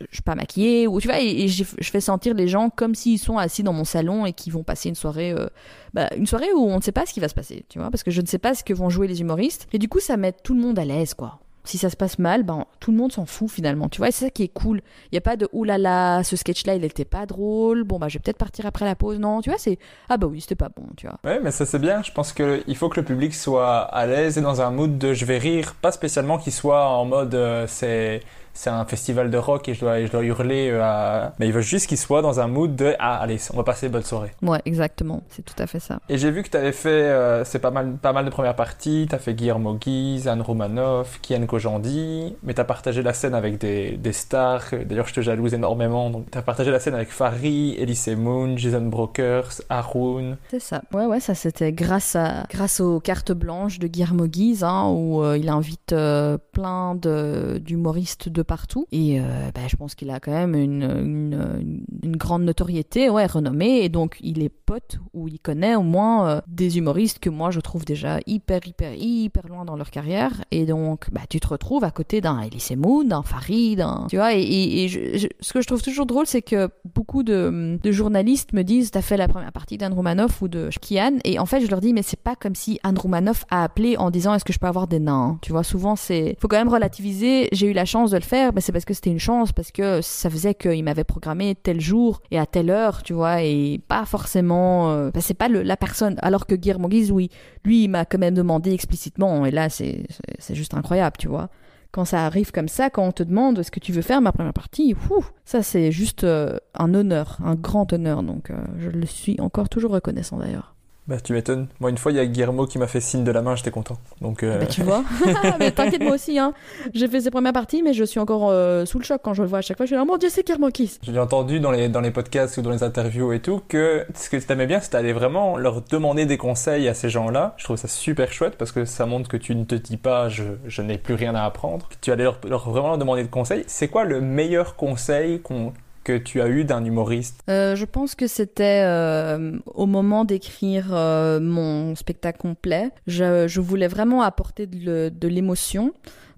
je 0.00 0.14
suis 0.14 0.22
pas 0.22 0.34
maquillée 0.34 0.86
ou 0.86 1.00
tu 1.00 1.08
vois 1.08 1.20
et, 1.20 1.48
je 1.48 1.64
fais 1.64 2.00
sentir 2.00 2.34
les 2.34 2.48
gens 2.48 2.70
comme 2.70 2.94
s'ils 2.94 3.18
sont 3.18 3.38
assis 3.38 3.62
dans 3.62 3.72
mon 3.72 3.84
salon 3.84 4.26
et 4.26 4.32
qu'ils 4.32 4.52
vont 4.52 4.62
passer 4.62 4.88
une 4.88 4.94
soirée 4.94 5.32
euh, 5.32 5.48
bah, 5.92 6.08
une 6.16 6.26
soirée 6.26 6.52
où 6.54 6.60
on 6.60 6.76
ne 6.76 6.82
sait 6.82 6.92
pas 6.92 7.06
ce 7.06 7.12
qui 7.12 7.20
va 7.20 7.28
se 7.28 7.34
passer 7.34 7.64
tu 7.68 7.78
vois 7.78 7.90
parce 7.90 8.02
que 8.02 8.10
je 8.10 8.20
ne 8.20 8.26
sais 8.26 8.38
pas 8.38 8.54
ce 8.54 8.64
que 8.64 8.72
vont 8.72 8.90
jouer 8.90 9.08
les 9.08 9.20
humoristes. 9.20 9.66
Et 9.72 9.78
du 9.78 9.88
coup 9.88 10.00
ça 10.00 10.16
met 10.16 10.32
tout 10.32 10.54
le 10.54 10.60
monde 10.60 10.78
à 10.78 10.84
l'aise 10.84 11.14
quoi. 11.14 11.40
Si 11.64 11.78
ça 11.78 11.90
se 11.90 11.96
passe 11.96 12.20
mal 12.20 12.44
ben 12.44 12.64
tout 12.80 12.92
le 12.92 12.96
monde 12.96 13.12
s'en 13.12 13.26
fout 13.26 13.50
finalement 13.50 13.88
tu 13.88 13.98
vois 13.98 14.08
et 14.08 14.12
c'est 14.12 14.26
ça 14.26 14.30
qui 14.30 14.44
est 14.44 14.48
cool. 14.48 14.80
Il 15.10 15.16
y 15.16 15.18
a 15.18 15.20
pas 15.20 15.36
de 15.36 15.48
oulala 15.52 16.22
ce 16.22 16.36
sketch 16.36 16.64
là 16.64 16.74
il 16.74 16.84
était 16.84 17.04
pas 17.04 17.26
drôle. 17.26 17.84
Bon 17.84 17.98
bah 17.98 18.08
je 18.08 18.14
vais 18.14 18.22
peut-être 18.22 18.38
partir 18.38 18.66
après 18.66 18.84
la 18.84 18.94
pause. 18.94 19.18
Non 19.18 19.40
tu 19.40 19.50
vois 19.50 19.58
c'est 19.58 19.78
ah 20.08 20.16
bah 20.16 20.26
oui 20.26 20.40
c'était 20.40 20.54
pas 20.54 20.70
bon 20.74 20.84
tu 20.96 21.06
vois. 21.06 21.18
Ouais, 21.24 21.40
mais 21.42 21.50
ça 21.50 21.66
c'est 21.66 21.80
bien. 21.80 22.02
Je 22.02 22.12
pense 22.12 22.32
qu'il 22.32 22.76
faut 22.76 22.88
que 22.88 23.00
le 23.00 23.06
public 23.06 23.34
soit 23.34 23.80
à 23.80 24.06
l'aise 24.06 24.38
et 24.38 24.42
dans 24.42 24.60
un 24.60 24.70
mood 24.70 24.96
de 24.96 25.12
je 25.12 25.24
vais 25.24 25.38
rire, 25.38 25.74
pas 25.74 25.92
spécialement 25.92 26.38
qu'il 26.38 26.52
soit 26.52 26.88
en 26.88 27.04
mode 27.04 27.34
euh, 27.34 27.66
c'est 27.66 28.22
c'est 28.56 28.70
un 28.70 28.84
festival 28.84 29.30
de 29.30 29.38
rock 29.38 29.68
et 29.68 29.74
je 29.74 29.80
dois, 29.80 30.04
je 30.04 30.10
dois 30.10 30.22
hurler 30.22 30.70
euh, 30.70 30.82
à... 30.82 31.32
Mais 31.38 31.46
il 31.46 31.52
veut 31.52 31.60
juste 31.60 31.86
qu'il 31.86 31.98
soit 31.98 32.22
dans 32.22 32.40
un 32.40 32.46
mood 32.46 32.74
de 32.74 32.94
ah 32.98 33.18
allez, 33.18 33.38
on 33.52 33.56
va 33.58 33.64
passer 33.64 33.86
une 33.86 33.92
bonne 33.92 34.02
soirée. 34.02 34.32
ouais 34.42 34.60
exactement 34.64 35.22
c'est 35.28 35.44
tout 35.44 35.60
à 35.62 35.66
fait 35.66 35.80
ça 35.80 36.00
Et 36.08 36.18
j'ai 36.18 36.30
vu 36.30 36.42
que 36.42 36.48
tu 36.48 36.56
avais 36.56 36.72
fait 36.72 36.88
euh, 36.88 37.44
c'est 37.44 37.58
pas 37.58 37.70
mal, 37.70 37.96
pas 37.96 38.12
mal 38.12 38.24
de 38.24 38.30
premières 38.30 38.56
parties. 38.56 39.06
Tu 39.08 39.14
as 39.14 39.18
fait 39.18 39.34
Guillermo 39.34 39.74
Guise, 39.74 40.28
Anne 40.28 40.42
Romanoff, 40.42 41.20
Kian 41.22 41.44
Kojandi, 41.46 42.36
mais 42.42 42.54
tu 42.54 42.60
as 42.60 42.64
partagé 42.64 43.02
la 43.02 43.12
scène 43.12 43.34
avec 43.34 43.58
des, 43.58 43.96
des 43.96 44.12
stars. 44.12 44.64
D'ailleurs, 44.86 45.06
je 45.06 45.14
te 45.14 45.20
jalouse 45.20 45.54
énormément. 45.54 46.10
Donc, 46.10 46.30
tu 46.30 46.38
as 46.38 46.42
partagé 46.42 46.70
la 46.70 46.80
scène 46.80 46.94
avec 46.94 47.10
Farid, 47.10 47.78
Elise 47.78 48.08
Moon, 48.08 48.56
Jason 48.56 48.82
Brokers, 48.82 49.62
Haroun. 49.68 50.36
C'est 50.50 50.60
ça. 50.60 50.82
Ouais, 50.92 51.06
ouais, 51.06 51.20
ça 51.20 51.34
c'était 51.34 51.72
grâce 51.72 52.16
à 52.16 52.44
grâce 52.50 52.80
aux 52.80 53.00
cartes 53.00 53.32
blanches 53.32 53.78
de 53.78 53.86
Guillermo 53.86 54.26
Guise, 54.26 54.64
hein, 54.64 54.88
où 54.88 55.22
euh, 55.22 55.38
il 55.38 55.48
invite 55.48 55.92
euh, 55.92 56.38
plein 56.52 56.94
d'humoristes 56.94 58.28
de 58.28 58.42
partout. 58.46 58.86
Et 58.92 59.20
euh, 59.20 59.50
bah, 59.54 59.62
je 59.68 59.76
pense 59.76 59.94
qu'il 59.94 60.10
a 60.10 60.20
quand 60.20 60.32
même 60.32 60.54
une, 60.54 61.82
une, 62.02 62.16
grande 62.16 62.44
notoriété, 62.44 63.10
ouais, 63.10 63.26
renommée. 63.26 63.84
Et 63.84 63.88
donc 63.88 64.16
il 64.20 64.42
est 64.42 64.48
pote 64.48 64.98
ou 65.12 65.28
il 65.28 65.38
connaît 65.38 65.74
au 65.74 65.82
moins 65.82 66.28
euh, 66.28 66.40
des 66.46 66.78
humoristes 66.78 67.18
que 67.18 67.30
moi 67.30 67.50
je 67.50 67.60
trouve 67.60 67.84
déjà 67.84 68.18
hyper, 68.26 68.60
hyper, 68.66 68.94
hyper 68.94 69.46
loin 69.48 69.64
dans 69.64 69.76
leur 69.76 69.90
carrière. 69.90 70.32
Et 70.50 70.64
donc 70.66 71.10
bah, 71.12 71.22
tu 71.28 71.40
te 71.40 71.48
retrouves 71.48 71.84
à 71.84 71.90
côté 71.90 72.20
d'un 72.20 72.40
Elise 72.40 72.72
Moon, 72.76 73.04
d'un 73.04 73.22
Farid, 73.22 73.78
d'un- 73.78 74.06
tu 74.08 74.16
vois. 74.16 74.34
Et, 74.34 74.42
et- 74.42 75.28
ce 75.40 75.52
que 75.52 75.60
je 75.60 75.66
trouve 75.66 75.82
toujours 75.82 76.06
drôle, 76.06 76.26
c'est 76.26 76.42
que 76.42 76.68
beaucoup 76.94 77.22
de, 77.22 77.78
journalistes 77.84 78.52
me 78.52 78.62
disent 78.62 78.90
T'as 78.90 79.02
fait 79.02 79.16
la 79.16 79.28
première 79.28 79.52
partie 79.52 79.78
d'Anne 79.78 79.92
Romanoff 79.92 80.42
ou 80.42 80.48
de 80.48 80.68
Kian 80.80 81.18
Et 81.24 81.38
en 81.38 81.46
fait, 81.46 81.60
je 81.60 81.70
leur 81.70 81.80
dis 81.80 81.92
Mais 81.92 82.02
c'est 82.02 82.20
pas 82.20 82.36
comme 82.36 82.54
si 82.54 82.78
Anne 82.82 82.98
Romanoff 82.98 83.44
a 83.50 83.64
appelé 83.64 83.96
en 83.96 84.10
disant 84.10 84.34
Est-ce 84.34 84.44
que 84.44 84.52
je 84.52 84.58
peux 84.58 84.66
avoir 84.66 84.86
des 84.86 85.00
nains 85.00 85.38
Tu 85.42 85.52
vois, 85.52 85.64
souvent, 85.64 85.96
c'est. 85.96 86.36
faut 86.40 86.48
quand 86.48 86.56
même 86.56 86.68
relativiser. 86.68 87.48
J'ai 87.52 87.68
eu 87.68 87.72
la 87.72 87.84
chance 87.84 88.10
de 88.10 88.16
le 88.16 88.22
faire, 88.22 88.35
mais 88.54 88.60
c'est 88.60 88.72
parce 88.72 88.84
que 88.84 88.94
c'était 88.94 89.10
une 89.10 89.18
chance, 89.18 89.52
parce 89.52 89.70
que 89.72 90.00
ça 90.02 90.30
faisait 90.30 90.54
qu'il 90.54 90.82
m'avait 90.84 91.04
programmé 91.04 91.54
tel 91.54 91.80
jour 91.80 92.20
et 92.30 92.38
à 92.38 92.46
telle 92.46 92.70
heure, 92.70 93.02
tu 93.02 93.12
vois, 93.12 93.42
et 93.42 93.80
pas 93.88 94.04
forcément. 94.04 94.90
euh, 94.92 95.10
bah, 95.12 95.20
c'est 95.20 95.34
pas 95.34 95.48
le- 95.48 95.62
la 95.62 95.76
personne. 95.76 96.16
Alors 96.22 96.46
que 96.46 96.54
Guillermo 96.54 96.88
Guise, 96.88 97.10
oui, 97.12 97.30
lui, 97.64 97.84
il 97.84 97.88
m'a 97.88 98.04
quand 98.04 98.18
même 98.18 98.34
demandé 98.34 98.72
explicitement, 98.72 99.44
et 99.46 99.50
là, 99.50 99.68
c'est 99.68 100.06
juste 100.50 100.74
incroyable, 100.74 101.16
tu 101.18 101.28
vois 101.28 101.48
quand 101.92 102.04
ça 102.04 102.26
arrive 102.26 102.50
comme 102.52 102.68
ça, 102.68 102.90
quand 102.90 103.04
on 103.06 103.12
te 103.12 103.22
demande 103.22 103.62
ce 103.62 103.70
que 103.70 103.80
tu 103.80 103.90
veux 103.90 104.02
faire 104.02 104.20
ma 104.20 104.30
première 104.30 104.52
partie, 104.52 104.94
ouh, 105.08 105.24
ça 105.46 105.62
c'est 105.62 105.90
juste 105.92 106.24
euh, 106.24 106.58
un 106.74 106.92
honneur, 106.92 107.38
un 107.42 107.54
grand 107.54 107.90
honneur. 107.90 108.22
Donc 108.22 108.50
euh, 108.50 108.56
je 108.76 108.90
le 108.90 109.06
suis 109.06 109.40
encore 109.40 109.70
toujours 109.70 109.92
reconnaissant 109.92 110.36
d'ailleurs. 110.36 110.75
Bah, 111.08 111.20
tu 111.22 111.32
m'étonnes. 111.32 111.68
Moi, 111.78 111.90
une 111.90 111.98
fois, 111.98 112.10
il 112.10 112.16
y 112.16 112.18
a 112.18 112.26
Guillermo 112.26 112.66
qui 112.66 112.78
m'a 112.80 112.88
fait 112.88 113.00
signe 113.00 113.22
de 113.22 113.30
la 113.30 113.40
main, 113.40 113.54
j'étais 113.54 113.70
content. 113.70 113.96
Donc, 114.20 114.42
euh, 114.42 114.58
Bah, 114.58 114.66
tu 114.66 114.82
vois 114.82 115.04
Mais 115.60 115.70
t'inquiète 115.70 116.02
moi 116.02 116.14
aussi, 116.14 116.36
hein. 116.38 116.52
j'ai 116.94 117.06
fait 117.06 117.20
ses 117.20 117.30
premières 117.30 117.52
parties, 117.52 117.82
mais 117.84 117.92
je 117.92 118.02
suis 118.02 118.18
encore 118.18 118.48
euh, 118.50 118.84
sous 118.86 118.98
le 118.98 119.04
choc 119.04 119.20
quand 119.22 119.32
je 119.32 119.42
le 119.42 119.48
vois 119.48 119.58
à 119.58 119.62
chaque 119.62 119.76
fois. 119.76 119.86
Je 119.86 119.90
suis 119.90 119.96
là, 119.96 120.02
oh 120.02 120.06
mon 120.06 120.16
dieu, 120.16 120.28
c'est 120.30 120.44
Guillermo 120.44 120.68
Kiss. 120.70 120.98
J'ai 121.02 121.16
entendu 121.18 121.60
dans 121.60 121.70
les, 121.70 121.88
dans 121.88 122.00
les 122.00 122.10
podcasts 122.10 122.56
ou 122.58 122.62
dans 122.62 122.70
les 122.70 122.82
interviews 122.82 123.32
et 123.32 123.38
tout 123.40 123.60
que 123.68 124.04
ce 124.14 124.28
que 124.28 124.36
tu 124.36 124.50
aimais 124.52 124.66
bien, 124.66 124.80
c'était 124.80 124.96
aller 124.96 125.12
vraiment 125.12 125.56
leur 125.56 125.80
demander 125.82 126.26
des 126.26 126.38
conseils 126.38 126.88
à 126.88 126.94
ces 126.94 127.08
gens-là. 127.08 127.54
Je 127.56 127.64
trouve 127.64 127.76
ça 127.76 127.86
super 127.88 128.32
chouette 128.32 128.56
parce 128.58 128.72
que 128.72 128.84
ça 128.84 129.06
montre 129.06 129.28
que 129.28 129.36
tu 129.36 129.54
ne 129.54 129.62
te 129.64 129.76
dis 129.76 129.96
pas 129.98 130.28
je, 130.28 130.42
je 130.66 130.82
n'ai 130.82 130.98
plus 130.98 131.14
rien 131.14 131.36
à 131.36 131.44
apprendre. 131.44 131.88
Tu 132.00 132.10
allais 132.10 132.24
leur, 132.24 132.38
leur 132.48 132.68
vraiment 132.68 132.88
leur 132.88 132.98
demander 132.98 133.22
des 133.22 133.28
conseils. 133.28 133.62
C'est 133.68 133.86
quoi 133.86 134.04
le 134.04 134.20
meilleur 134.20 134.74
conseil 134.74 135.40
qu'on- 135.40 135.72
que 136.06 136.16
tu 136.16 136.40
as 136.40 136.46
eu 136.46 136.64
d'un 136.64 136.84
humoriste? 136.84 137.40
Euh, 137.50 137.74
je 137.74 137.84
pense 137.84 138.14
que 138.14 138.28
c'était 138.28 138.82
euh, 138.84 139.58
au 139.66 139.86
moment 139.86 140.24
d'écrire 140.24 140.90
euh, 140.92 141.40
mon 141.40 141.96
spectacle 141.96 142.38
complet. 142.38 142.90
Je, 143.08 143.60
voulais 143.60 143.88
vraiment 143.88 144.22
apporter 144.22 144.68
de, 144.68 145.10
l'émotion 145.26 145.92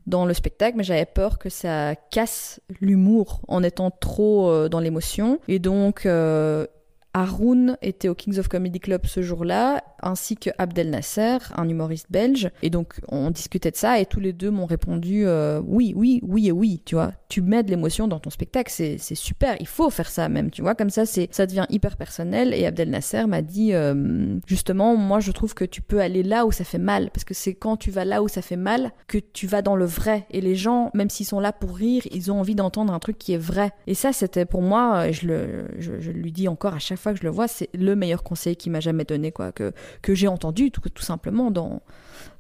dans 0.07 0.25
le 0.25 0.33
spectacle, 0.33 0.79
mais 0.79 0.85
j'avais 0.85 1.05
peur 1.05 1.39
que 1.39 1.51
ça 1.51 1.95
casse 2.11 2.61
l'humour 2.81 3.43
en 3.47 3.63
étant 3.63 3.91
trop 3.91 4.69
dans 4.71 4.81
l'émotion. 4.81 5.39
Et 5.49 5.59
donc, 5.59 6.09
Haroun 7.19 7.77
était 7.83 8.09
au 8.09 8.15
Kings 8.15 8.39
of 8.39 8.47
Comedy 8.47 8.79
Club 8.79 9.05
ce 9.07 9.23
jour-là, 9.23 9.83
ainsi 10.01 10.37
que 10.37 10.51
Abdel 10.57 10.91
Nasser, 10.91 11.39
un 11.57 11.69
humoriste 11.69 12.07
belge. 12.11 12.49
Et 12.63 12.71
donc, 12.71 13.01
on 13.09 13.33
discutait 13.33 13.73
de 13.73 13.77
ça 13.77 13.99
et 13.99 14.07
tous 14.07 14.21
les 14.21 14.33
deux 14.33 14.53
m'ont 14.53 14.67
répondu 14.67 15.27
euh, 15.27 15.61
oui, 15.67 15.93
oui, 15.97 16.21
oui 16.23 16.47
et 16.47 16.53
oui, 16.53 16.81
tu 16.85 16.95
vois. 16.95 17.13
Tu 17.29 17.43
mets 17.43 17.65
de 17.65 17.71
l'émotion 17.71 18.07
dans 18.07 18.21
ton 18.21 18.31
spectacle, 18.31 18.71
c'est 18.73 18.99
super, 19.15 19.57
il 19.59 19.67
faut 19.67 19.91
faire 19.91 20.09
ça 20.09 20.29
même, 20.29 20.53
tu 20.53 20.63
vois. 20.63 20.77
Comme 20.77 20.91
ça, 20.91 21.05
ça 21.07 21.47
devient 21.47 21.67
hyper 21.71 21.97
personnel. 21.97 22.55
Et 22.55 22.67
Abdel 22.67 22.91
Nasser 22.91 23.27
m'a 23.27 23.43
dit 23.43 23.75
euh, 23.75 24.39
justement, 24.47 24.95
moi, 24.97 25.19
je 25.19 25.33
trouve 25.33 25.55
que 25.55 25.65
tu 25.65 25.83
peux 25.83 26.01
aller 26.01 26.23
là 26.23 26.47
où 26.47 26.53
ça 26.53 26.63
fait 26.63 26.79
mal, 26.79 27.11
parce 27.11 27.25
que 27.25 27.35
c'est 27.35 27.55
quand 27.55 27.77
tu 27.77 27.91
vas 27.91 28.05
là 28.05 28.23
où 28.23 28.29
ça 28.29 28.43
fait 28.43 28.57
mal 28.57 28.93
que 29.09 29.19
tu 29.19 29.49
vas 29.49 29.63
dans 29.63 29.75
le 29.75 29.87
vrai. 29.87 30.25
Et 30.31 30.41
les 30.41 30.55
gens, 30.55 30.93
même 30.95 31.11
s'ils 31.11 31.27
sont 31.27 31.41
là 31.41 31.53
pour 31.53 31.77
rire, 31.77 32.05
ils 32.13 32.31
ont 32.31 32.39
envie 32.39 32.55
d'entendre 32.55 32.93
un 32.93 32.99
truc 33.01 33.19
qui 33.19 33.33
est 33.33 33.39
vrai. 33.39 33.73
Et 33.89 33.95
ça, 33.95 34.13
c'était 34.13 34.45
pour 34.45 34.63
moi, 34.63 35.09
et 35.09 35.13
je 35.13 35.27
le, 35.27 35.67
je 35.79 36.11
lui 36.13 36.31
dis 36.31 36.47
encore 36.47 36.75
à 36.75 36.79
chaque 36.79 36.99
fois 36.99 37.08
que 37.13 37.19
je 37.19 37.25
le 37.25 37.31
vois, 37.31 37.49
c'est 37.49 37.69
le 37.75 37.95
meilleur 37.97 38.23
conseil 38.23 38.57
qu'il 38.57 38.73
m'a 38.73 38.81
jamais 38.81 39.05
donné, 39.05 39.33
quoi, 39.33 39.53
que, 39.53 39.73
que 40.03 40.15
j'ai 40.15 40.29
entendu 40.29 40.71
tout, 40.71 40.81
tout 40.89 41.03
simplement 41.03 41.51
dans. 41.51 41.83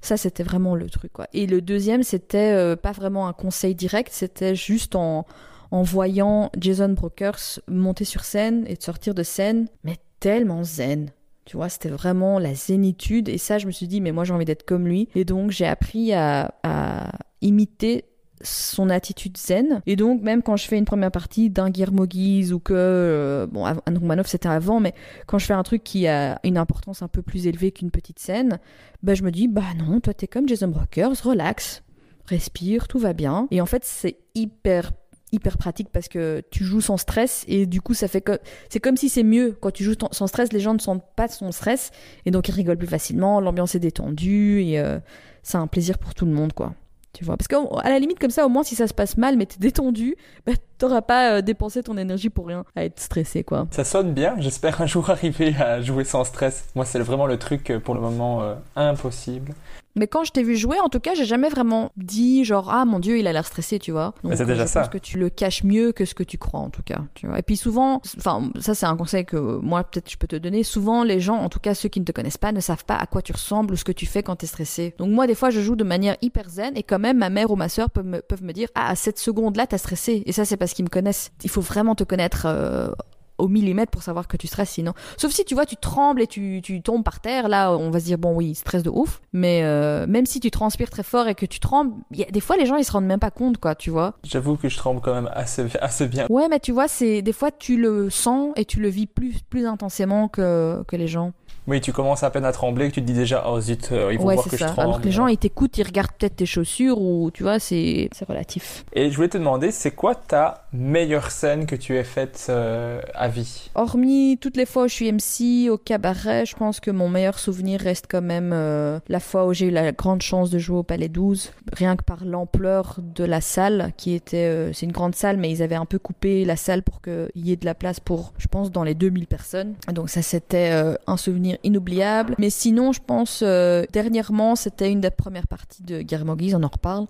Ça, 0.00 0.16
c'était 0.16 0.42
vraiment 0.42 0.74
le 0.74 0.88
truc, 0.88 1.12
quoi. 1.12 1.26
Et 1.32 1.46
le 1.46 1.60
deuxième, 1.60 2.02
c'était 2.02 2.52
euh, 2.52 2.76
pas 2.76 2.92
vraiment 2.92 3.28
un 3.28 3.32
conseil 3.32 3.74
direct, 3.74 4.10
c'était 4.12 4.54
juste 4.54 4.94
en, 4.94 5.26
en 5.70 5.82
voyant 5.82 6.50
Jason 6.58 6.90
Brokers 6.90 7.60
monter 7.68 8.04
sur 8.04 8.24
scène 8.24 8.64
et 8.66 8.74
de 8.74 8.82
sortir 8.82 9.14
de 9.14 9.22
scène, 9.22 9.68
mais 9.84 9.96
tellement 10.20 10.64
zen. 10.64 11.10
Tu 11.44 11.56
vois, 11.56 11.68
c'était 11.70 11.88
vraiment 11.88 12.38
la 12.38 12.54
zénitude. 12.54 13.28
Et 13.30 13.38
ça, 13.38 13.56
je 13.56 13.66
me 13.66 13.72
suis 13.72 13.88
dit, 13.88 14.02
mais 14.02 14.12
moi, 14.12 14.24
j'ai 14.24 14.34
envie 14.34 14.44
d'être 14.44 14.66
comme 14.66 14.86
lui. 14.86 15.08
Et 15.14 15.24
donc, 15.24 15.50
j'ai 15.50 15.66
appris 15.66 16.12
à, 16.12 16.54
à 16.62 17.10
imiter 17.40 18.04
son 18.43 18.91
attitude 18.91 19.36
zen. 19.36 19.80
Et 19.86 19.97
donc, 19.97 20.22
même 20.22 20.43
quand 20.43 20.57
je 20.57 20.66
fais 20.66 20.78
une 20.78 20.84
première 20.84 21.11
partie 21.11 21.51
d'un 21.51 21.70
Guillermo 21.70 22.05
ou 22.05 22.59
que, 22.59 22.72
euh, 22.74 23.47
bon, 23.47 23.64
Anne 23.64 24.22
c'était 24.24 24.49
avant, 24.49 24.80
mais 24.80 24.95
quand 25.26 25.39
je 25.39 25.47
fais 25.47 25.55
un 25.55 25.62
truc 25.62 25.84
qui 25.84 26.07
a 26.07 26.39
une 26.45 26.59
importance 26.59 27.03
un 27.03 27.09
peu 27.09 27.22
plus 27.22 27.47
élevée 27.47 27.72
qu'une 27.72 27.91
petite 27.91 28.18
scène, 28.18 28.59
bah, 29.03 29.14
je 29.14 29.22
me 29.22 29.30
dis, 29.30 29.49
bah 29.49 29.62
non, 29.76 30.01
toi 30.01 30.14
t'es 30.14 30.26
comme 30.26 30.49
Jason 30.49 30.68
Brokers, 30.68 31.14
relax, 31.22 31.82
respire, 32.26 32.89
tout 32.89 32.99
va 32.99 33.12
bien. 33.12 33.49
Et 33.51 33.61
en 33.61 33.66
fait, 33.66 33.84
c'est 33.84 34.16
hyper 34.34 34.93
hyper 35.32 35.59
pratique 35.59 35.89
parce 35.93 36.09
que 36.09 36.43
tu 36.51 36.64
joues 36.64 36.80
sans 36.80 36.97
stress 36.97 37.45
et 37.49 37.66
du 37.66 37.82
coup 37.82 37.93
ça 37.93 38.09
fait 38.09 38.22
que 38.22 38.39
c'est 38.70 38.80
comme 38.80 38.97
si 38.97 39.11
c'est 39.11 39.22
mieux 39.22 39.57
quand 39.61 39.70
tu 39.70 39.84
joues 39.84 39.93
sans 40.11 40.26
stress 40.26 40.55
les 40.55 40.61
gens 40.61 40.72
ne 40.72 40.78
sentent 40.78 41.05
pas 41.16 41.28
son 41.28 41.53
stress 41.53 41.91
et 42.24 42.30
donc 42.30 42.49
ils 42.49 42.53
rigolent 42.53 42.78
plus 42.78 42.86
facilement 42.86 43.39
l'ambiance 43.39 43.74
est 43.74 43.80
détendue 43.80 44.62
et 44.62 44.80
euh, 44.80 44.99
c'est 45.43 45.59
un 45.59 45.66
plaisir 45.66 45.99
pour 45.99 46.14
tout 46.14 46.24
le 46.24 46.32
monde 46.32 46.55
quoi 46.55 46.74
tu 47.18 47.24
vois. 47.24 47.36
Parce 47.36 47.48
qu'à 47.48 47.90
la 47.90 47.98
limite, 47.98 48.20
comme 48.20 48.30
ça, 48.30 48.46
au 48.46 48.48
moins, 48.48 48.62
si 48.62 48.76
ça 48.76 48.86
se 48.86 48.94
passe 48.94 49.16
mal, 49.16 49.36
mais 49.36 49.44
t'es 49.44 49.58
détendu, 49.58 50.14
bah, 50.46 50.52
t'auras 50.78 51.02
pas 51.02 51.32
euh, 51.32 51.40
dépensé 51.42 51.82
ton 51.82 51.96
énergie 51.98 52.30
pour 52.30 52.46
rien, 52.46 52.64
à 52.76 52.84
être 52.84 53.00
stressé, 53.00 53.42
quoi. 53.42 53.66
Ça 53.72 53.82
sonne 53.82 54.12
bien, 54.12 54.36
j'espère 54.38 54.80
un 54.80 54.86
jour 54.86 55.10
arriver 55.10 55.52
à 55.56 55.80
jouer 55.80 56.04
sans 56.04 56.22
stress. 56.22 56.68
Moi, 56.76 56.84
c'est 56.84 57.00
vraiment 57.00 57.26
le 57.26 57.36
truc, 57.36 57.70
euh, 57.70 57.80
pour 57.80 57.96
le 57.96 58.00
moment, 58.00 58.42
euh, 58.42 58.54
impossible. 58.76 59.52
Mais 59.99 60.07
quand 60.07 60.24
je 60.24 60.32
t'ai 60.32 60.42
vu 60.42 60.57
jouer, 60.57 60.78
en 60.80 60.88
tout 60.88 61.01
cas, 61.01 61.14
j'ai 61.14 61.24
jamais 61.24 61.49
vraiment 61.49 61.90
dit 61.96 62.44
genre 62.44 62.70
ah 62.72 62.84
mon 62.84 62.99
dieu, 63.01 63.18
il 63.18 63.26
a 63.26 63.32
l'air 63.32 63.46
stressé, 63.46 63.78
tu 63.78 63.90
vois. 63.92 64.14
Donc 64.22 64.34
c'est 64.36 64.46
déjà 64.46 64.64
je 64.64 64.70
ça. 64.70 64.80
pense 64.80 64.88
que 64.90 64.99
tu 64.99 65.18
le 65.18 65.28
caches 65.30 65.64
mieux 65.64 65.92
que 65.92 66.05
ce 66.05 66.14
que 66.14 66.22
tu 66.22 66.38
crois 66.38 66.61
en 66.61 66.70
tout 66.70 66.82
cas, 66.82 67.01
tu 67.14 67.26
vois. 67.26 67.38
Et 67.38 67.42
puis 67.42 67.57
souvent, 67.57 68.01
enfin 68.16 68.51
ça 68.61 68.74
c'est 68.74 68.86
un 68.86 68.96
conseil 68.96 69.24
que 69.24 69.36
moi 69.36 69.84
peut-être 69.84 70.11
je 70.11 70.16
peux 70.16 70.26
te 70.26 70.36
donner. 70.36 70.62
Souvent 70.62 71.03
les 71.05 71.20
gens, 71.20 71.36
en 71.36 71.49
tout 71.49 71.61
cas 71.61 71.74
ceux 71.74 71.88
qui 71.88 72.01
ne 72.01 72.05
te 72.05 72.12
connaissent 72.12 72.38
pas, 72.38 72.53
ne 72.53 72.61
savent 72.61 72.84
pas 72.84 72.96
à 72.96 73.07
quoi 73.07 73.22
tu 73.22 73.32
ressembles 73.32 73.74
ou 73.74 73.76
ce 73.76 73.84
que 73.84 73.92
tu 73.92 74.07
fais 74.07 74.22
quand 74.22 74.36
tu 74.36 74.44
es 74.44 74.49
stressé. 74.49 74.94
Donc 74.99 75.11
moi 75.11 75.26
des 75.26 75.34
fois 75.34 75.51
je 75.51 75.61
joue 75.61 75.76
de 75.76 75.84
manière 75.84 76.16
hyper 76.22 76.49
zen 76.49 76.76
et 76.76 76.82
quand 76.82 76.99
même 76.99 77.18
ma 77.18 77.30
mère 77.30 77.51
ou 77.51 77.57
ma 77.57 77.68
soeur 77.68 77.90
peuvent 77.90 78.07
me, 78.07 78.20
peuvent 78.20 78.42
me 78.44 78.53
dire 78.53 78.68
ah 78.74 78.90
à 78.90 78.94
cette 78.96 79.18
seconde 79.18 79.57
là 79.57 79.66
t'as 79.66 79.78
stressé 79.78 80.22
et 80.26 80.32
ça 80.32 80.44
c'est 80.44 80.57
parce 80.57 80.72
qu'ils 80.72 80.84
me 80.84 80.90
connaissent. 80.90 81.30
Il 81.44 81.51
faut 81.51 81.61
vraiment 81.61 81.94
te 81.94 82.05
connaître. 82.05 82.44
Euh, 82.46 82.90
au 83.39 83.49
millimètre 83.49 83.91
pour 83.91 84.03
savoir 84.03 84.28
que 84.28 84.36
tu 84.36 84.47
stresses 84.47 84.70
sinon. 84.70 84.93
Sauf 85.16 85.32
si 85.32 85.45
tu 85.45 85.55
vois, 85.55 85.66
tu 85.66 85.76
trembles 85.76 86.22
et 86.22 86.26
tu, 86.26 86.61
tu 86.62 86.82
tombes 86.82 87.05
par 87.05 87.20
terre, 87.20 87.49
là 87.49 87.72
on 87.72 87.91
va 87.91 88.01
se 88.01 88.05
dire 88.05 88.18
bon 88.18 88.34
oui, 88.34 88.55
stress 88.55 88.82
de 88.82 88.91
ouf. 88.91 89.20
Mais 89.32 89.62
euh, 89.62 90.07
même 90.07 90.26
si 90.26 90.41
tu 90.41 90.51
transpires 90.51 90.91
très 90.91 91.03
fort 91.03 91.28
et 91.28 91.34
que 91.34 91.47
tu 91.47 91.61
trembles, 91.61 91.93
y 92.12 92.22
a, 92.22 92.30
des 92.30 92.41
fois 92.41 92.57
les 92.57 92.66
gens 92.66 92.76
ils 92.76 92.84
se 92.84 92.93
rendent 92.93 93.07
même 93.07 93.20
pas 93.20 93.30
compte 93.30 93.59
quoi, 93.59 93.74
tu 93.74 93.91
vois. 93.91 94.14
J'avoue 94.24 94.57
que 94.57 94.68
je 94.68 94.76
tremble 94.76 95.01
quand 95.01 95.14
même 95.14 95.30
assez, 95.32 95.66
assez 95.80 96.07
bien. 96.07 96.26
Ouais, 96.28 96.49
mais 96.49 96.61
tu 96.61 96.72
vois, 96.72 96.89
c'est 96.89 97.22
des 97.22 97.32
fois 97.32 97.51
tu 97.51 97.76
le 97.76 98.11
sens 98.11 98.53
et 98.57 98.64
tu 98.64 98.80
le 98.80 98.89
vis 98.89 99.07
plus, 99.07 99.36
plus 99.49 99.66
intensément 99.66 100.28
que, 100.28 100.82
que 100.86 100.97
les 100.97 101.09
gens. 101.09 101.32
Oui, 101.68 101.82
tu 101.82 101.92
commences 101.92 102.22
à 102.22 102.30
peine 102.30 102.46
à 102.46 102.52
trembler, 102.52 102.88
que 102.88 102.94
tu 102.94 103.02
te 103.02 103.06
dis 103.06 103.12
déjà, 103.12 103.44
oh 103.46 103.60
zut, 103.60 103.92
euh, 103.92 104.10
ils 104.10 104.18
vont 104.18 104.24
ouais, 104.24 104.34
voir 104.36 104.48
que 104.48 104.56
ça. 104.56 104.68
je 104.68 104.72
tremble. 104.72 104.80
Alors 104.80 105.00
que 105.02 105.04
les 105.04 105.12
gens, 105.12 105.26
ils 105.26 105.36
t'écoutent, 105.36 105.76
ils 105.76 105.82
regardent 105.86 106.12
peut-être 106.18 106.36
tes 106.36 106.46
chaussures 106.46 106.98
ou 106.98 107.30
tu 107.30 107.42
vois, 107.42 107.58
c'est 107.58 108.08
relatif. 108.26 108.86
Et 108.94 109.10
je 109.10 109.16
voulais 109.16 109.28
te 109.28 109.36
demander, 109.36 109.70
c'est 109.70 109.90
quoi 109.90 110.14
ta 110.14 110.64
meilleure 110.72 111.30
scène 111.30 111.66
que 111.66 111.76
tu 111.76 111.94
aies 111.94 112.04
faite 112.04 112.46
euh, 112.48 113.02
à 113.14 113.28
vie? 113.28 113.70
Hormis 113.74 114.38
toutes 114.40 114.56
les 114.56 114.64
fois 114.64 114.84
où 114.84 114.88
je 114.88 114.94
suis 114.94 115.12
MC 115.12 115.70
au 115.70 115.76
cabaret, 115.76 116.46
je 116.46 116.56
pense 116.56 116.80
que 116.80 116.90
mon 116.90 117.10
meilleur 117.10 117.38
souvenir 117.38 117.80
reste 117.82 118.06
quand 118.08 118.22
même 118.22 118.52
euh, 118.54 118.98
la 119.08 119.20
fois 119.20 119.44
où 119.44 119.52
j'ai 119.52 119.66
eu 119.66 119.70
la 119.70 119.92
grande 119.92 120.22
chance 120.22 120.48
de 120.48 120.58
jouer 120.58 120.78
au 120.78 120.82
Palais 120.82 121.08
12, 121.08 121.52
rien 121.74 121.96
que 121.96 122.02
par 122.02 122.24
l'ampleur 122.24 122.96
de 123.02 123.24
la 123.24 123.42
salle, 123.42 123.92
qui 123.98 124.14
était, 124.14 124.72
c'est 124.72 124.86
une 124.86 124.92
grande 124.92 125.14
salle, 125.14 125.36
mais 125.36 125.50
ils 125.50 125.62
avaient 125.62 125.74
un 125.74 125.84
peu 125.84 125.98
coupé 125.98 126.46
la 126.46 126.56
salle 126.56 126.82
pour 126.82 127.02
qu'il 127.02 127.28
y 127.34 127.52
ait 127.52 127.56
de 127.56 127.66
la 127.66 127.74
place 127.74 128.00
pour, 128.00 128.32
je 128.38 128.46
pense, 128.48 128.72
dans 128.72 128.84
les 128.84 128.94
2000 128.94 129.26
personnes. 129.26 129.74
Donc 129.92 130.08
ça, 130.08 130.22
c'était 130.22 130.70
un 131.06 131.16
souvenir 131.18 131.57
inoubliable. 131.64 132.34
Mais 132.38 132.50
sinon, 132.50 132.92
je 132.92 133.00
pense, 133.04 133.40
euh, 133.42 133.84
dernièrement, 133.92 134.56
c'était 134.56 134.90
une 134.90 135.00
des 135.00 135.11
premières 135.11 135.46
parties 135.46 135.82
de 135.82 136.02
Guillermo 136.02 136.36
Guise, 136.36 136.54
on 136.54 136.62
en 136.62 136.68
reparle, 136.68 137.06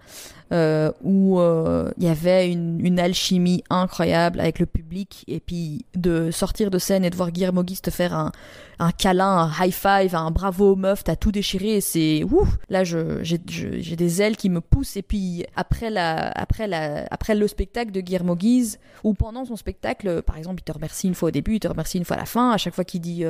euh, 0.50 0.90
où 1.02 1.38
euh, 1.40 1.90
il 1.98 2.04
y 2.04 2.08
avait 2.08 2.50
une, 2.50 2.98
alchimie 2.98 3.62
incroyable 3.68 4.40
avec 4.40 4.58
le 4.58 4.66
public. 4.66 5.24
Et 5.28 5.40
puis 5.40 5.84
de 5.94 6.30
sortir 6.30 6.70
de 6.70 6.78
scène 6.78 7.04
et 7.04 7.10
de 7.10 7.16
voir 7.16 7.30
Guillermo 7.30 7.62
Guise 7.62 7.82
te 7.82 7.90
faire 7.90 8.14
un, 8.14 8.32
un 8.78 8.90
câlin, 8.90 9.50
un 9.50 9.64
high 9.64 9.72
five, 9.72 10.14
un 10.14 10.30
bravo 10.30 10.74
meuf, 10.74 11.04
t'as 11.04 11.16
tout 11.16 11.32
déchiré. 11.32 11.80
C'est 11.80 12.24
ouf. 12.24 12.48
Là, 12.70 12.82
j'ai, 12.84 13.38
des 13.38 14.22
ailes 14.22 14.36
qui 14.36 14.48
me 14.48 14.60
poussent. 14.60 14.96
Et 14.96 15.02
puis 15.02 15.44
après 15.54 15.94
après 15.96 17.34
le 17.34 17.46
spectacle 17.46 17.92
de 17.92 18.00
Guillermo 18.00 18.34
Guise, 18.34 18.78
ou 19.04 19.14
pendant 19.14 19.44
son 19.44 19.56
spectacle, 19.56 20.22
par 20.22 20.38
exemple, 20.38 20.60
il 20.60 20.64
te 20.64 20.72
remercie 20.72 21.08
une 21.08 21.14
fois 21.14 21.28
au 21.28 21.32
début, 21.32 21.56
il 21.56 21.60
te 21.60 21.68
remercie 21.68 21.98
une 21.98 22.04
fois 22.04 22.16
à 22.16 22.20
la 22.20 22.26
fin. 22.26 22.52
À 22.52 22.56
chaque 22.56 22.74
fois 22.74 22.84
qu'il 22.84 23.00
dit 23.00 23.24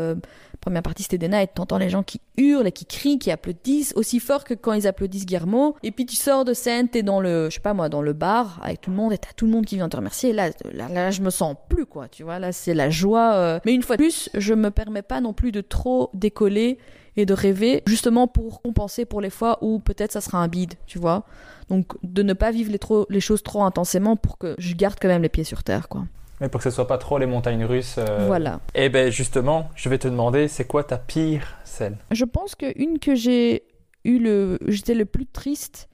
première 0.61 0.83
partie 0.83 1.03
c'était 1.03 1.19
Dena 1.19 1.43
et 1.43 1.47
t'entends 1.47 1.79
les 1.79 1.91
gens 1.91 2.03
qui 2.03 2.21
hurlent 2.37 2.67
et 2.67 2.73
qui 2.73 2.87
crient, 2.87 3.19
qui 3.19 3.31
applaudissent 3.31 3.93
aussi 3.97 4.21
fort 4.21 4.45
que 4.45 4.55
quand 4.55 4.73
ils 4.73 4.87
applaudissent 4.87 5.27
Guillermo. 5.27 5.77
Et 5.83 5.91
puis 5.91 6.07
tu 6.07 6.17
sors 6.17 6.45
de 6.45 6.55
scène, 6.55 6.89
t'es 6.89 7.03
dans 7.09 7.21
le, 7.21 7.49
je 7.49 7.55
sais 7.55 7.61
pas 7.61 7.73
moi, 7.75 7.89
dans 7.89 8.03
le 8.03 8.13
bar 8.13 8.61
avec 8.63 8.83
tout 8.83 8.91
le 8.91 8.97
monde 8.97 9.13
et 9.15 9.19
t'as 9.19 9.33
tout 9.35 9.47
le 9.47 9.53
monde 9.53 9.65
qui 9.67 9.77
vient 9.77 9.89
te 9.89 9.97
remercier. 9.97 10.33
Là, 10.35 10.51
là, 10.73 10.89
là, 10.89 11.11
je 11.11 11.23
me 11.23 11.31
sens 11.31 11.57
plus 11.71 11.87
quoi, 11.87 12.07
tu 12.09 12.23
vois. 12.23 12.39
Là, 12.39 12.53
c'est 12.53 12.75
la 12.75 12.91
joie. 12.91 13.33
euh. 13.35 13.61
Mais 13.65 13.73
une 13.75 13.83
fois 13.83 13.97
de 13.97 14.03
plus, 14.03 14.29
je 14.35 14.53
me 14.55 14.71
permets 14.71 15.03
pas 15.03 15.21
non 15.21 15.33
plus 15.33 15.51
de 15.51 15.61
trop 15.63 16.11
décoller 16.13 16.79
et 17.17 17.27
de 17.27 17.35
rêver, 17.35 17.83
justement 17.87 18.29
pour 18.29 18.63
compenser 18.63 19.05
pour 19.05 19.21
les 19.21 19.31
fois 19.31 19.59
où 19.63 19.81
peut-être 19.81 20.13
ça 20.13 20.21
sera 20.21 20.39
un 20.39 20.49
bide, 20.49 20.75
tu 20.87 20.99
vois. 21.01 21.25
Donc 21.69 21.87
de 22.03 22.23
ne 22.23 22.33
pas 22.35 22.51
vivre 22.53 22.71
les, 22.71 22.79
trop, 22.79 23.07
les 23.11 23.21
choses 23.21 23.43
trop 23.43 23.65
intensément 23.65 24.15
pour 24.17 24.39
que 24.39 24.55
je 24.59 24.75
garde 24.75 24.97
quand 25.01 25.09
même 25.09 25.23
les 25.23 25.29
pieds 25.29 25.45
sur 25.45 25.63
terre, 25.65 25.89
quoi. 25.89 26.05
Mais 26.41 26.49
pour 26.49 26.61
que 26.61 26.65
ce 26.65 26.71
soit 26.71 26.87
pas 26.87 26.99
trop 26.99 27.19
les 27.19 27.27
montagnes 27.27 27.65
russes. 27.65 27.97
euh, 27.99 28.25
Voilà. 28.29 28.61
Et 28.75 28.89
ben 28.91 29.11
justement, 29.11 29.69
je 29.75 29.89
vais 29.89 29.99
te 29.99 30.07
demander, 30.07 30.47
c'est 30.47 30.67
quoi 30.67 30.85
ta 30.85 30.97
pire 30.99 31.43
scène? 31.65 31.97
Je 32.13 32.25
pense 32.25 32.55
que 32.55 32.67
une 32.81 33.01
que 33.01 33.17
j'ai 33.17 33.65
eu 34.05 34.21
le, 34.21 34.59
j'étais 34.69 34.95
le 34.95 35.05
plus 35.05 35.27
triste, 35.27 35.89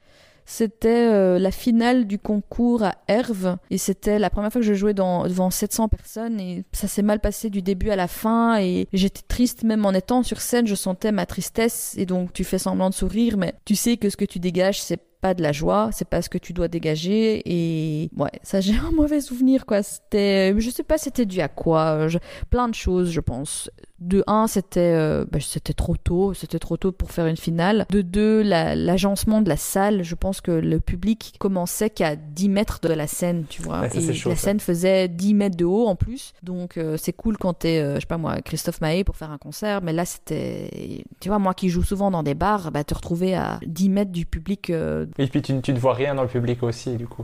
c'était 0.46 1.08
euh, 1.10 1.38
la 1.38 1.50
finale 1.50 2.06
du 2.06 2.18
concours 2.18 2.82
à 2.82 2.94
Herve. 3.08 3.56
Et 3.70 3.78
c'était 3.78 4.18
la 4.18 4.30
première 4.30 4.52
fois 4.52 4.60
que 4.60 4.66
je 4.66 4.74
jouais 4.74 4.94
devant 4.94 5.50
700 5.50 5.88
personnes. 5.88 6.40
Et 6.40 6.64
ça 6.72 6.88
s'est 6.88 7.02
mal 7.02 7.20
passé 7.20 7.50
du 7.50 7.62
début 7.62 7.90
à 7.90 7.96
la 7.96 8.08
fin. 8.08 8.58
Et 8.60 8.86
j'étais 8.92 9.22
triste 9.26 9.62
même 9.64 9.86
en 9.86 9.92
étant 9.92 10.22
sur 10.22 10.40
scène, 10.40 10.66
je 10.66 10.74
sentais 10.74 11.12
ma 11.12 11.26
tristesse. 11.26 11.94
Et 11.96 12.06
donc 12.06 12.32
tu 12.32 12.44
fais 12.44 12.58
semblant 12.58 12.90
de 12.90 12.94
sourire 12.94 13.36
mais 13.36 13.54
tu 13.64 13.74
sais 13.74 13.96
que 13.96 14.10
ce 14.10 14.16
que 14.16 14.24
tu 14.24 14.38
dégages 14.38 14.82
c'est 14.82 15.00
pas 15.20 15.32
de 15.32 15.42
la 15.42 15.52
joie, 15.52 15.88
c'est 15.90 16.06
pas 16.06 16.20
ce 16.20 16.28
que 16.28 16.36
tu 16.36 16.52
dois 16.52 16.68
dégager. 16.68 17.40
Et 17.46 18.10
ouais, 18.16 18.30
ça 18.42 18.60
j'ai 18.60 18.74
un 18.76 18.90
mauvais 18.90 19.22
souvenir 19.22 19.64
quoi, 19.64 19.82
c'était 19.82 20.54
je 20.58 20.68
sais 20.68 20.82
pas 20.82 20.98
c'était 20.98 21.24
dû 21.24 21.40
à 21.40 21.48
quoi, 21.48 22.08
je- 22.08 22.18
plein 22.50 22.68
de 22.68 22.74
choses 22.74 23.10
je 23.10 23.20
pense. 23.20 23.70
De 24.00 24.24
un, 24.26 24.48
c'était 24.48 24.80
euh, 24.80 25.24
bah, 25.30 25.38
c'était 25.40 25.72
trop 25.72 25.96
tôt, 25.96 26.34
c'était 26.34 26.58
trop 26.58 26.76
tôt 26.76 26.90
pour 26.90 27.12
faire 27.12 27.26
une 27.26 27.36
finale. 27.36 27.86
De 27.90 28.02
deux, 28.02 28.42
la- 28.42 28.74
l'agencement 28.74 29.40
de 29.40 29.48
la 29.48 29.56
salle, 29.56 30.02
je 30.02 30.14
pense 30.16 30.40
que 30.40 30.50
le 30.50 30.80
public 30.80 31.36
commençait 31.38 31.90
qu'à 31.90 32.16
10 32.16 32.48
mètres 32.48 32.80
de 32.82 32.92
la 32.92 33.06
scène, 33.06 33.44
tu 33.48 33.62
vois. 33.62 33.80
Ouais, 33.82 33.90
ça, 33.90 33.98
et 33.98 34.00
c'est 34.02 34.12
chaud, 34.14 34.30
la 34.30 34.36
ça. 34.36 34.42
scène 34.42 34.58
faisait 34.58 35.06
10 35.08 35.32
mètres 35.34 35.56
de 35.56 35.64
haut 35.64 35.86
en 35.86 35.94
plus. 35.94 36.32
Donc 36.42 36.76
euh, 36.76 36.96
c'est 36.96 37.12
cool 37.12 37.38
quand 37.38 37.54
t'es, 37.54 37.78
euh, 37.80 37.94
je 37.94 38.00
sais 38.00 38.06
pas 38.06 38.18
moi, 38.18 38.40
Christophe 38.42 38.80
Maé 38.80 39.04
pour 39.04 39.16
faire 39.16 39.30
un 39.30 39.38
concert. 39.38 39.80
Mais 39.80 39.92
là, 39.92 40.04
c'était. 40.04 41.04
Tu 41.20 41.28
vois, 41.28 41.38
moi 41.38 41.54
qui 41.54 41.68
joue 41.68 41.84
souvent 41.84 42.10
dans 42.10 42.24
des 42.24 42.34
bars, 42.34 42.72
bah, 42.72 42.82
te 42.82 42.94
retrouver 42.94 43.36
à 43.36 43.60
10 43.64 43.88
mètres 43.90 44.10
du 44.12 44.26
public, 44.26 44.70
euh, 44.70 45.06
Et 45.18 45.28
puis 45.28 45.40
tu, 45.40 45.60
tu 45.62 45.72
ne 45.72 45.78
vois 45.78 45.94
rien 45.94 46.16
dans 46.16 46.22
le 46.22 46.28
public 46.28 46.62
aussi, 46.64 46.96
du 46.96 47.06
coup. 47.06 47.22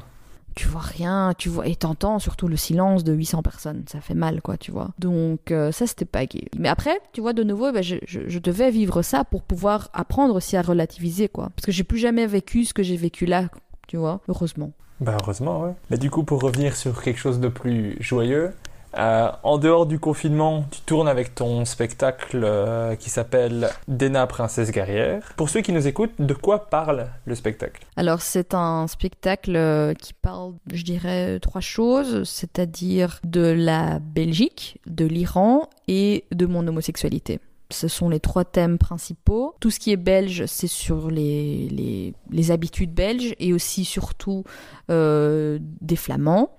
Tu 0.54 0.66
vois 0.68 0.80
rien, 0.80 1.32
tu 1.38 1.48
vois, 1.48 1.66
et 1.66 1.76
t'entends 1.76 2.18
surtout 2.18 2.48
le 2.48 2.56
silence 2.56 3.04
de 3.04 3.12
800 3.12 3.42
personnes. 3.42 3.84
Ça 3.90 4.00
fait 4.00 4.14
mal, 4.14 4.42
quoi, 4.42 4.56
tu 4.56 4.70
vois. 4.72 4.90
Donc 4.98 5.50
euh, 5.50 5.72
ça, 5.72 5.86
c'était 5.86 6.04
pas 6.04 6.26
gay. 6.26 6.46
Mais 6.58 6.68
après, 6.68 6.98
tu 7.12 7.20
vois, 7.20 7.32
de 7.32 7.42
nouveau, 7.42 7.72
bah, 7.72 7.82
je, 7.82 7.96
je- 8.06 8.28
je 8.28 8.38
devais 8.38 8.70
vivre 8.70 9.02
ça 9.02 9.24
pour 9.24 9.42
pouvoir 9.42 9.88
apprendre 9.92 10.34
aussi 10.34 10.56
à 10.56 10.62
relativiser, 10.62 11.28
quoi. 11.28 11.50
Parce 11.56 11.66
que 11.66 11.72
j'ai 11.72 11.84
plus 11.84 11.98
jamais 11.98 12.26
vécu 12.26 12.64
ce 12.64 12.74
que 12.74 12.82
j'ai 12.82 12.96
vécu 12.96 13.26
là, 13.26 13.44
tu 13.86 13.96
vois, 13.96 14.20
heureusement. 14.28 14.72
Bah 15.00 15.16
heureusement, 15.22 15.62
ouais. 15.62 15.72
Mais 15.90 15.96
du 15.96 16.10
coup, 16.10 16.24
pour 16.24 16.42
revenir 16.42 16.76
sur 16.76 17.00
quelque 17.02 17.18
chose 17.18 17.40
de 17.40 17.48
plus 17.48 17.96
joyeux, 18.00 18.52
euh, 18.98 19.30
en 19.42 19.58
dehors 19.58 19.86
du 19.86 19.98
confinement, 19.98 20.64
tu 20.70 20.80
tournes 20.80 21.08
avec 21.08 21.34
ton 21.34 21.64
spectacle 21.64 22.40
euh, 22.42 22.96
qui 22.96 23.10
s'appelle 23.10 23.70
Dena 23.88 24.26
Princesse 24.26 24.72
Guerrière. 24.72 25.32
Pour 25.36 25.48
ceux 25.48 25.60
qui 25.60 25.72
nous 25.72 25.86
écoutent, 25.86 26.14
de 26.18 26.34
quoi 26.34 26.70
parle 26.70 27.06
le 27.24 27.34
spectacle? 27.34 27.86
Alors 27.96 28.20
c'est 28.20 28.54
un 28.54 28.86
spectacle 28.88 29.54
euh, 29.54 29.94
qui 29.94 30.12
parle, 30.12 30.54
je 30.72 30.82
dirais, 30.82 31.38
trois 31.40 31.60
choses, 31.60 32.24
c'est-à-dire 32.24 33.20
de 33.24 33.42
la 33.42 34.00
Belgique, 34.00 34.80
de 34.86 35.04
l'Iran 35.04 35.68
et 35.86 36.24
de 36.32 36.46
mon 36.46 36.66
homosexualité. 36.66 37.38
Ce 37.72 37.86
sont 37.86 38.08
les 38.08 38.18
trois 38.18 38.44
thèmes 38.44 38.78
principaux. 38.78 39.54
Tout 39.60 39.70
ce 39.70 39.78
qui 39.78 39.92
est 39.92 39.96
belge, 39.96 40.46
c'est 40.46 40.66
sur 40.66 41.08
les, 41.08 42.12
habitudes 42.50 42.92
belges 42.92 43.36
et 43.38 43.52
aussi 43.52 43.84
surtout 43.84 44.42
des 44.88 45.96
flamands. 45.96 46.50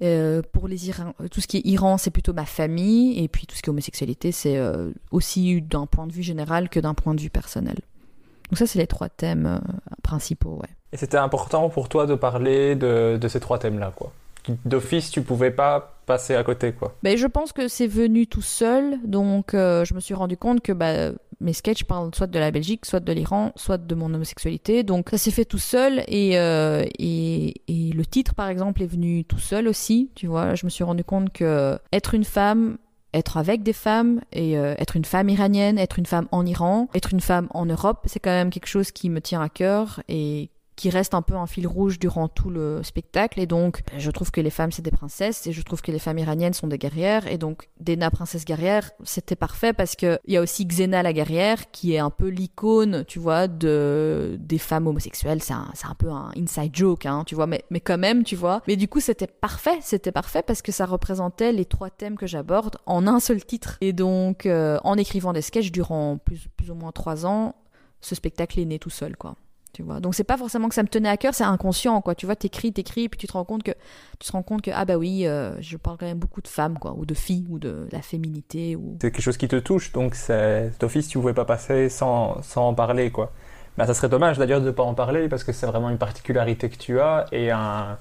Euh, 0.00 0.42
pour 0.52 0.68
les 0.68 0.88
Iran, 0.88 1.14
tout 1.30 1.40
ce 1.40 1.46
qui 1.46 1.56
est 1.58 1.66
Iran, 1.66 1.98
c'est 1.98 2.10
plutôt 2.10 2.32
ma 2.32 2.44
famille, 2.44 3.22
et 3.22 3.28
puis 3.28 3.46
tout 3.46 3.56
ce 3.56 3.62
qui 3.62 3.68
est 3.68 3.70
homosexualité, 3.70 4.30
c'est 4.30 4.56
euh, 4.56 4.90
aussi 5.10 5.60
d'un 5.60 5.86
point 5.86 6.06
de 6.06 6.12
vue 6.12 6.22
général 6.22 6.68
que 6.68 6.78
d'un 6.78 6.94
point 6.94 7.14
de 7.14 7.20
vue 7.20 7.30
personnel. 7.30 7.78
Donc 8.50 8.58
ça, 8.58 8.66
c'est 8.66 8.78
les 8.78 8.86
trois 8.86 9.08
thèmes 9.08 9.46
euh, 9.46 9.58
principaux, 10.02 10.58
ouais. 10.62 10.68
Et 10.92 10.96
c'était 10.96 11.18
important 11.18 11.68
pour 11.68 11.88
toi 11.88 12.06
de 12.06 12.14
parler 12.14 12.76
de, 12.76 13.18
de 13.20 13.28
ces 13.28 13.40
trois 13.40 13.58
thèmes-là, 13.58 13.92
quoi. 13.94 14.12
d'office, 14.64 15.10
tu 15.10 15.20
pouvais 15.22 15.50
pas 15.50 15.98
passer 16.06 16.34
à 16.34 16.44
côté, 16.44 16.72
quoi. 16.72 16.94
Ben, 17.02 17.18
je 17.18 17.26
pense 17.26 17.52
que 17.52 17.68
c'est 17.68 17.86
venu 17.86 18.26
tout 18.26 18.42
seul, 18.42 18.98
donc 19.04 19.52
euh, 19.52 19.84
je 19.84 19.94
me 19.94 20.00
suis 20.00 20.14
rendu 20.14 20.36
compte 20.36 20.60
que 20.62 20.72
bah, 20.72 21.10
mes 21.40 21.52
sketchs 21.52 21.84
parlent 21.84 22.10
soit 22.14 22.26
de 22.26 22.38
la 22.38 22.50
Belgique, 22.50 22.86
soit 22.86 23.00
de 23.00 23.12
l'Iran, 23.12 23.52
soit 23.56 23.78
de 23.78 23.94
mon 23.94 24.12
homosexualité. 24.12 24.82
Donc 24.82 25.10
ça 25.10 25.18
s'est 25.18 25.30
fait 25.30 25.44
tout 25.44 25.58
seul 25.58 26.02
et, 26.08 26.38
euh, 26.38 26.84
et, 26.98 27.62
et 27.68 27.92
le 27.92 28.06
titre, 28.06 28.34
par 28.34 28.48
exemple, 28.48 28.82
est 28.82 28.86
venu 28.86 29.24
tout 29.24 29.38
seul 29.38 29.68
aussi. 29.68 30.10
Tu 30.14 30.26
vois, 30.26 30.54
je 30.54 30.66
me 30.66 30.70
suis 30.70 30.84
rendu 30.84 31.04
compte 31.04 31.32
que 31.32 31.78
être 31.92 32.14
une 32.14 32.24
femme, 32.24 32.78
être 33.14 33.36
avec 33.36 33.62
des 33.62 33.72
femmes 33.72 34.20
et 34.32 34.58
euh, 34.58 34.74
être 34.78 34.96
une 34.96 35.04
femme 35.04 35.28
iranienne, 35.28 35.78
être 35.78 35.98
une 35.98 36.06
femme 36.06 36.28
en 36.32 36.44
Iran, 36.44 36.88
être 36.94 37.12
une 37.12 37.20
femme 37.20 37.48
en 37.50 37.66
Europe, 37.66 38.00
c'est 38.06 38.20
quand 38.20 38.30
même 38.30 38.50
quelque 38.50 38.66
chose 38.66 38.90
qui 38.90 39.08
me 39.08 39.20
tient 39.20 39.40
à 39.40 39.48
cœur 39.48 40.02
et 40.08 40.50
qui 40.78 40.90
reste 40.90 41.12
un 41.12 41.22
peu 41.22 41.34
un 41.34 41.48
fil 41.48 41.66
rouge 41.66 41.98
durant 41.98 42.28
tout 42.28 42.50
le 42.50 42.84
spectacle. 42.84 43.40
Et 43.40 43.46
donc, 43.46 43.82
je 43.96 44.10
trouve 44.12 44.30
que 44.30 44.40
les 44.40 44.48
femmes, 44.48 44.70
c'est 44.70 44.80
des 44.80 44.92
princesses, 44.92 45.48
et 45.48 45.52
je 45.52 45.60
trouve 45.62 45.82
que 45.82 45.90
les 45.90 45.98
femmes 45.98 46.18
iraniennes 46.18 46.52
sont 46.52 46.68
des 46.68 46.78
guerrières. 46.78 47.26
Et 47.26 47.36
donc, 47.36 47.68
Dena, 47.80 48.12
princesse 48.12 48.44
guerrière, 48.44 48.92
c'était 49.02 49.34
parfait 49.34 49.72
parce 49.72 49.96
que 49.96 50.20
il 50.24 50.34
y 50.34 50.36
a 50.36 50.40
aussi 50.40 50.64
Xena, 50.64 51.02
la 51.02 51.12
guerrière, 51.12 51.72
qui 51.72 51.94
est 51.94 51.98
un 51.98 52.10
peu 52.10 52.28
l'icône, 52.28 53.04
tu 53.08 53.18
vois, 53.18 53.48
de, 53.48 54.36
des 54.38 54.58
femmes 54.58 54.86
homosexuelles. 54.86 55.42
C'est 55.42 55.52
un, 55.52 55.72
un 55.82 55.94
peu 55.96 56.10
un 56.10 56.30
inside 56.36 56.74
joke, 56.74 57.06
hein, 57.06 57.24
tu 57.26 57.34
vois, 57.34 57.48
mais, 57.48 57.64
mais 57.70 57.80
quand 57.80 57.98
même, 57.98 58.22
tu 58.22 58.36
vois. 58.36 58.62
Mais 58.68 58.76
du 58.76 58.86
coup, 58.86 59.00
c'était 59.00 59.26
parfait, 59.26 59.80
c'était 59.82 60.12
parfait 60.12 60.42
parce 60.46 60.62
que 60.62 60.70
ça 60.70 60.86
représentait 60.86 61.50
les 61.50 61.64
trois 61.64 61.90
thèmes 61.90 62.16
que 62.16 62.28
j'aborde 62.28 62.76
en 62.86 63.08
un 63.08 63.18
seul 63.18 63.44
titre. 63.44 63.78
Et 63.80 63.92
donc, 63.92 64.46
euh, 64.46 64.78
en 64.84 64.96
écrivant 64.96 65.32
des 65.32 65.42
sketchs 65.42 65.72
durant 65.72 66.18
plus, 66.18 66.46
plus 66.56 66.70
ou 66.70 66.76
moins 66.76 66.92
trois 66.92 67.26
ans, 67.26 67.56
ce 68.00 68.14
spectacle 68.14 68.60
est 68.60 68.64
né 68.64 68.78
tout 68.78 68.90
seul, 68.90 69.16
quoi 69.16 69.34
tu 69.72 69.82
vois. 69.82 70.00
Donc 70.00 70.14
c'est 70.14 70.24
pas 70.24 70.36
forcément 70.36 70.68
que 70.68 70.74
ça 70.74 70.82
me 70.82 70.88
tenait 70.88 71.08
à 71.08 71.16
cœur, 71.16 71.34
c'est 71.34 71.44
inconscient 71.44 72.00
quoi. 72.00 72.14
Tu 72.14 72.26
vois, 72.26 72.36
t'écris, 72.36 72.72
t'écris, 72.72 73.08
puis 73.08 73.18
tu 73.18 73.26
te 73.26 73.32
rends 73.32 73.44
compte 73.44 73.62
que 73.62 73.72
tu 74.18 74.26
te 74.26 74.32
rends 74.32 74.42
compte 74.42 74.62
que 74.62 74.70
ah 74.74 74.84
bah 74.84 74.96
oui, 74.96 75.26
euh, 75.26 75.60
je 75.60 75.76
parle 75.76 75.96
quand 75.98 76.06
même 76.06 76.18
beaucoup 76.18 76.42
de 76.42 76.48
femmes 76.48 76.78
quoi, 76.78 76.94
ou 76.96 77.06
de 77.06 77.14
filles, 77.14 77.46
ou 77.48 77.58
de 77.58 77.88
la 77.92 78.02
féminité, 78.02 78.76
ou. 78.76 78.96
C'est 79.00 79.10
quelque 79.10 79.22
chose 79.22 79.36
qui 79.36 79.48
te 79.48 79.56
touche, 79.56 79.92
donc 79.92 80.14
cet 80.14 80.82
office 80.82 81.08
tu 81.08 81.18
pouvais 81.18 81.34
pas 81.34 81.44
passer 81.44 81.88
sans, 81.88 82.42
sans 82.42 82.68
en 82.68 82.74
parler 82.74 83.10
quoi. 83.10 83.32
Bah 83.76 83.86
ça 83.86 83.94
serait 83.94 84.08
dommage 84.08 84.38
d'ailleurs 84.38 84.60
de 84.60 84.70
pas 84.72 84.82
en 84.82 84.94
parler 84.94 85.28
parce 85.28 85.44
que 85.44 85.52
c'est 85.52 85.66
vraiment 85.66 85.90
une 85.90 85.98
particularité 85.98 86.68
que 86.68 86.76
tu 86.76 86.98
as 87.00 87.26
et 87.30 87.52
un... 87.52 87.96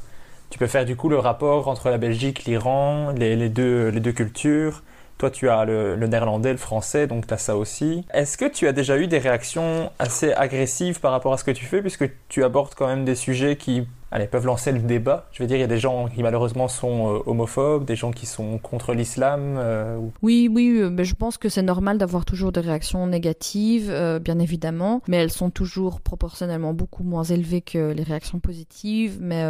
tu 0.50 0.58
peux 0.58 0.66
faire 0.66 0.86
du 0.86 0.96
coup 0.96 1.08
le 1.08 1.20
rapport 1.20 1.68
entre 1.68 1.90
la 1.90 2.00
Belgique, 2.00 2.46
l'Iran, 2.46 3.12
les, 3.12 3.36
les, 3.36 3.50
deux, 3.50 3.90
les 3.90 4.00
deux 4.00 4.12
cultures 4.12 4.82
toi, 5.18 5.32
tu 5.32 5.50
as 5.50 5.66
le, 5.66 5.96
néerlandais, 5.96 6.52
le 6.52 6.58
français, 6.58 7.08
donc 7.08 7.28
tu 7.28 7.34
as 7.34 7.38
ça 7.38 7.58
aussi. 7.58 8.06
Est-ce 8.14 8.38
que 8.38 8.46
tu 8.46 8.68
as 8.68 8.72
déjà 8.72 8.98
eu 8.98 9.08
des 9.08 9.18
réactions 9.18 9.92
assez 10.00 10.32
agressives 10.34 11.00
par 11.00 11.12
rapport 11.12 11.34
à 11.34 11.38
ce 11.38 11.44
que 11.44 11.52
tu 11.52 11.66
fais, 11.66 11.82
puisque 11.82 12.10
tu 12.30 12.44
abordes 12.44 12.74
quand 12.76 12.88
même 12.88 13.04
des 13.04 13.16
sujets 13.16 13.56
qui 13.56 13.88
allez, 14.12 14.28
peuvent 14.28 14.46
lancer 14.46 14.72
le 14.72 14.80
débat? 14.80 15.28
Je 15.32 15.42
veux 15.42 15.48
dire, 15.48 15.58
il 15.58 15.62
y 15.62 15.64
a 15.64 15.68
des 15.68 15.80
gens 15.80 16.08
qui 16.08 16.22
malheureusement 16.22 16.68
sont 16.68 17.16
euh, 17.16 17.20
homophobes, 17.26 17.86
des 17.86 17.96
gens 17.96 18.12
qui 18.12 18.28
sont 18.28 18.60
contre 18.60 18.94
l'islam. 18.94 19.56
Euh, 19.58 19.98
ou... 19.98 20.12
Oui, 20.22 20.50
oui, 20.52 20.78
euh, 20.78 20.90
mais 20.90 21.04
je 21.04 21.16
pense 21.16 21.38
que 21.38 21.50
c'est 21.50 21.64
normal 21.64 21.98
d'avoir 21.98 22.24
toujours 22.24 22.52
des 22.52 22.62
réactions 22.62 23.08
négatives, 23.08 23.92
bien 24.22 24.38
évidemment, 24.38 25.02
mais 25.08 25.18
elles 25.18 25.32
sont 25.32 25.50
toujours 25.50 26.02
proportionnellement 26.02 26.74
beaucoup 26.74 27.04
moins 27.04 27.24
élevées 27.24 27.62
que 27.62 27.92
les 27.92 28.04
réactions 28.04 28.40
positives. 28.40 29.18
Mais 29.20 29.44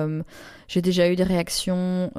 j'ai 0.67 0.81
déjà 0.81 1.09
eu 1.09 1.15
des 1.15 1.23
réactions 1.23 2.11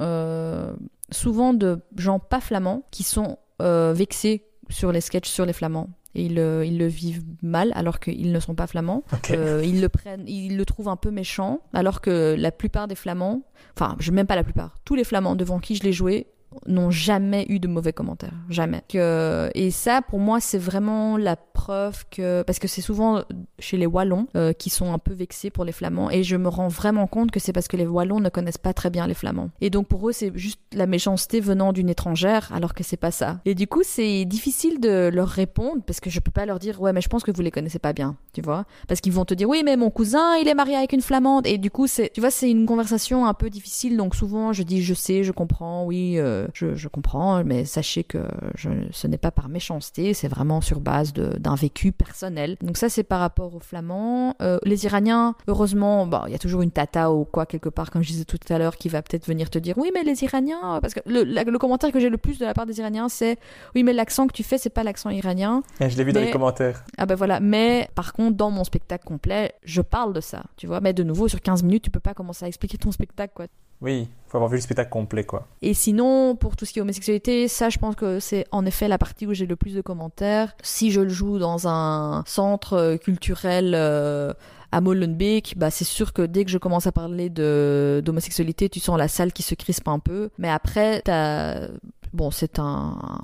souvent 1.11 1.53
de 1.53 1.79
gens 1.97 2.19
pas 2.19 2.39
flamands 2.39 2.83
qui 2.91 3.03
sont 3.03 3.37
euh, 3.61 3.93
vexés 3.95 4.45
sur 4.69 4.91
les 4.91 5.01
sketchs 5.01 5.29
sur 5.29 5.45
les 5.45 5.53
flamands. 5.53 5.89
Et 6.15 6.25
ils, 6.25 6.39
euh, 6.39 6.65
ils 6.65 6.77
le 6.77 6.87
vivent 6.87 7.23
mal 7.43 7.71
alors 7.75 7.99
qu'ils 7.99 8.31
ne 8.31 8.39
sont 8.39 8.55
pas 8.55 8.67
flamands. 8.67 9.03
Okay. 9.13 9.35
Euh, 9.37 9.63
ils 9.63 9.79
le 9.79 9.89
prennent, 9.89 10.27
ils 10.27 10.57
le 10.57 10.65
trouvent 10.65 10.89
un 10.89 10.95
peu 10.95 11.11
méchant 11.11 11.61
alors 11.73 12.01
que 12.01 12.35
la 12.37 12.51
plupart 12.51 12.87
des 12.87 12.95
flamands, 12.95 13.43
enfin, 13.75 13.95
je 13.99 14.11
même 14.11 14.25
pas 14.25 14.35
la 14.35 14.43
plupart, 14.43 14.75
tous 14.85 14.95
les 14.95 15.03
flamands 15.03 15.35
devant 15.35 15.59
qui 15.59 15.75
je 15.75 15.83
l'ai 15.83 15.93
joué 15.93 16.27
n'ont 16.65 16.91
jamais 16.91 17.45
eu 17.49 17.59
de 17.59 17.67
mauvais 17.67 17.93
commentaires, 17.93 18.33
jamais. 18.49 18.83
Et 18.93 19.71
ça, 19.71 20.01
pour 20.01 20.19
moi, 20.19 20.39
c'est 20.39 20.57
vraiment 20.57 21.17
la 21.17 21.35
preuve 21.35 22.05
que, 22.09 22.41
parce 22.43 22.59
que 22.59 22.67
c'est 22.67 22.81
souvent 22.81 23.23
chez 23.59 23.77
les 23.77 23.85
Wallons 23.85 24.27
euh, 24.35 24.53
qui 24.53 24.69
sont 24.69 24.93
un 24.93 24.97
peu 24.97 25.13
vexés 25.13 25.49
pour 25.49 25.65
les 25.65 25.71
Flamands, 25.71 26.09
et 26.09 26.23
je 26.23 26.35
me 26.35 26.47
rends 26.47 26.67
vraiment 26.67 27.07
compte 27.07 27.31
que 27.31 27.39
c'est 27.39 27.53
parce 27.53 27.67
que 27.67 27.77
les 27.77 27.85
Wallons 27.85 28.19
ne 28.19 28.29
connaissent 28.29 28.57
pas 28.57 28.73
très 28.73 28.89
bien 28.89 29.07
les 29.07 29.13
Flamands. 29.13 29.49
Et 29.61 29.69
donc 29.69 29.87
pour 29.87 30.07
eux, 30.09 30.11
c'est 30.11 30.31
juste 30.35 30.59
la 30.73 30.87
méchanceté 30.87 31.39
venant 31.39 31.73
d'une 31.73 31.89
étrangère, 31.89 32.51
alors 32.53 32.73
que 32.73 32.83
c'est 32.83 32.97
pas 32.97 33.11
ça. 33.11 33.39
Et 33.45 33.55
du 33.55 33.67
coup, 33.67 33.81
c'est 33.83 34.25
difficile 34.25 34.79
de 34.79 35.09
leur 35.13 35.27
répondre 35.27 35.81
parce 35.85 35.99
que 35.99 36.09
je 36.09 36.19
peux 36.19 36.31
pas 36.31 36.45
leur 36.45 36.59
dire, 36.59 36.81
ouais, 36.81 36.93
mais 36.93 37.01
je 37.01 37.09
pense 37.09 37.23
que 37.23 37.31
vous 37.31 37.41
les 37.41 37.51
connaissez 37.51 37.79
pas 37.79 37.93
bien, 37.93 38.15
tu 38.33 38.41
vois, 38.41 38.65
parce 38.87 39.01
qu'ils 39.01 39.13
vont 39.13 39.25
te 39.25 39.33
dire, 39.33 39.49
oui, 39.49 39.61
mais 39.63 39.77
mon 39.77 39.89
cousin, 39.89 40.35
il 40.37 40.47
est 40.47 40.55
marié 40.55 40.75
avec 40.75 40.93
une 40.93 41.01
Flamande, 41.01 41.45
et 41.45 41.57
du 41.57 41.69
coup, 41.69 41.87
c'est, 41.87 42.11
tu 42.13 42.21
vois, 42.21 42.31
c'est 42.31 42.49
une 42.49 42.65
conversation 42.65 43.25
un 43.25 43.33
peu 43.33 43.49
difficile. 43.49 43.97
Donc 43.97 44.15
souvent, 44.15 44.53
je 44.53 44.63
dis, 44.63 44.81
je 44.81 44.93
sais, 44.93 45.23
je 45.23 45.31
comprends, 45.31 45.85
oui. 45.85 46.17
Euh, 46.17 46.38
je, 46.53 46.75
je, 46.75 46.87
comprends, 46.87 47.43
mais 47.43 47.65
sachez 47.65 48.03
que 48.03 48.19
je, 48.55 48.69
ce 48.91 49.07
n'est 49.07 49.17
pas 49.17 49.31
par 49.31 49.49
méchanceté, 49.49 50.13
c'est 50.13 50.27
vraiment 50.27 50.61
sur 50.61 50.79
base 50.79 51.13
d'un 51.13 51.55
vécu 51.55 51.91
personnel. 51.91 52.57
Donc 52.61 52.77
ça, 52.77 52.89
c'est 52.89 53.03
par 53.03 53.19
rapport 53.19 53.55
aux 53.55 53.59
Flamands. 53.59 54.35
Euh, 54.41 54.59
les 54.63 54.85
Iraniens, 54.85 55.35
heureusement, 55.47 56.09
il 56.27 56.31
y 56.31 56.35
a 56.35 56.39
toujours 56.39 56.61
une 56.61 56.71
tata 56.71 57.11
ou 57.11 57.25
quoi 57.25 57.45
quelque 57.45 57.69
part, 57.69 57.91
comme 57.91 58.03
je 58.03 58.09
disais 58.09 58.25
tout 58.25 58.39
à 58.49 58.57
l'heure, 58.57 58.77
qui 58.77 58.89
va 58.89 59.01
peut-être 59.01 59.27
venir 59.27 59.49
te 59.49 59.59
dire, 59.59 59.77
oui, 59.77 59.91
mais 59.93 60.03
les 60.03 60.23
Iraniens, 60.23 60.79
parce 60.81 60.93
que 60.93 60.99
le, 61.05 61.23
la, 61.23 61.43
le 61.43 61.57
commentaire 61.57 61.91
que 61.91 61.99
j'ai 61.99 62.09
le 62.09 62.17
plus 62.17 62.39
de 62.39 62.45
la 62.45 62.53
part 62.53 62.65
des 62.65 62.79
Iraniens, 62.79 63.09
c'est, 63.09 63.37
oui, 63.75 63.83
mais 63.83 63.93
l'accent 63.93 64.27
que 64.27 64.33
tu 64.33 64.43
fais, 64.43 64.57
c'est 64.57 64.69
pas 64.69 64.83
l'accent 64.83 65.09
iranien. 65.09 65.61
Et 65.79 65.89
je 65.89 65.97
l'ai 65.97 66.03
vu 66.03 66.09
mais... 66.09 66.13
dans 66.13 66.25
les 66.25 66.31
commentaires. 66.31 66.83
Ah 66.97 67.05
ben 67.05 67.15
voilà, 67.15 67.39
mais 67.39 67.89
par 67.95 68.13
contre, 68.13 68.37
dans 68.37 68.51
mon 68.51 68.63
spectacle 68.63 69.05
complet, 69.05 69.53
je 69.63 69.81
parle 69.81 70.13
de 70.13 70.21
ça, 70.21 70.43
tu 70.57 70.67
vois. 70.67 70.81
Mais 70.81 70.93
de 70.93 71.03
nouveau, 71.03 71.27
sur 71.27 71.41
15 71.41 71.63
minutes, 71.63 71.83
tu 71.83 71.91
peux 71.91 71.99
pas 71.99 72.13
commencer 72.13 72.45
à 72.45 72.47
expliquer 72.47 72.77
ton 72.77 72.91
spectacle, 72.91 73.33
quoi. 73.35 73.47
Oui, 73.81 74.09
faut 74.27 74.37
avoir 74.37 74.49
vu 74.49 74.57
le 74.57 74.61
spectacle 74.61 74.89
complet, 74.89 75.23
quoi. 75.23 75.47
Et 75.61 75.73
sinon, 75.73 76.35
pour 76.35 76.55
tout 76.55 76.65
ce 76.65 76.73
qui 76.73 76.79
est 76.79 76.81
homosexualité, 76.81 77.47
ça, 77.47 77.69
je 77.69 77.77
pense 77.77 77.95
que 77.95 78.19
c'est 78.19 78.45
en 78.51 78.65
effet 78.65 78.87
la 78.87 78.97
partie 78.97 79.25
où 79.25 79.33
j'ai 79.33 79.45
le 79.45 79.55
plus 79.55 79.73
de 79.73 79.81
commentaires. 79.81 80.55
Si 80.61 80.91
je 80.91 81.01
le 81.01 81.09
joue 81.09 81.39
dans 81.39 81.67
un 81.67 82.23
centre 82.25 82.97
culturel 82.97 83.73
euh, 83.75 84.33
à 84.71 84.81
Molenbeek, 84.81 85.57
bah 85.57 85.71
c'est 85.71 85.85
sûr 85.85 86.13
que 86.13 86.21
dès 86.21 86.45
que 86.45 86.51
je 86.51 86.57
commence 86.57 86.87
à 86.87 86.91
parler 86.91 87.29
d'homosexualité, 87.29 88.69
tu 88.69 88.79
sens 88.79 88.97
la 88.97 89.07
salle 89.07 89.31
qui 89.31 89.43
se 89.43 89.55
crispe 89.55 89.87
un 89.87 89.99
peu. 89.99 90.29
Mais 90.37 90.49
après, 90.49 91.01
t'as 91.01 91.69
bon, 92.13 92.31
c'est 92.31 92.59
un 92.59 93.21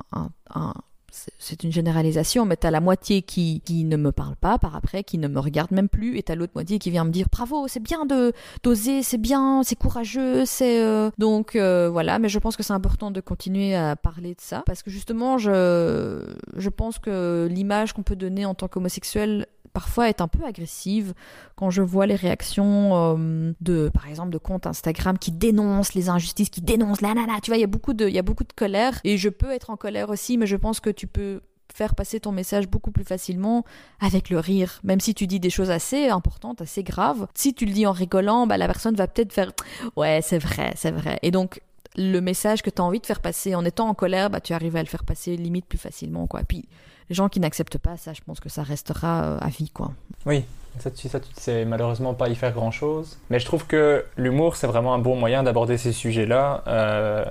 c'est 1.38 1.64
une 1.64 1.72
généralisation, 1.72 2.46
mais 2.46 2.56
t'as 2.56 2.72
la 2.72 2.82
moitié 2.82 3.22
qui, 3.22 3.62
qui 3.66 3.84
ne 3.84 3.98
me 3.98 4.12
parle 4.12 4.36
pas 4.36 4.58
par 4.58 4.76
après, 4.76 5.04
qui 5.04 5.18
ne 5.18 5.28
me 5.28 5.40
regarde 5.40 5.72
même 5.72 5.90
plus, 5.90 6.18
et 6.18 6.24
t'as 6.24 6.36
l'autre 6.36 6.54
moitié 6.56 6.80
qui 6.80 6.92
vient 6.92 7.04
me 7.04 7.12
dire 7.12 7.28
bravo, 7.32 7.68
c'est 7.68 7.82
bien 7.82 8.06
de 8.06 8.34
d'oser, 8.64 9.04
c'est 9.04 9.18
bien, 9.18 9.62
c'est 9.64 9.76
courageux, 9.76 10.46
c'est 10.46 10.82
euh... 10.82 11.10
donc 11.18 11.56
euh, 11.56 11.90
voilà. 11.90 12.20
Mais 12.20 12.30
je 12.30 12.40
pense 12.40 12.56
que 12.56 12.64
c'est 12.64 12.74
important 12.74 13.12
de 13.12 13.22
continuer 13.22 13.76
à 13.76 13.96
parler 13.96 14.36
de 14.36 14.42
ça 14.42 14.64
parce 14.66 14.84
que 14.84 14.92
justement, 14.92 15.38
je 15.38 16.22
je 16.56 16.70
pense 16.70 17.00
que 17.00 17.48
l'image 17.52 17.94
qu'on 17.94 18.04
peut 18.04 18.16
donner 18.16 18.46
en 18.46 18.56
tant 18.56 18.68
qu'homosexuel 18.68 19.48
parfois 19.76 20.08
est 20.08 20.22
un 20.22 20.30
peu 20.30 20.44
agressive 20.46 21.14
quand 21.58 21.70
je 21.70 21.82
vois 21.82 22.08
les 22.08 22.16
réactions 22.16 23.16
euh, 23.18 23.52
de 23.60 23.90
par 23.94 24.08
exemple 24.08 24.30
de 24.30 24.38
comptes 24.38 24.66
Instagram 24.66 25.20
qui 25.20 25.32
dénoncent 25.32 25.94
les 25.94 26.08
injustices 26.08 26.50
qui 26.50 26.62
dénoncent 26.62 27.02
la 27.02 27.14
nana 27.14 27.34
tu 27.44 27.52
vois 27.52 27.58
il 27.58 27.62
y 27.62 27.66
a 27.66 27.68
beaucoup 27.68 27.94
de 27.94 28.08
il 28.08 28.16
y 28.16 28.18
a 28.18 28.24
beaucoup 28.24 28.46
de 28.46 28.54
colère 28.54 29.00
et 29.04 29.18
je 29.18 29.28
peux 29.28 29.52
être 29.52 29.70
en 29.70 29.76
colère 29.76 30.10
aussi 30.10 30.38
mais 30.38 30.48
je 30.48 30.56
pense 30.56 30.80
que 30.80 30.90
tu 30.90 31.08
peux 31.08 31.42
faire 31.74 31.94
passer 31.94 32.22
ton 32.22 32.32
message 32.32 32.70
beaucoup 32.70 32.92
plus 32.92 33.04
facilement 33.04 33.66
avec 34.00 34.30
le 34.30 34.40
rire. 34.40 34.80
Même 34.86 35.02
si 35.02 35.14
tu 35.14 35.28
dis 35.28 35.42
des 35.42 35.50
choses 35.50 35.72
assez 35.72 36.08
importantes 36.08 36.62
assez 36.62 36.84
graves 36.84 37.28
si 37.36 37.54
tu 37.54 37.66
le 37.66 37.74
dis 37.74 37.86
en 37.86 37.92
rigolant 37.92 38.48
bah 38.48 38.58
la 38.58 38.68
personne 38.68 38.96
va 38.96 39.08
peut-être 39.08 39.34
faire 39.34 39.52
ouais 39.98 40.22
c'est 40.24 40.40
vrai 40.40 40.72
c'est 40.78 40.92
vrai 40.92 41.20
et 41.22 41.32
donc 41.32 41.62
le 41.98 42.22
message 42.22 42.62
que 42.62 42.70
tu 42.70 42.82
as 42.82 42.86
envie 42.86 43.02
de 43.02 43.06
faire 43.06 43.20
passer 43.20 43.56
en 43.56 43.66
étant 43.66 43.90
en 43.90 43.94
colère 43.94 44.30
bah 44.30 44.40
tu 44.40 44.54
arrives 44.54 44.78
à 44.78 44.84
le 44.84 44.88
faire 44.88 45.04
passer 45.04 45.36
limite 45.36 45.66
plus 45.66 45.78
facilement 45.78 46.28
quoi. 46.28 46.44
Puis 46.48 46.66
les 47.10 47.16
gens 47.16 47.30
qui 47.30 47.40
n'acceptent 47.40 47.78
pas 47.78 47.98
ça, 47.98 48.14
je 48.14 48.22
pense 48.22 48.40
que 48.40 48.50
ça 48.50 48.64
restera 48.64 49.38
à 49.38 49.50
vie, 49.50 49.70
quoi. 49.70 49.92
Oui, 50.26 50.44
ça, 50.80 50.92
tu, 50.92 51.08
ça, 51.08 51.20
tu 51.20 51.28
sais 51.36 51.66
malheureusement 51.66 52.14
pas 52.14 52.30
y 52.30 52.36
faire 52.36 52.52
grand-chose. 52.52 53.18
Mais 53.30 53.40
je 53.40 53.46
trouve 53.46 53.66
que 53.66 54.06
l'humour, 54.18 54.56
c'est 54.56 54.68
vraiment 54.68 54.94
un 54.94 55.00
bon 55.00 55.16
moyen 55.16 55.44
d'aborder 55.44 55.78
ces 55.78 55.92
sujets-là. 55.92 56.64
Euh, 56.68 57.26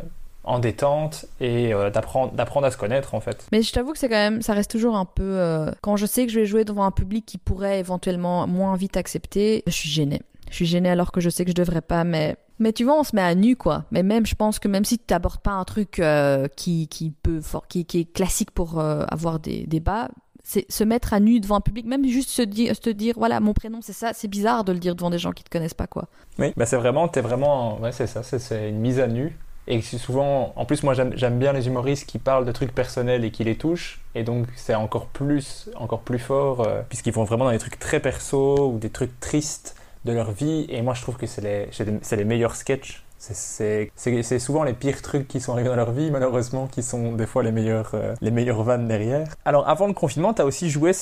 en 0.44 0.58
détente 0.58 1.24
et 1.40 1.72
euh, 1.72 1.90
d'apprendre 1.90 2.66
à 2.66 2.70
se 2.70 2.76
connaître 2.76 3.14
en 3.14 3.20
fait. 3.20 3.46
Mais 3.50 3.62
je 3.62 3.72
t'avoue 3.72 3.92
que 3.92 3.98
c'est 3.98 4.08
quand 4.08 4.14
même, 4.14 4.42
ça 4.42 4.52
reste 4.52 4.70
toujours 4.70 4.96
un 4.96 5.06
peu. 5.06 5.22
Euh, 5.22 5.70
quand 5.80 5.96
je 5.96 6.06
sais 6.06 6.26
que 6.26 6.32
je 6.32 6.40
vais 6.40 6.46
jouer 6.46 6.64
devant 6.64 6.84
un 6.84 6.90
public 6.90 7.24
qui 7.26 7.38
pourrait 7.38 7.80
éventuellement 7.80 8.46
moins 8.46 8.76
vite 8.76 8.96
accepter, 8.96 9.62
je 9.66 9.72
suis 9.72 9.88
gênée. 9.88 10.20
Je 10.50 10.56
suis 10.56 10.66
gênée 10.66 10.90
alors 10.90 11.12
que 11.12 11.20
je 11.20 11.30
sais 11.30 11.44
que 11.44 11.50
je 11.50 11.56
devrais 11.56 11.80
pas, 11.80 12.04
mais 12.04 12.36
mais 12.58 12.72
tu 12.72 12.84
vois, 12.84 12.98
on 12.98 13.02
se 13.02 13.16
met 13.16 13.22
à 13.22 13.34
nu, 13.34 13.56
quoi. 13.56 13.84
Mais 13.90 14.02
même, 14.02 14.26
je 14.26 14.34
pense 14.34 14.58
que 14.58 14.68
même 14.68 14.84
si 14.84 14.98
tu 14.98 15.04
n'abordes 15.10 15.40
pas 15.40 15.52
un 15.52 15.64
truc 15.64 15.98
euh, 15.98 16.46
qui, 16.54 16.86
qui, 16.86 17.10
peut, 17.10 17.40
qui, 17.68 17.84
qui 17.84 18.00
est 18.00 18.12
classique 18.12 18.52
pour 18.52 18.78
euh, 18.78 19.04
avoir 19.08 19.40
des 19.40 19.66
débats, 19.66 20.08
c'est 20.44 20.70
se 20.70 20.84
mettre 20.84 21.14
à 21.14 21.20
nu 21.20 21.40
devant 21.40 21.56
un 21.56 21.60
public, 21.60 21.86
même 21.86 22.06
juste 22.06 22.28
se 22.28 22.42
dire, 22.42 22.74
se 22.76 22.90
dire 22.90 23.14
voilà, 23.16 23.40
mon 23.40 23.54
prénom 23.54 23.80
c'est 23.80 23.94
ça, 23.94 24.12
c'est 24.12 24.28
bizarre 24.28 24.62
de 24.62 24.72
le 24.72 24.78
dire 24.78 24.94
devant 24.94 25.10
des 25.10 25.18
gens 25.18 25.32
qui 25.32 25.42
te 25.42 25.50
connaissent 25.50 25.74
pas, 25.74 25.86
quoi. 25.86 26.06
Oui, 26.38 26.52
bah 26.56 26.66
c'est 26.66 26.76
vraiment, 26.76 27.08
t'es 27.08 27.22
vraiment, 27.22 27.80
ouais, 27.80 27.92
c'est 27.92 28.06
ça, 28.06 28.22
c'est 28.22 28.68
une 28.68 28.78
mise 28.78 29.00
à 29.00 29.08
nu. 29.08 29.36
Et 29.66 29.80
souvent, 29.80 30.52
en 30.56 30.66
plus, 30.66 30.82
moi 30.82 30.92
j'aime 30.92 31.38
bien 31.38 31.54
les 31.54 31.66
humoristes 31.66 32.06
qui 32.06 32.18
parlent 32.18 32.44
de 32.44 32.52
trucs 32.52 32.74
personnels 32.74 33.24
et 33.24 33.30
qui 33.30 33.44
les 33.44 33.56
touchent. 33.56 34.02
Et 34.14 34.22
donc, 34.22 34.46
c'est 34.56 34.74
encore 34.74 35.06
plus, 35.06 35.70
encore 35.76 36.00
plus 36.00 36.18
fort, 36.18 36.60
euh, 36.60 36.82
puisqu'ils 36.86 37.14
vont 37.14 37.24
vraiment 37.24 37.46
dans 37.46 37.50
des 37.50 37.58
trucs 37.58 37.78
très 37.78 37.98
perso 37.98 38.70
ou 38.70 38.78
des 38.78 38.90
trucs 38.90 39.18
tristes 39.20 39.74
de 40.04 40.12
leur 40.12 40.32
vie. 40.32 40.66
Et 40.68 40.82
moi, 40.82 40.94
je 40.94 41.02
trouve 41.02 41.16
que 41.16 41.26
c'est 41.26 41.40
les, 41.40 41.68
les, 42.16 42.24
meilleurs 42.24 42.56
sketchs. 42.56 43.03
C'est 43.32 44.38
souvent 44.38 44.64
les 44.64 44.74
pires 44.74 45.00
trucs 45.02 45.28
qui 45.28 45.40
sont 45.40 45.52
arrivés 45.52 45.68
dans 45.68 45.76
leur 45.76 45.92
vie, 45.92 46.10
malheureusement, 46.10 46.66
qui 46.66 46.82
sont 46.82 47.12
des 47.12 47.26
fois 47.26 47.42
les 47.42 47.52
meilleurs, 47.52 47.92
euh, 47.94 48.14
les 48.20 48.30
meilleures 48.30 48.62
vannes 48.62 48.86
derrière. 48.86 49.28
Alors, 49.44 49.68
avant 49.68 49.86
le 49.86 49.94
confinement, 49.94 50.34
tu 50.34 50.42
as 50.42 50.44
aussi 50.44 50.68
joué 50.68 50.92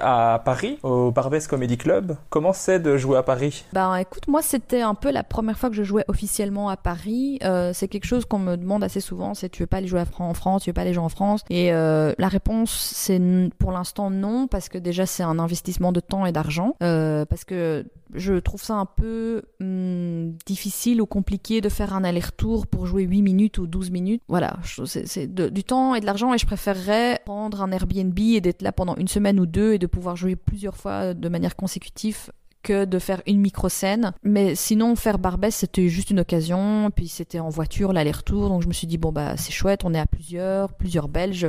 à 0.00 0.42
Paris, 0.44 0.78
au 0.82 1.10
Barbès 1.10 1.46
Comedy 1.46 1.78
Club. 1.78 2.16
Comment 2.28 2.52
c'est 2.52 2.80
de 2.80 2.96
jouer 2.96 3.16
à 3.16 3.22
Paris? 3.22 3.64
Ben 3.72 3.96
écoute, 3.96 4.28
moi 4.28 4.42
c'était 4.42 4.82
un 4.82 4.94
peu 4.94 5.10
la 5.10 5.22
première 5.22 5.58
fois 5.58 5.70
que 5.70 5.76
je 5.76 5.82
jouais 5.82 6.04
officiellement 6.08 6.68
à 6.68 6.76
Paris. 6.76 7.38
Euh, 7.42 7.72
c'est 7.72 7.88
quelque 7.88 8.04
chose 8.04 8.24
qu'on 8.24 8.38
me 8.38 8.56
demande 8.56 8.84
assez 8.84 9.00
souvent, 9.00 9.34
c'est 9.34 9.48
tu 9.48 9.62
veux 9.62 9.66
pas 9.66 9.78
aller 9.78 9.86
jouer 9.86 10.02
en 10.18 10.34
France, 10.34 10.62
tu 10.62 10.70
veux 10.70 10.74
pas 10.74 10.82
aller 10.82 10.92
jouer 10.92 11.04
en 11.04 11.08
France? 11.08 11.42
Et 11.50 11.72
euh, 11.72 12.12
la 12.18 12.28
réponse 12.28 12.70
c'est 12.70 13.20
pour 13.58 13.72
l'instant 13.72 14.10
non, 14.10 14.46
parce 14.46 14.68
que 14.68 14.78
déjà 14.78 15.06
c'est 15.06 15.22
un 15.22 15.38
investissement 15.38 15.92
de 15.92 16.00
temps 16.00 16.26
et 16.26 16.32
d'argent. 16.32 16.76
Parce 16.80 17.44
que 17.44 17.84
je 18.14 18.34
trouve 18.34 18.62
ça 18.62 18.74
un 18.74 18.86
peu 18.86 19.42
hum, 19.60 20.34
difficile 20.46 21.00
ou 21.00 21.06
compliqué 21.06 21.60
de 21.60 21.68
faire 21.70 21.94
un 21.94 22.04
aller-retour 22.04 22.66
pour 22.66 22.86
jouer 22.86 23.04
8 23.04 23.22
minutes 23.22 23.58
ou 23.58 23.66
12 23.66 23.90
minutes. 23.90 24.22
Voilà, 24.28 24.58
c'est 24.84 25.26
du 25.34 25.64
temps 25.64 25.94
et 25.94 26.00
de 26.00 26.06
l'argent 26.06 26.34
et 26.34 26.38
je 26.38 26.46
préférerais 26.46 27.20
prendre 27.24 27.62
un 27.62 27.72
Airbnb 27.72 28.18
et 28.18 28.40
d'être 28.40 28.62
là 28.62 28.72
pendant 28.72 28.96
une 28.96 29.08
semaine 29.08 29.40
ou 29.40 29.46
deux 29.46 29.74
et 29.74 29.78
de 29.78 29.86
pouvoir 29.86 30.16
jouer 30.16 30.36
plusieurs 30.36 30.76
fois 30.76 31.14
de 31.14 31.28
manière 31.28 31.56
consécutive 31.56 32.30
que 32.62 32.84
de 32.84 32.98
faire 32.98 33.22
une 33.26 33.40
micro-scène. 33.40 34.12
Mais 34.22 34.54
sinon, 34.54 34.94
faire 34.96 35.18
Barbès, 35.18 35.54
c'était 35.54 35.88
juste 35.88 36.10
une 36.10 36.20
occasion. 36.20 36.90
Puis 36.94 37.08
c'était 37.08 37.40
en 37.40 37.48
voiture, 37.48 37.92
l'aller-retour. 37.92 38.48
Donc 38.48 38.62
je 38.62 38.68
me 38.68 38.72
suis 38.72 38.86
dit, 38.86 38.98
bon, 38.98 39.12
bah, 39.12 39.36
c'est 39.36 39.52
chouette, 39.52 39.84
on 39.84 39.94
est 39.94 39.98
à 39.98 40.06
plusieurs, 40.06 40.74
plusieurs 40.74 41.08
Belges. 41.08 41.48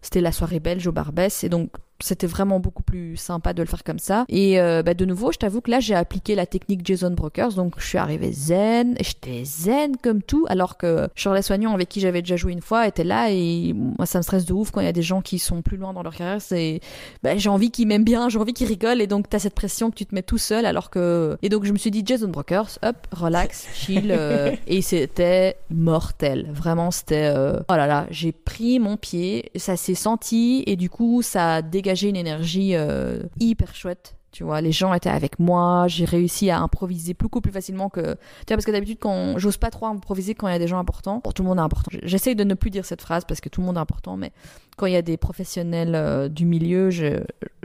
C'était 0.00 0.20
la 0.20 0.32
soirée 0.32 0.60
belge 0.60 0.86
au 0.86 0.92
Barbès. 0.92 1.44
Et 1.44 1.48
donc, 1.48 1.70
c'était 2.02 2.26
vraiment 2.26 2.60
beaucoup 2.60 2.82
plus 2.82 3.16
sympa 3.16 3.52
de 3.54 3.62
le 3.62 3.68
faire 3.68 3.84
comme 3.84 3.98
ça. 3.98 4.24
Et 4.28 4.60
euh, 4.60 4.82
bah, 4.82 4.94
de 4.94 5.04
nouveau, 5.04 5.32
je 5.32 5.38
t'avoue 5.38 5.60
que 5.60 5.70
là, 5.70 5.80
j'ai 5.80 5.94
appliqué 5.94 6.34
la 6.34 6.46
technique 6.46 6.80
Jason 6.84 7.10
Brokers. 7.10 7.54
Donc, 7.54 7.74
je 7.78 7.86
suis 7.86 7.98
arrivée 7.98 8.32
zen. 8.32 8.94
Et 8.98 9.04
j'étais 9.04 9.44
zen 9.44 9.96
comme 9.96 10.22
tout. 10.22 10.46
Alors 10.48 10.76
que 10.76 11.08
Shirley 11.14 11.42
Soignon, 11.42 11.72
avec 11.74 11.88
qui 11.88 12.00
j'avais 12.00 12.22
déjà 12.22 12.36
joué 12.36 12.52
une 12.52 12.60
fois, 12.62 12.86
était 12.86 13.04
là. 13.04 13.30
Et 13.30 13.72
moi, 13.72 14.06
ça 14.06 14.18
me 14.18 14.22
stresse 14.22 14.44
de 14.44 14.52
ouf 14.52 14.70
quand 14.70 14.80
il 14.80 14.84
y 14.84 14.88
a 14.88 14.92
des 14.92 15.02
gens 15.02 15.22
qui 15.22 15.38
sont 15.38 15.62
plus 15.62 15.76
loin 15.76 15.92
dans 15.92 16.02
leur 16.02 16.14
carrière. 16.14 16.40
C'est, 16.40 16.80
bah, 17.22 17.36
j'ai 17.36 17.48
envie 17.48 17.70
qu'ils 17.70 17.86
m'aiment 17.88 18.04
bien, 18.04 18.28
j'ai 18.28 18.38
envie 18.38 18.52
qu'ils 18.52 18.68
rigolent. 18.68 19.00
Et 19.00 19.06
donc, 19.06 19.28
t'as 19.30 19.38
cette 19.38 19.54
pression 19.54 19.90
que 19.90 19.96
tu 19.96 20.06
te 20.06 20.14
mets 20.14 20.22
tout 20.22 20.38
seul. 20.38 20.66
Alors 20.66 20.90
que. 20.90 21.36
Et 21.42 21.48
donc, 21.48 21.64
je 21.64 21.72
me 21.72 21.78
suis 21.78 21.90
dit, 21.90 22.02
Jason 22.04 22.28
Brokers, 22.28 22.78
hop, 22.82 22.96
relax, 23.12 23.66
chill. 23.74 24.08
euh, 24.10 24.54
et 24.66 24.82
c'était 24.82 25.56
mortel. 25.70 26.48
Vraiment, 26.52 26.90
c'était. 26.90 27.30
euh, 27.34 27.60
Oh 27.68 27.74
là 27.76 27.86
là, 27.86 28.06
j'ai 28.10 28.32
pris 28.32 28.78
mon 28.78 28.96
pied. 28.96 29.50
Ça 29.56 29.76
s'est 29.76 29.94
senti. 29.94 30.62
Et 30.66 30.76
du 30.76 30.90
coup, 30.90 31.22
ça 31.22 31.56
a 31.56 31.62
dégagé 31.92 32.08
une 32.08 32.16
énergie 32.16 32.74
euh, 32.74 33.22
hyper 33.38 33.74
chouette. 33.74 34.16
Tu 34.32 34.44
vois, 34.44 34.62
les 34.62 34.72
gens 34.72 34.94
étaient 34.94 35.10
avec 35.10 35.38
moi, 35.38 35.86
j'ai 35.88 36.06
réussi 36.06 36.50
à 36.50 36.58
improviser 36.58 37.12
beaucoup 37.14 37.42
plus 37.42 37.52
facilement 37.52 37.90
que. 37.90 38.00
Tu 38.00 38.08
vois, 38.48 38.56
parce 38.56 38.64
que 38.64 38.70
d'habitude, 38.70 38.98
quand 38.98 39.36
j'ose 39.36 39.58
pas 39.58 39.70
trop 39.70 39.86
improviser 39.86 40.34
quand 40.34 40.48
il 40.48 40.52
y 40.52 40.56
a 40.56 40.58
des 40.58 40.68
gens 40.68 40.78
importants. 40.78 41.20
Bon, 41.22 41.32
tout 41.32 41.42
le 41.42 41.48
monde 41.50 41.58
est 41.58 41.62
important. 41.62 41.90
J'essaye 42.02 42.34
de 42.34 42.44
ne 42.44 42.54
plus 42.54 42.70
dire 42.70 42.86
cette 42.86 43.02
phrase 43.02 43.24
parce 43.26 43.42
que 43.42 43.50
tout 43.50 43.60
le 43.60 43.66
monde 43.66 43.76
est 43.76 43.80
important, 43.80 44.16
mais 44.16 44.32
quand 44.76 44.86
il 44.86 44.94
y 44.94 44.96
a 44.96 45.02
des 45.02 45.16
professionnels 45.16 45.94
euh, 45.94 46.28
du 46.28 46.46
milieu, 46.46 46.90
j'ai 46.90 47.24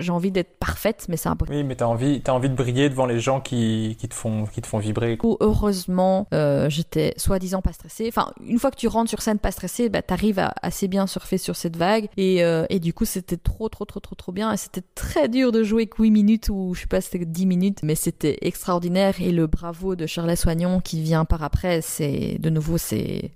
envie 0.10 0.32
d'être 0.32 0.58
parfaite, 0.60 1.06
mais 1.08 1.16
c'est 1.16 1.30
impossible. 1.30 1.58
Oui, 1.58 1.64
mais 1.64 1.76
t'as 1.76 1.86
envie, 1.86 2.22
t'as 2.22 2.34
envie 2.34 2.50
de 2.50 2.56
briller 2.56 2.90
devant 2.90 3.06
les 3.06 3.20
gens 3.20 3.40
qui, 3.40 3.96
qui 4.00 4.10
te 4.10 4.14
font, 4.14 4.46
qui 4.46 4.62
te 4.62 4.68
font 4.68 4.80
vibrer. 4.80 5.12
Du 5.12 5.18
coup, 5.18 5.38
heureusement, 5.40 6.28
euh, 6.34 6.70
j'étais 6.70 7.14
soi-disant 7.18 7.62
pas 7.62 7.72
stressée. 7.72 8.06
Enfin, 8.10 8.34
une 8.46 8.60
fois 8.60 8.72
que 8.72 8.76
tu 8.76 8.88
rentres 8.88 9.10
sur 9.10 9.22
scène 9.22 9.40
pas 9.40 9.52
stressée, 9.52 9.90
bah, 9.90 10.02
t'arrives 10.02 10.40
à 10.40 10.54
assez 10.62 10.88
bien 10.90 11.08
surfer 11.08 11.38
sur 11.38 11.56
cette 11.56 11.78
vague. 11.78 12.10
Et, 12.18 12.44
euh, 12.44 12.66
et 12.70 12.80
du 12.80 12.94
coup, 12.94 13.06
c'était 13.06 13.38
trop, 13.38 13.70
trop, 13.70 13.86
trop, 13.86 14.02
trop, 14.02 14.16
trop 14.16 14.32
bien. 14.34 14.52
Et 14.52 14.58
c'était 14.58 14.84
très 14.96 15.30
dur 15.30 15.52
de 15.52 15.64
jouer 15.64 15.88
que 15.88 16.02
8 16.02 16.12
minutes 16.12 16.50
ou 16.50 16.57
je 16.74 16.82
sais 16.82 16.88
pas, 16.88 17.02
c'était 17.02 17.26
10 17.26 17.46
minutes. 17.46 17.80
Mais 17.84 17.96
c'était 17.96 18.38
extraordinaire. 18.42 19.16
Et 19.20 19.32
le 19.32 19.48
bravo 19.48 19.96
de 19.96 20.06
Charles 20.06 20.36
Soignon 20.38 20.80
qui 20.80 21.02
vient 21.02 21.26
par 21.26 21.44
après, 21.44 21.82
c'est, 21.82 22.38
de 22.40 22.50
nouveau, 22.50 22.78
c'est, 22.78 23.32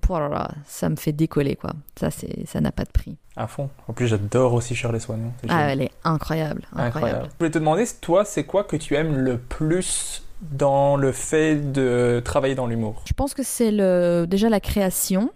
ça 0.65 0.89
me 0.89 0.95
fait 0.95 1.11
décoller, 1.13 1.55
quoi. 1.55 1.71
Ça, 1.99 2.11
c'est, 2.11 2.47
ça 2.47 2.61
n'a 2.61 2.71
pas 2.71 2.83
de 2.83 2.91
prix. 2.91 3.17
À 3.35 3.47
fond. 3.47 3.69
En 3.87 3.93
plus, 3.93 4.07
j'adore 4.07 4.53
aussi 4.53 4.75
Shirley 4.75 4.99
Soignon. 4.99 5.31
Ah, 5.47 5.71
elle 5.71 5.81
est 5.81 5.91
incroyable, 6.03 6.63
incroyable. 6.73 6.97
Incroyable. 6.97 7.29
Je 7.31 7.37
voulais 7.39 7.51
te 7.51 7.59
demander, 7.59 7.85
toi, 8.01 8.25
c'est 8.25 8.43
quoi 8.43 8.63
que 8.63 8.75
tu 8.75 8.95
aimes 8.95 9.15
le 9.15 9.37
plus 9.37 10.23
dans 10.41 10.95
le 10.97 11.11
fait 11.11 11.71
de 11.71 12.21
travailler 12.23 12.55
dans 12.55 12.67
l'humour? 12.67 13.03
Je 13.07 13.13
pense 13.13 13.33
que 13.33 13.43
c'est 13.43 13.71
le, 13.71 14.25
déjà 14.27 14.49
la 14.49 14.59
création 14.59 15.31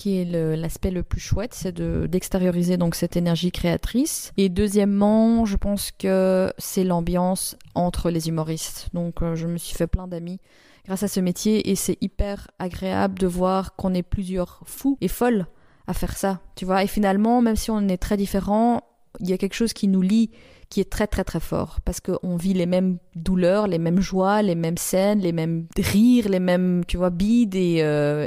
qui 0.00 0.18
est 0.18 0.24
l'aspect 0.56 0.90
le 0.90 1.02
plus 1.02 1.20
chouette, 1.20 1.52
c'est 1.52 1.72
de 1.72 2.06
d'extérioriser 2.10 2.78
donc 2.78 2.94
cette 2.94 3.18
énergie 3.18 3.52
créatrice. 3.52 4.32
Et 4.38 4.48
deuxièmement, 4.48 5.44
je 5.44 5.58
pense 5.58 5.90
que 5.90 6.50
c'est 6.56 6.84
l'ambiance 6.84 7.54
entre 7.74 8.08
les 8.08 8.28
humoristes. 8.28 8.88
Donc 8.94 9.20
euh, 9.20 9.34
je 9.34 9.46
me 9.46 9.58
suis 9.58 9.76
fait 9.76 9.86
plein 9.86 10.08
d'amis 10.08 10.40
grâce 10.86 11.02
à 11.02 11.08
ce 11.08 11.20
métier 11.20 11.70
et 11.70 11.74
c'est 11.74 11.98
hyper 12.00 12.50
agréable 12.58 13.18
de 13.18 13.26
voir 13.26 13.76
qu'on 13.76 13.92
est 13.92 14.02
plusieurs 14.02 14.62
fous 14.64 14.96
et 15.02 15.08
folles 15.08 15.46
à 15.86 15.92
faire 15.92 16.16
ça, 16.16 16.40
tu 16.56 16.64
vois. 16.64 16.82
Et 16.82 16.86
finalement, 16.86 17.42
même 17.42 17.56
si 17.56 17.70
on 17.70 17.86
est 17.86 17.98
très 17.98 18.16
différents, 18.16 18.82
il 19.18 19.28
y 19.28 19.34
a 19.34 19.36
quelque 19.36 19.54
chose 19.54 19.74
qui 19.74 19.86
nous 19.86 20.00
lie 20.00 20.30
qui 20.70 20.80
est 20.80 20.88
très 20.88 21.08
très 21.08 21.24
très 21.24 21.40
fort 21.40 21.80
parce 21.84 22.00
qu'on 22.00 22.36
vit 22.36 22.54
les 22.54 22.64
mêmes 22.64 22.96
douleurs, 23.16 23.66
les 23.66 23.78
mêmes 23.78 24.00
joies, 24.00 24.40
les 24.40 24.54
mêmes 24.54 24.78
scènes, 24.78 25.18
les 25.18 25.32
mêmes 25.32 25.66
rires, 25.76 26.30
les 26.30 26.40
mêmes 26.40 26.84
tu 26.86 26.96
vois 26.96 27.10
bides 27.10 27.54
et, 27.56 27.82
euh, 27.82 28.26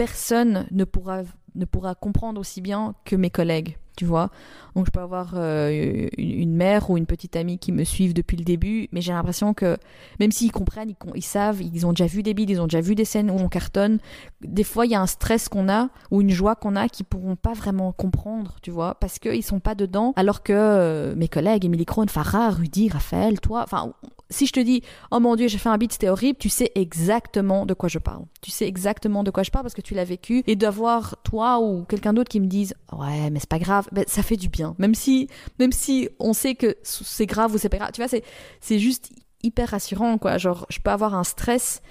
personne 0.00 0.66
ne 0.70 0.84
pourra 0.84 1.24
ne 1.54 1.66
pourra 1.66 1.94
comprendre 1.94 2.40
aussi 2.40 2.62
bien 2.62 2.94
que 3.04 3.16
mes 3.16 3.28
collègues, 3.28 3.76
tu 3.96 4.06
vois. 4.06 4.30
Donc 4.74 4.86
je 4.86 4.90
peux 4.92 5.00
avoir 5.00 5.32
euh, 5.34 6.08
une, 6.16 6.54
mère 6.54 6.88
ou 6.88 6.96
une 6.96 7.04
petite 7.04 7.36
amie 7.36 7.58
qui 7.58 7.72
me 7.72 7.84
suivent 7.84 8.14
depuis 8.14 8.36
le 8.38 8.44
début, 8.44 8.88
mais 8.92 9.02
j'ai 9.02 9.12
l'impression 9.12 9.52
que 9.52 9.76
même 10.20 10.30
s'ils 10.30 10.52
comprennent, 10.52 10.94
ils, 11.14 11.22
savent, 11.22 11.60
ils 11.60 11.84
ont 11.86 11.90
déjà 11.90 12.06
vu 12.06 12.22
des 12.22 12.32
bides, 12.32 12.48
ils 12.48 12.60
ont 12.62 12.66
déjà 12.66 12.80
vu 12.80 12.94
des 12.94 13.04
scènes 13.04 13.30
où 13.30 13.34
on 13.34 13.48
cartonne. 13.48 13.98
Des 14.42 14.62
fois, 14.62 14.86
il 14.86 14.92
y 14.92 14.94
a 14.94 15.02
un 15.02 15.08
stress 15.08 15.48
qu'on 15.50 15.68
a 15.68 15.88
ou 16.10 16.22
une 16.22 16.30
joie 16.30 16.54
qu'on 16.54 16.76
a 16.76 16.88
qui 16.88 17.02
pourront 17.02 17.36
pas 17.36 17.52
vraiment 17.52 17.92
comprendre, 17.92 18.56
tu 18.62 18.70
vois, 18.70 18.94
parce 18.94 19.18
qu'ils 19.18 19.42
sont 19.42 19.60
pas 19.60 19.74
dedans. 19.74 20.12
Alors 20.16 20.42
que 20.42 20.52
euh, 20.54 21.14
mes 21.16 21.28
collègues, 21.28 21.64
Émilie 21.64 21.84
Krohn, 21.84 22.08
Farah, 22.08 22.50
Rudy, 22.50 22.88
Raphaël, 22.88 23.40
toi, 23.40 23.64
enfin, 23.64 23.92
si 24.30 24.46
je 24.46 24.52
te 24.52 24.60
dis, 24.60 24.82
oh 25.10 25.20
mon 25.20 25.36
dieu, 25.36 25.48
j'ai 25.48 25.58
fait 25.58 25.68
un 25.68 25.76
beat, 25.76 25.92
c'était 25.92 26.08
horrible, 26.08 26.38
tu 26.38 26.48
sais 26.48 26.70
exactement 26.74 27.66
de 27.66 27.74
quoi 27.74 27.88
je 27.88 27.98
parle. 27.98 28.24
Tu 28.40 28.50
sais 28.50 28.66
exactement 28.66 29.22
de 29.22 29.30
quoi 29.30 29.42
je 29.42 29.50
parle 29.50 29.64
parce 29.64 29.74
que 29.74 29.80
tu 29.80 29.94
l'as 29.94 30.04
vécu. 30.04 30.42
Et 30.46 30.56
d'avoir 30.56 31.16
toi 31.22 31.60
ou 31.60 31.84
quelqu'un 31.84 32.12
d'autre 32.12 32.28
qui 32.28 32.40
me 32.40 32.46
dise, 32.46 32.74
ouais, 32.92 33.30
mais 33.30 33.40
c'est 33.40 33.48
pas 33.48 33.58
grave, 33.58 33.88
ben, 33.92 34.04
ça 34.06 34.22
fait 34.22 34.36
du 34.36 34.48
bien. 34.48 34.74
Même 34.78 34.94
si, 34.94 35.28
même 35.58 35.72
si 35.72 36.08
on 36.18 36.32
sait 36.32 36.54
que 36.54 36.76
c'est 36.82 37.26
grave 37.26 37.54
ou 37.54 37.58
c'est 37.58 37.68
pas 37.68 37.78
grave, 37.78 37.90
tu 37.92 38.00
vois, 38.00 38.08
c'est, 38.08 38.24
c'est 38.60 38.78
juste 38.78 39.10
hyper 39.42 39.68
rassurant, 39.70 40.18
quoi. 40.18 40.38
Genre, 40.38 40.66
je 40.68 40.78
peux 40.80 40.90
avoir 40.90 41.14
un 41.14 41.24
stress 41.24 41.82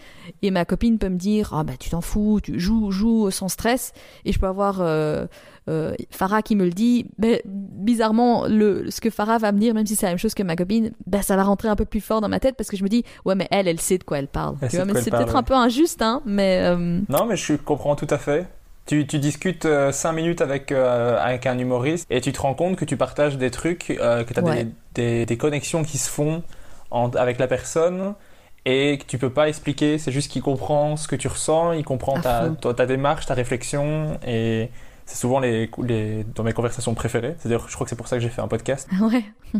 et 0.42 0.52
ma 0.52 0.66
copine 0.66 0.98
peut 1.00 1.10
me 1.10 1.18
dire, 1.18 1.50
ah 1.54 1.64
bah 1.64 1.74
tu 1.80 1.90
t'en 1.90 2.02
fous, 2.02 2.40
tu 2.44 2.60
joues, 2.60 2.92
joues 2.92 3.32
sans 3.32 3.48
stress. 3.50 3.94
Et 4.26 4.32
je 4.32 4.40
peux 4.40 4.48
avoir 4.48 4.82
euh, 4.82 5.26
euh, 5.70 5.96
Farah 6.12 6.42
qui 6.42 6.56
me 6.56 6.64
le 6.66 6.70
dit, 6.72 7.08
mais 7.18 7.42
bizarrement, 7.46 8.46
le, 8.48 8.90
ce 8.92 9.02
que 9.02 9.10
Farah 9.10 9.38
va 9.38 9.52
me 9.52 9.60
dire, 9.60 9.74
même 9.74 9.86
si 9.86 9.96
c'est 9.96 10.06
la 10.06 10.12
même 10.12 10.20
chose 10.20 10.34
que 10.34 10.44
ma 10.44 10.56
copine, 10.56 10.92
bah, 11.08 11.22
ça 11.22 11.36
va 11.36 11.44
rentrer 11.44 11.68
un 11.70 11.76
peu 11.76 11.86
plus 11.86 12.02
fort 12.02 12.22
dans 12.22 12.30
ma 12.30 12.40
tête 12.40 12.56
parce 12.56 12.70
que 12.70 12.78
je 12.78 12.84
me 12.84 12.90
dis, 12.90 13.04
ouais, 13.26 13.36
mais 13.36 13.48
elle, 13.52 13.68
elle 13.68 13.80
sait 13.80 13.98
de 13.98 14.04
quoi 14.04 14.20
elle 14.20 14.28
parle. 14.28 14.56
Elle 14.62 14.70
Tu 14.70 14.76
vois, 14.76 14.86
mais 14.86 15.02
c'est 15.02 15.12
peut-être 15.12 15.34
ouais. 15.34 15.40
un 15.40 15.44
peu 15.44 15.54
injuste, 15.56 16.02
hein, 16.02 16.22
mais 16.26 16.60
euh, 16.64 17.00
Non, 17.10 17.26
mais 17.26 17.36
je 17.36 17.54
comprends 17.54 17.96
tout 17.96 18.08
à 18.10 18.18
fait. 18.18 18.48
Tu, 18.86 19.06
tu 19.06 19.20
discutes 19.20 19.68
5 19.92 20.14
minutes 20.14 20.42
avec, 20.42 20.72
euh, 20.72 21.16
avec 21.20 21.46
un 21.46 21.60
humoriste 21.60 22.08
et 22.10 22.22
tu 22.22 22.32
te 22.32 22.42
rends 22.42 22.56
compte 22.56 22.76
que 22.76 22.86
tu 22.86 22.98
partages 22.98 23.38
des 23.38 23.52
trucs, 23.52 23.92
euh, 23.92 24.24
que 24.24 24.34
tu 24.34 24.40
as 24.40 24.44
Ouais. 24.44 24.64
des, 24.64 24.72
des, 24.96 25.26
des 25.28 25.38
connexions 25.38 25.84
qui 25.84 26.00
se 26.00 26.10
font 26.10 26.42
en- 26.92 27.10
avec 27.12 27.40
la 27.40 27.48
personne 27.48 28.14
et 28.66 28.98
que 28.98 29.06
tu 29.06 29.18
peux 29.18 29.30
pas 29.30 29.48
expliquer. 29.48 29.98
C'est 29.98 30.12
juste 30.12 30.32
qu'il 30.32 30.42
comprend 30.42 30.96
ce 30.98 31.08
que 31.08 31.16
tu 31.16 31.28
ressens, 31.28 31.74
il 31.74 31.84
comprend 31.86 32.20
ta, 32.20 32.50
ta 32.76 32.86
démarche, 32.86 33.26
ta 33.26 33.34
réflexion 33.34 34.20
et 34.26 34.70
c'est 35.06 35.18
souvent 35.18 35.40
les, 35.40 35.70
les, 35.84 36.24
dans 36.36 36.44
mes 36.44 36.54
conversations 36.54 36.94
préférées. 36.94 37.36
C'est-à-dire, 37.40 37.66
je 37.68 37.74
crois 37.74 37.86
que 37.86 37.90
c'est 37.90 37.96
pour 37.96 38.08
ça 38.08 38.18
que 38.18 38.22
j'ai 38.22 38.30
fait 38.30 38.42
un 38.42 38.48
podcast. 38.48 38.88
ouais. 39.02 39.24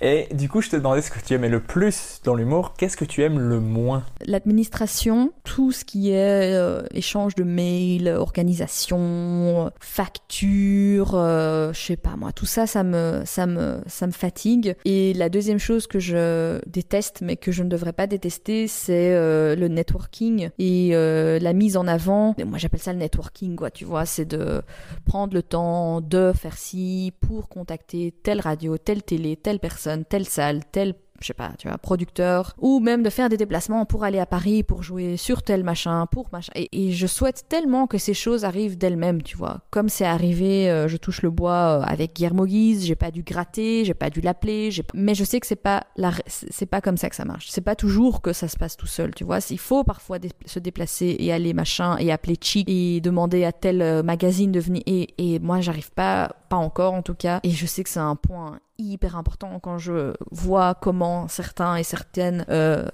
Et 0.00 0.28
du 0.32 0.48
coup, 0.48 0.60
je 0.60 0.70
te 0.70 0.76
demandais 0.76 1.02
ce 1.02 1.10
que 1.10 1.18
tu 1.18 1.34
aimais 1.34 1.48
le 1.48 1.60
plus 1.60 2.20
dans 2.24 2.34
l'humour. 2.34 2.74
Qu'est-ce 2.78 2.96
que 2.96 3.04
tu 3.04 3.22
aimes 3.22 3.38
le 3.38 3.60
moins? 3.60 4.04
L'administration, 4.24 5.32
tout 5.44 5.72
ce 5.72 5.84
qui 5.84 6.10
est 6.10 6.54
euh, 6.54 6.82
échange 6.92 7.34
de 7.34 7.42
mails, 7.42 8.08
organisation, 8.08 9.72
facture, 9.80 11.14
euh, 11.14 11.72
je 11.72 11.80
sais 11.80 11.96
pas 11.96 12.16
moi, 12.16 12.32
tout 12.32 12.46
ça, 12.46 12.66
ça 12.66 12.84
me, 12.84 13.22
ça 13.24 13.46
me, 13.46 13.80
ça 13.86 14.06
me 14.06 14.12
fatigue. 14.12 14.76
Et 14.84 15.14
la 15.14 15.28
deuxième 15.28 15.58
chose 15.58 15.86
que 15.86 15.98
je 15.98 16.60
déteste, 16.66 17.20
mais 17.22 17.36
que 17.36 17.50
je 17.52 17.62
ne 17.62 17.68
devrais 17.68 17.92
pas 17.92 18.06
détester, 18.06 18.68
c'est 18.68 19.12
euh, 19.14 19.56
le 19.56 19.68
networking 19.68 20.50
et 20.58 20.90
euh, 20.92 21.38
la 21.38 21.52
mise 21.52 21.76
en 21.76 21.86
avant. 21.86 22.34
Mais 22.38 22.44
moi, 22.44 22.58
j'appelle 22.58 22.80
ça 22.80 22.92
le 22.92 22.98
networking, 22.98 23.56
quoi. 23.56 23.70
Tu 23.70 23.84
vois, 23.84 24.06
c'est 24.06 24.24
de 24.24 24.62
prendre 25.04 25.34
le 25.34 25.42
temps 25.42 26.00
de 26.00 26.32
faire 26.32 26.56
ci 26.56 27.12
pour 27.20 27.48
contacter 27.48 28.14
telle 28.22 28.40
radio, 28.40 28.78
telle 28.78 29.02
télé, 29.02 29.36
telle 29.36 29.58
personne, 29.58 29.87
telle 29.96 30.26
salle, 30.26 30.62
telle 30.70 30.94
je 31.20 31.26
sais 31.26 31.34
pas, 31.34 31.52
tu 31.58 31.68
vois, 31.68 31.78
producteur, 31.78 32.54
ou 32.58 32.80
même 32.80 33.02
de 33.02 33.10
faire 33.10 33.28
des 33.28 33.36
déplacements 33.36 33.84
pour 33.84 34.04
aller 34.04 34.18
à 34.18 34.26
Paris, 34.26 34.62
pour 34.62 34.82
jouer 34.82 35.16
sur 35.16 35.42
tel 35.42 35.64
machin, 35.64 36.06
pour 36.06 36.28
machin. 36.32 36.52
Et, 36.54 36.92
je 36.92 37.06
souhaite 37.06 37.46
tellement 37.48 37.86
que 37.86 37.98
ces 37.98 38.14
choses 38.14 38.44
arrivent 38.44 38.78
d'elles-mêmes, 38.78 39.22
tu 39.22 39.36
vois. 39.36 39.60
Comme 39.70 39.88
c'est 39.88 40.04
arrivé, 40.04 40.70
euh, 40.70 40.88
je 40.88 40.96
touche 40.96 41.22
le 41.22 41.30
bois 41.30 41.80
euh, 41.80 41.82
avec 41.82 42.14
Guillermo 42.14 42.46
Guise, 42.46 42.86
j'ai 42.86 42.94
pas 42.94 43.10
dû 43.10 43.22
gratter, 43.22 43.84
j'ai 43.84 43.94
pas 43.94 44.10
dû 44.10 44.20
l'appeler, 44.20 44.70
j'ai- 44.70 44.84
mais 44.94 45.14
je 45.14 45.24
sais 45.24 45.40
que 45.40 45.46
c'est 45.46 45.56
pas 45.56 45.84
c'est 46.26 46.66
pas 46.66 46.80
comme 46.80 46.96
ça 46.96 47.10
que 47.10 47.16
ça 47.16 47.24
marche. 47.24 47.48
C'est 47.50 47.60
pas 47.60 47.74
toujours 47.76 48.22
que 48.22 48.32
ça 48.32 48.48
se 48.48 48.56
passe 48.56 48.76
tout 48.76 48.86
seul, 48.86 49.14
tu 49.14 49.24
vois. 49.24 49.38
Il 49.50 49.58
faut 49.58 49.84
parfois 49.84 50.18
se 50.46 50.58
déplacer 50.58 51.16
et 51.18 51.32
aller 51.32 51.52
machin 51.52 51.96
et 51.98 52.10
appeler 52.12 52.36
Chic 52.40 52.68
et 52.68 53.00
demander 53.00 53.44
à 53.44 53.52
tel 53.52 53.82
euh, 53.82 54.02
magazine 54.02 54.52
de 54.52 54.60
venir. 54.60 54.82
Et, 54.86 55.14
et 55.18 55.38
moi, 55.40 55.60
j'arrive 55.60 55.90
pas, 55.92 56.30
pas 56.48 56.56
encore 56.56 56.94
en 56.94 57.02
tout 57.02 57.14
cas. 57.14 57.40
Et 57.42 57.50
je 57.50 57.66
sais 57.66 57.82
que 57.82 57.90
c'est 57.90 57.98
un 58.00 58.16
point 58.16 58.60
hyper 58.78 59.16
important 59.16 59.58
quand 59.60 59.78
je 59.78 60.14
vois 60.30 60.74
comment 60.74 61.28
certains 61.28 61.76
et 61.76 61.82
certaines 61.82 62.44
euh, 62.48 62.86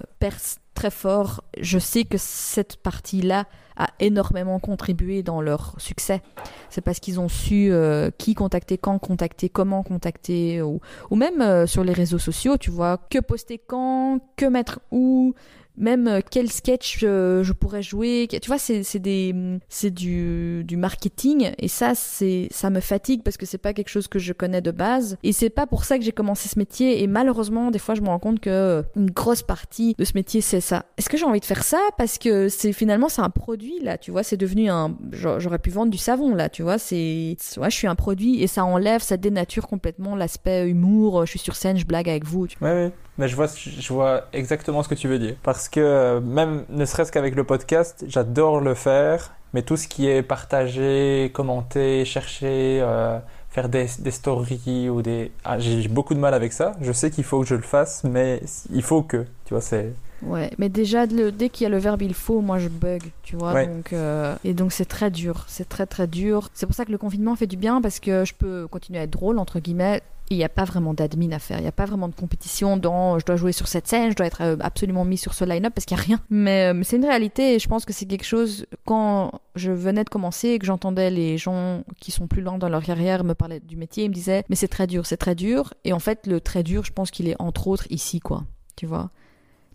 très 0.73 0.91
fort. 0.91 1.43
Je 1.59 1.79
sais 1.79 2.03
que 2.03 2.17
cette 2.17 2.77
partie-là 2.77 3.45
a 3.77 3.87
énormément 3.99 4.59
contribué 4.59 5.23
dans 5.23 5.41
leur 5.41 5.73
succès. 5.77 6.21
C'est 6.69 6.81
parce 6.81 6.99
qu'ils 6.99 7.19
ont 7.19 7.29
su 7.29 7.69
euh, 7.71 8.09
qui 8.17 8.35
contacter, 8.35 8.77
quand 8.77 8.99
contacter, 8.99 9.49
comment 9.49 9.83
contacter, 9.83 10.61
ou, 10.61 10.79
ou 11.09 11.15
même 11.15 11.41
euh, 11.41 11.67
sur 11.67 11.83
les 11.83 11.93
réseaux 11.93 12.19
sociaux, 12.19 12.57
tu 12.57 12.71
vois, 12.71 12.97
que 13.09 13.19
poster 13.19 13.57
quand, 13.57 14.19
que 14.37 14.45
mettre 14.45 14.79
où, 14.91 15.33
même 15.77 16.07
euh, 16.07 16.21
quel 16.29 16.51
sketch 16.51 17.01
euh, 17.03 17.43
je 17.43 17.53
pourrais 17.53 17.81
jouer. 17.81 18.27
Tu 18.29 18.47
vois, 18.47 18.57
c'est 18.57 18.99
des 18.99 19.33
c'est 19.69 19.91
du, 19.91 20.63
du 20.63 20.77
marketing 20.77 21.51
et 21.57 21.67
ça 21.67 21.93
c'est 21.95 22.47
ça 22.51 22.69
me 22.69 22.79
fatigue 22.79 23.21
parce 23.23 23.37
que 23.37 23.45
c'est 23.45 23.57
pas 23.57 23.73
quelque 23.73 23.89
chose 23.89 24.07
que 24.07 24.19
je 24.19 24.33
connais 24.33 24.61
de 24.61 24.71
base 24.71 25.17
et 25.23 25.31
c'est 25.31 25.49
pas 25.49 25.67
pour 25.67 25.83
ça 25.83 25.97
que 25.97 26.03
j'ai 26.03 26.11
commencé 26.11 26.47
ce 26.49 26.57
métier 26.59 27.01
et 27.03 27.07
malheureusement 27.07 27.71
des 27.71 27.79
fois 27.79 27.95
je 27.95 28.01
me 28.01 28.07
rends 28.07 28.19
compte 28.19 28.39
que 28.39 28.49
euh, 28.49 28.81
une 28.95 29.11
grosse 29.11 29.41
partie 29.43 29.95
de 29.97 30.05
ce 30.05 30.13
métier 30.15 30.41
c'est 30.41 30.61
ça. 30.61 30.85
Est-ce 30.97 31.09
que 31.09 31.17
j'ai 31.17 31.25
envie 31.25 31.39
de 31.39 31.45
faire 31.45 31.63
ça? 31.63 31.79
Parce 31.97 32.17
que 32.17 32.49
c'est 32.49 32.73
finalement 32.73 33.09
c'est 33.09 33.21
un 33.21 33.29
produit 33.29 33.79
là, 33.81 33.97
tu 33.97 34.11
vois, 34.11 34.23
c'est 34.23 34.37
devenu 34.37 34.69
un 34.69 34.97
j'a- 35.11 35.39
j'aurais 35.39 35.59
pu 35.59 35.69
vendre 35.69 35.91
du 35.91 35.97
savon 35.97 36.35
là, 36.35 36.49
tu 36.49 36.63
vois, 36.63 36.77
c'est 36.77 37.37
ouais, 37.57 37.69
je 37.69 37.75
suis 37.75 37.87
un 37.87 37.95
produit 37.95 38.41
et 38.41 38.47
ça 38.47 38.65
enlève, 38.65 39.01
ça 39.01 39.17
dénature 39.17 39.67
complètement 39.67 40.15
l'aspect 40.15 40.67
humour, 40.69 41.25
je 41.25 41.31
suis 41.31 41.39
sur 41.39 41.55
scène, 41.55 41.77
je 41.77 41.85
blague 41.85 42.09
avec 42.09 42.25
vous. 42.25 42.47
tu- 42.47 42.57
Ouais, 42.61 42.71
ouais. 42.71 42.91
Mais 43.17 43.27
je 43.27 43.35
vois, 43.35 43.47
je 43.47 43.93
vois 43.93 44.25
exactement 44.33 44.83
ce 44.83 44.89
que 44.89 44.95
tu 44.95 45.07
veux 45.07 45.19
dire. 45.19 45.35
Parce 45.43 45.69
que 45.69 45.79
euh, 45.79 46.19
même, 46.19 46.65
ne 46.69 46.85
serait-ce 46.85 47.11
qu'avec 47.11 47.35
le 47.35 47.43
podcast, 47.43 48.05
j'adore 48.07 48.59
le 48.59 48.73
faire. 48.73 49.31
Mais 49.53 49.61
tout 49.61 49.77
ce 49.77 49.87
qui 49.87 50.09
est 50.09 50.21
partager, 50.21 51.31
commenter, 51.33 52.03
chercher, 52.03 52.79
euh, 52.81 53.17
faire 53.49 53.69
des, 53.69 53.87
des 53.99 54.11
stories 54.11 54.89
ou 54.89 55.01
des... 55.01 55.31
Ah, 55.45 55.59
j'ai 55.59 55.87
beaucoup 55.87 56.13
de 56.13 56.19
mal 56.19 56.33
avec 56.33 56.51
ça. 56.51 56.73
Je 56.81 56.91
sais 56.91 57.09
qu'il 57.09 57.23
faut 57.23 57.39
que 57.39 57.47
je 57.47 57.55
le 57.55 57.61
fasse, 57.61 58.03
mais 58.03 58.41
il 58.73 58.83
faut 58.83 59.01
que. 59.01 59.25
Tu 59.45 59.53
vois, 59.53 59.61
c'est... 59.61 59.93
Ouais, 60.25 60.49
mais 60.57 60.69
déjà 60.69 61.05
le- 61.05 61.31
dès 61.31 61.49
qu'il 61.49 61.63
y 61.63 61.67
a 61.67 61.69
le 61.69 61.77
verbe 61.77 62.01
il 62.01 62.13
faut, 62.13 62.41
moi 62.41 62.57
je 62.59 62.67
bug, 62.69 63.03
tu 63.23 63.35
vois. 63.35 63.53
Ouais. 63.53 63.67
Donc 63.67 63.93
euh, 63.93 64.35
et 64.43 64.53
donc 64.53 64.71
c'est 64.71 64.85
très 64.85 65.11
dur, 65.11 65.45
c'est 65.47 65.69
très 65.69 65.85
très 65.85 66.07
dur. 66.07 66.49
C'est 66.53 66.65
pour 66.65 66.75
ça 66.75 66.85
que 66.85 66.91
le 66.91 66.97
confinement 66.97 67.35
fait 67.35 67.47
du 67.47 67.57
bien 67.57 67.81
parce 67.81 67.99
que 67.99 68.25
je 68.25 68.33
peux 68.33 68.67
continuer 68.67 68.99
à 68.99 69.03
être 69.03 69.11
drôle 69.11 69.37
entre 69.39 69.59
guillemets. 69.59 70.01
Et 70.31 70.33
il 70.33 70.37
n'y 70.37 70.43
a 70.43 70.49
pas 70.49 70.63
vraiment 70.63 70.95
d'admin 70.95 71.31
à 71.33 71.37
faire, 71.37 71.59
il 71.59 71.61
n'y 71.61 71.67
a 71.67 71.71
pas 71.71 71.85
vraiment 71.85 72.07
de 72.07 72.15
compétition 72.15 72.77
dans 72.77 73.19
je 73.19 73.25
dois 73.27 73.35
jouer 73.35 73.51
sur 73.51 73.67
cette 73.67 73.87
scène, 73.87 74.09
je 74.09 74.15
dois 74.15 74.25
être 74.25 74.41
euh, 74.41 74.55
absolument 74.59 75.05
mis 75.05 75.17
sur 75.19 75.35
ce 75.35 75.45
line-up 75.45 75.71
parce 75.75 75.85
qu'il 75.85 75.95
n'y 75.97 76.01
a 76.01 76.03
rien. 76.05 76.19
Mais, 76.31 76.71
euh, 76.71 76.73
mais 76.73 76.83
c'est 76.83 76.95
une 76.95 77.05
réalité 77.05 77.53
et 77.53 77.59
je 77.59 77.67
pense 77.67 77.85
que 77.85 77.93
c'est 77.93 78.07
quelque 78.07 78.25
chose, 78.25 78.65
quand 78.85 79.33
je 79.53 79.69
venais 79.71 80.03
de 80.03 80.09
commencer 80.09 80.47
et 80.49 80.57
que 80.57 80.65
j'entendais 80.65 81.11
les 81.11 81.37
gens 81.37 81.83
qui 82.01 82.09
sont 82.09 82.25
plus 82.25 82.41
lents 82.41 82.57
dans 82.57 82.69
leur 82.69 82.81
carrière 82.81 83.23
me 83.23 83.35
parler 83.35 83.59
du 83.59 83.77
métier, 83.77 84.05
ils 84.05 84.09
me 84.09 84.15
disaient 84.15 84.43
mais 84.49 84.55
c'est 84.55 84.67
très 84.67 84.87
dur, 84.87 85.05
c'est 85.05 85.17
très 85.17 85.35
dur. 85.35 85.75
Et 85.83 85.93
en 85.93 85.99
fait 85.99 86.25
le 86.25 86.41
très 86.41 86.63
dur, 86.63 86.83
je 86.85 86.91
pense 86.91 87.11
qu'il 87.11 87.27
est 87.27 87.35
entre 87.37 87.67
autres 87.67 87.85
ici 87.91 88.19
quoi, 88.19 88.45
tu 88.75 88.87
vois 88.87 89.11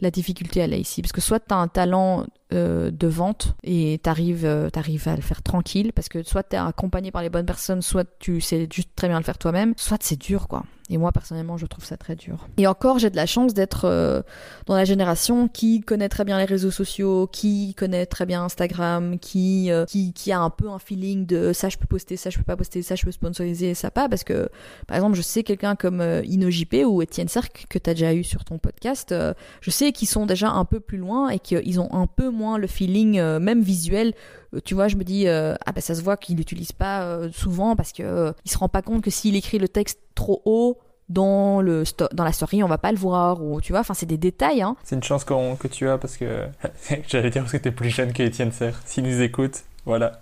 la 0.00 0.10
difficulté 0.10 0.60
elle 0.60 0.74
est 0.74 0.80
ici 0.80 1.02
parce 1.02 1.12
que 1.12 1.20
soit 1.20 1.40
tu 1.40 1.54
un 1.54 1.68
talent 1.68 2.26
euh, 2.52 2.90
de 2.90 3.06
vente 3.06 3.54
et 3.62 4.00
t'arrives 4.02 4.44
euh, 4.44 4.70
t'arrives 4.70 5.06
à 5.06 5.14
le 5.14 5.22
faire 5.22 5.40
tranquille 5.40 5.92
parce 5.92 6.08
que 6.08 6.24
soit 6.24 6.42
tu 6.42 6.56
es 6.56 6.58
accompagné 6.58 7.12
par 7.12 7.22
les 7.22 7.30
bonnes 7.30 7.46
personnes 7.46 7.80
soit 7.80 8.04
tu 8.18 8.40
sais 8.40 8.66
juste 8.72 8.90
très 8.96 9.06
bien 9.06 9.18
le 9.18 9.24
faire 9.24 9.38
toi-même 9.38 9.72
soit 9.76 9.98
c'est 10.02 10.20
dur 10.20 10.48
quoi. 10.48 10.64
Et 10.92 10.98
moi 10.98 11.12
personnellement 11.12 11.56
je 11.56 11.66
trouve 11.66 11.84
ça 11.84 11.96
très 11.96 12.16
dur. 12.16 12.48
Et 12.56 12.66
encore 12.66 12.98
j'ai 12.98 13.10
de 13.10 13.14
la 13.14 13.26
chance 13.26 13.54
d'être 13.54 13.84
euh, 13.84 14.22
dans 14.66 14.74
la 14.74 14.84
génération 14.84 15.46
qui 15.46 15.80
connaît 15.80 16.08
très 16.08 16.24
bien 16.24 16.38
les 16.38 16.44
réseaux 16.44 16.72
sociaux 16.72 17.28
qui 17.30 17.74
connaît 17.74 18.06
très 18.06 18.26
bien 18.26 18.42
Instagram 18.42 19.20
qui 19.20 19.70
qui, 19.86 20.12
qui 20.12 20.32
a 20.32 20.40
un 20.40 20.50
peu 20.50 20.68
un 20.68 20.80
feeling 20.80 21.26
de 21.26 21.52
ça 21.52 21.68
je 21.68 21.76
peux 21.76 21.86
poster 21.86 22.16
ça 22.16 22.30
je 22.30 22.38
peux 22.38 22.44
pas 22.44 22.56
poster 22.56 22.82
ça 22.82 22.96
je 22.96 23.04
peux 23.04 23.12
sponsoriser 23.12 23.74
ça 23.74 23.92
pas. 23.92 24.08
Parce 24.08 24.24
que 24.24 24.48
par 24.88 24.96
exemple 24.96 25.14
je 25.14 25.22
sais 25.22 25.44
quelqu'un 25.44 25.76
comme 25.76 26.00
InnoJP 26.00 26.84
ou 26.84 27.00
Étienne 27.00 27.28
Cerc 27.28 27.66
que 27.68 27.78
tu 27.78 27.88
as 27.88 27.94
déjà 27.94 28.12
eu 28.12 28.24
sur 28.24 28.44
ton 28.44 28.58
podcast 28.58 29.14
je 29.60 29.70
sais 29.70 29.92
qu'ils 29.92 30.08
sont 30.08 30.26
déjà 30.26 30.50
un 30.50 30.64
peu 30.64 30.80
plus 30.80 30.98
loin 30.98 31.28
et 31.28 31.38
qu'ils 31.38 31.78
ont 31.78 31.94
un 31.94 32.08
peu 32.08 32.30
moins 32.30 32.39
le 32.58 32.66
feeling, 32.66 33.18
euh, 33.18 33.38
même 33.38 33.62
visuel. 33.62 34.14
Euh, 34.54 34.60
tu 34.64 34.74
vois, 34.74 34.88
je 34.88 34.96
me 34.96 35.04
dis, 35.04 35.26
euh, 35.28 35.54
ah 35.66 35.72
ben 35.72 35.80
ça 35.80 35.94
se 35.94 36.02
voit 36.02 36.16
qu'il 36.16 36.36
l'utilise 36.36 36.72
pas 36.72 37.18
souvent 37.32 37.76
parce 37.76 37.92
que 37.92 38.32
il 38.44 38.50
se 38.50 38.58
rend 38.58 38.68
pas 38.68 38.82
compte 38.82 39.02
que 39.02 39.10
s'il 39.10 39.36
écrit 39.36 39.58
le 39.58 39.68
texte 39.68 40.00
trop 40.14 40.42
haut 40.44 40.78
dans 41.08 41.60
le 41.60 41.82
dans 42.12 42.24
la 42.24 42.32
story, 42.32 42.62
on 42.62 42.68
va 42.68 42.78
pas 42.78 42.92
le 42.92 42.98
voir 42.98 43.42
ou 43.42 43.60
tu 43.60 43.72
vois, 43.72 43.80
enfin 43.80 43.94
c'est 43.94 44.06
des 44.06 44.16
détails. 44.16 44.62
Hein. 44.62 44.76
C'est 44.84 44.94
une 44.96 45.02
chance 45.02 45.24
qu'on- 45.24 45.56
que 45.56 45.66
tu 45.68 45.88
as 45.88 45.98
parce 45.98 46.16
que... 46.16 46.46
J'allais 47.08 47.30
dire 47.30 47.42
parce 47.42 47.52
que 47.52 47.56
t'es 47.58 47.72
plus 47.72 47.90
jeune 47.90 48.12
que 48.12 48.22
Étienne 48.22 48.52
Serre. 48.52 48.80
S'il 48.84 49.04
nous 49.04 49.20
écoute, 49.20 49.64
voilà. 49.86 50.20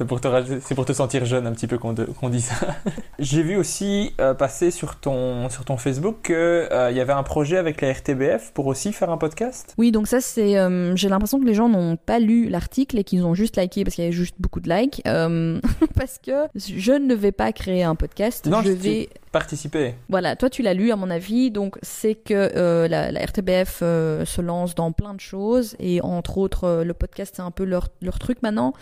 C'est 0.00 0.06
pour, 0.06 0.18
te 0.18 0.74
pour 0.74 0.96
sentir 0.96 1.26
jeune 1.26 1.46
un 1.46 1.52
petit 1.52 1.66
peu 1.66 1.76
qu'on 1.76 1.94
qu'on 1.94 2.30
dit 2.30 2.40
ça. 2.40 2.54
J'ai 3.18 3.42
vu 3.42 3.56
aussi 3.56 4.14
euh, 4.18 4.32
passer 4.32 4.70
sur 4.70 4.96
ton, 4.96 5.50
sur 5.50 5.66
ton 5.66 5.76
Facebook 5.76 6.22
qu'il 6.22 6.96
y 6.96 7.00
avait 7.00 7.12
un 7.12 7.22
projet 7.22 7.58
avec 7.58 7.82
la 7.82 7.92
RTBF 7.92 8.52
pour 8.54 8.66
aussi 8.66 8.94
faire 8.94 9.10
un 9.10 9.18
podcast. 9.18 9.74
Oui, 9.76 9.92
donc 9.92 10.08
ça 10.08 10.22
c'est, 10.22 10.56
euh, 10.56 10.96
j'ai 10.96 11.10
l'impression 11.10 11.38
que 11.38 11.44
les 11.44 11.52
gens 11.52 11.68
n'ont 11.68 11.98
pas 11.98 12.18
lu 12.18 12.48
l'article 12.48 12.98
et 12.98 13.04
qu'ils 13.04 13.26
ont 13.26 13.34
juste 13.34 13.58
liké 13.58 13.84
parce 13.84 13.94
qu'il 13.94 14.04
y 14.04 14.06
avait 14.06 14.16
juste 14.16 14.36
beaucoup 14.38 14.60
de 14.60 14.70
likes. 14.70 15.02
euh, 15.06 15.60
parce 15.94 16.16
que 16.16 16.46
je 16.56 16.92
ne 16.92 17.14
vais 17.14 17.32
pas 17.32 17.52
créer 17.52 17.82
un 17.82 17.94
podcast. 17.94 18.46
Non, 18.46 18.62
je 18.62 18.70
vais 18.70 19.10
Participer. 19.32 19.94
Voilà, 20.08 20.34
toi 20.34 20.50
tu 20.50 20.60
l'as 20.60 20.74
lu 20.74 20.90
à 20.90 20.96
mon 20.96 21.08
avis, 21.08 21.52
donc 21.52 21.78
c'est 21.82 22.16
que 22.16 22.34
euh, 22.34 22.88
la, 22.88 23.12
la 23.12 23.20
RTBF 23.24 23.78
euh, 23.80 24.24
se 24.24 24.40
lance 24.40 24.74
dans 24.74 24.90
plein 24.90 25.14
de 25.14 25.20
choses 25.20 25.76
et 25.78 26.00
entre 26.02 26.36
autres 26.38 26.64
euh, 26.64 26.82
le 26.84 26.94
podcast 26.94 27.34
c'est 27.36 27.42
un 27.42 27.52
peu 27.52 27.62
leur, 27.62 27.90
leur 28.02 28.18
truc 28.18 28.42
maintenant. 28.42 28.72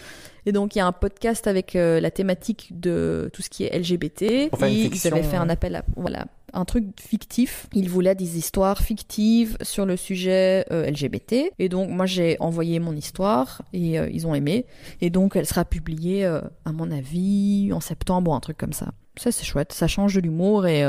Et 0.48 0.52
donc 0.52 0.74
il 0.74 0.78
y 0.78 0.80
a 0.80 0.86
un 0.86 0.92
podcast 0.92 1.46
avec 1.46 1.76
euh, 1.76 2.00
la 2.00 2.10
thématique 2.10 2.70
de 2.72 3.28
tout 3.34 3.42
ce 3.42 3.50
qui 3.50 3.64
est 3.64 3.78
LGBT. 3.78 4.22
Et 4.22 4.50
fiction, 4.50 5.10
ils 5.10 5.14
avaient 5.14 5.22
fait 5.22 5.36
un 5.36 5.50
appel 5.50 5.76
à 5.76 5.84
voilà 5.94 6.24
un 6.52 6.64
truc 6.64 6.84
fictif. 6.98 7.66
Ils 7.74 7.90
voulaient 7.90 8.14
des 8.14 8.38
histoires 8.38 8.78
fictives 8.78 9.58
sur 9.60 9.84
le 9.84 9.96
sujet 9.96 10.64
euh, 10.72 10.90
LGBT. 10.90 11.52
Et 11.58 11.68
donc 11.68 11.90
moi 11.90 12.06
j'ai 12.06 12.38
envoyé 12.40 12.78
mon 12.80 12.94
histoire 12.94 13.60
et 13.74 13.98
euh, 13.98 14.08
ils 14.10 14.26
ont 14.26 14.34
aimé. 14.34 14.64
Et 15.02 15.10
donc 15.10 15.36
elle 15.36 15.44
sera 15.44 15.66
publiée 15.66 16.24
euh, 16.24 16.40
à 16.64 16.72
mon 16.72 16.90
avis 16.90 17.70
en 17.74 17.80
septembre 17.80 18.30
ou 18.30 18.34
un 18.34 18.40
truc 18.40 18.56
comme 18.56 18.72
ça. 18.72 18.92
Ça 19.16 19.32
c'est 19.32 19.44
chouette, 19.44 19.72
ça 19.74 19.88
change 19.88 20.14
de 20.14 20.20
l'humour 20.20 20.66
et 20.66 20.84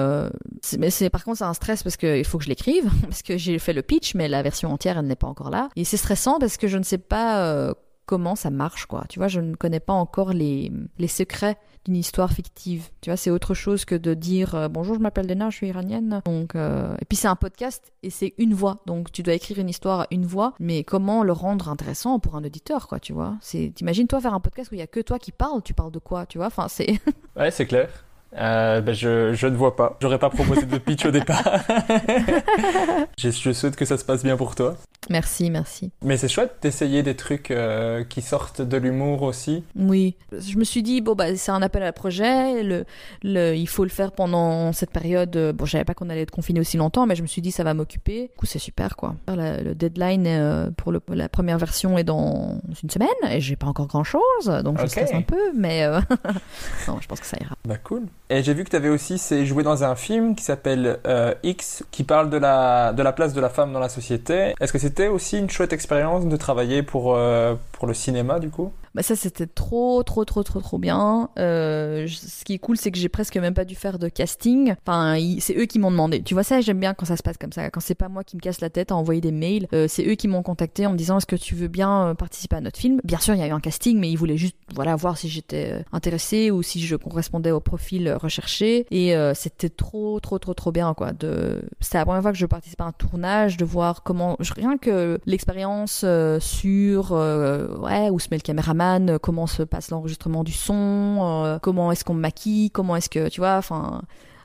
mais 0.78 0.91
c'est 0.91 1.10
par 1.10 1.24
contre 1.24 1.39
c'est 1.39 1.45
un 1.45 1.53
stress 1.55 1.82
parce 1.82 1.97
qu'il 1.97 2.24
faut 2.24 2.38
que 2.38 2.43
je 2.43 2.49
l'écrive 2.49 2.88
parce 3.01 3.24
que 3.24 3.38
j'ai 3.38 3.57
fait 3.57 3.74
le 3.74 3.82
pitch 3.82 4.14
mais 4.14 4.28
la 4.28 4.43
version 4.43 4.72
entière 4.72 4.99
elle 4.99 5.07
n'est 5.07 5.16
pas 5.16 5.26
encore 5.26 5.49
là 5.49 5.70
et 5.76 5.84
c'est 5.84 5.97
stressant 5.97 6.38
parce 6.38 6.57
que 6.57 6.68
je 6.68 6.78
ne 6.78 6.84
sais 6.84 6.99
pas 6.99 7.74
comment 8.10 8.36
ça 8.36 8.49
marche 8.49 8.88
quoi. 8.88 9.03
Tu 9.07 9.20
vois, 9.20 9.28
je 9.28 9.39
ne 9.39 9.53
connais 9.53 9.80
pas 9.80 9.93
encore 9.93 10.34
les 10.34 10.72
les 10.97 11.07
secrets 11.07 11.60
d'une 11.86 11.95
histoire 11.95 12.34
fictive. 12.34 12.89
Tu 13.01 13.12
vois, 13.12 13.18
c'est 13.18 13.30
autre 13.30 13.53
chose 13.53 13.86
que 13.86 13.93
de 13.93 14.16
dire 14.16 14.55
euh, 14.55 14.68
bonjour, 14.68 14.95
je 14.95 14.99
m'appelle 14.99 15.28
Lena, 15.28 15.51
je 15.51 15.57
suis 15.57 15.68
iranienne. 15.68 16.20
Donc 16.26 16.55
euh, 16.55 16.95
et 16.99 17.05
puis 17.05 17.16
c'est 17.16 17.28
un 17.28 17.36
podcast 17.36 17.93
et 18.01 18.10
c'est 18.10 18.34
une 18.39 18.55
voix. 18.55 18.82
Donc 18.88 19.12
tu 19.12 19.22
dois 19.22 19.36
écrire 19.36 19.60
une 19.60 19.70
histoire 19.70 19.99
à 20.01 20.07
une 20.10 20.26
voix, 20.26 20.55
mais 20.60 20.84
comment 20.84 21.22
le 21.22 21.34
rendre 21.34 21.70
intéressant 21.70 22.18
pour 22.18 22.36
un 22.36 22.43
auditeur 22.43 22.88
quoi, 22.88 22.99
tu 22.99 23.14
vois 23.14 23.38
C'est 23.41 23.74
t'imagines 23.76 24.07
toi 24.07 24.20
faire 24.20 24.34
un 24.34 24.39
podcast 24.39 24.72
où 24.72 24.74
il 24.74 24.80
y 24.80 24.82
a 24.82 24.88
que 24.88 25.01
toi 25.01 25.20
qui 25.20 25.32
parles, 25.32 25.62
tu 25.62 25.76
parles 25.76 25.91
de 25.91 25.99
quoi, 25.99 26.26
tu 26.26 26.39
vois? 26.39 26.47
Enfin, 26.47 26.68
c'est 26.68 26.99
Ouais, 27.38 27.51
c'est 27.51 27.68
clair. 27.68 27.89
Euh, 28.38 28.82
ben, 28.82 28.94
je, 28.94 29.34
je 29.34 29.48
ne 29.48 29.56
vois 29.56 29.76
pas. 29.76 29.98
J'aurais 30.02 30.20
pas 30.20 30.30
proposé 30.30 30.66
de 30.66 30.78
pitch 30.78 31.06
au 31.06 31.12
départ. 31.12 31.44
je, 33.18 33.32
je 33.32 33.52
souhaite 33.52 33.76
que 33.76 33.86
ça 33.86 33.98
se 33.98 34.06
passe 34.06 34.24
bien 34.24 34.38
pour 34.38 34.56
toi. 34.56 34.76
Merci, 35.10 35.50
merci. 35.50 35.92
Mais 36.04 36.18
c'est 36.18 36.28
chouette 36.28 36.58
d'essayer 36.62 37.02
des 37.02 37.16
trucs 37.16 37.50
euh, 37.50 38.04
qui 38.04 38.22
sortent 38.22 38.62
de 38.62 38.78
l'humour 38.78 39.24
aussi. 39.24 39.64
Oui, 39.76 40.16
je 40.32 40.58
me 40.58 40.64
suis 40.64 40.84
dit 40.84 41.02
bon 41.02 41.16
bah 41.16 41.36
c'est 41.36 41.52
un 41.52 41.62
appel 41.64 41.82
à 41.84 41.92
projet, 41.94 42.62
le, 42.62 42.86
le, 43.24 43.56
il 43.56 43.68
faut 43.68 43.84
le 43.84 43.90
faire 43.90 44.12
pendant 44.12 44.72
cette 44.74 44.92
période. 44.92 45.36
Bon, 45.56 45.66
je 45.66 45.72
savais 45.72 45.86
pas 45.86 45.94
qu'on 45.96 46.10
allait 46.10 46.22
être 46.22 46.32
confiné 46.32 46.60
aussi 46.60 46.78
longtemps, 46.78 47.08
mais 47.08 47.16
je 47.16 47.24
me 47.24 47.28
suis 47.28 47.42
dit 47.42 47.52
ça 47.52 47.64
va 47.64 47.74
m'occuper. 47.74 48.24
Du 48.24 48.30
coup, 48.38 48.46
c'est 48.46 48.60
super 48.60 48.96
quoi. 48.96 49.16
La- 49.28 49.62
le 49.62 49.74
deadline 49.74 50.28
euh, 50.28 50.70
pour 50.78 50.92
le- 50.92 51.02
la 51.10 51.30
première 51.30 51.58
version 51.58 51.98
est 51.98 52.04
dans 52.04 52.60
une 52.84 52.90
semaine 52.92 53.08
et 53.32 53.40
j'ai 53.42 53.56
pas 53.56 53.68
encore 53.68 53.88
grand 53.88 54.04
chose, 54.04 54.46
donc 54.64 54.78
je 54.78 54.84
Ok. 54.84 54.90
stresse 54.90 55.14
un 55.14 55.22
peu, 55.22 55.54
mais 55.58 55.86
euh, 55.86 56.00
non, 56.88 56.98
je 57.02 57.08
pense 57.08 57.20
que 57.22 57.26
ça 57.26 57.38
ira. 57.42 57.56
Bah 57.68 57.78
cool. 57.78 58.04
Et 58.32 58.44
j'ai 58.44 58.54
vu 58.54 58.64
que 58.64 58.70
tu 58.70 58.76
avais 58.76 58.90
aussi 58.90 59.18
joué 59.46 59.64
dans 59.64 59.84
un 59.84 59.96
film 59.96 60.36
qui 60.36 60.44
s'appelle 60.44 61.00
euh, 61.08 61.34
X, 61.42 61.84
qui 61.90 62.04
parle 62.04 62.30
de 62.30 62.38
la, 62.38 62.94
de 62.94 63.02
la 63.02 63.12
place 63.12 63.34
de 63.34 63.42
la 63.42 63.50
femme 63.50 63.74
dans 63.74 63.80
la 63.80 63.90
société. 63.90 64.54
Est-ce 64.60 64.72
que 64.72 64.78
c'était 64.78 65.08
aussi 65.08 65.40
une 65.40 65.50
chouette 65.50 65.74
expérience 65.74 66.28
de 66.28 66.38
travailler 66.38 66.84
pour, 66.84 67.16
euh, 67.16 67.56
pour 67.72 67.88
le 67.88 67.96
cinéma 67.96 68.40
du 68.40 68.52
coup? 68.52 68.72
Bah 68.96 69.04
ça 69.04 69.16
c'était 69.16 69.48
trop 69.48 70.03
trop 70.03 70.26
trop 70.26 70.44
trop 70.44 70.60
trop 70.60 70.78
bien. 70.78 71.30
Euh, 71.38 72.07
ce 72.07 72.44
qui 72.44 72.53
est 72.53 72.60
cool 72.60 72.78
c'est 72.78 72.91
que 72.91 72.98
j'ai 72.98 73.10
presque 73.10 73.38
même 73.38 73.53
pas 73.53 73.66
dû 73.66 73.76
faire 73.76 73.99
de 73.99 74.10
casting. 74.10 74.74
Enfin 74.86 75.18
c'est 75.40 75.56
eux 75.57 75.66
qui 75.66 75.80
m'ont 75.80 75.91
demandé. 75.91 76.22
Tu 76.24 76.34
vois 76.34 76.44
ça 76.44 76.61
j'aime 76.61 76.80
bien 76.80 76.94
quand 76.94 77.06
ça 77.06 77.18
se 77.18 77.24
passe 77.24 77.38
comme 77.38 77.52
ça. 77.52 77.70
Quand 77.70 77.80
c'est 77.80 77.95
pas 77.95 78.10
moi 78.10 78.24
qui 78.24 78.36
me 78.36 78.41
casse 78.41 78.61
la 78.61 78.70
tête 78.70 78.91
à 78.91 78.95
envoyer 78.95 79.22
des 79.22 79.32
mails. 79.32 79.68
Euh, 79.74 79.88
c'est 79.88 80.06
eux 80.07 80.16
qui 80.16 80.28
m'ont 80.28 80.41
contacté 80.41 80.86
en 80.86 80.94
me 80.94 80.98
disant 80.98 81.18
est-ce 81.18 81.26
que 81.26 81.36
tu 81.36 81.56
veux 81.56 81.68
bien 81.68 82.07
euh, 82.07 82.14
participer 82.14 82.56
à 82.56 82.61
notre 82.61 82.80
film? 82.80 82.99
Bien 83.03 83.20
sûr 83.20 83.36
il 83.36 83.40
y 83.40 83.44
a 83.44 83.48
eu 83.48 83.52
un 83.52 83.60
casting 83.60 83.99
mais 83.99 84.10
ils 84.10 84.18
voulaient 84.18 84.38
juste 84.38 84.56
voilà 84.74 84.95
voir 84.95 85.18
si 85.18 85.30
j'étais 85.30 85.84
intéressée 85.91 86.52
ou 86.52 86.64
si 86.64 86.82
je 86.82 86.95
correspondais 86.95 87.52
au 87.52 87.60
profil 87.60 88.11
recherché. 88.14 88.86
Et 88.91 89.14
c'était 89.36 89.70
trop 89.70 90.20
trop 90.20 90.40
trop 90.40 90.53
trop 90.53 90.72
bien 90.72 90.94
quoi. 90.94 91.14
De 91.14 91.61
c'était 91.80 91.98
la 91.98 92.06
première 92.06 92.22
fois 92.22 92.32
que 92.32 92.38
je 92.38 92.45
participais 92.45 92.84
à 92.84 92.88
un 92.88 92.91
tournage 92.91 93.57
de 93.57 93.66
voir 93.66 94.03
comment 94.03 94.36
rien 94.56 94.78
que 94.78 95.20
l'expérience 95.26 96.06
sur 96.40 97.11
ouais 97.11 98.10
où 98.10 98.20
se 98.20 98.28
met 98.32 98.38
le 98.38 98.41
caméraman 98.41 98.78
euh, 98.81 99.18
comment 99.19 99.47
se 99.47 99.64
passe 99.64 99.91
l'enregistrement 99.91 100.43
du 100.43 100.51
son 100.51 101.19
euh, 101.45 101.60
comment 101.60 101.91
est-ce 101.91 102.03
qu'on 102.03 102.14
maquille 102.14 102.72
comment 102.72 102.95
est-ce 102.95 103.10
que 103.10 103.30
tu 103.30 103.41
vois 103.41 103.57
enfin 103.57 104.01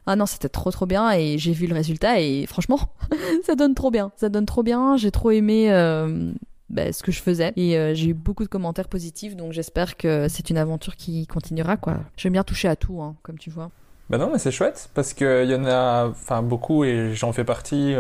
ah 0.07 0.17
non 0.17 0.27
c'était 0.27 0.49
trop 0.49 0.71
trop 0.71 0.87
bien 0.87 1.13
et 1.13 1.39
j'ai 1.39 1.53
vu 1.53 1.67
le 1.67 1.75
résultat 1.75 2.21
et 2.21 2.47
franchement 2.47 2.81
ça 3.45 3.55
donne 3.55 3.75
trop 3.75 3.91
bien. 3.91 4.13
Ça 4.17 4.29
donne 4.29 4.45
trop 4.45 4.63
bien. 4.63 4.97
J'ai 4.97 5.11
trop 5.11 5.31
aimé 5.31 5.73
euh, 5.73 6.33
bah, 6.69 6.93
ce 6.93 7.03
que 7.03 7.11
je 7.11 7.21
faisais 7.23 7.53
et 7.57 7.95
j'ai 7.95 8.09
eu 8.09 8.15
beaucoup 8.15 8.45
de 8.45 8.49
commentaires 8.49 8.89
positifs 8.89 9.35
donc 9.35 9.53
j'espère 9.53 9.97
que 9.97 10.29
c'est 10.29 10.51
une 10.51 10.59
aventure 10.59 10.97
qui 10.97 11.27
continuera 11.27 11.77
quoi. 11.77 12.01
J'aime 12.17 12.35
bien 12.35 12.45
toucher 12.45 12.69
à 12.69 12.77
tout 12.77 13.01
hein, 13.01 13.17
comme 13.23 13.39
tu 13.39 13.51
vois. 13.51 13.71
Bah 14.11 14.19
non, 14.19 14.29
mais 14.31 14.39
c'est 14.39 14.51
chouette 14.51 14.91
parce 14.93 15.15
qu'il 15.15 15.49
y 15.49 15.55
en 15.55 15.65
a 15.65 16.13
beaucoup 16.43 16.85
et 16.85 17.15
j'en 17.15 17.33
fais 17.33 17.45
partie 17.45 17.95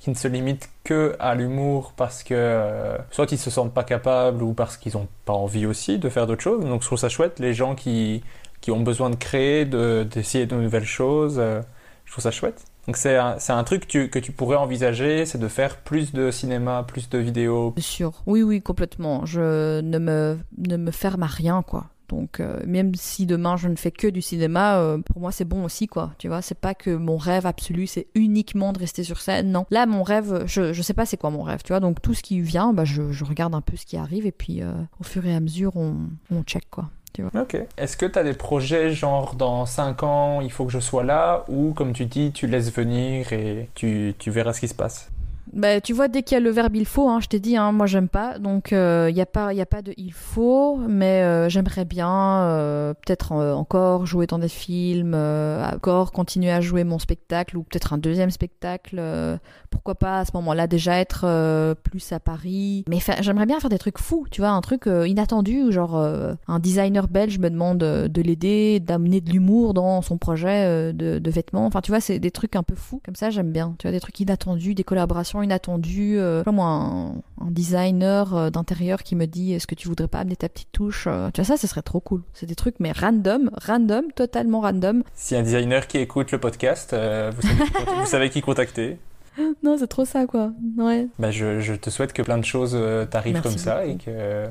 qui 0.00 0.10
ne 0.10 0.14
se 0.14 0.26
limitent 0.28 0.68
que 0.82 1.14
à 1.20 1.34
l'humour 1.34 1.92
parce 1.96 2.22
que 2.22 2.34
euh, 2.34 2.96
soit 3.10 3.30
ils 3.32 3.38
se 3.38 3.50
sentent 3.50 3.74
pas 3.74 3.84
capables 3.84 4.42
ou 4.42 4.54
parce 4.54 4.76
qu'ils 4.78 4.96
ont 4.96 5.06
pas 5.26 5.34
envie 5.34 5.66
aussi 5.66 5.98
de 5.98 6.08
faire 6.08 6.26
d'autres 6.26 6.42
choses. 6.42 6.64
Donc 6.64 6.80
je 6.82 6.86
trouve 6.86 6.98
ça 6.98 7.10
chouette 7.10 7.38
les 7.38 7.52
gens 7.54 7.74
qui, 7.74 8.22
qui 8.62 8.70
ont 8.70 8.80
besoin 8.80 9.10
de 9.10 9.16
créer, 9.16 9.66
de- 9.66 10.06
d'essayer 10.10 10.46
de, 10.46 10.56
nouvelles 10.56 10.86
choses. 10.86 11.36
euh, 11.38 11.60
je 12.06 12.12
trouve 12.12 12.22
ça 12.24 12.30
chouette. 12.30 12.64
Donc 12.86 12.96
c'est 12.96 13.16
un, 13.16 13.36
un 13.50 13.64
truc 13.64 13.86
tu, 13.86 14.08
que 14.08 14.18
tu 14.18 14.32
pourrais 14.32 14.56
envisager, 14.56 15.26
c'est 15.26 15.38
de 15.38 15.48
faire 15.48 15.76
plus 15.76 16.12
de 16.12 16.30
cinéma, 16.30 16.82
plus 16.88 17.08
de 17.10 17.18
vidéos. 17.18 17.74
C'est 17.76 17.84
sûr. 17.84 18.22
Oui, 18.26 18.42
oui, 18.42 18.62
complètement. 18.62 19.26
Je 19.26 19.80
ne 19.82 19.98
me, 19.98 20.38
ne 20.58 20.76
me 20.78 20.90
ferme 20.90 21.22
à 21.22 21.26
rien, 21.26 21.62
quoi. 21.62 21.86
Donc, 22.10 22.40
euh, 22.40 22.60
même 22.66 22.92
si 22.96 23.24
demain 23.24 23.56
je 23.56 23.68
ne 23.68 23.76
fais 23.76 23.92
que 23.92 24.08
du 24.08 24.20
cinéma, 24.20 24.78
euh, 24.78 24.98
pour 24.98 25.20
moi 25.20 25.30
c'est 25.30 25.44
bon 25.44 25.64
aussi, 25.64 25.86
quoi. 25.86 26.12
Tu 26.18 26.26
vois, 26.26 26.42
c'est 26.42 26.58
pas 26.58 26.74
que 26.74 26.90
mon 26.90 27.16
rêve 27.16 27.46
absolu, 27.46 27.86
c'est 27.86 28.08
uniquement 28.14 28.72
de 28.72 28.80
rester 28.80 29.04
sur 29.04 29.20
scène. 29.20 29.52
Non. 29.52 29.64
Là, 29.70 29.86
mon 29.86 30.02
rêve, 30.02 30.42
je, 30.46 30.72
je 30.72 30.82
sais 30.82 30.94
pas 30.94 31.06
c'est 31.06 31.16
quoi 31.16 31.30
mon 31.30 31.42
rêve, 31.42 31.62
tu 31.62 31.72
vois. 31.72 31.80
Donc, 31.80 32.02
tout 32.02 32.14
ce 32.14 32.22
qui 32.22 32.40
vient, 32.40 32.72
bah, 32.72 32.84
je, 32.84 33.02
regarde 33.24 33.54
un 33.54 33.60
peu 33.60 33.76
ce 33.76 33.86
qui 33.86 33.96
arrive 33.96 34.26
et 34.26 34.32
puis 34.32 34.60
euh, 34.60 34.72
au 34.98 35.04
fur 35.04 35.24
et 35.24 35.34
à 35.34 35.40
mesure, 35.40 35.76
on, 35.76 35.94
on 36.32 36.42
check, 36.42 36.68
quoi. 36.68 36.90
Ok. 37.34 37.56
Est-ce 37.76 37.96
que 37.96 38.06
tu 38.06 38.22
des 38.22 38.34
projets 38.34 38.92
genre 38.92 39.34
dans 39.34 39.66
5 39.66 40.02
ans, 40.04 40.40
il 40.40 40.50
faut 40.50 40.64
que 40.64 40.72
je 40.72 40.78
sois 40.78 41.04
là 41.04 41.44
ou 41.48 41.72
comme 41.74 41.92
tu 41.92 42.06
dis, 42.06 42.32
tu 42.32 42.46
laisses 42.46 42.72
venir 42.72 43.32
et 43.32 43.68
tu 43.74 44.14
verras 44.26 44.52
ce 44.52 44.60
qui 44.60 44.68
se 44.68 44.74
passe? 44.74 45.10
Bah, 45.52 45.80
tu 45.80 45.92
vois, 45.92 46.06
dès 46.06 46.22
qu'il 46.22 46.36
y 46.36 46.38
a 46.38 46.40
le 46.40 46.50
verbe 46.50 46.76
il 46.76 46.86
faut, 46.86 47.08
hein, 47.08 47.18
je 47.20 47.26
t'ai 47.26 47.40
dit, 47.40 47.56
hein, 47.56 47.72
moi 47.72 47.86
j'aime 47.86 48.08
pas. 48.08 48.38
Donc, 48.38 48.68
il 48.70 49.12
n'y 49.14 49.20
a, 49.20 49.26
pas- 49.26 49.52
y 49.52 49.60
a 49.60 49.66
pas 49.66 49.82
de 49.82 49.92
il 49.96 50.12
faut, 50.12 50.76
mais 50.76 51.22
euh, 51.22 51.48
j'aimerais 51.48 51.84
bien 51.84 52.42
euh, 52.44 52.94
peut-être 52.94 53.32
euh, 53.32 53.52
encore 53.54 54.06
jouer 54.06 54.26
dans 54.28 54.38
des 54.38 54.48
films, 54.48 55.12
euh, 55.14 55.68
encore 55.74 56.12
continuer 56.12 56.52
à 56.52 56.60
jouer 56.60 56.84
mon 56.84 57.00
spectacle 57.00 57.56
ou 57.56 57.64
peut-être 57.64 57.92
un 57.92 57.98
deuxième 57.98 58.30
spectacle. 58.30 58.96
euh, 59.00 59.38
pourquoi 59.70 59.94
pas 59.96 60.18
à 60.20 60.24
ce 60.24 60.30
moment-là 60.34 60.66
déjà 60.66 60.98
être 60.98 61.22
euh, 61.24 61.74
plus 61.74 62.12
à 62.12 62.20
Paris. 62.20 62.84
Mais 62.88 62.98
j'aimerais 63.20 63.46
bien 63.46 63.58
faire 63.60 63.70
des 63.70 63.78
trucs 63.78 63.98
fous, 63.98 64.26
tu 64.30 64.40
vois, 64.40 64.50
un 64.50 64.60
truc 64.60 64.86
euh, 64.86 65.06
inattendu, 65.08 65.72
genre 65.72 65.96
euh, 65.96 66.34
un 66.48 66.58
designer 66.60 67.08
belge 67.08 67.38
me 67.38 67.50
demande 67.50 67.82
euh, 67.82 68.08
de 68.08 68.20
l'aider, 68.22 68.78
d'amener 68.80 69.20
de 69.20 69.30
l'humour 69.30 69.74
dans 69.74 70.00
son 70.02 70.16
projet 70.18 70.64
euh, 70.66 70.92
de 70.92 71.30
vêtements. 71.30 71.66
Enfin, 71.66 71.80
tu 71.80 71.90
vois, 71.92 72.00
c'est 72.00 72.18
des 72.20 72.30
trucs 72.30 72.54
un 72.56 72.62
peu 72.62 72.74
fous. 72.74 73.00
Comme 73.04 73.14
ça, 73.16 73.30
j'aime 73.30 73.52
bien. 73.52 73.74
Tu 73.78 73.86
vois, 73.86 73.92
des 73.92 74.00
trucs 74.00 74.18
inattendus, 74.20 74.74
des 74.74 74.84
collaborations 74.84 75.39
inattendues. 75.42 76.18
Euh, 76.18 76.42
comme 76.44 76.56
moi, 76.56 76.66
un, 76.66 77.08
un 77.40 77.50
designer 77.50 78.34
euh, 78.34 78.50
d'intérieur 78.50 79.02
qui 79.02 79.16
me 79.16 79.26
dit 79.26 79.52
est-ce 79.54 79.66
que 79.66 79.74
tu 79.74 79.88
voudrais 79.88 80.08
pas 80.08 80.18
amener 80.20 80.36
ta 80.36 80.48
petite 80.48 80.72
touche 80.72 81.04
Euh, 81.06 81.30
Tu 81.32 81.40
vois, 81.40 81.46
ça, 81.46 81.56
ce 81.56 81.66
serait 81.66 81.82
trop 81.82 82.00
cool. 82.00 82.22
C'est 82.34 82.46
des 82.46 82.54
trucs, 82.54 82.80
mais 82.80 82.92
random, 82.92 83.50
random, 83.56 84.04
totalement 84.14 84.60
random. 84.60 85.02
Si 85.14 85.34
un 85.36 85.42
designer 85.42 85.86
qui 85.86 85.98
écoute 85.98 86.32
le 86.32 86.38
podcast, 86.38 86.92
euh, 86.92 87.30
vous, 87.34 87.42
savez 87.42 87.64
qui, 87.64 87.84
vous 88.00 88.06
savez 88.06 88.30
qui 88.30 88.40
contacter. 88.42 88.98
non, 89.62 89.76
c'est 89.78 89.86
trop 89.86 90.04
ça, 90.04 90.26
quoi. 90.26 90.52
Ouais. 90.76 91.06
Bah, 91.18 91.30
je, 91.30 91.60
je 91.60 91.74
te 91.74 91.88
souhaite 91.90 92.12
que 92.12 92.22
plein 92.22 92.38
de 92.38 92.44
choses 92.44 92.72
euh, 92.74 93.06
t'arrivent 93.06 93.40
comme 93.42 93.56
ça 93.58 93.84
beaucoup. 93.86 93.90
et 93.92 94.04
que, 94.04 94.46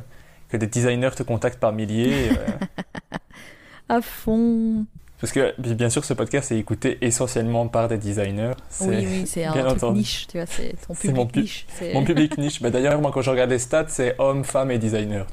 que 0.50 0.58
des 0.58 0.68
designers 0.68 1.12
te 1.16 1.24
contactent 1.24 1.60
par 1.60 1.74
milliers. 1.74 2.30
euh, 2.32 3.16
À 3.90 4.02
fond. 4.02 4.86
Parce 5.20 5.34
que 5.34 5.54
bi- 5.60 5.76
bien 5.76 5.90
sûr, 5.90 6.04
ce 6.06 6.14
podcast 6.14 6.52
est 6.52 6.58
écouté 6.58 6.98
essentiellement 7.02 7.68
par 7.68 7.88
des 7.88 7.98
designers. 7.98 8.54
Oui, 8.82 8.96
oui, 9.00 9.24
c'est 9.28 9.44
un 9.46 9.76
truc 9.76 9.92
niche, 9.94 10.28
tu 10.28 10.38
vois, 10.38 10.46
c'est 10.48 10.76
ton 10.88 11.14
mon 11.14 11.26
pu- 11.26 11.42
niche. 11.42 11.66
Mon 11.94 12.04
public 12.04 12.38
niche. 12.38 12.62
Bah, 12.62 12.70
D'ailleurs, 12.70 13.00
moi, 13.02 13.12
quand 13.14 13.22
je 13.22 13.30
regarde 13.30 13.50
les 13.50 13.60
stats, 13.60 13.86
c'est 13.90 14.16
hommes, 14.20 14.44
femmes 14.44 14.72
et 14.72 14.78
designers. 14.78 15.24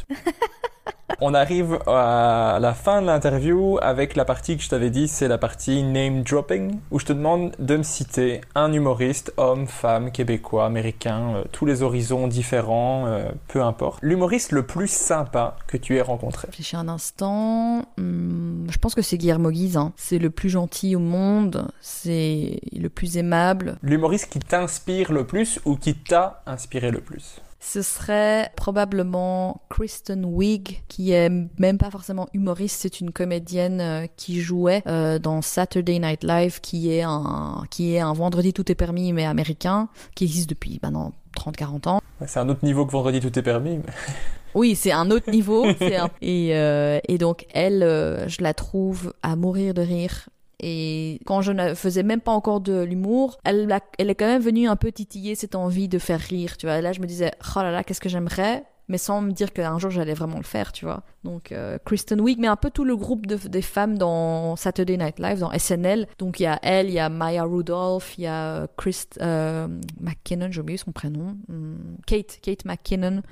On 1.20 1.32
arrive 1.32 1.78
à 1.86 2.58
la 2.60 2.74
fin 2.74 3.00
de 3.00 3.06
l'interview 3.06 3.78
avec 3.80 4.16
la 4.16 4.24
partie 4.26 4.56
que 4.56 4.62
je 4.62 4.68
t'avais 4.68 4.90
dit, 4.90 5.08
c'est 5.08 5.28
la 5.28 5.38
partie 5.38 5.82
name 5.82 6.22
dropping, 6.22 6.78
où 6.90 6.98
je 6.98 7.06
te 7.06 7.12
demande 7.14 7.52
de 7.58 7.76
me 7.76 7.82
citer 7.82 8.42
un 8.54 8.72
humoriste, 8.72 9.32
homme, 9.38 9.66
femme, 9.66 10.10
québécois, 10.12 10.66
américain, 10.66 11.36
euh, 11.36 11.44
tous 11.52 11.64
les 11.64 11.82
horizons 11.82 12.28
différents, 12.28 13.06
euh, 13.06 13.30
peu 13.48 13.62
importe. 13.62 14.00
L'humoriste 14.02 14.52
le 14.52 14.66
plus 14.66 14.90
sympa 14.90 15.56
que 15.66 15.78
tu 15.78 15.96
aies 15.96 16.02
rencontré. 16.02 16.48
Réfléchis 16.48 16.76
un 16.76 16.88
instant. 16.88 17.84
Hmm, 17.96 18.66
je 18.68 18.78
pense 18.78 18.94
que 18.94 19.02
c'est 19.02 19.16
Guillermo 19.16 19.50
Guise. 19.50 19.76
hein. 19.78 19.92
C'est 19.96 20.18
le 20.18 20.28
plus 20.30 20.50
gentil 20.50 20.96
au 20.96 21.00
monde. 21.00 21.68
C'est 21.80 22.60
le 22.76 22.88
plus 22.88 23.16
aimable. 23.16 23.78
L'humoriste 23.82 24.28
qui 24.28 24.38
t'inspire 24.38 25.12
le 25.12 25.24
plus 25.26 25.60
ou 25.64 25.76
qui 25.76 25.94
t'a 25.94 26.42
inspiré 26.46 26.90
le 26.90 27.00
plus? 27.00 27.40
Ce 27.68 27.82
serait 27.82 28.50
probablement 28.56 29.60
Kristen 29.70 30.24
Wiig, 30.24 30.82
qui 30.86 31.10
est 31.10 31.28
même 31.58 31.78
pas 31.78 31.90
forcément 31.90 32.28
humoriste, 32.32 32.78
c'est 32.80 33.00
une 33.00 33.10
comédienne 33.10 33.80
euh, 33.80 34.06
qui 34.16 34.40
jouait 34.40 34.84
euh, 34.86 35.18
dans 35.18 35.42
Saturday 35.42 35.98
Night 35.98 36.22
Live, 36.22 36.60
qui 36.60 36.92
est 36.92 37.02
un, 37.02 37.64
qui 37.70 37.94
est 37.96 37.98
un 37.98 38.12
vendredi 38.12 38.52
tout 38.52 38.70
est 38.70 38.76
permis, 38.76 39.12
mais 39.12 39.24
américain, 39.24 39.88
qui 40.14 40.24
existe 40.24 40.48
depuis 40.48 40.78
maintenant 40.80 41.12
30-40 41.36 41.88
ans. 41.88 42.00
C'est 42.24 42.38
un 42.38 42.48
autre 42.48 42.64
niveau 42.64 42.86
que 42.86 42.92
vendredi 42.92 43.18
tout 43.18 43.36
est 43.36 43.42
permis. 43.42 43.78
mais- 43.78 43.92
Oui, 44.54 44.76
c'est 44.76 44.92
un 44.92 45.10
autre 45.10 45.28
niveau. 45.30 45.66
c'est 45.78 45.96
un- 45.96 46.08
Et, 46.22 46.50
euh, 46.56 47.00
et 47.08 47.18
donc, 47.18 47.46
elle, 47.52 47.82
euh, 47.82 48.28
je 48.28 48.42
la 48.42 48.54
trouve 48.54 49.12
à 49.24 49.34
mourir 49.34 49.74
de 49.74 49.82
rire. 49.82 50.28
Et 50.60 51.20
quand 51.26 51.42
je 51.42 51.52
ne 51.52 51.74
faisais 51.74 52.02
même 52.02 52.20
pas 52.20 52.32
encore 52.32 52.60
de 52.60 52.82
l'humour, 52.82 53.38
elle, 53.44 53.78
elle 53.98 54.10
est 54.10 54.14
quand 54.14 54.26
même 54.26 54.42
venue 54.42 54.68
un 54.68 54.76
peu 54.76 54.90
titiller 54.90 55.34
cette 55.34 55.54
envie 55.54 55.88
de 55.88 55.98
faire 55.98 56.20
rire, 56.20 56.56
tu 56.56 56.66
vois. 56.66 56.78
Et 56.78 56.82
là, 56.82 56.92
je 56.92 57.00
me 57.00 57.06
disais, 57.06 57.32
oh 57.56 57.60
là 57.60 57.70
là, 57.70 57.84
qu'est-ce 57.84 58.00
que 58.00 58.08
j'aimerais, 58.08 58.64
mais 58.88 58.98
sans 58.98 59.20
me 59.20 59.32
dire 59.32 59.52
qu'un 59.52 59.78
jour 59.78 59.90
j'allais 59.90 60.14
vraiment 60.14 60.36
le 60.36 60.44
faire, 60.44 60.72
tu 60.72 60.84
vois. 60.84 61.02
Donc, 61.24 61.50
euh, 61.50 61.78
Kristen 61.84 62.20
Wiig, 62.20 62.38
mais 62.38 62.46
un 62.46 62.56
peu 62.56 62.70
tout 62.70 62.84
le 62.84 62.96
groupe 62.96 63.26
de, 63.26 63.36
des 63.48 63.62
femmes 63.62 63.98
dans 63.98 64.54
Saturday 64.54 64.96
Night 64.96 65.18
Live, 65.18 65.40
dans 65.40 65.50
SNL. 65.50 66.06
Donc, 66.18 66.38
il 66.38 66.44
y 66.44 66.46
a 66.46 66.58
elle, 66.62 66.88
il 66.88 66.94
y 66.94 67.00
a 67.00 67.08
Maya 67.08 67.42
Rudolph, 67.42 68.16
il 68.16 68.24
y 68.24 68.26
a 68.26 68.62
euh, 68.62 68.66
Chris 68.76 69.04
euh, 69.20 69.66
McKinnon, 70.00 70.48
j'ai 70.50 70.60
oublié 70.60 70.76
son 70.76 70.92
prénom. 70.92 71.36
Hum, 71.48 71.96
Kate, 72.06 72.38
Kate 72.40 72.64
McKinnon 72.64 73.22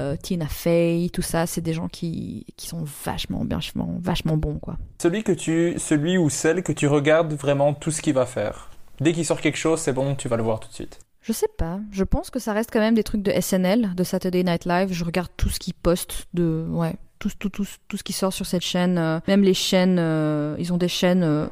euh, 0.00 0.16
Tina 0.16 0.46
Fey, 0.46 1.08
tout 1.12 1.22
ça, 1.22 1.46
c'est 1.46 1.60
des 1.60 1.72
gens 1.72 1.88
qui, 1.88 2.46
qui 2.56 2.66
sont 2.66 2.84
vachement, 3.04 3.44
vachement, 3.48 3.96
vachement 4.00 4.36
bons, 4.36 4.58
quoi. 4.58 4.76
Celui 5.00 5.22
que 5.22 5.32
tu, 5.32 5.74
celui 5.78 6.18
ou 6.18 6.30
celle 6.30 6.62
que 6.62 6.72
tu 6.72 6.86
regardes 6.86 7.32
vraiment 7.34 7.74
tout 7.74 7.90
ce 7.90 8.02
qu'il 8.02 8.14
va 8.14 8.26
faire. 8.26 8.70
Dès 9.00 9.12
qu'il 9.12 9.24
sort 9.24 9.40
quelque 9.40 9.58
chose, 9.58 9.80
c'est 9.80 9.92
bon, 9.92 10.14
tu 10.14 10.28
vas 10.28 10.36
le 10.36 10.42
voir 10.42 10.60
tout 10.60 10.68
de 10.68 10.74
suite. 10.74 10.98
Je 11.30 11.34
sais 11.36 11.48
pas, 11.56 11.78
je 11.92 12.02
pense 12.02 12.28
que 12.28 12.40
ça 12.40 12.52
reste 12.52 12.70
quand 12.72 12.80
même 12.80 12.96
des 12.96 13.04
trucs 13.04 13.22
de 13.22 13.30
SNL, 13.30 13.94
de 13.94 14.02
Saturday 14.02 14.42
Night 14.42 14.64
Live. 14.64 14.88
Je 14.90 15.04
regarde 15.04 15.28
tout 15.36 15.48
ce 15.48 15.60
qu'ils 15.60 15.74
postent, 15.74 16.26
de, 16.34 16.66
ouais, 16.68 16.96
tout, 17.20 17.30
tout, 17.38 17.50
tout, 17.50 17.64
tout 17.86 17.96
ce 17.96 18.02
qui 18.02 18.12
sort 18.12 18.32
sur 18.32 18.46
cette 18.46 18.64
chaîne. 18.64 18.98
euh, 18.98 19.20
même 19.28 19.42
les 19.42 19.54
chaînes, 19.54 19.98
euh, 20.00 20.56
ils 20.58 20.72
ont 20.72 20.76
des 20.76 20.88
chaînes 20.88 21.22
euh, 21.22 21.46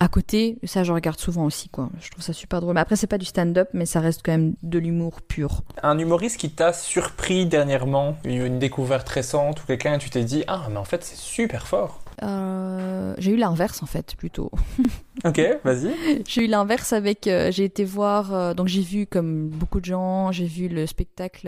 à 0.00 0.08
côté, 0.08 0.58
ça 0.64 0.84
je 0.84 0.92
regarde 0.92 1.18
souvent 1.18 1.46
aussi, 1.46 1.70
quoi. 1.70 1.88
Je 1.98 2.10
trouve 2.10 2.22
ça 2.22 2.34
super 2.34 2.60
drôle. 2.60 2.74
Mais 2.74 2.80
après, 2.80 2.96
c'est 2.96 3.06
pas 3.06 3.16
du 3.16 3.24
stand-up, 3.24 3.70
mais 3.72 3.86
ça 3.86 4.00
reste 4.00 4.20
quand 4.22 4.32
même 4.32 4.54
de 4.62 4.78
l'humour 4.78 5.22
pur. 5.22 5.62
Un 5.82 5.98
humoriste 5.98 6.36
qui 6.36 6.50
t'a 6.50 6.74
surpris 6.74 7.46
dernièrement, 7.46 8.18
une 8.24 8.58
découverte 8.58 9.08
récente 9.08 9.62
ou 9.62 9.66
quelqu'un, 9.66 9.96
tu 9.96 10.10
t'es 10.10 10.24
dit 10.24 10.44
ah 10.46 10.66
mais 10.70 10.76
en 10.76 10.84
fait 10.84 11.02
c'est 11.04 11.16
super 11.16 11.66
fort. 11.66 12.02
Euh, 12.22 13.14
j'ai 13.18 13.32
eu 13.32 13.36
l'inverse, 13.36 13.82
en 13.82 13.86
fait, 13.86 14.14
plutôt. 14.16 14.50
Ok, 15.22 15.38
vas-y. 15.64 16.22
J'ai 16.26 16.44
eu 16.44 16.46
l'inverse 16.46 16.94
avec. 16.94 17.26
euh, 17.26 17.50
j'ai 17.52 17.64
été 17.64 17.84
voir. 17.84 18.32
euh, 18.32 18.54
donc, 18.54 18.68
j'ai 18.68 18.80
vu, 18.80 19.06
comme 19.06 19.48
beaucoup 19.48 19.78
de 19.80 19.84
gens, 19.84 20.32
j'ai 20.32 20.46
vu 20.46 20.68
le 20.68 20.86
spectacle 20.86 21.46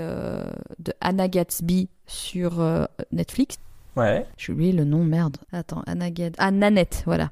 de 0.79 0.93
Anna 1.01 1.27
Gatsby 1.27 1.89
sur 2.07 2.63
Netflix. 3.13 3.57
Ouais. 3.97 4.27
J'ai 4.37 4.53
oublié 4.53 4.73
le 4.73 4.85
nom, 4.85 5.05
merde. 5.05 5.39
Attends, 5.53 5.83
Anna 5.87 6.11
Gatsby. 6.11 6.37
Ah, 6.39 6.51
Nanette, 6.51 7.03
voilà. 7.07 7.31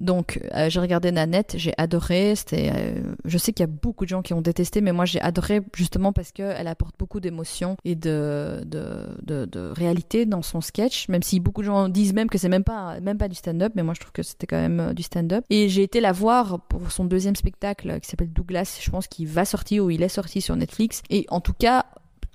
Donc, 0.00 0.40
euh, 0.54 0.70
j'ai 0.70 0.80
regardé 0.80 1.12
Nanette, 1.12 1.54
j'ai 1.56 1.72
adoré. 1.76 2.34
C'était, 2.34 2.72
euh, 2.74 3.14
je 3.26 3.38
sais 3.38 3.52
qu'il 3.52 3.62
y 3.62 3.68
a 3.68 3.72
beaucoup 3.72 4.04
de 4.04 4.08
gens 4.08 4.22
qui 4.22 4.32
ont 4.32 4.40
détesté, 4.40 4.80
mais 4.80 4.92
moi 4.92 5.04
j'ai 5.04 5.20
adoré 5.20 5.60
justement 5.76 6.12
parce 6.12 6.32
qu'elle 6.32 6.66
apporte 6.66 6.94
beaucoup 6.98 7.20
d'émotions 7.20 7.76
et 7.84 7.94
de, 7.94 8.62
de, 8.64 9.06
de, 9.22 9.44
de, 9.44 9.60
réalité 9.60 10.24
dans 10.24 10.42
son 10.42 10.62
sketch. 10.62 11.08
Même 11.08 11.22
si 11.22 11.38
beaucoup 11.38 11.60
de 11.60 11.66
gens 11.66 11.88
disent 11.88 12.14
même 12.14 12.28
que 12.28 12.38
c'est 12.38 12.48
même 12.48 12.64
pas, 12.64 12.98
même 13.00 13.18
pas 13.18 13.28
du 13.28 13.34
stand-up, 13.34 13.72
mais 13.76 13.82
moi 13.82 13.94
je 13.94 14.00
trouve 14.00 14.12
que 14.12 14.22
c'était 14.22 14.46
quand 14.46 14.60
même 14.60 14.80
euh, 14.80 14.92
du 14.94 15.02
stand-up. 15.02 15.44
Et 15.50 15.68
j'ai 15.68 15.82
été 15.82 16.00
la 16.00 16.12
voir 16.12 16.60
pour 16.68 16.90
son 16.90 17.04
deuxième 17.04 17.36
spectacle 17.36 18.00
qui 18.00 18.08
s'appelle 18.08 18.32
Douglas. 18.32 18.78
Je 18.80 18.90
pense 18.90 19.06
qu'il 19.06 19.28
va 19.28 19.44
sortir 19.44 19.84
ou 19.84 19.90
il 19.90 20.02
est 20.02 20.08
sorti 20.08 20.40
sur 20.40 20.56
Netflix. 20.56 21.02
Et 21.10 21.26
en 21.28 21.40
tout 21.40 21.52
cas, 21.52 21.84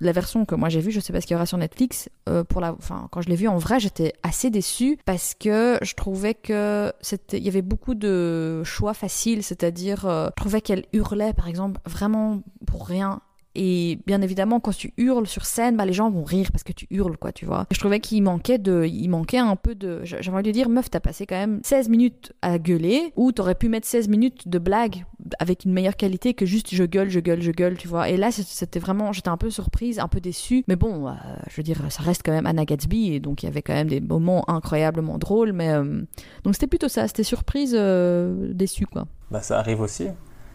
la 0.00 0.12
version 0.12 0.44
que 0.44 0.54
moi 0.54 0.68
j'ai 0.68 0.80
vue, 0.80 0.90
je 0.90 1.00
sais 1.00 1.12
pas 1.12 1.20
ce 1.20 1.26
qu'il 1.26 1.34
y 1.34 1.36
aura 1.36 1.46
sur 1.46 1.58
Netflix, 1.58 2.08
euh, 2.28 2.44
pour 2.44 2.60
la, 2.60 2.74
enfin, 2.74 3.08
quand 3.10 3.22
je 3.22 3.28
l'ai 3.28 3.36
vue 3.36 3.48
en 3.48 3.58
vrai, 3.58 3.80
j'étais 3.80 4.12
assez 4.22 4.50
déçue 4.50 4.98
parce 5.04 5.34
que 5.34 5.78
je 5.82 5.94
trouvais 5.94 6.34
que 6.34 6.92
c'était, 7.00 7.38
il 7.38 7.44
y 7.44 7.48
avait 7.48 7.62
beaucoup 7.62 7.94
de 7.94 8.62
choix 8.64 8.94
faciles, 8.94 9.42
c'est-à-dire, 9.42 10.06
euh, 10.06 10.28
je 10.36 10.42
trouvais 10.42 10.60
qu'elle 10.60 10.84
hurlait, 10.92 11.32
par 11.32 11.48
exemple, 11.48 11.80
vraiment 11.86 12.42
pour 12.66 12.86
rien. 12.86 13.20
Et 13.58 13.98
bien 14.06 14.20
évidemment, 14.20 14.60
quand 14.60 14.76
tu 14.76 14.92
hurles 14.98 15.26
sur 15.26 15.46
scène, 15.46 15.78
bah, 15.78 15.86
les 15.86 15.94
gens 15.94 16.10
vont 16.10 16.24
rire 16.24 16.52
parce 16.52 16.62
que 16.62 16.72
tu 16.72 16.86
hurles, 16.90 17.16
quoi, 17.16 17.32
tu 17.32 17.46
vois. 17.46 17.66
Je 17.72 17.78
trouvais 17.78 18.00
qu'il 18.00 18.22
manquait 18.22 18.58
de, 18.58 18.84
il 18.84 19.08
manquait 19.08 19.38
un 19.38 19.56
peu 19.56 19.74
de, 19.74 20.04
j'avais 20.04 20.28
envie 20.28 20.42
de 20.42 20.50
dire, 20.50 20.68
meuf, 20.68 20.90
t'as 20.90 21.00
passé 21.00 21.26
quand 21.26 21.36
même 21.36 21.60
16 21.64 21.88
minutes 21.88 22.34
à 22.42 22.58
gueuler, 22.58 23.14
ou 23.16 23.32
t'aurais 23.32 23.54
pu 23.54 23.70
mettre 23.70 23.86
16 23.86 24.08
minutes 24.08 24.46
de 24.46 24.58
blague 24.58 25.06
avec 25.38 25.64
une 25.64 25.72
meilleure 25.72 25.96
qualité 25.96 26.34
que 26.34 26.44
juste 26.44 26.74
je 26.74 26.84
gueule, 26.84 27.08
je 27.08 27.20
gueule, 27.20 27.40
je 27.40 27.50
gueule, 27.50 27.78
tu 27.78 27.88
vois. 27.88 28.10
Et 28.10 28.18
là, 28.18 28.30
c'était 28.30 28.78
vraiment, 28.78 29.12
j'étais 29.12 29.30
un 29.30 29.38
peu 29.38 29.48
surprise, 29.48 29.98
un 29.98 30.08
peu 30.08 30.20
déçue. 30.20 30.62
Mais 30.68 30.76
bon, 30.76 31.08
euh, 31.08 31.12
je 31.48 31.56
veux 31.56 31.62
dire, 31.62 31.80
ça 31.88 32.02
reste 32.02 32.20
quand 32.24 32.32
même 32.32 32.46
Anna 32.46 32.66
Gatsby, 32.66 33.14
et 33.14 33.20
donc 33.20 33.42
il 33.42 33.46
y 33.46 33.48
avait 33.48 33.62
quand 33.62 33.74
même 33.74 33.88
des 33.88 34.02
moments 34.02 34.44
incroyablement 34.50 35.16
drôles, 35.16 35.52
mais 35.52 35.70
euh, 35.70 36.02
donc 36.44 36.54
c'était 36.54 36.66
plutôt 36.66 36.88
ça, 36.88 37.08
c'était 37.08 37.22
surprise, 37.22 37.74
euh, 37.74 38.52
déçue, 38.52 38.86
quoi. 38.86 39.06
Bah, 39.30 39.40
ça 39.40 39.58
arrive 39.58 39.80
aussi. 39.80 40.08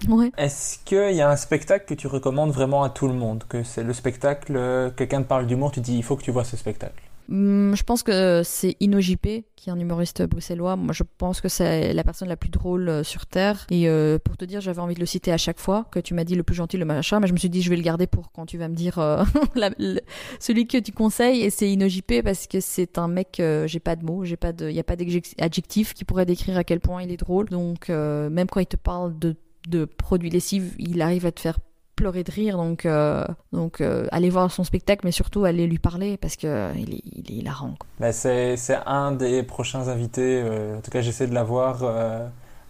Ouais. 0.07 0.31
Est-ce 0.37 0.79
qu'il 0.85 1.15
y 1.15 1.21
a 1.21 1.29
un 1.29 1.35
spectacle 1.35 1.85
que 1.85 1.93
tu 1.93 2.07
recommandes 2.07 2.51
vraiment 2.51 2.83
à 2.83 2.89
tout 2.89 3.07
le 3.07 3.13
monde? 3.13 3.43
Que 3.47 3.63
c'est 3.63 3.83
le 3.83 3.93
spectacle, 3.93 4.53
euh, 4.55 4.89
quelqu'un 4.89 5.21
te 5.21 5.27
parle 5.27 5.47
d'humour, 5.47 5.71
tu 5.71 5.79
dis 5.79 5.95
il 5.95 6.03
faut 6.03 6.15
que 6.15 6.23
tu 6.23 6.31
vois 6.31 6.43
ce 6.43 6.57
spectacle 6.57 7.01
Hum, 7.29 7.73
je 7.77 7.83
pense 7.83 8.03
que 8.03 8.41
c'est 8.43 8.75
Ino 8.81 8.99
JP, 8.99 9.45
qui 9.55 9.69
est 9.69 9.71
un 9.71 9.79
humoriste 9.79 10.21
bruxellois. 10.23 10.75
Moi, 10.75 10.91
je 10.91 11.03
pense 11.17 11.39
que 11.39 11.47
c'est 11.47 11.93
la 11.93 12.03
personne 12.03 12.27
la 12.27 12.35
plus 12.35 12.49
drôle 12.49 12.89
euh, 12.89 13.03
sur 13.03 13.25
Terre. 13.25 13.67
Et 13.69 13.87
euh, 13.87 14.19
pour 14.19 14.35
te 14.35 14.43
dire, 14.43 14.59
j'avais 14.59 14.81
envie 14.81 14.95
de 14.95 14.99
le 14.99 15.05
citer 15.05 15.31
à 15.31 15.37
chaque 15.37 15.59
fois, 15.59 15.85
que 15.91 15.99
tu 15.99 16.13
m'as 16.13 16.25
dit 16.25 16.35
le 16.35 16.43
plus 16.43 16.55
gentil, 16.55 16.75
le 16.75 16.83
machin, 16.83 17.21
mais 17.21 17.27
je 17.27 17.33
me 17.33 17.37
suis 17.37 17.49
dit, 17.49 17.61
je 17.61 17.69
vais 17.69 17.77
le 17.77 17.83
garder 17.83 18.05
pour 18.05 18.33
quand 18.33 18.45
tu 18.47 18.57
vas 18.57 18.67
me 18.67 18.75
dire 18.75 18.99
euh, 18.99 19.23
la- 19.55 19.69
le- 19.79 20.01
celui 20.41 20.67
que 20.67 20.77
tu 20.77 20.91
conseilles. 20.91 21.41
Et 21.41 21.51
c'est 21.51 21.69
Ino 21.71 21.87
JP 21.87 22.21
parce 22.21 22.47
que 22.47 22.59
c'est 22.59 22.97
un 22.97 23.07
mec, 23.07 23.39
euh, 23.39 23.65
j'ai 23.65 23.79
pas 23.79 23.95
de 23.95 24.03
mots, 24.03 24.25
j'ai 24.25 24.35
pas 24.35 24.51
de, 24.51 24.67
il 24.69 24.75
y 24.75 24.79
a 24.79 24.83
pas 24.83 24.97
d'adjectif 24.97 25.93
qui 25.93 26.03
pourrait 26.03 26.25
décrire 26.25 26.57
à 26.57 26.65
quel 26.65 26.81
point 26.81 27.01
il 27.01 27.11
est 27.13 27.17
drôle. 27.17 27.47
Donc, 27.47 27.87
même 27.87 28.47
quand 28.51 28.59
il 28.59 28.65
te 28.65 28.77
parle 28.77 29.17
de, 29.17 29.35
de 29.67 29.85
produits 29.85 30.29
lessives, 30.29 30.73
il 30.77 31.01
arrive 31.01 31.25
à 31.25 31.31
te 31.31 31.39
faire 31.39 31.59
pleurer 31.95 32.23
de 32.23 32.31
rire 32.31 32.57
donc 32.57 32.85
euh, 32.85 33.25
donc 33.51 33.79
euh, 33.79 34.07
allez 34.11 34.31
voir 34.31 34.49
son 34.49 34.63
spectacle 34.63 35.01
mais 35.03 35.11
surtout 35.11 35.43
allez 35.43 35.67
lui 35.67 35.77
parler 35.77 36.17
parce 36.17 36.35
que 36.35 36.47
euh, 36.47 36.73
est 36.73 37.01
il 37.05 37.31
est 37.31 37.35
hilarant. 37.35 37.75
Bah, 37.99 38.11
c'est, 38.11 38.57
un 38.87 39.11
des 39.11 39.43
prochains 39.43 39.87
invités. 39.87 40.41
en 40.41 40.81
tout 40.81 40.91
cas, 40.91 41.01
j'essaie 41.01 41.27
de 41.27 41.33
l'avoir. 41.33 41.83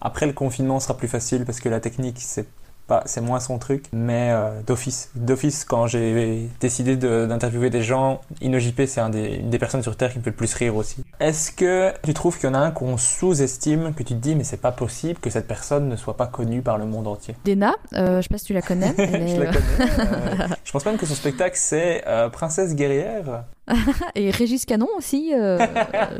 après 0.00 0.26
le 0.26 0.32
confinement, 0.32 0.80
sera 0.80 0.96
plus 0.96 1.08
facile 1.08 1.44
parce 1.44 1.60
que 1.60 1.68
la 1.68 1.80
technique, 1.80 2.18
c'est 2.18 2.46
pas, 2.86 3.02
c'est 3.06 3.20
moins 3.20 3.40
son 3.40 3.58
truc. 3.58 3.84
Mais 3.92 4.30
euh, 4.32 4.60
d'office, 4.66 5.10
d'office, 5.14 5.64
quand 5.64 5.86
j'ai 5.86 6.48
décidé 6.60 6.96
de- 6.96 7.26
d'interviewer 7.26 7.70
des 7.70 7.82
gens, 7.82 8.20
InnoJP, 8.42 8.82
c'est 8.86 9.00
un 9.00 9.10
des, 9.10 9.36
une 9.36 9.50
des 9.50 9.58
personnes 9.58 9.82
sur 9.82 9.96
Terre 9.96 10.12
qui 10.12 10.18
me 10.18 10.22
fait 10.24 10.30
le 10.30 10.36
plus 10.36 10.52
rire 10.54 10.76
aussi. 10.76 11.04
Est-ce 11.20 11.52
que 11.52 11.92
tu 12.02 12.12
trouves 12.14 12.38
qu'il 12.38 12.48
y 12.48 12.52
en 12.52 12.54
a 12.54 12.58
un 12.58 12.70
qu'on 12.70 12.96
sous-estime, 12.96 13.94
que 13.94 14.02
tu 14.02 14.14
te 14.14 14.20
dis, 14.20 14.34
mais 14.34 14.44
c'est 14.44 14.56
pas 14.60 14.72
possible 14.72 15.18
que 15.20 15.30
cette 15.30 15.46
personne 15.46 15.88
ne 15.88 15.96
soit 15.96 16.16
pas 16.16 16.26
connue 16.26 16.62
par 16.62 16.78
le 16.78 16.84
monde 16.86 17.06
entier? 17.06 17.34
Dena, 17.44 17.74
euh, 17.94 18.18
je 18.18 18.22
sais 18.22 18.28
pas 18.28 18.38
si 18.38 18.44
tu 18.46 18.52
la 18.52 18.62
connais. 18.62 18.92
elle 18.98 19.28
Je 19.36 19.40
la 19.40 19.46
connais. 19.46 20.00
euh, 20.00 20.46
je 20.64 20.72
pense 20.72 20.84
même 20.84 20.96
que 20.96 21.06
son 21.06 21.14
spectacle, 21.14 21.56
c'est 21.58 22.02
euh, 22.06 22.28
Princesse 22.28 22.74
guerrière. 22.74 23.44
euh, 23.70 23.74
Et 24.16 24.30
Régis 24.30 24.66
Canon 24.66 24.88
aussi, 24.98 25.32
euh, 25.34 25.58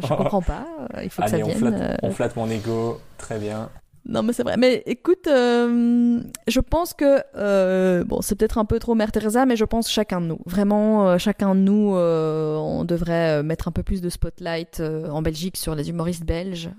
je 0.03 0.07
comprends 0.09 0.43
pas. 0.43 0.65
euh, 0.97 1.03
Il 1.05 1.11
faut 1.11 1.23
que 1.23 1.27
Allez, 1.29 1.39
ça 1.43 1.45
on 1.45 1.49
vienne. 1.49 1.59
flatte, 1.59 1.75
euh. 1.81 1.97
on 2.03 2.11
flatte 2.13 2.37
mon 2.37 2.49
ego. 2.49 3.01
Très 3.19 3.39
bien. 3.39 3.69
Non, 4.05 4.23
mais 4.25 4.33
c'est 4.33 4.43
vrai. 4.43 4.57
Mais 4.57 4.83
écoute, 4.87 5.29
euh, 5.29 6.21
je 6.49 6.61
pense 6.61 6.93
que 6.93 7.21
euh, 7.37 8.03
bon, 8.05 8.21
c'est 8.21 8.35
peut-être 8.35 8.59
un 8.59 8.65
peu 8.65 8.81
trop 8.81 8.95
Mère 8.97 9.13
Teresa, 9.13 9.47
mais 9.47 9.55
je 9.55 9.65
pense 9.65 9.89
chacun 9.89 10.21
de 10.21 10.27
nous. 10.27 10.39
Vraiment, 10.45 11.09
euh, 11.09 11.19
chacun 11.19 11.55
de 11.55 11.61
nous, 11.61 11.95
on 11.95 12.85
devrait 12.85 13.43
mettre 13.45 13.69
un 13.69 13.71
peu 13.71 13.83
plus 13.85 14.01
de 14.01 14.09
spotlight 14.09 14.83
en 15.11 15.23
Belgique 15.23 15.57
sur 15.57 15.75
les 15.77 15.89
humoristes 15.89 16.25
belges. 16.25 16.71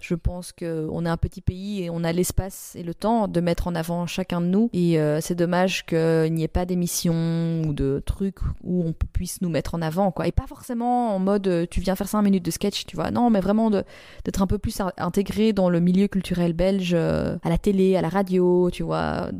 Je 0.00 0.14
pense 0.14 0.52
que 0.52 0.86
on 0.92 1.04
est 1.04 1.08
un 1.08 1.16
petit 1.16 1.40
pays 1.40 1.82
et 1.84 1.90
on 1.90 2.04
a 2.04 2.12
l'espace 2.12 2.76
et 2.76 2.82
le 2.84 2.94
temps 2.94 3.26
de 3.26 3.40
mettre 3.40 3.66
en 3.66 3.74
avant 3.74 4.06
chacun 4.06 4.40
de 4.40 4.46
nous. 4.46 4.70
Et 4.72 4.98
c'est 5.20 5.34
dommage 5.34 5.84
qu'il 5.86 6.32
n'y 6.32 6.44
ait 6.44 6.48
pas 6.48 6.66
d'émissions 6.66 7.62
ou 7.66 7.72
de 7.72 8.00
trucs 8.06 8.38
où 8.62 8.84
on 8.86 8.92
puisse 9.12 9.42
nous 9.42 9.48
mettre 9.48 9.74
en 9.74 9.82
avant, 9.82 10.12
quoi. 10.12 10.28
Et 10.28 10.32
pas 10.32 10.46
forcément 10.46 11.14
en 11.16 11.18
mode 11.18 11.66
tu 11.70 11.80
viens 11.80 11.96
faire 11.96 12.08
5 12.08 12.22
minutes 12.22 12.44
de 12.44 12.50
sketch, 12.52 12.86
tu 12.86 12.94
vois. 12.94 13.10
Non, 13.10 13.28
mais 13.30 13.40
vraiment 13.40 13.70
d'être 13.70 14.40
un 14.42 14.46
peu 14.46 14.58
plus 14.58 14.80
in- 14.80 14.92
intégré 14.98 15.52
dans 15.52 15.68
le 15.68 15.80
milieu 15.80 16.06
culturel 16.06 16.43
belge, 16.52 16.92
euh, 16.94 17.36
à 17.42 17.48
la 17.48 17.58
télé, 17.58 17.96
à 17.96 18.02
la 18.02 18.08
radio, 18.08 18.70
tu 18.70 18.82
vois. 18.82 19.30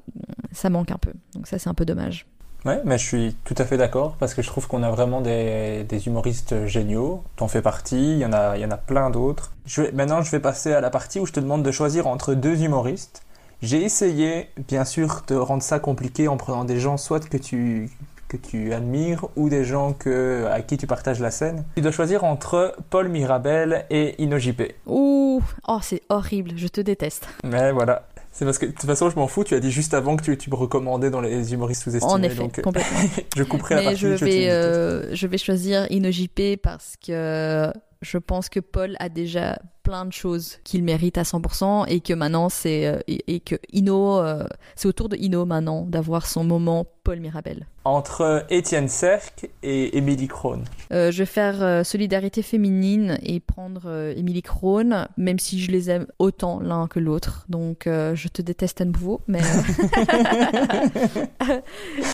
Ça 0.52 0.70
manque 0.70 0.90
un 0.90 0.98
peu. 0.98 1.12
Donc 1.34 1.46
ça, 1.46 1.58
c'est 1.58 1.68
un 1.68 1.74
peu 1.74 1.84
dommage. 1.84 2.26
Ouais, 2.64 2.80
mais 2.84 2.96
je 2.96 3.04
suis 3.04 3.36
tout 3.44 3.54
à 3.58 3.66
fait 3.66 3.76
d'accord 3.76 4.16
parce 4.18 4.32
que 4.32 4.40
je 4.40 4.46
trouve 4.46 4.66
qu'on 4.66 4.82
a 4.82 4.90
vraiment 4.90 5.20
des, 5.20 5.84
des 5.86 6.06
humoristes 6.06 6.66
géniaux. 6.66 7.22
T'en 7.36 7.46
fais 7.46 7.60
partie, 7.60 8.12
il 8.12 8.18
y 8.18 8.24
en 8.24 8.32
a, 8.32 8.56
il 8.56 8.62
y 8.62 8.64
en 8.64 8.70
a 8.70 8.78
plein 8.78 9.10
d'autres. 9.10 9.52
Maintenant, 9.92 10.22
je 10.22 10.30
vais 10.30 10.40
passer 10.40 10.72
à 10.72 10.80
la 10.80 10.88
partie 10.88 11.20
où 11.20 11.26
je 11.26 11.32
te 11.32 11.40
demande 11.40 11.62
de 11.62 11.70
choisir 11.70 12.06
entre 12.06 12.32
deux 12.32 12.62
humoristes. 12.62 13.22
J'ai 13.60 13.82
essayé, 13.82 14.48
bien 14.68 14.84
sûr, 14.84 15.24
de 15.28 15.34
rendre 15.34 15.62
ça 15.62 15.78
compliqué 15.78 16.26
en 16.26 16.36
prenant 16.38 16.64
des 16.64 16.80
gens 16.80 16.96
soit 16.96 17.28
que 17.28 17.36
tu 17.36 17.90
que 18.36 18.46
tu 18.46 18.72
admires 18.72 19.26
ou 19.36 19.48
des 19.48 19.64
gens 19.64 19.92
que, 19.92 20.46
à 20.50 20.60
qui 20.62 20.76
tu 20.76 20.86
partages 20.86 21.20
la 21.20 21.30
scène. 21.30 21.64
Tu 21.76 21.82
dois 21.82 21.92
choisir 21.92 22.24
entre 22.24 22.76
Paul 22.90 23.08
Mirabel 23.08 23.86
et 23.90 24.14
InnoJP. 24.18 24.74
Ouh, 24.86 25.42
oh, 25.68 25.78
c'est 25.82 26.02
horrible, 26.08 26.52
je 26.56 26.68
te 26.68 26.80
déteste. 26.80 27.26
Mais 27.44 27.72
voilà. 27.72 28.06
C'est 28.32 28.44
parce 28.44 28.58
que 28.58 28.66
de 28.66 28.72
toute 28.72 28.84
façon, 28.84 29.10
je 29.10 29.16
m'en 29.16 29.28
fous. 29.28 29.44
Tu 29.44 29.54
as 29.54 29.60
dit 29.60 29.70
juste 29.70 29.94
avant 29.94 30.16
que 30.16 30.24
tu, 30.24 30.36
tu 30.36 30.50
me 30.50 30.56
recommandais 30.56 31.08
dans 31.08 31.20
les 31.20 31.52
humoristes 31.52 31.84
sous-estimés. 31.84 32.12
En 32.12 32.22
effet, 32.22 32.42
donc, 32.42 32.58
euh, 32.58 32.62
complètement. 32.62 32.98
je 33.36 33.42
couperai 33.44 33.76
la 33.76 33.82
partie. 33.82 33.96
je 33.98 34.08
vais, 34.08 34.50
euh, 34.50 35.14
je 35.14 35.26
vais 35.28 35.38
choisir 35.38 35.86
InnoJP 35.88 36.60
parce 36.60 36.96
que 36.96 37.72
je 38.02 38.18
pense 38.18 38.48
que 38.48 38.58
Paul 38.58 38.96
a 38.98 39.08
déjà 39.08 39.58
plein 39.84 40.06
de 40.06 40.12
choses 40.12 40.58
qu'il 40.64 40.82
mérite 40.82 41.18
à 41.18 41.22
100% 41.22 41.84
et 41.88 42.00
que 42.00 42.14
maintenant 42.14 42.48
c'est 42.48 42.86
euh, 42.86 42.98
et, 43.06 43.34
et 43.34 43.40
que 43.40 43.56
Inno 43.72 44.18
euh, 44.18 44.46
c'est 44.74 44.88
autour 44.88 45.10
de 45.10 45.16
Inno 45.16 45.44
maintenant 45.44 45.82
d'avoir 45.82 46.26
son 46.26 46.42
moment 46.42 46.86
Paul 47.04 47.20
Mirabel. 47.20 47.66
Entre 47.84 48.46
Étienne 48.48 48.88
Cerc 48.88 49.46
et 49.62 49.98
Émilie 49.98 50.26
Krohn. 50.26 50.64
Euh, 50.90 51.10
je 51.10 51.18
vais 51.18 51.26
faire 51.26 51.62
euh, 51.62 51.84
solidarité 51.84 52.40
féminine 52.40 53.18
et 53.22 53.40
prendre 53.40 54.14
Émilie 54.16 54.40
Krohn, 54.40 55.06
même 55.18 55.38
si 55.38 55.60
je 55.60 55.70
les 55.70 55.90
aime 55.90 56.06
autant 56.18 56.60
l'un 56.60 56.86
que 56.86 56.98
l'autre. 56.98 57.44
Donc 57.50 57.82
je 57.84 58.28
te 58.28 58.40
déteste 58.40 58.80
à 58.80 58.86
nouveau, 58.86 59.20
mais 59.28 59.40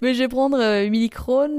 mais 0.02 0.14
je 0.14 0.18
vais 0.18 0.28
prendre 0.28 0.60
Émilie 0.60 1.10
Krohn. 1.10 1.58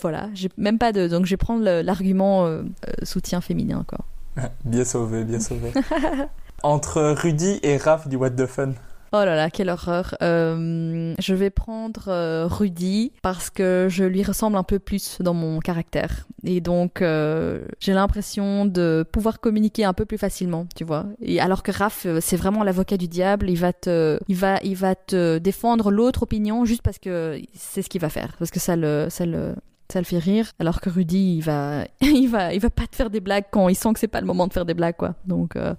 voilà, 0.00 0.30
j'ai 0.32 0.48
même 0.56 0.78
pas 0.78 0.92
de 0.92 1.08
donc 1.08 1.26
je 1.26 1.30
vais 1.32 1.36
prendre 1.36 1.82
l'argument 1.82 2.62
soutien 3.02 3.42
féminin 3.42 3.84
quoi. 3.86 4.06
Bien 4.64 4.84
sauvé, 4.84 5.24
bien 5.24 5.40
sauvé. 5.40 5.72
Entre 6.62 7.14
Rudy 7.20 7.58
et 7.62 7.76
Raph 7.76 8.08
du 8.08 8.16
What 8.16 8.30
the 8.30 8.46
Fun. 8.46 8.72
Oh 9.14 9.26
là 9.26 9.36
là, 9.36 9.50
quelle 9.50 9.68
horreur. 9.68 10.14
Euh, 10.22 11.14
je 11.18 11.34
vais 11.34 11.50
prendre 11.50 12.04
euh, 12.08 12.46
Rudy 12.46 13.12
parce 13.20 13.50
que 13.50 13.88
je 13.90 14.04
lui 14.04 14.22
ressemble 14.22 14.56
un 14.56 14.62
peu 14.62 14.78
plus 14.78 15.18
dans 15.20 15.34
mon 15.34 15.60
caractère. 15.60 16.26
Et 16.44 16.62
donc, 16.62 17.02
euh, 17.02 17.60
j'ai 17.78 17.92
l'impression 17.92 18.64
de 18.64 19.04
pouvoir 19.12 19.40
communiquer 19.40 19.84
un 19.84 19.92
peu 19.92 20.06
plus 20.06 20.16
facilement, 20.16 20.66
tu 20.74 20.84
vois. 20.84 21.04
Et 21.20 21.40
alors 21.40 21.62
que 21.62 21.70
Raph, 21.70 22.06
c'est 22.20 22.36
vraiment 22.36 22.64
l'avocat 22.64 22.96
du 22.96 23.06
diable. 23.06 23.50
Il 23.50 23.58
va 23.58 23.74
te, 23.74 24.18
il 24.28 24.36
va, 24.36 24.58
il 24.64 24.76
va 24.76 24.94
te 24.94 25.36
défendre 25.36 25.90
l'autre 25.90 26.22
opinion 26.22 26.64
juste 26.64 26.80
parce 26.80 26.98
que 26.98 27.38
c'est 27.54 27.82
ce 27.82 27.90
qu'il 27.90 28.00
va 28.00 28.08
faire. 28.08 28.34
Parce 28.38 28.50
que 28.50 28.60
ça 28.60 28.76
le, 28.76 29.08
ça 29.10 29.26
le, 29.26 29.54
ça 29.92 30.00
le 30.00 30.04
fait 30.04 30.18
rire. 30.18 30.50
Alors 30.58 30.80
que 30.80 30.90
Rudy, 30.90 31.36
il 31.36 31.42
va, 31.42 31.84
il 32.00 32.28
va, 32.28 32.52
il 32.52 32.60
va 32.60 32.70
pas 32.70 32.86
te 32.86 32.96
faire 32.96 33.10
des 33.10 33.20
blagues 33.20 33.44
quand 33.50 33.68
il 33.68 33.76
sent 33.76 33.92
que 33.92 34.00
c'est 34.00 34.08
pas 34.08 34.20
le 34.20 34.26
moment 34.26 34.46
de 34.46 34.52
faire 34.52 34.64
des 34.64 34.74
blagues, 34.74 34.96
quoi. 34.96 35.14
Donc, 35.26 35.56
euh, 35.56 35.74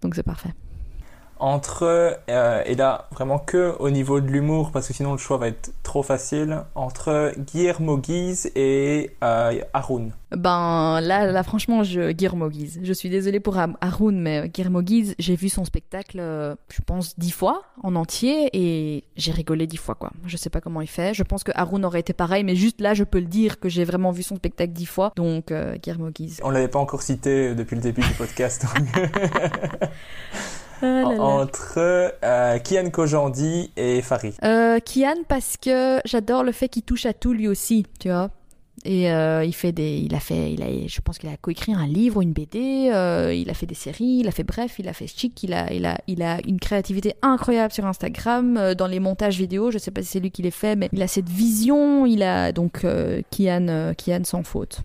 donc 0.00 0.14
c'est 0.14 0.22
parfait. 0.22 0.52
Entre, 1.42 2.16
euh, 2.30 2.62
et 2.64 2.76
là 2.76 3.08
vraiment 3.10 3.40
que 3.40 3.74
au 3.80 3.90
niveau 3.90 4.20
de 4.20 4.28
l'humour, 4.28 4.70
parce 4.70 4.86
que 4.86 4.94
sinon 4.94 5.10
le 5.12 5.18
choix 5.18 5.38
va 5.38 5.48
être 5.48 5.72
trop 5.82 6.04
facile, 6.04 6.62
entre 6.76 7.32
Guillermo 7.36 7.98
Guise 7.98 8.52
et 8.54 9.10
euh, 9.24 9.60
Haroun. 9.72 10.12
Ben 10.30 11.00
là, 11.00 11.26
là 11.26 11.42
franchement, 11.42 11.82
je, 11.82 12.12
Guillermo 12.12 12.48
Guise. 12.48 12.78
Je 12.82 12.92
suis 12.92 13.10
désolée 13.10 13.40
pour 13.40 13.58
Har- 13.58 13.76
Haroun, 13.80 14.20
mais 14.20 14.48
Guillermo 14.48 14.82
Guise, 14.82 15.16
j'ai 15.18 15.34
vu 15.34 15.48
son 15.48 15.64
spectacle, 15.64 16.18
euh, 16.20 16.54
je 16.72 16.80
pense, 16.80 17.18
dix 17.18 17.32
fois 17.32 17.62
en 17.82 17.96
entier 17.96 18.48
et 18.52 19.02
j'ai 19.16 19.32
rigolé 19.32 19.66
dix 19.66 19.78
fois, 19.78 19.96
quoi. 19.96 20.12
Je 20.24 20.36
sais 20.36 20.48
pas 20.48 20.60
comment 20.60 20.80
il 20.80 20.86
fait. 20.86 21.12
Je 21.12 21.24
pense 21.24 21.42
que 21.42 21.50
Haroun 21.56 21.84
aurait 21.84 22.00
été 22.00 22.12
pareil, 22.12 22.44
mais 22.44 22.54
juste 22.54 22.80
là, 22.80 22.94
je 22.94 23.02
peux 23.02 23.18
le 23.18 23.26
dire 23.26 23.58
que 23.58 23.68
j'ai 23.68 23.84
vraiment 23.84 24.12
vu 24.12 24.22
son 24.22 24.36
spectacle 24.36 24.72
dix 24.72 24.86
fois. 24.86 25.12
Donc, 25.16 25.50
euh, 25.50 25.74
Guillermo 25.76 26.10
Guise. 26.10 26.40
On 26.44 26.50
l'avait 26.50 26.68
pas 26.68 26.78
encore 26.78 27.02
cité 27.02 27.56
depuis 27.56 27.74
le 27.74 27.82
début 27.82 28.02
du 28.02 28.14
podcast. 28.14 28.64
Ah 30.82 31.02
là 31.02 31.14
là. 31.14 31.22
entre 31.22 31.78
euh, 32.24 32.58
Kian 32.58 32.90
Kojandi 32.90 33.70
et 33.76 34.02
Farid. 34.02 34.34
Euh, 34.44 34.78
Kian 34.80 35.14
parce 35.28 35.56
que 35.56 36.00
j'adore 36.04 36.42
le 36.44 36.52
fait 36.52 36.68
qu'il 36.68 36.82
touche 36.82 37.06
à 37.06 37.12
tout 37.12 37.32
lui 37.32 37.48
aussi, 37.48 37.86
tu 38.00 38.08
vois. 38.08 38.30
Et 38.84 39.12
euh, 39.12 39.44
il 39.44 39.52
fait 39.54 39.70
des, 39.70 39.98
il 39.98 40.12
a 40.12 40.18
fait, 40.18 40.52
il 40.54 40.62
a, 40.62 40.66
je 40.88 41.00
pense 41.02 41.18
qu'il 41.18 41.28
a 41.28 41.36
coécrit 41.36 41.72
un 41.72 41.86
livre 41.86 42.16
ou 42.16 42.22
une 42.22 42.32
BD. 42.32 42.90
euh, 42.92 43.32
il 43.32 43.48
a 43.48 43.54
fait 43.54 43.66
des 43.66 43.76
séries, 43.76 44.18
il 44.20 44.26
a 44.26 44.32
fait 44.32 44.42
bref, 44.42 44.76
il 44.80 44.88
a 44.88 44.92
fait 44.92 45.06
chic. 45.06 45.40
Il 45.44 45.54
a, 45.54 45.72
il 45.72 45.86
a, 45.86 45.98
il 46.08 46.20
a 46.20 46.38
une 46.44 46.58
créativité 46.58 47.14
incroyable 47.22 47.72
sur 47.72 47.86
Instagram, 47.86 48.56
euh, 48.56 48.74
dans 48.74 48.88
les 48.88 48.98
montages 48.98 49.38
vidéo. 49.38 49.70
Je 49.70 49.78
sais 49.78 49.92
pas 49.92 50.02
si 50.02 50.08
c'est 50.08 50.20
lui 50.20 50.32
qui 50.32 50.42
les 50.42 50.50
fait, 50.50 50.74
mais 50.74 50.88
il 50.92 51.00
a 51.00 51.06
cette 51.06 51.28
vision. 51.28 52.06
Il 52.06 52.24
a 52.24 52.50
donc 52.50 52.84
Kian, 53.30 53.92
Kian 53.96 54.24
sans 54.24 54.42
faute. 54.42 54.80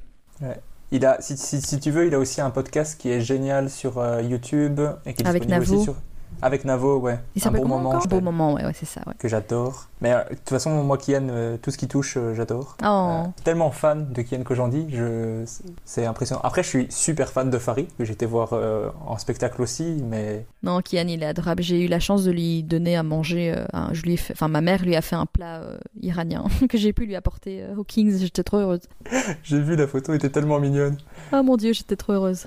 Il 0.92 1.06
a, 1.06 1.18
si, 1.22 1.36
si, 1.38 1.62
si 1.62 1.80
tu 1.80 1.92
veux, 1.92 2.08
il 2.08 2.14
a 2.16 2.20
aussi 2.20 2.40
un 2.40 2.50
podcast 2.50 2.98
qui 3.00 3.10
est 3.10 3.20
génial 3.20 3.70
sur 3.70 3.98
euh, 3.98 4.22
YouTube 4.22 4.80
et 5.06 5.14
qui 5.14 5.24
est 5.24 5.28
Avec 5.28 5.44
disponible 5.46 5.66
Navo. 5.66 5.76
aussi 5.76 5.84
sur 5.84 5.96
avec 6.42 6.66
Navo, 6.66 6.98
ouais. 7.00 7.20
Il 7.36 7.48
un 7.48 7.52
comment 7.52 7.78
moment 7.80 8.00
je- 8.00 8.08
Beau 8.08 8.22
moment, 8.22 8.54
ouais, 8.54 8.66
ouais 8.66 8.74
c'est 8.74 8.86
ça. 8.86 9.02
Ouais. 9.08 9.14
que 9.18 9.28
j'adore. 9.28 9.88
Mais 10.02 10.14
euh, 10.14 10.24
de 10.30 10.36
toute 10.36 10.50
façon, 10.50 10.70
moi, 10.84 10.98
Kian, 10.98 11.28
euh, 11.30 11.58
tout 11.62 11.72
ce 11.72 11.78
qui 11.78 11.88
touche, 11.88 12.18
euh, 12.18 12.34
j'adore. 12.36 12.78
Oh. 12.86 13.24
Tellement 13.44 13.72
fan 13.72 14.12
de 14.14 14.22
Kian 14.22 14.44
Kojandi, 14.44 14.88
je... 14.90 15.44
c'est 15.86 16.06
impressionnant. 16.06 16.42
Après, 16.44 16.62
je 16.64 16.68
suis 16.70 16.88
super 16.92 17.30
fan 17.30 17.50
de 17.50 17.58
Farid, 17.58 17.88
que 17.98 18.06
j'étais 18.06 18.26
voir 18.28 18.54
en 19.08 19.18
spectacle 19.18 19.62
aussi, 19.62 20.04
mais 20.08 20.46
Non, 20.64 20.82
Kian, 20.82 21.08
il 21.08 21.24
est 21.24 21.26
adorable. 21.28 21.64
J'ai 21.64 21.84
eu 21.84 21.88
la 21.88 22.00
chance 22.00 22.24
de 22.24 22.32
lui 22.32 22.64
donner 22.64 22.96
à 22.96 23.04
manger. 23.04 23.56
un- 23.74 23.94
je 23.94 24.04
lui 24.04 24.14
ai 24.14 24.18
fait- 24.18 24.34
enfin, 24.34 24.48
ma 24.48 24.62
mère 24.62 24.84
lui 24.84 24.96
a 24.96 25.02
fait 25.02 25.16
un 25.16 25.26
plat 25.26 25.62
iranien 26.02 26.44
que 26.70 26.78
j'ai 26.78 26.94
pu 26.94 27.06
lui 27.06 27.16
apporter 27.16 27.64
au 27.76 27.84
Kings. 27.84 28.20
J'étais 28.20 28.44
trop 28.44 28.58
heureuse. 28.58 28.82
j'ai 29.44 29.60
vu 29.62 29.76
la 29.76 29.88
photo, 29.88 30.12
elle 30.12 30.18
était 30.18 30.30
tellement 30.30 30.60
mignonne. 30.60 30.98
Oh 31.34 31.42
mon 31.44 31.56
dieu, 31.58 31.74
j'étais 31.74 31.96
trop 31.96 32.14
heureuse. 32.14 32.46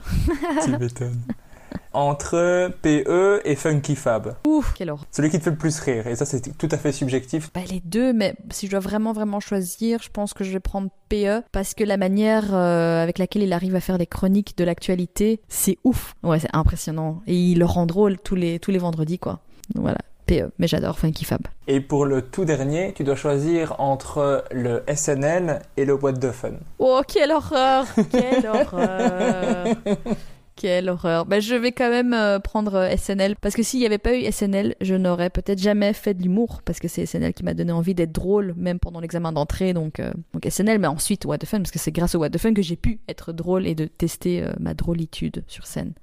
tu 0.65 0.71
m'étonnes. 0.79 1.21
Entre 1.92 2.70
PE 2.82 3.40
et 3.44 3.56
Funky 3.56 3.97
Fab. 3.97 4.36
Ouf, 4.47 4.74
quelle 4.74 4.90
horreur. 4.90 5.05
Celui 5.10 5.30
qui 5.30 5.38
te 5.38 5.44
fait 5.44 5.51
le 5.51 5.56
plus 5.56 5.78
rire, 5.80 6.06
et 6.06 6.16
ça 6.16 6.24
c'est 6.24 6.56
tout 6.56 6.68
à 6.70 6.76
fait 6.76 6.92
subjectif. 6.92 7.51
Bah, 7.52 7.60
les 7.68 7.80
deux, 7.80 8.12
mais 8.12 8.34
si 8.51 8.66
je 8.66 8.70
dois 8.70 8.80
vraiment 8.80 9.12
vraiment 9.12 9.40
choisir, 9.40 10.01
je 10.02 10.09
pense 10.10 10.34
que 10.34 10.44
je 10.44 10.52
vais 10.52 10.60
prendre 10.60 10.88
PE 11.09 11.42
parce 11.52 11.74
que 11.74 11.84
la 11.84 11.97
manière 11.97 12.55
euh, 12.55 13.02
avec 13.02 13.18
laquelle 13.18 13.42
il 13.42 13.52
arrive 13.52 13.74
à 13.74 13.80
faire 13.80 13.98
des 13.98 14.06
chroniques 14.06 14.56
de 14.56 14.64
l'actualité, 14.64 15.40
c'est 15.48 15.78
ouf. 15.84 16.14
Ouais, 16.22 16.38
c'est 16.38 16.55
impressionnant. 16.55 17.22
Et 17.26 17.34
il 17.34 17.59
le 17.59 17.64
rend 17.64 17.86
drôle 17.86 18.18
tous 18.18 18.34
les, 18.34 18.59
tous 18.59 18.70
les 18.70 18.78
vendredis, 18.78 19.18
quoi. 19.18 19.40
Donc 19.74 19.82
voilà, 19.82 19.98
PE. 20.26 20.51
Mais 20.59 20.66
j'adore 20.66 20.98
Funky 20.98 21.24
Fab. 21.24 21.42
Et 21.66 21.80
pour 21.80 22.06
le 22.06 22.22
tout 22.22 22.44
dernier, 22.44 22.92
tu 22.94 23.05
dois 23.05 23.16
choisir 23.16 23.74
entre 23.78 24.44
le 24.52 24.82
SNL 24.92 25.60
et 25.76 25.84
le 25.84 25.94
What 25.94 26.14
the 26.14 26.30
Fun. 26.30 26.55
Oh, 26.78 27.02
quelle 27.06 27.32
horreur 27.32 27.86
Quelle 28.10 28.47
horreur 28.47 29.66
Quelle 30.61 30.91
horreur. 30.91 31.24
Bah, 31.24 31.41
je 31.41 31.55
vais 31.55 31.73
quand 31.73 31.89
même 31.89 32.12
euh, 32.12 32.39
prendre 32.39 32.74
euh, 32.74 32.95
SNL 32.95 33.35
parce 33.37 33.55
que 33.55 33.62
s'il 33.62 33.81
n'y 33.81 33.87
avait 33.87 33.97
pas 33.97 34.15
eu 34.15 34.31
SNL, 34.31 34.74
je 34.82 34.95
n'aurais 34.95 35.31
peut-être 35.31 35.59
jamais 35.59 35.95
fait 35.95 36.12
de 36.12 36.23
l'humour 36.23 36.61
parce 36.62 36.81
que 36.81 36.87
c'est 36.87 37.07
SNL 37.07 37.32
qui 37.32 37.45
m'a 37.45 37.55
donné 37.55 37.73
envie 37.73 37.95
d'être 37.95 38.12
drôle 38.12 38.53
même 38.59 38.78
pendant 38.78 39.01
l'examen 39.01 39.32
d'entrée. 39.32 39.73
Donc, 39.73 40.01
euh, 40.01 40.12
donc 40.35 40.47
SNL, 40.47 40.78
mais 40.78 40.87
ensuite 40.87 41.24
What 41.24 41.39
the 41.39 41.47
Fun 41.47 41.61
parce 41.61 41.70
que 41.70 41.78
c'est 41.78 41.93
grâce 41.93 42.15
au 42.15 42.19
What 42.19 42.28
the 42.28 42.37
Fun 42.37 42.53
que 42.53 42.61
j'ai 42.61 42.77
pu 42.77 43.01
être 43.09 43.32
drôle 43.32 43.66
et 43.66 43.74
de 43.74 43.87
tester 43.87 44.45
ma 44.59 44.74
drôlitude 44.74 45.45
sur 45.47 45.66
scène. 45.66 45.95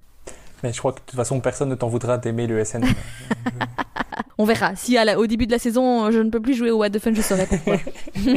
Mais 0.63 0.73
je 0.73 0.79
crois 0.79 0.91
que 0.91 0.99
de 0.99 1.05
toute 1.05 1.15
façon, 1.15 1.39
personne 1.39 1.69
ne 1.69 1.75
t'en 1.75 1.87
voudra 1.87 2.17
d'aimer 2.17 2.47
le 2.47 2.63
SNL. 2.63 2.89
On 4.39 4.45
verra. 4.45 4.75
Si 4.75 4.97
à 4.97 5.05
la- 5.05 5.17
au 5.19 5.25
début 5.25 5.47
de 5.47 5.51
la 5.51 5.57
saison, 5.59 6.11
je 6.11 6.19
ne 6.19 6.29
peux 6.29 6.39
plus 6.39 6.53
jouer 6.53 6.69
au 6.69 6.77
What 6.77 6.91
the 6.91 6.99
Fun, 6.99 7.13
je 7.13 7.21
saurai 7.21 7.47
pourquoi. 7.47 7.77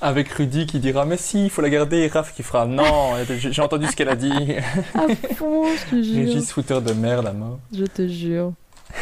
Avec 0.00 0.28
Rudy 0.30 0.66
qui 0.66 0.78
dira 0.80 1.04
Mais 1.04 1.16
si, 1.16 1.44
il 1.44 1.50
faut 1.50 1.62
la 1.62 1.70
garder, 1.70 1.98
et 1.98 2.08
Raph 2.08 2.34
qui 2.34 2.42
fera 2.42 2.66
Non, 2.66 3.12
j'ai 3.38 3.62
entendu 3.62 3.86
ce 3.86 3.94
qu'elle 3.96 4.08
a 4.08 4.16
dit. 4.16 4.32
à 4.94 5.34
fond, 5.34 5.64
je 5.76 5.90
te 5.96 6.02
jure. 6.02 6.16
Régis 6.16 6.50
footer 6.52 6.80
de 6.80 6.92
merde 6.92 7.26
à 7.26 7.32
mort. 7.32 7.58
Je 7.72 7.84
te 7.84 8.06
jure. 8.08 8.52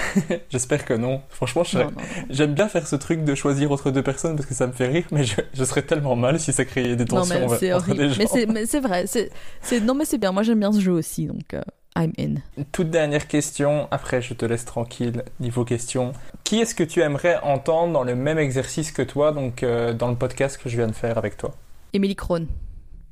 J'espère 0.50 0.84
que 0.84 0.94
non. 0.94 1.22
Franchement, 1.30 1.64
je 1.64 1.78
Non, 1.78 1.84
serais- 1.84 1.94
non, 1.94 2.00
non. 2.00 2.26
j'aime 2.30 2.54
bien 2.54 2.68
faire 2.68 2.86
ce 2.86 2.96
truc 2.96 3.24
de 3.24 3.34
choisir 3.34 3.70
entre 3.72 3.90
deux 3.90 4.02
personnes 4.02 4.36
parce 4.36 4.46
que 4.46 4.54
ça 4.54 4.66
me 4.66 4.72
fait 4.72 4.86
rire, 4.86 5.04
mais 5.10 5.24
je, 5.24 5.40
je 5.52 5.64
serais 5.64 5.82
tellement 5.82 6.16
mal 6.16 6.38
si 6.40 6.52
ça 6.52 6.64
créait 6.64 6.96
des 6.96 7.04
tensions 7.04 7.34
mais 7.38 7.44
entre 7.44 7.56
c'est 7.58 7.66
des 7.68 7.72
horrible. 7.72 8.08
gens. 8.10 8.14
Mais 8.18 8.26
c'est, 8.26 8.46
mais 8.46 8.66
c'est 8.66 8.80
vrai. 8.80 9.06
C'est, 9.06 9.30
c'est, 9.62 9.80
non, 9.80 9.94
mais 9.94 10.04
c'est 10.04 10.18
bien. 10.18 10.32
Moi, 10.32 10.42
j'aime 10.42 10.60
bien 10.60 10.72
ce 10.72 10.80
jeu 10.80 10.92
aussi, 10.92 11.26
donc 11.26 11.54
euh, 11.54 11.60
I'm 11.96 12.12
in. 12.18 12.64
Toute 12.72 12.90
dernière 12.90 13.28
question, 13.28 13.86
après 13.90 14.20
je 14.20 14.34
te 14.34 14.44
laisse 14.44 14.64
tranquille 14.64 15.22
niveau 15.40 15.64
question. 15.64 16.12
Qui 16.42 16.60
est-ce 16.60 16.74
que 16.74 16.84
tu 16.84 17.00
aimerais 17.00 17.38
entendre 17.42 17.92
dans 17.92 18.02
le 18.04 18.14
même 18.16 18.38
exercice 18.38 18.90
que 18.92 19.02
toi, 19.02 19.32
donc 19.32 19.62
euh, 19.62 19.92
dans 19.92 20.08
le 20.08 20.16
podcast 20.16 20.60
que 20.62 20.68
je 20.68 20.76
viens 20.76 20.88
de 20.88 20.92
faire 20.94 21.18
avec 21.18 21.36
toi? 21.36 21.54
Emily 21.92 22.16
Krohn. 22.16 22.46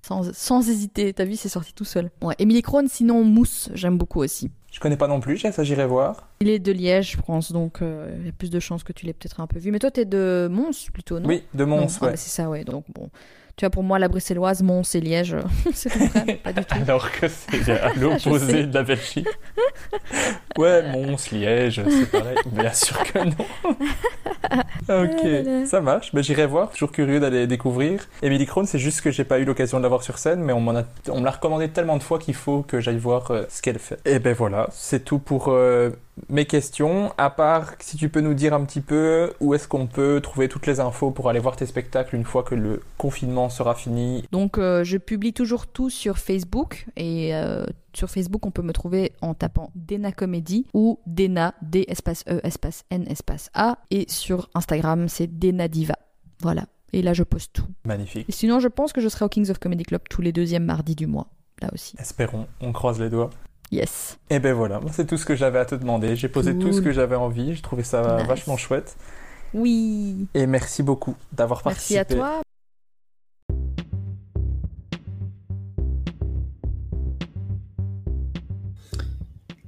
Sans, 0.05 0.33
sans 0.35 0.69
hésiter. 0.69 1.13
T'as 1.13 1.25
vu, 1.25 1.37
c'est 1.37 1.49
sorti 1.49 1.73
tout 1.73 1.85
seul. 1.85 2.11
Ouais, 2.23 2.35
Emily 2.39 2.61
Krohn, 2.63 2.89
sinon 2.89 3.23
Mousse, 3.25 3.71
j'aime 3.75 3.99
beaucoup 3.99 4.21
aussi. 4.21 4.51
Je 4.73 4.81
connais 4.81 4.97
pas 4.97 5.07
non 5.07 5.21
plus, 5.21 5.39
ça 5.39 5.63
j'irai 5.63 5.87
voir. 5.87 6.29
Il 6.41 6.49
est 6.49 6.59
de 6.59 6.73
Liège, 6.73 7.13
je 7.13 7.23
pense, 7.23 7.53
donc 7.53 7.83
euh, 7.83 8.13
il 8.21 8.27
y 8.27 8.29
a 8.29 8.33
plus 8.33 8.51
de 8.51 8.59
chances 8.59 8.83
que 8.85 8.93
tu 8.93 9.05
l'aies 9.07 9.13
peut-être 9.13 9.39
un 9.41 9.47
peu 9.47 9.59
vu. 9.59 9.71
Mais 9.71 9.79
toi, 9.79 9.91
t'es 9.91 10.05
de 10.07 10.49
Mons 10.51 10.91
plutôt, 10.93 11.21
non? 11.21 11.29
Oui, 11.29 11.43
de 11.55 11.65
Non, 11.65 11.77
Mons, 11.83 11.99
ah, 12.01 12.05
ouais. 12.05 12.11
bah, 12.13 12.17
c'est 12.17 12.31
ça, 12.31 12.49
ouais. 12.49 12.65
Donc 12.65 12.85
bon. 12.95 13.11
Tu 13.63 13.67
vois, 13.67 13.71
pour 13.71 13.85
moi, 13.85 14.01
la 14.01 14.09
bruxelloise, 14.09 14.61
Mons 14.61 14.83
et 14.97 15.01
Liège, 15.01 15.37
c'est 15.73 15.89
tout 15.89 16.09
près, 16.09 16.35
pas 16.35 16.53
du 16.53 16.65
tout. 16.65 16.75
Alors 16.75 17.13
que 17.13 17.29
c'est 17.29 17.71
à 17.71 17.93
l'opposé 17.97 18.65
de 18.65 18.75
la 18.75 18.83
Belgique. 18.83 19.29
Ouais, 20.59 20.83
Mons, 20.91 21.31
Liège, 21.31 21.81
c'est 21.89 22.11
pareil. 22.11 22.37
Bien 22.47 22.73
sûr 22.73 22.99
que 23.05 23.21
non. 23.21 23.37
ok, 25.05 25.69
ça 25.69 25.81
marche. 25.81 26.13
Ben, 26.13 26.25
J'irai 26.25 26.47
voir, 26.47 26.73
toujours 26.73 26.91
curieux 26.91 27.21
d'aller 27.21 27.47
découvrir. 27.47 28.09
Emily 28.21 28.47
Krohn, 28.47 28.67
c'est 28.67 28.81
juste 28.81 29.01
que 29.01 29.13
j'ai 29.13 29.23
pas 29.23 29.39
eu 29.39 29.45
l'occasion 29.45 29.79
de 29.79 29.85
la 29.85 29.89
voir 29.89 30.03
sur 30.03 30.19
scène, 30.19 30.41
mais 30.41 30.53
on 30.53 30.61
me 30.61 30.73
l'a 30.73 31.31
recommandé 31.31 31.69
tellement 31.69 31.99
de 31.99 32.03
fois 32.03 32.19
qu'il 32.19 32.35
faut 32.35 32.63
que 32.63 32.81
j'aille 32.81 32.99
voir 32.99 33.31
euh, 33.31 33.45
ce 33.49 33.63
qu'elle 33.63 33.79
fait. 33.79 34.01
Et 34.05 34.19
ben 34.19 34.35
voilà, 34.35 34.71
c'est 34.73 35.05
tout 35.05 35.21
pour 35.21 35.51
euh, 35.51 35.91
mes 36.29 36.47
questions. 36.47 37.13
À 37.19 37.31
part, 37.31 37.75
si 37.81 37.97
tu 37.97 38.09
peux 38.09 38.21
nous 38.21 38.35
dire 38.35 38.55
un 38.55 38.65
petit 38.65 38.81
peu 38.81 39.33
où 39.41 39.55
est-ce 39.55 39.69
qu'on 39.69 39.87
peut 39.87 40.21
trouver 40.23 40.49
toutes 40.49 40.67
les 40.67 40.81
infos 40.81 41.11
pour 41.11 41.29
aller 41.29 41.39
voir 41.39 41.57
tes 41.57 41.67
spectacles 41.67 42.17
une 42.17 42.25
fois 42.25 42.43
que 42.43 42.55
le 42.55 42.83
confinement 42.99 43.49
sera 43.49 43.75
fini. 43.75 44.25
Donc, 44.33 44.59
euh, 44.59 44.85
je 44.85 44.99
publie 44.99 45.33
toujours 45.33 45.67
tout 45.67 45.91
sur 45.91 46.19
Facebook. 46.19 46.87
Et 46.97 47.35
euh, 47.35 47.65
sur 47.95 48.11
Facebook, 48.11 48.45
on 48.47 48.51
peut 48.51 48.63
me 48.63 48.73
trouver 48.73 49.13
en 49.21 49.35
tapant 49.35 49.71
Dena 49.75 50.13
Comedy 50.13 50.67
ou 50.75 51.01
Dena, 51.07 51.55
D 51.63 51.85
espace 51.89 52.25
E 52.29 52.41
espace 52.45 52.85
N 52.91 53.07
espace 53.09 53.51
A. 53.55 53.79
Et 53.91 54.07
sur 54.09 54.51
Instagram, 54.55 55.09
c'est 55.09 55.39
Dena 55.39 55.69
Diva. 55.69 55.97
Voilà. 56.41 56.67
Et 56.93 57.01
là, 57.01 57.15
je 57.15 57.23
poste 57.23 57.55
tout. 57.55 57.67
Magnifique. 57.85 58.29
Et 58.29 58.33
sinon, 58.33 58.61
je 58.61 58.69
pense 58.69 58.93
que 58.93 59.01
je 59.01 59.09
serai 59.09 59.25
au 59.25 59.29
Kings 59.29 59.51
of 59.51 59.59
Comedy 59.59 59.85
Club 59.85 60.03
tous 60.11 60.21
les 60.21 60.33
deuxièmes 60.33 60.65
mardis 60.65 60.95
du 60.95 61.07
mois. 61.07 61.29
Là 61.63 61.69
aussi. 61.73 61.95
Espérons, 61.99 62.49
on 62.61 62.73
croise 62.73 63.01
les 63.01 63.09
doigts. 63.09 63.31
Yes. 63.73 64.19
Et 64.29 64.39
ben 64.39 64.53
voilà, 64.53 64.81
c'est 64.93 65.07
tout 65.07 65.17
ce 65.17 65.25
que 65.25 65.35
j'avais 65.35 65.59
à 65.59 65.65
te 65.65 65.75
demander. 65.75 66.15
J'ai 66.15 66.29
posé 66.29 66.59
tout 66.59 66.73
ce 66.75 66.83
que 66.83 66.93
j'avais 66.93 67.17
envie. 67.17 67.55
Je 67.55 67.63
trouvais 67.63 67.83
ça 67.85 68.19
Nice. 68.19 68.27
vachement 68.29 68.59
chouette. 68.59 68.97
Oui. 69.55 70.29
Et 70.35 70.47
merci 70.47 70.83
beaucoup 70.83 71.17
d'avoir 71.33 71.63
Merci 71.65 71.95
participé. 71.95 71.99
à 72.01 72.05
toi. 72.05 72.43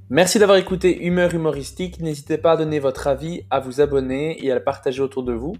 Merci 0.09 0.37
d'avoir 0.39 0.57
écouté 0.57 1.03
Humeur 1.05 1.33
humoristique. 1.33 1.99
N'hésitez 1.99 2.37
pas 2.37 2.53
à 2.53 2.57
donner 2.57 2.79
votre 2.79 3.07
avis, 3.07 3.41
à 3.49 3.59
vous 3.59 3.81
abonner 3.81 4.43
et 4.45 4.51
à 4.51 4.55
le 4.55 4.63
partager 4.63 5.01
autour 5.01 5.23
de 5.23 5.33
vous. 5.33 5.55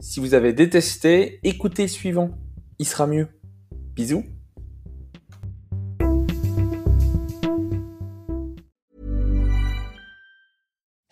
Si 0.00 0.20
vous 0.20 0.34
avez 0.34 0.52
détesté, 0.52 1.38
écoutez 1.44 1.82
le 1.82 1.88
suivant. 1.88 2.30
Il 2.78 2.86
sera 2.86 3.06
mieux. 3.06 3.28
Bisous. 3.94 4.24